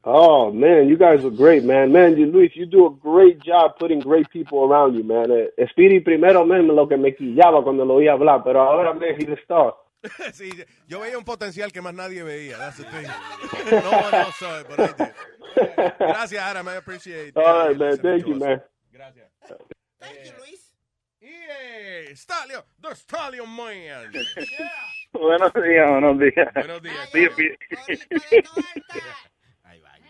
[0.07, 1.91] Oh man, you guys are great, man.
[1.91, 5.31] Man, you, Luis, you do a great job putting great people around you, man.
[5.31, 9.15] Eh, Speedy primero, man, lo que me quillaba cuando lo oía hablar, pero ahora, man,
[9.18, 9.74] he's a star.
[10.34, 10.50] sí,
[10.86, 12.58] yo veía un potencial que más nadie veía.
[12.58, 13.07] That's the thing.
[13.70, 15.15] No one else saw it, but I did.
[15.99, 16.68] Gracias, Adam.
[16.68, 17.36] I appreciate it.
[17.39, 17.97] All right, man.
[17.97, 18.60] Thank you, man.
[18.92, 19.31] Gracias.
[21.20, 24.12] Y eh, Stallion, the Stallion Man.
[25.12, 26.52] Buenos días, buenos días.
[26.55, 27.08] Buenos días.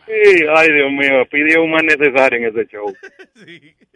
[0.07, 2.93] Sí, Sí, ay, Dios mío, pidió un más necesario en ese show.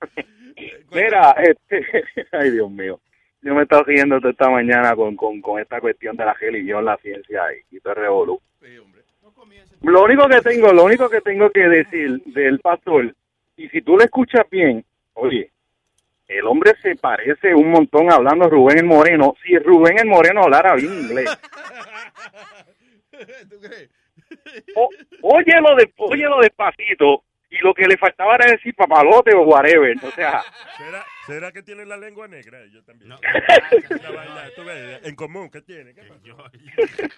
[0.92, 1.86] Mira, este,
[2.32, 3.00] ay, Dios mío.
[3.42, 6.32] Yo me he estado siguiendo toda esta mañana con, con, con esta cuestión de la
[6.34, 8.40] religión, la ciencia y, y todo el revolú.
[9.82, 13.14] Lo único que tengo, lo único que tengo que decir del pastor,
[13.56, 15.50] y si tú lo escuchas bien, oye,
[16.26, 19.34] el hombre se parece un montón hablando Rubén el Moreno.
[19.44, 21.28] Si Rubén el Moreno hablara bien inglés.
[24.76, 24.90] O-
[25.22, 27.24] óyelo, de, óyelo despacito.
[27.50, 29.94] Y lo que le faltaba era decir papalote o whatever.
[30.02, 30.42] O sea,
[30.76, 32.58] ¿Será, ¿Será que tiene la lengua negra?
[32.66, 33.10] Yo también.
[33.10, 33.18] No.
[35.04, 35.94] En común, ¿qué tiene?
[35.94, 36.20] ¿Qué pasa?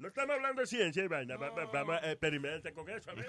[0.00, 1.36] No estamos hablando de ciencia y vaina.
[1.36, 3.10] va- va- Vamos a experimentar con eso.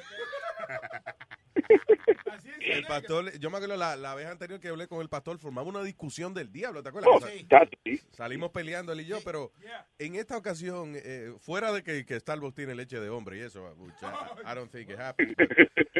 [2.61, 5.73] El pastor, yo me acuerdo la, la vez anterior que hablé con el pastor, formamos
[5.73, 7.31] una discusión del diablo, ¿te Oh, acuerdas?
[7.31, 7.45] sí.
[7.85, 8.01] Sí.
[8.11, 9.51] Salimos peleando él y yo, pero
[9.99, 13.63] en esta ocasión, eh, fuera de que, que Starbucks tiene leche de hombre y eso,
[13.77, 15.49] which I, I don't think it happens, but,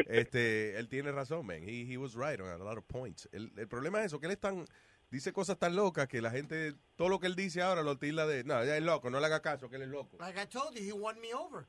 [0.08, 1.62] este, él tiene razón, man.
[1.62, 3.28] He, he was right on a lot of points.
[3.32, 4.64] El, el problema es eso, que él es tan,
[5.12, 8.26] dice cosas tan locas que la gente, todo lo que él dice ahora lo tilda
[8.26, 10.16] de, no, ya es loco, no le haga caso, que él es loco.
[10.18, 11.66] Like I told you, he won me over.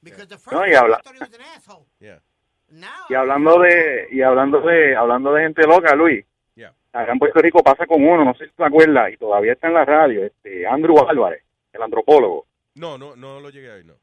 [0.00, 1.86] Because the first No, y time habla- I thought he was an asshole.
[2.00, 2.20] Yeah.
[2.68, 6.24] Now, y hablando de y hablando de hablando de gente loca, Luis.
[6.56, 6.74] Yeah.
[6.92, 9.68] Acá en Puerto Rico pasa con uno, no sé si te acuerdas, y todavía está
[9.68, 12.46] en la radio, este Andrew Álvarez, el antropólogo.
[12.74, 13.94] No, no, no lo llegué a ir, no.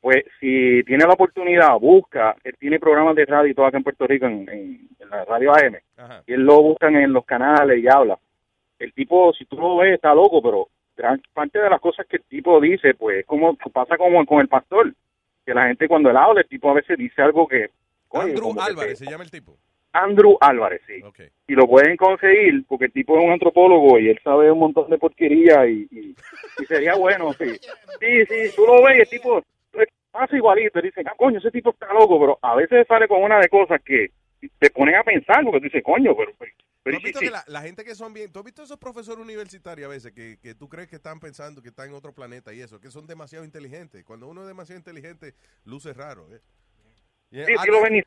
[0.00, 3.82] Pues si tiene la oportunidad, busca, él tiene programas de radio y todo acá en
[3.84, 6.22] Puerto Rico, en, en- en la radio AM, Ajá.
[6.26, 8.18] y él lo buscan en los canales y habla.
[8.78, 12.16] El tipo, si tú lo ves, está loco, pero gran parte de las cosas que
[12.18, 14.92] el tipo dice, pues como pasa como con el pastor,
[15.44, 17.70] que la gente cuando él habla, el tipo a veces dice algo que...
[18.12, 19.56] Andrew que Álvarez se llama el tipo.
[19.92, 21.00] Andrew Álvarez, sí.
[21.48, 24.88] Y lo pueden conseguir porque el tipo es un antropólogo y él sabe un montón
[24.90, 26.14] de porquería y, y,
[26.60, 27.46] y sería bueno, sí.
[27.98, 29.42] Sí, sí, tú lo ves el tipo
[30.10, 30.80] pasa igualito.
[30.80, 33.80] Dicen, ah, coño, ese tipo está loco, pero a veces sale con una de cosas
[33.84, 34.12] que
[34.58, 36.32] te ponen a pensar porque tú dices, coño, pero...
[36.38, 37.26] pero, ¿Tú pero has sí, visto sí.
[37.26, 40.12] que la, la gente que son bien, tú has visto esos profesores universitarios a veces
[40.12, 42.90] que, que tú crees que están pensando que están en otro planeta y eso, que
[42.90, 44.04] son demasiado inteligentes.
[44.04, 46.26] Cuando uno es demasiado inteligente, luce raro.
[46.32, 46.40] ¿eh?
[47.30, 48.02] Sí, sí lo ven.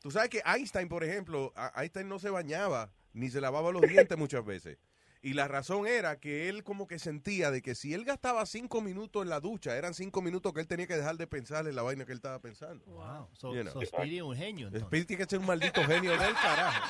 [0.00, 4.18] Tú sabes que Einstein, por ejemplo, Einstein no se bañaba ni se lavaba los dientes
[4.18, 4.78] muchas veces.
[5.26, 8.80] Y la razón era que él como que sentía de que si él gastaba cinco
[8.80, 11.74] minutos en la ducha, eran cinco minutos que él tenía que dejar de pensar en
[11.74, 12.84] la vaina que él estaba pensando.
[12.84, 13.28] Wow.
[13.32, 13.72] So, You know.
[13.72, 14.68] so Speedy es un genio.
[14.68, 14.86] entonces.
[14.86, 16.80] Speedy tiene que ser un maldito genio del carajo.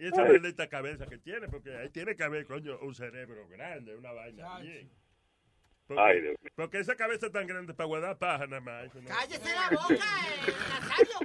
[0.00, 3.94] Y esa maldita cabeza que tiene, porque ahí tiene que haber, coño, un cerebro grande,
[3.94, 4.90] una vaina bien.
[5.90, 8.84] Porque, Ay, Dios porque esa cabeza tan grande para guardar paja nada más.
[8.84, 11.16] eso no- ¡Cállese la boca, eh, Nazario!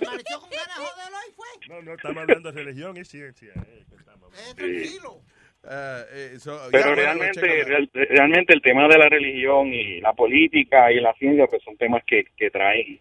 [0.00, 1.46] Amaneció con ganas de joderlo y fue.
[1.68, 3.52] No, no, estamos hablando de religión y ciencia.
[3.56, 5.20] eh, que estamos- Eh, tranquilo.
[5.64, 10.00] Ah, eh, so- ya, Pero bueno, realmente, real- realmente el tema de la religión y
[10.00, 13.00] la política y la ciencia pues son temas que, que traen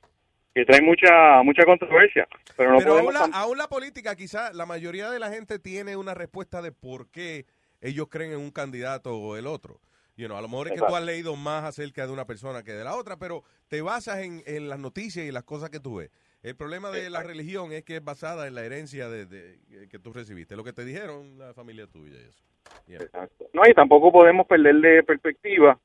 [0.56, 2.28] que traen mucha mucha controversia.
[2.58, 5.30] Pero no Pero podemos aún la, tam- aún la política, quizá la mayoría de la
[5.30, 7.46] gente tiene una respuesta de por qué
[7.80, 9.80] ellos creen en un candidato o el otro.
[10.18, 12.64] You know, a lo mejor es que tú has leído más acerca de una persona
[12.64, 15.80] que de la otra, pero te basas en, en las noticias y las cosas que
[15.80, 16.10] tú ves.
[16.42, 20.00] El problema de la religión es que es basada en la herencia de, de- que
[20.00, 22.44] tú recibiste, lo que te dijeron la familia tuya y eso.
[22.88, 23.04] Yeah.
[23.04, 23.48] Exacto.
[23.54, 25.78] No, y tampoco podemos perder de perspectiva.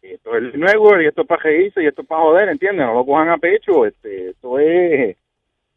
[0.00, 2.86] Esto es el network y esto es para reírse y esto es para joder, ¿entiendes?
[2.86, 3.84] No lo cojan a pecho.
[3.86, 5.16] Este, esto es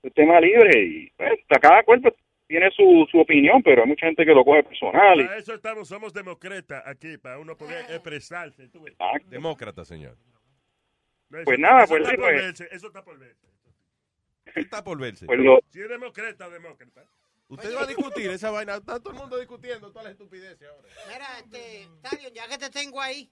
[0.04, 2.14] un tema libre y pues, cada cual pues,
[2.50, 5.20] tiene su, su opinión, pero hay mucha gente que lo coge personal.
[5.22, 8.68] Y, Para eso estamos, somos demócratas aquí, para uno poder expresarse.
[8.70, 8.96] tú ves.
[9.28, 10.18] Demócrata, señor.
[11.30, 12.42] No, eso- Pues nada, eso pues está sí, por pues.
[12.42, 13.48] verse, Eso está por verse.
[14.56, 15.26] Está por verse.
[15.28, 17.06] Pues lo- Si es demócrata, demócrata.
[17.50, 20.88] Usted va a discutir esa vaina, está todo el mundo discutiendo todas las estupideces ahora.
[21.08, 23.30] Mira, este, Tario, ya que te tengo ahí.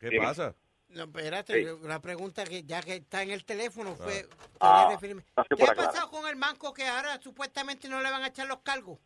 [0.00, 0.24] ¿Qué Dime.
[0.24, 0.54] pasa?
[0.90, 1.68] No, espérate, Sí.
[1.82, 4.26] la pregunta que ya que está en el teléfono fue...
[4.60, 5.22] Ah, gracias
[5.56, 8.60] ¿Qué ha pasado con el banco que ahora supuestamente no le van a echar los
[8.60, 8.98] cargos?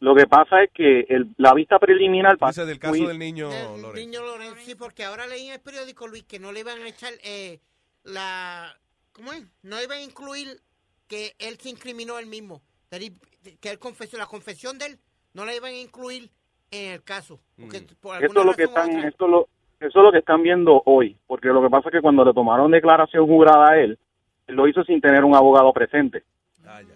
[0.00, 3.82] lo que pasa es que el- la vista preliminar Dice del caso del niño Del
[3.82, 3.92] Lorenzo.
[3.94, 6.88] niño Lorenzo, sí, porque ahora leí en el periódico, Luis, que no le iban a
[6.88, 7.60] echar eh,
[8.04, 8.76] la...
[9.12, 9.44] ¿Cómo es?
[9.62, 10.60] No iban a incluir
[11.08, 12.62] que él se incriminó él mismo.
[12.90, 14.98] Que él confesó, la confesión de él
[15.32, 16.30] no la iban a incluir
[16.70, 17.40] en el caso.
[17.58, 19.48] Porque por alguna Eso es lo que están, otra- eso es lo,
[19.80, 22.32] eso es lo que están viendo hoy, porque lo que pasa es que cuando le
[22.32, 23.98] tomaron declaración jurada a él,
[24.46, 26.24] él lo hizo sin tener un abogado presente.
[26.66, 26.94] Ah, ya.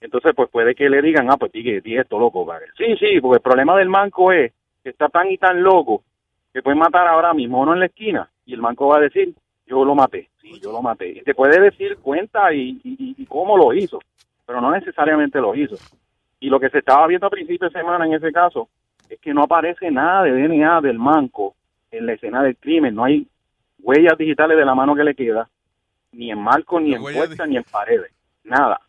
[0.00, 2.46] Entonces, pues puede que le digan, ah, pues dije, dije esto loco.
[2.76, 6.02] Sí, sí, porque el problema del manco es que está tan y tan loco
[6.52, 9.34] que puede matar ahora mismo uno en la esquina y el manco va a decir,
[9.66, 11.10] yo lo maté, sí, yo lo maté.
[11.10, 13.98] Y te puede decir cuenta y, y, y cómo lo hizo,
[14.46, 15.76] pero no necesariamente lo hizo.
[16.40, 18.68] Y lo que se estaba viendo a principio de semana en ese caso
[19.10, 21.54] es que no aparece nada de DNA del manco
[21.90, 22.94] en la escena del crimen.
[22.94, 23.26] No hay
[23.80, 25.48] huellas digitales de la mano que le queda,
[26.12, 28.12] ni en marco, ni No, en huellas puerta, ni en paredes.
[28.44, 28.80] Nada.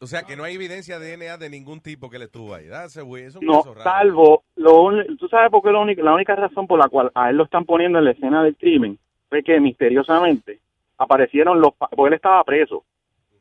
[0.00, 2.68] O sea, que no hay evidencia de DNA de ningún tipo que le estuvo ahí.
[2.68, 3.84] That's a way- es un No, caso raro.
[3.90, 7.12] salvo, lo uni- tú sabes por qué lo único- la única razón por la cual
[7.14, 8.98] a él lo están poniendo en la escena del crimen
[9.28, 10.58] fue que misteriosamente
[10.98, 12.84] aparecieron los, porque él estaba preso,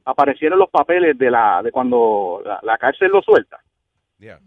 [0.06, 3.60] aparecieron los papeles de la de cuando la, la cárcel lo suelta.
[4.20, 4.40] Yeah.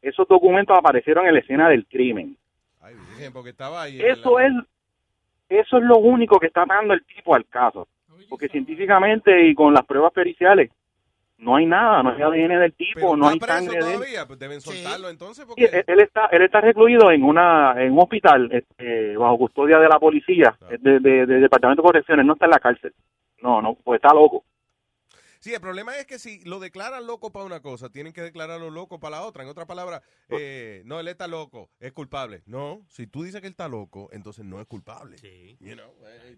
[0.00, 2.36] Esos documentos aparecieron en la escena del crimen.
[2.82, 4.00] Ay, virgen, porque estaba ahí.
[4.00, 4.52] en Eso la- es,
[5.48, 7.86] eso es lo único que está dando el tipo al caso,
[8.28, 10.70] porque científicamente y con las pruebas periciales
[11.38, 13.96] no hay nada, no hay ADN del tipo, Pero no hay sangre de él.
[13.98, 15.64] todavía, pues deben soltarlo entonces porque...
[15.64, 19.88] él, él está él está recluido en una en un hospital este, bajo custodia de
[19.88, 22.92] la policía de, de- del departamento de correcciones no está en la cárcel.
[23.42, 24.44] No no pues está loco
[25.42, 28.70] Sí, el problema es que si lo declaran loco para una cosa, tienen que declararlo
[28.70, 29.42] loco para la otra.
[29.42, 32.42] En otras palabras, eh, no, él está loco, es culpable.
[32.46, 35.16] No, si tú dices que él está loco, entonces no es culpable.
[35.58, 36.36] You know, eh,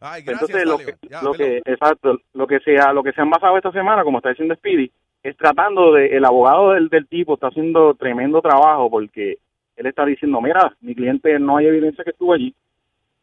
[0.00, 3.22] Ay, gracias, entonces lo que, Ya, lo que exacto lo que sea lo que se
[3.22, 4.92] han basado esta semana como está diciendo Speedy
[5.22, 9.38] es tratando de el abogado del, del tipo está haciendo tremendo trabajo porque
[9.76, 12.54] él está diciendo mira mi cliente no hay evidencia que estuvo allí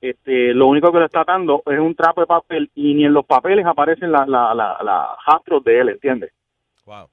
[0.02, 3.14] este lo único que lo está dando es un trapo de papel y ni en
[3.14, 6.32] los papeles aparecen las la, la, la rastros de él ¿entiendes?
[6.86, 7.08] Wow.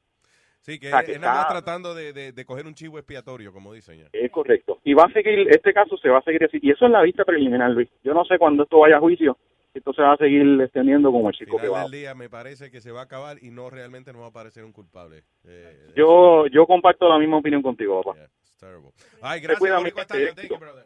[0.60, 3.52] Sí, que O sea, que más está- tratando de, de- de coger un chivo expiatorio,
[3.54, 4.06] como dicen ya.
[4.12, 4.78] Es correcto.
[4.84, 6.58] Y va a seguir, este caso se va a seguir así.
[6.60, 7.88] Y eso es la vista preliminar, Luis.
[8.04, 9.38] Yo no sé cuándo esto vaya a juicio.
[9.72, 11.82] Esto se va a seguir extendiendo como el chico que va.
[11.82, 14.28] del día me parece que se va a acabar y no realmente no va a
[14.28, 15.22] aparecer un culpable.
[15.46, 18.18] Eh, Yo, yo comparto la misma opinión contigo, papá.
[18.42, 18.90] it's terrible.
[19.22, 19.78] Ay, gracias, cuida.
[20.06, 20.84] Thank you, brother.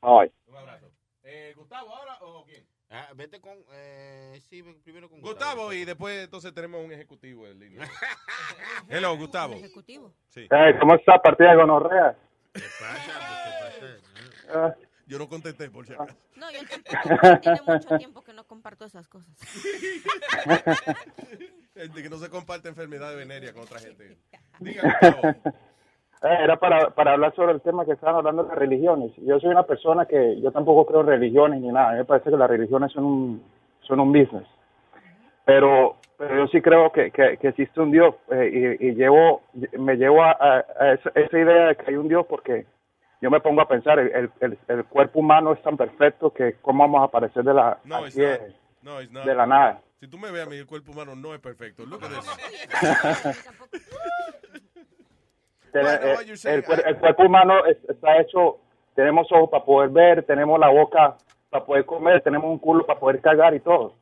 [0.00, 0.32] Bye.
[0.46, 0.89] Un abrazo.
[1.22, 2.66] Eh, ¿Gustavo ahora o quién?
[2.88, 3.56] Ah, vete con.
[3.72, 7.88] Eh, sí, primero con Gustavo y después entonces tenemos un ejecutivo en línea.
[8.88, 9.54] Hello, Gustavo.
[9.54, 10.12] ejecutivo?
[10.28, 10.48] Sí.
[10.80, 12.16] ¿Cómo está partida de gonorrea?
[12.52, 13.72] ¿Qué pasa?
[13.78, 13.86] ¿Qué
[14.48, 14.58] pasa?
[14.58, 14.74] Ah,
[15.06, 16.16] Yo no contesté por si acaso.
[16.34, 17.40] No, yo tampoco.
[17.40, 19.36] Tiene mucho tiempo que no comparto esas cosas.
[21.74, 24.18] Gente que no se comparte enfermedad venérea con otra gente.
[24.58, 25.28] Diga, Gustavo.
[25.28, 25.40] eh,
[26.22, 29.12] era para, para hablar sobre el tema que estaban hablando de las religiones.
[29.18, 31.88] Yo soy una persona que yo tampoco creo en religiones ni nada.
[31.88, 33.42] A mí me parece que las religiones son un,
[33.82, 34.46] son un business.
[35.46, 39.42] Pero, pero yo sí creo que, que, que existe un Dios eh, y, y llevo,
[39.78, 42.66] me llevo a, a- a esa, esa idea de que hay un Dios porque
[43.22, 46.82] yo me pongo a pensar, el, el, el cuerpo humano es tan perfecto que cómo
[46.84, 48.40] vamos a aparecer de la, No, así it's not.
[48.40, 49.24] de- No, it's not.
[49.24, 49.80] de la nada.
[50.00, 51.84] Si tú me ves a mí, el cuerpo humano no es perfecto.
[51.84, 53.20] Look at this.
[53.20, 53.36] Tener-
[54.18, 54.18] Bueno, eh,
[54.50, 58.58] what you're saying, el, cuer- el cuerpo humano es- está hecho,
[58.94, 61.16] tenemos ojos para poder ver, tenemos la boca
[61.50, 63.96] para poder comer, tenemos un culo para poder cagar y todo.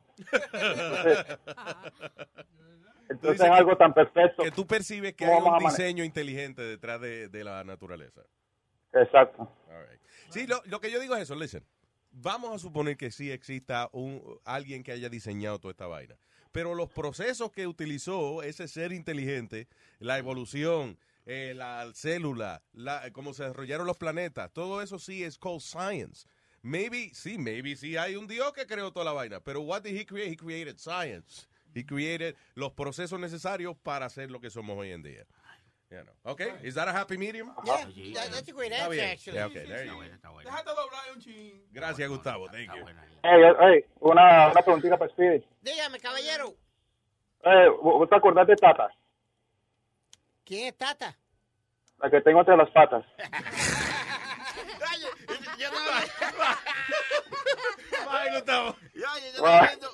[3.09, 4.43] Entonces es algo tan perfecto.
[4.43, 8.21] Que tú percibes que ¿Cómo hay un diseño inteligente detrás de, de la naturaleza.
[8.93, 9.51] Exacto.
[9.67, 9.99] All right.
[10.29, 11.63] Sí, lo, lo que yo digo es eso, listen.
[12.11, 16.17] Vamos a suponer que sí exista un alguien que haya diseñado toda esta vaina.
[16.51, 19.67] Pero los procesos que utilizó ese ser inteligente,
[19.99, 25.37] la evolución, eh, la célula, la, cómo se desarrollaron los planetas, todo eso sí es
[25.37, 26.27] called science.
[26.61, 29.39] Maybe, sí, maybe sí hay un Dios que creó toda la vaina.
[29.39, 30.31] Pero what did he create?
[30.31, 31.47] He created science.
[31.73, 35.25] He created los procesos necesarios para hacer lo que somos hoy en día.
[35.91, 36.33] You know.
[36.33, 37.51] Okay, is that a happy medium?
[37.65, 39.09] Yeah, that- that's a great answer, bien.
[39.09, 39.37] actually.
[39.37, 40.39] Yeah, okay, there you go.
[40.43, 41.63] Déjate doblar un ching.
[41.71, 42.47] Gracias, Gustavo.
[42.49, 42.85] Thank you.
[43.23, 45.43] Hey, hey, una, una preguntita para Speedy.
[45.61, 46.53] Dígame, caballero.
[47.43, 48.89] Eh, ¿Vos te acordás de Tata?
[50.49, 51.15] ¿Quién es Tata?
[52.01, 53.05] La que tengo entre las patas.
[58.09, 58.75] Ay, Gustavo.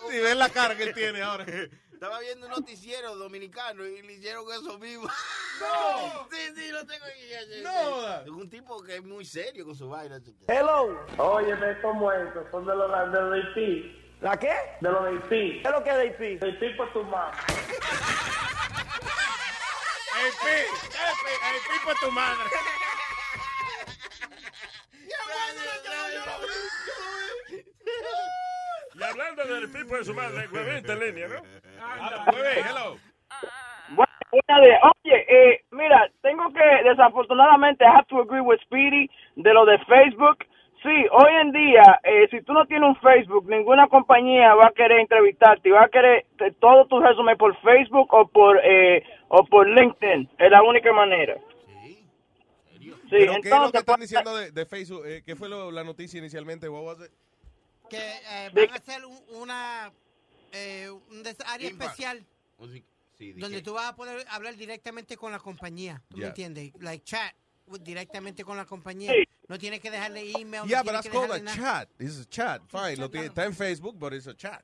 [0.10, 1.44] Si ves la cara que él tiene ahora.
[1.92, 5.10] estaba viendo un noticiero dominicano y le hicieron eso mismo.
[5.60, 6.26] No.
[6.32, 7.62] Sí, sí, lo tengo aquí.
[7.62, 8.22] No.
[8.22, 10.22] Es un tipo que es muy serio con su vaina.
[10.48, 11.06] Hello.
[11.18, 12.30] Óyeme, ¿cómo es?
[12.50, 14.22] Son de los de los de IP.
[14.22, 14.56] ¿La qué?
[14.80, 15.30] De los de IP.
[15.30, 16.40] ¿Qué es lo que es de IP?
[16.40, 17.32] De IP por tu mamá.
[20.46, 22.46] El pi, el pi, el pi por tu madre.
[28.94, 31.42] Y hablando del pipo de su madre, huevín en línea, ¿no?
[32.32, 32.98] Huevín, hello.
[33.90, 34.12] Bueno,
[35.06, 39.78] Oye, eh, mira, tengo que, desafortunadamente, I have to agree with Speedy de lo de
[39.86, 40.46] Facebook.
[40.86, 44.72] Sí, hoy en día, eh, si tú no tienes un Facebook, ninguna compañía va a
[44.72, 46.28] querer entrevistarte y va a querer
[46.60, 50.30] todo tu resumen por Facebook o por eh, o por LinkedIn.
[50.38, 51.38] Es la única manera.
[51.82, 52.06] Sí,
[53.10, 55.04] ¿Pero qué es lo que entonces, están diciendo de, de Facebook?
[55.08, 56.68] Eh, ¿Qué fue lo- la noticia inicialmente?
[57.90, 59.92] Que eh, van a hacer un- una
[60.52, 61.92] eh, un des- área Impact.
[62.00, 62.24] especial
[63.18, 63.64] Sí, ¿de donde qué?
[63.64, 66.02] tú vas a poder hablar directamente con la compañía.
[66.10, 66.74] ¿Tú me entiendes?
[66.80, 67.34] Like chat
[67.82, 69.12] directamente con la compañía.
[69.12, 69.24] Sí.
[69.48, 70.64] No tienes que dejarle email.
[70.68, 71.58] Yeah, no but that's called a dejarle nada.
[71.58, 71.90] chat.
[72.00, 72.62] It's a chat.
[72.68, 72.98] Fine.
[72.98, 74.62] Lo tiene- está en Facebook, but it's a chat.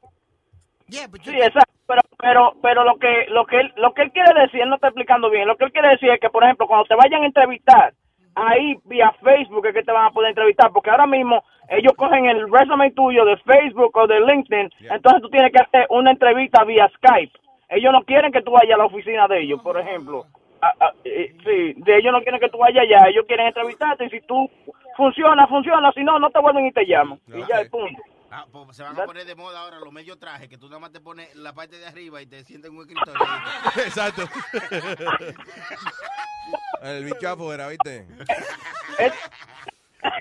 [0.87, 1.71] Yeah, but Sí, exacto.
[1.87, 4.75] Pero, pero, pero lo que, lo que, él, lo que él quiere decir, él no
[4.75, 5.47] está explicando bien.
[5.47, 7.93] Lo que él quiere decir es que, por ejemplo, cuando te vayan a entrevistar,
[8.35, 12.25] ahí vía Facebook es que te van a poder entrevistar, porque ahora mismo ellos cogen
[12.27, 16.63] el resumen tuyo de Facebook o de LinkedIn, entonces tú tienes que hacer una entrevista
[16.63, 17.37] vía Skype.
[17.69, 20.25] Ellos no quieren que tú vayas a la oficina de ellos, por ejemplo.
[21.03, 24.21] Eh, sí, de ellos no quieren que tú vayas allá, ellos quieren entrevistarte y si
[24.21, 24.49] tú
[24.95, 27.19] funciona, funciona, si no, no te vuelven y te llaman.
[27.27, 28.01] Y ya, el punto.
[28.33, 30.79] Ah, pues se van a poner de moda ahora los medios trajes, que tú nada
[30.79, 33.19] más te pones la parte de arriba y te sientes en un escritorio.
[33.85, 34.23] Exacto.
[36.81, 38.07] El bicho afuera, ¿viste?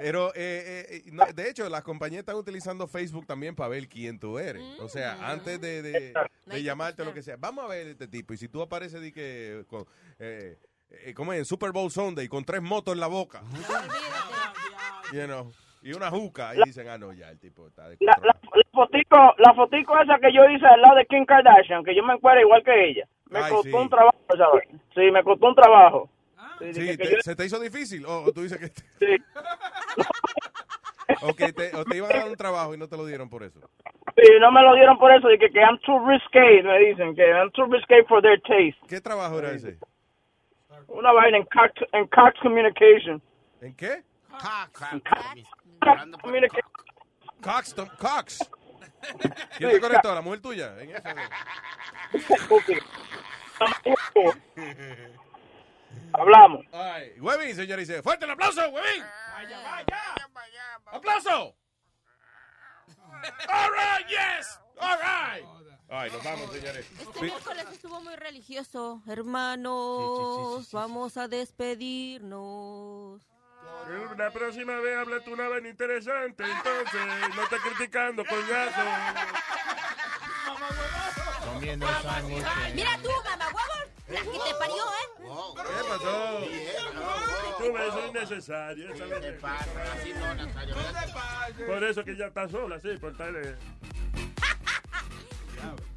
[0.01, 4.19] Pero, eh, eh, no, de hecho, las compañías están utilizando Facebook también para ver quién
[4.19, 4.63] tú eres.
[4.81, 6.13] O sea, antes de, de,
[6.47, 8.33] de llamarte lo que sea, vamos a ver este tipo.
[8.33, 9.85] Y si tú apareces de que, con,
[10.19, 10.59] eh,
[10.91, 11.39] eh, ¿cómo es?
[11.41, 13.43] En Super Bowl Sunday con tres motos en la boca.
[15.13, 15.51] You know,
[15.83, 16.55] y una juca.
[16.55, 20.01] Y dicen, ah, no, ya, el tipo está de La, la, la fotico, la fotico
[20.01, 22.91] esa que yo hice al lado de Kim Kardashian, que yo me encuentro igual que
[22.91, 23.09] ella.
[23.29, 23.75] Me Ay, costó sí.
[23.75, 24.69] un trabajo, ¿sabes?
[24.95, 26.11] Sí, me costó un trabajo.
[26.61, 28.05] Sí, Sí, que te- yo- ¿Se te hizo difícil?
[28.07, 28.69] O tú dices que...
[28.69, 29.19] te-
[31.23, 33.29] o, que te, o te iban a dar un trabajo y no te lo dieron
[33.29, 33.59] por eso.
[34.17, 37.23] sí, no me lo dieron por eso, dije que I'm too risque, me dicen, que
[37.31, 38.77] I'm too risque for their taste.
[38.89, 39.79] ¿Qué trabajo era ese?
[40.89, 43.23] Una vaina en Cox, en Cox Communication.
[43.61, 44.03] ¿En qué?
[44.31, 45.03] Cox
[46.23, 46.71] Communication.
[47.43, 48.51] Cox, Tom- Cox.
[49.59, 50.15] ¿Quién te conectó?
[50.15, 50.75] ¿La mujer tuya?
[50.81, 51.09] En eso.
[56.13, 56.67] Hablamos.
[56.73, 59.05] Ay, Webin, señor, dice, fuerte el aplauso, Webin.
[60.87, 61.55] ¡Aplauso!
[63.49, 65.45] All right, yes, all right.
[65.89, 66.87] Ay, nos vamos, señores.
[66.99, 70.71] Este miércoles estuvo muy religioso, hermanos.
[70.73, 73.21] Vamos a despedirnos.
[74.17, 77.01] La próxima vez habla tú una vaina interesante, entonces
[77.35, 78.81] no te criticando, coñazo.
[81.45, 82.47] Comiendo sándwich.
[82.75, 83.40] Mira tú, mamá
[84.11, 85.09] la que te parió, ¿eh?
[85.57, 86.41] ¿Qué pasó?
[87.59, 88.95] Tú ves, es innecesario.
[88.95, 89.57] esa.
[89.93, 90.75] Así no, Nazario.
[91.67, 93.37] Por eso que ya está sola, sí, por tal...
[93.37, 93.57] eh,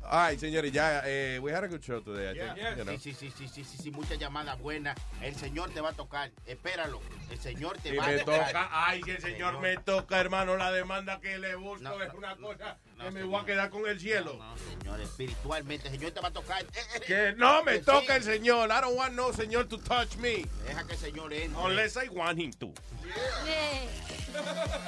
[0.05, 2.53] Ay, señores, ya, eh, we had a good show today, I Yeah.
[2.53, 2.97] think, you know.
[2.99, 4.95] Sí, sí, sí, sí, sí, sí, muchas llamadas buenas.
[5.21, 6.29] El Señor te va a tocar.
[6.45, 7.01] Espéralo.
[7.31, 8.47] El Señor te Si va me a tocar.
[8.47, 12.35] toca, ay, si el señor me toca, hermano, la demanda que le busco es una
[12.35, 14.35] cosa que me voy a quedar con el cielo.
[14.37, 16.61] No, señor, espiritualmente, el Señor te va a tocar.
[16.63, 18.11] Eh, eh, Que no me que toca sí.
[18.17, 18.69] el señor.
[18.69, 20.45] I don't want no señor to touch me.
[20.65, 21.61] Deja que el Señor entre.
[21.61, 22.73] Unless I want him to.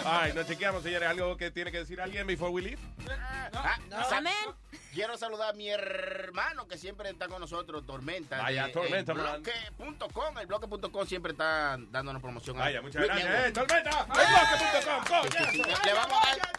[0.03, 1.07] Ay, nos chequeamos, señores.
[1.09, 2.79] ¿Algo que tiene que decir alguien before we leave?
[3.53, 3.77] Ah,
[4.09, 4.33] sa- Amén.
[4.93, 8.37] Quiero saludar a mi hermano que siempre está con nosotros, Tormenta.
[8.37, 10.37] Vaya, de Tormenta, el bloque.com.
[10.39, 12.57] El bloque.com siempre está dándonos promoción.
[12.57, 13.47] Vaya, muchas gracias.
[13.47, 15.27] Eh, Tormenta, el bloque.com.
[15.85, 16.55] Le, vamos a dar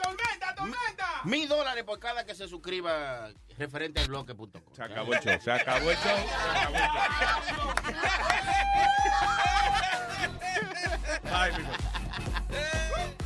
[1.37, 4.49] mil dólares por cada que se suscriba referente al bloque.com.
[4.73, 7.75] Se acabó el show, se acabó el show, se acabó el show.
[11.33, 13.26] Ay, mi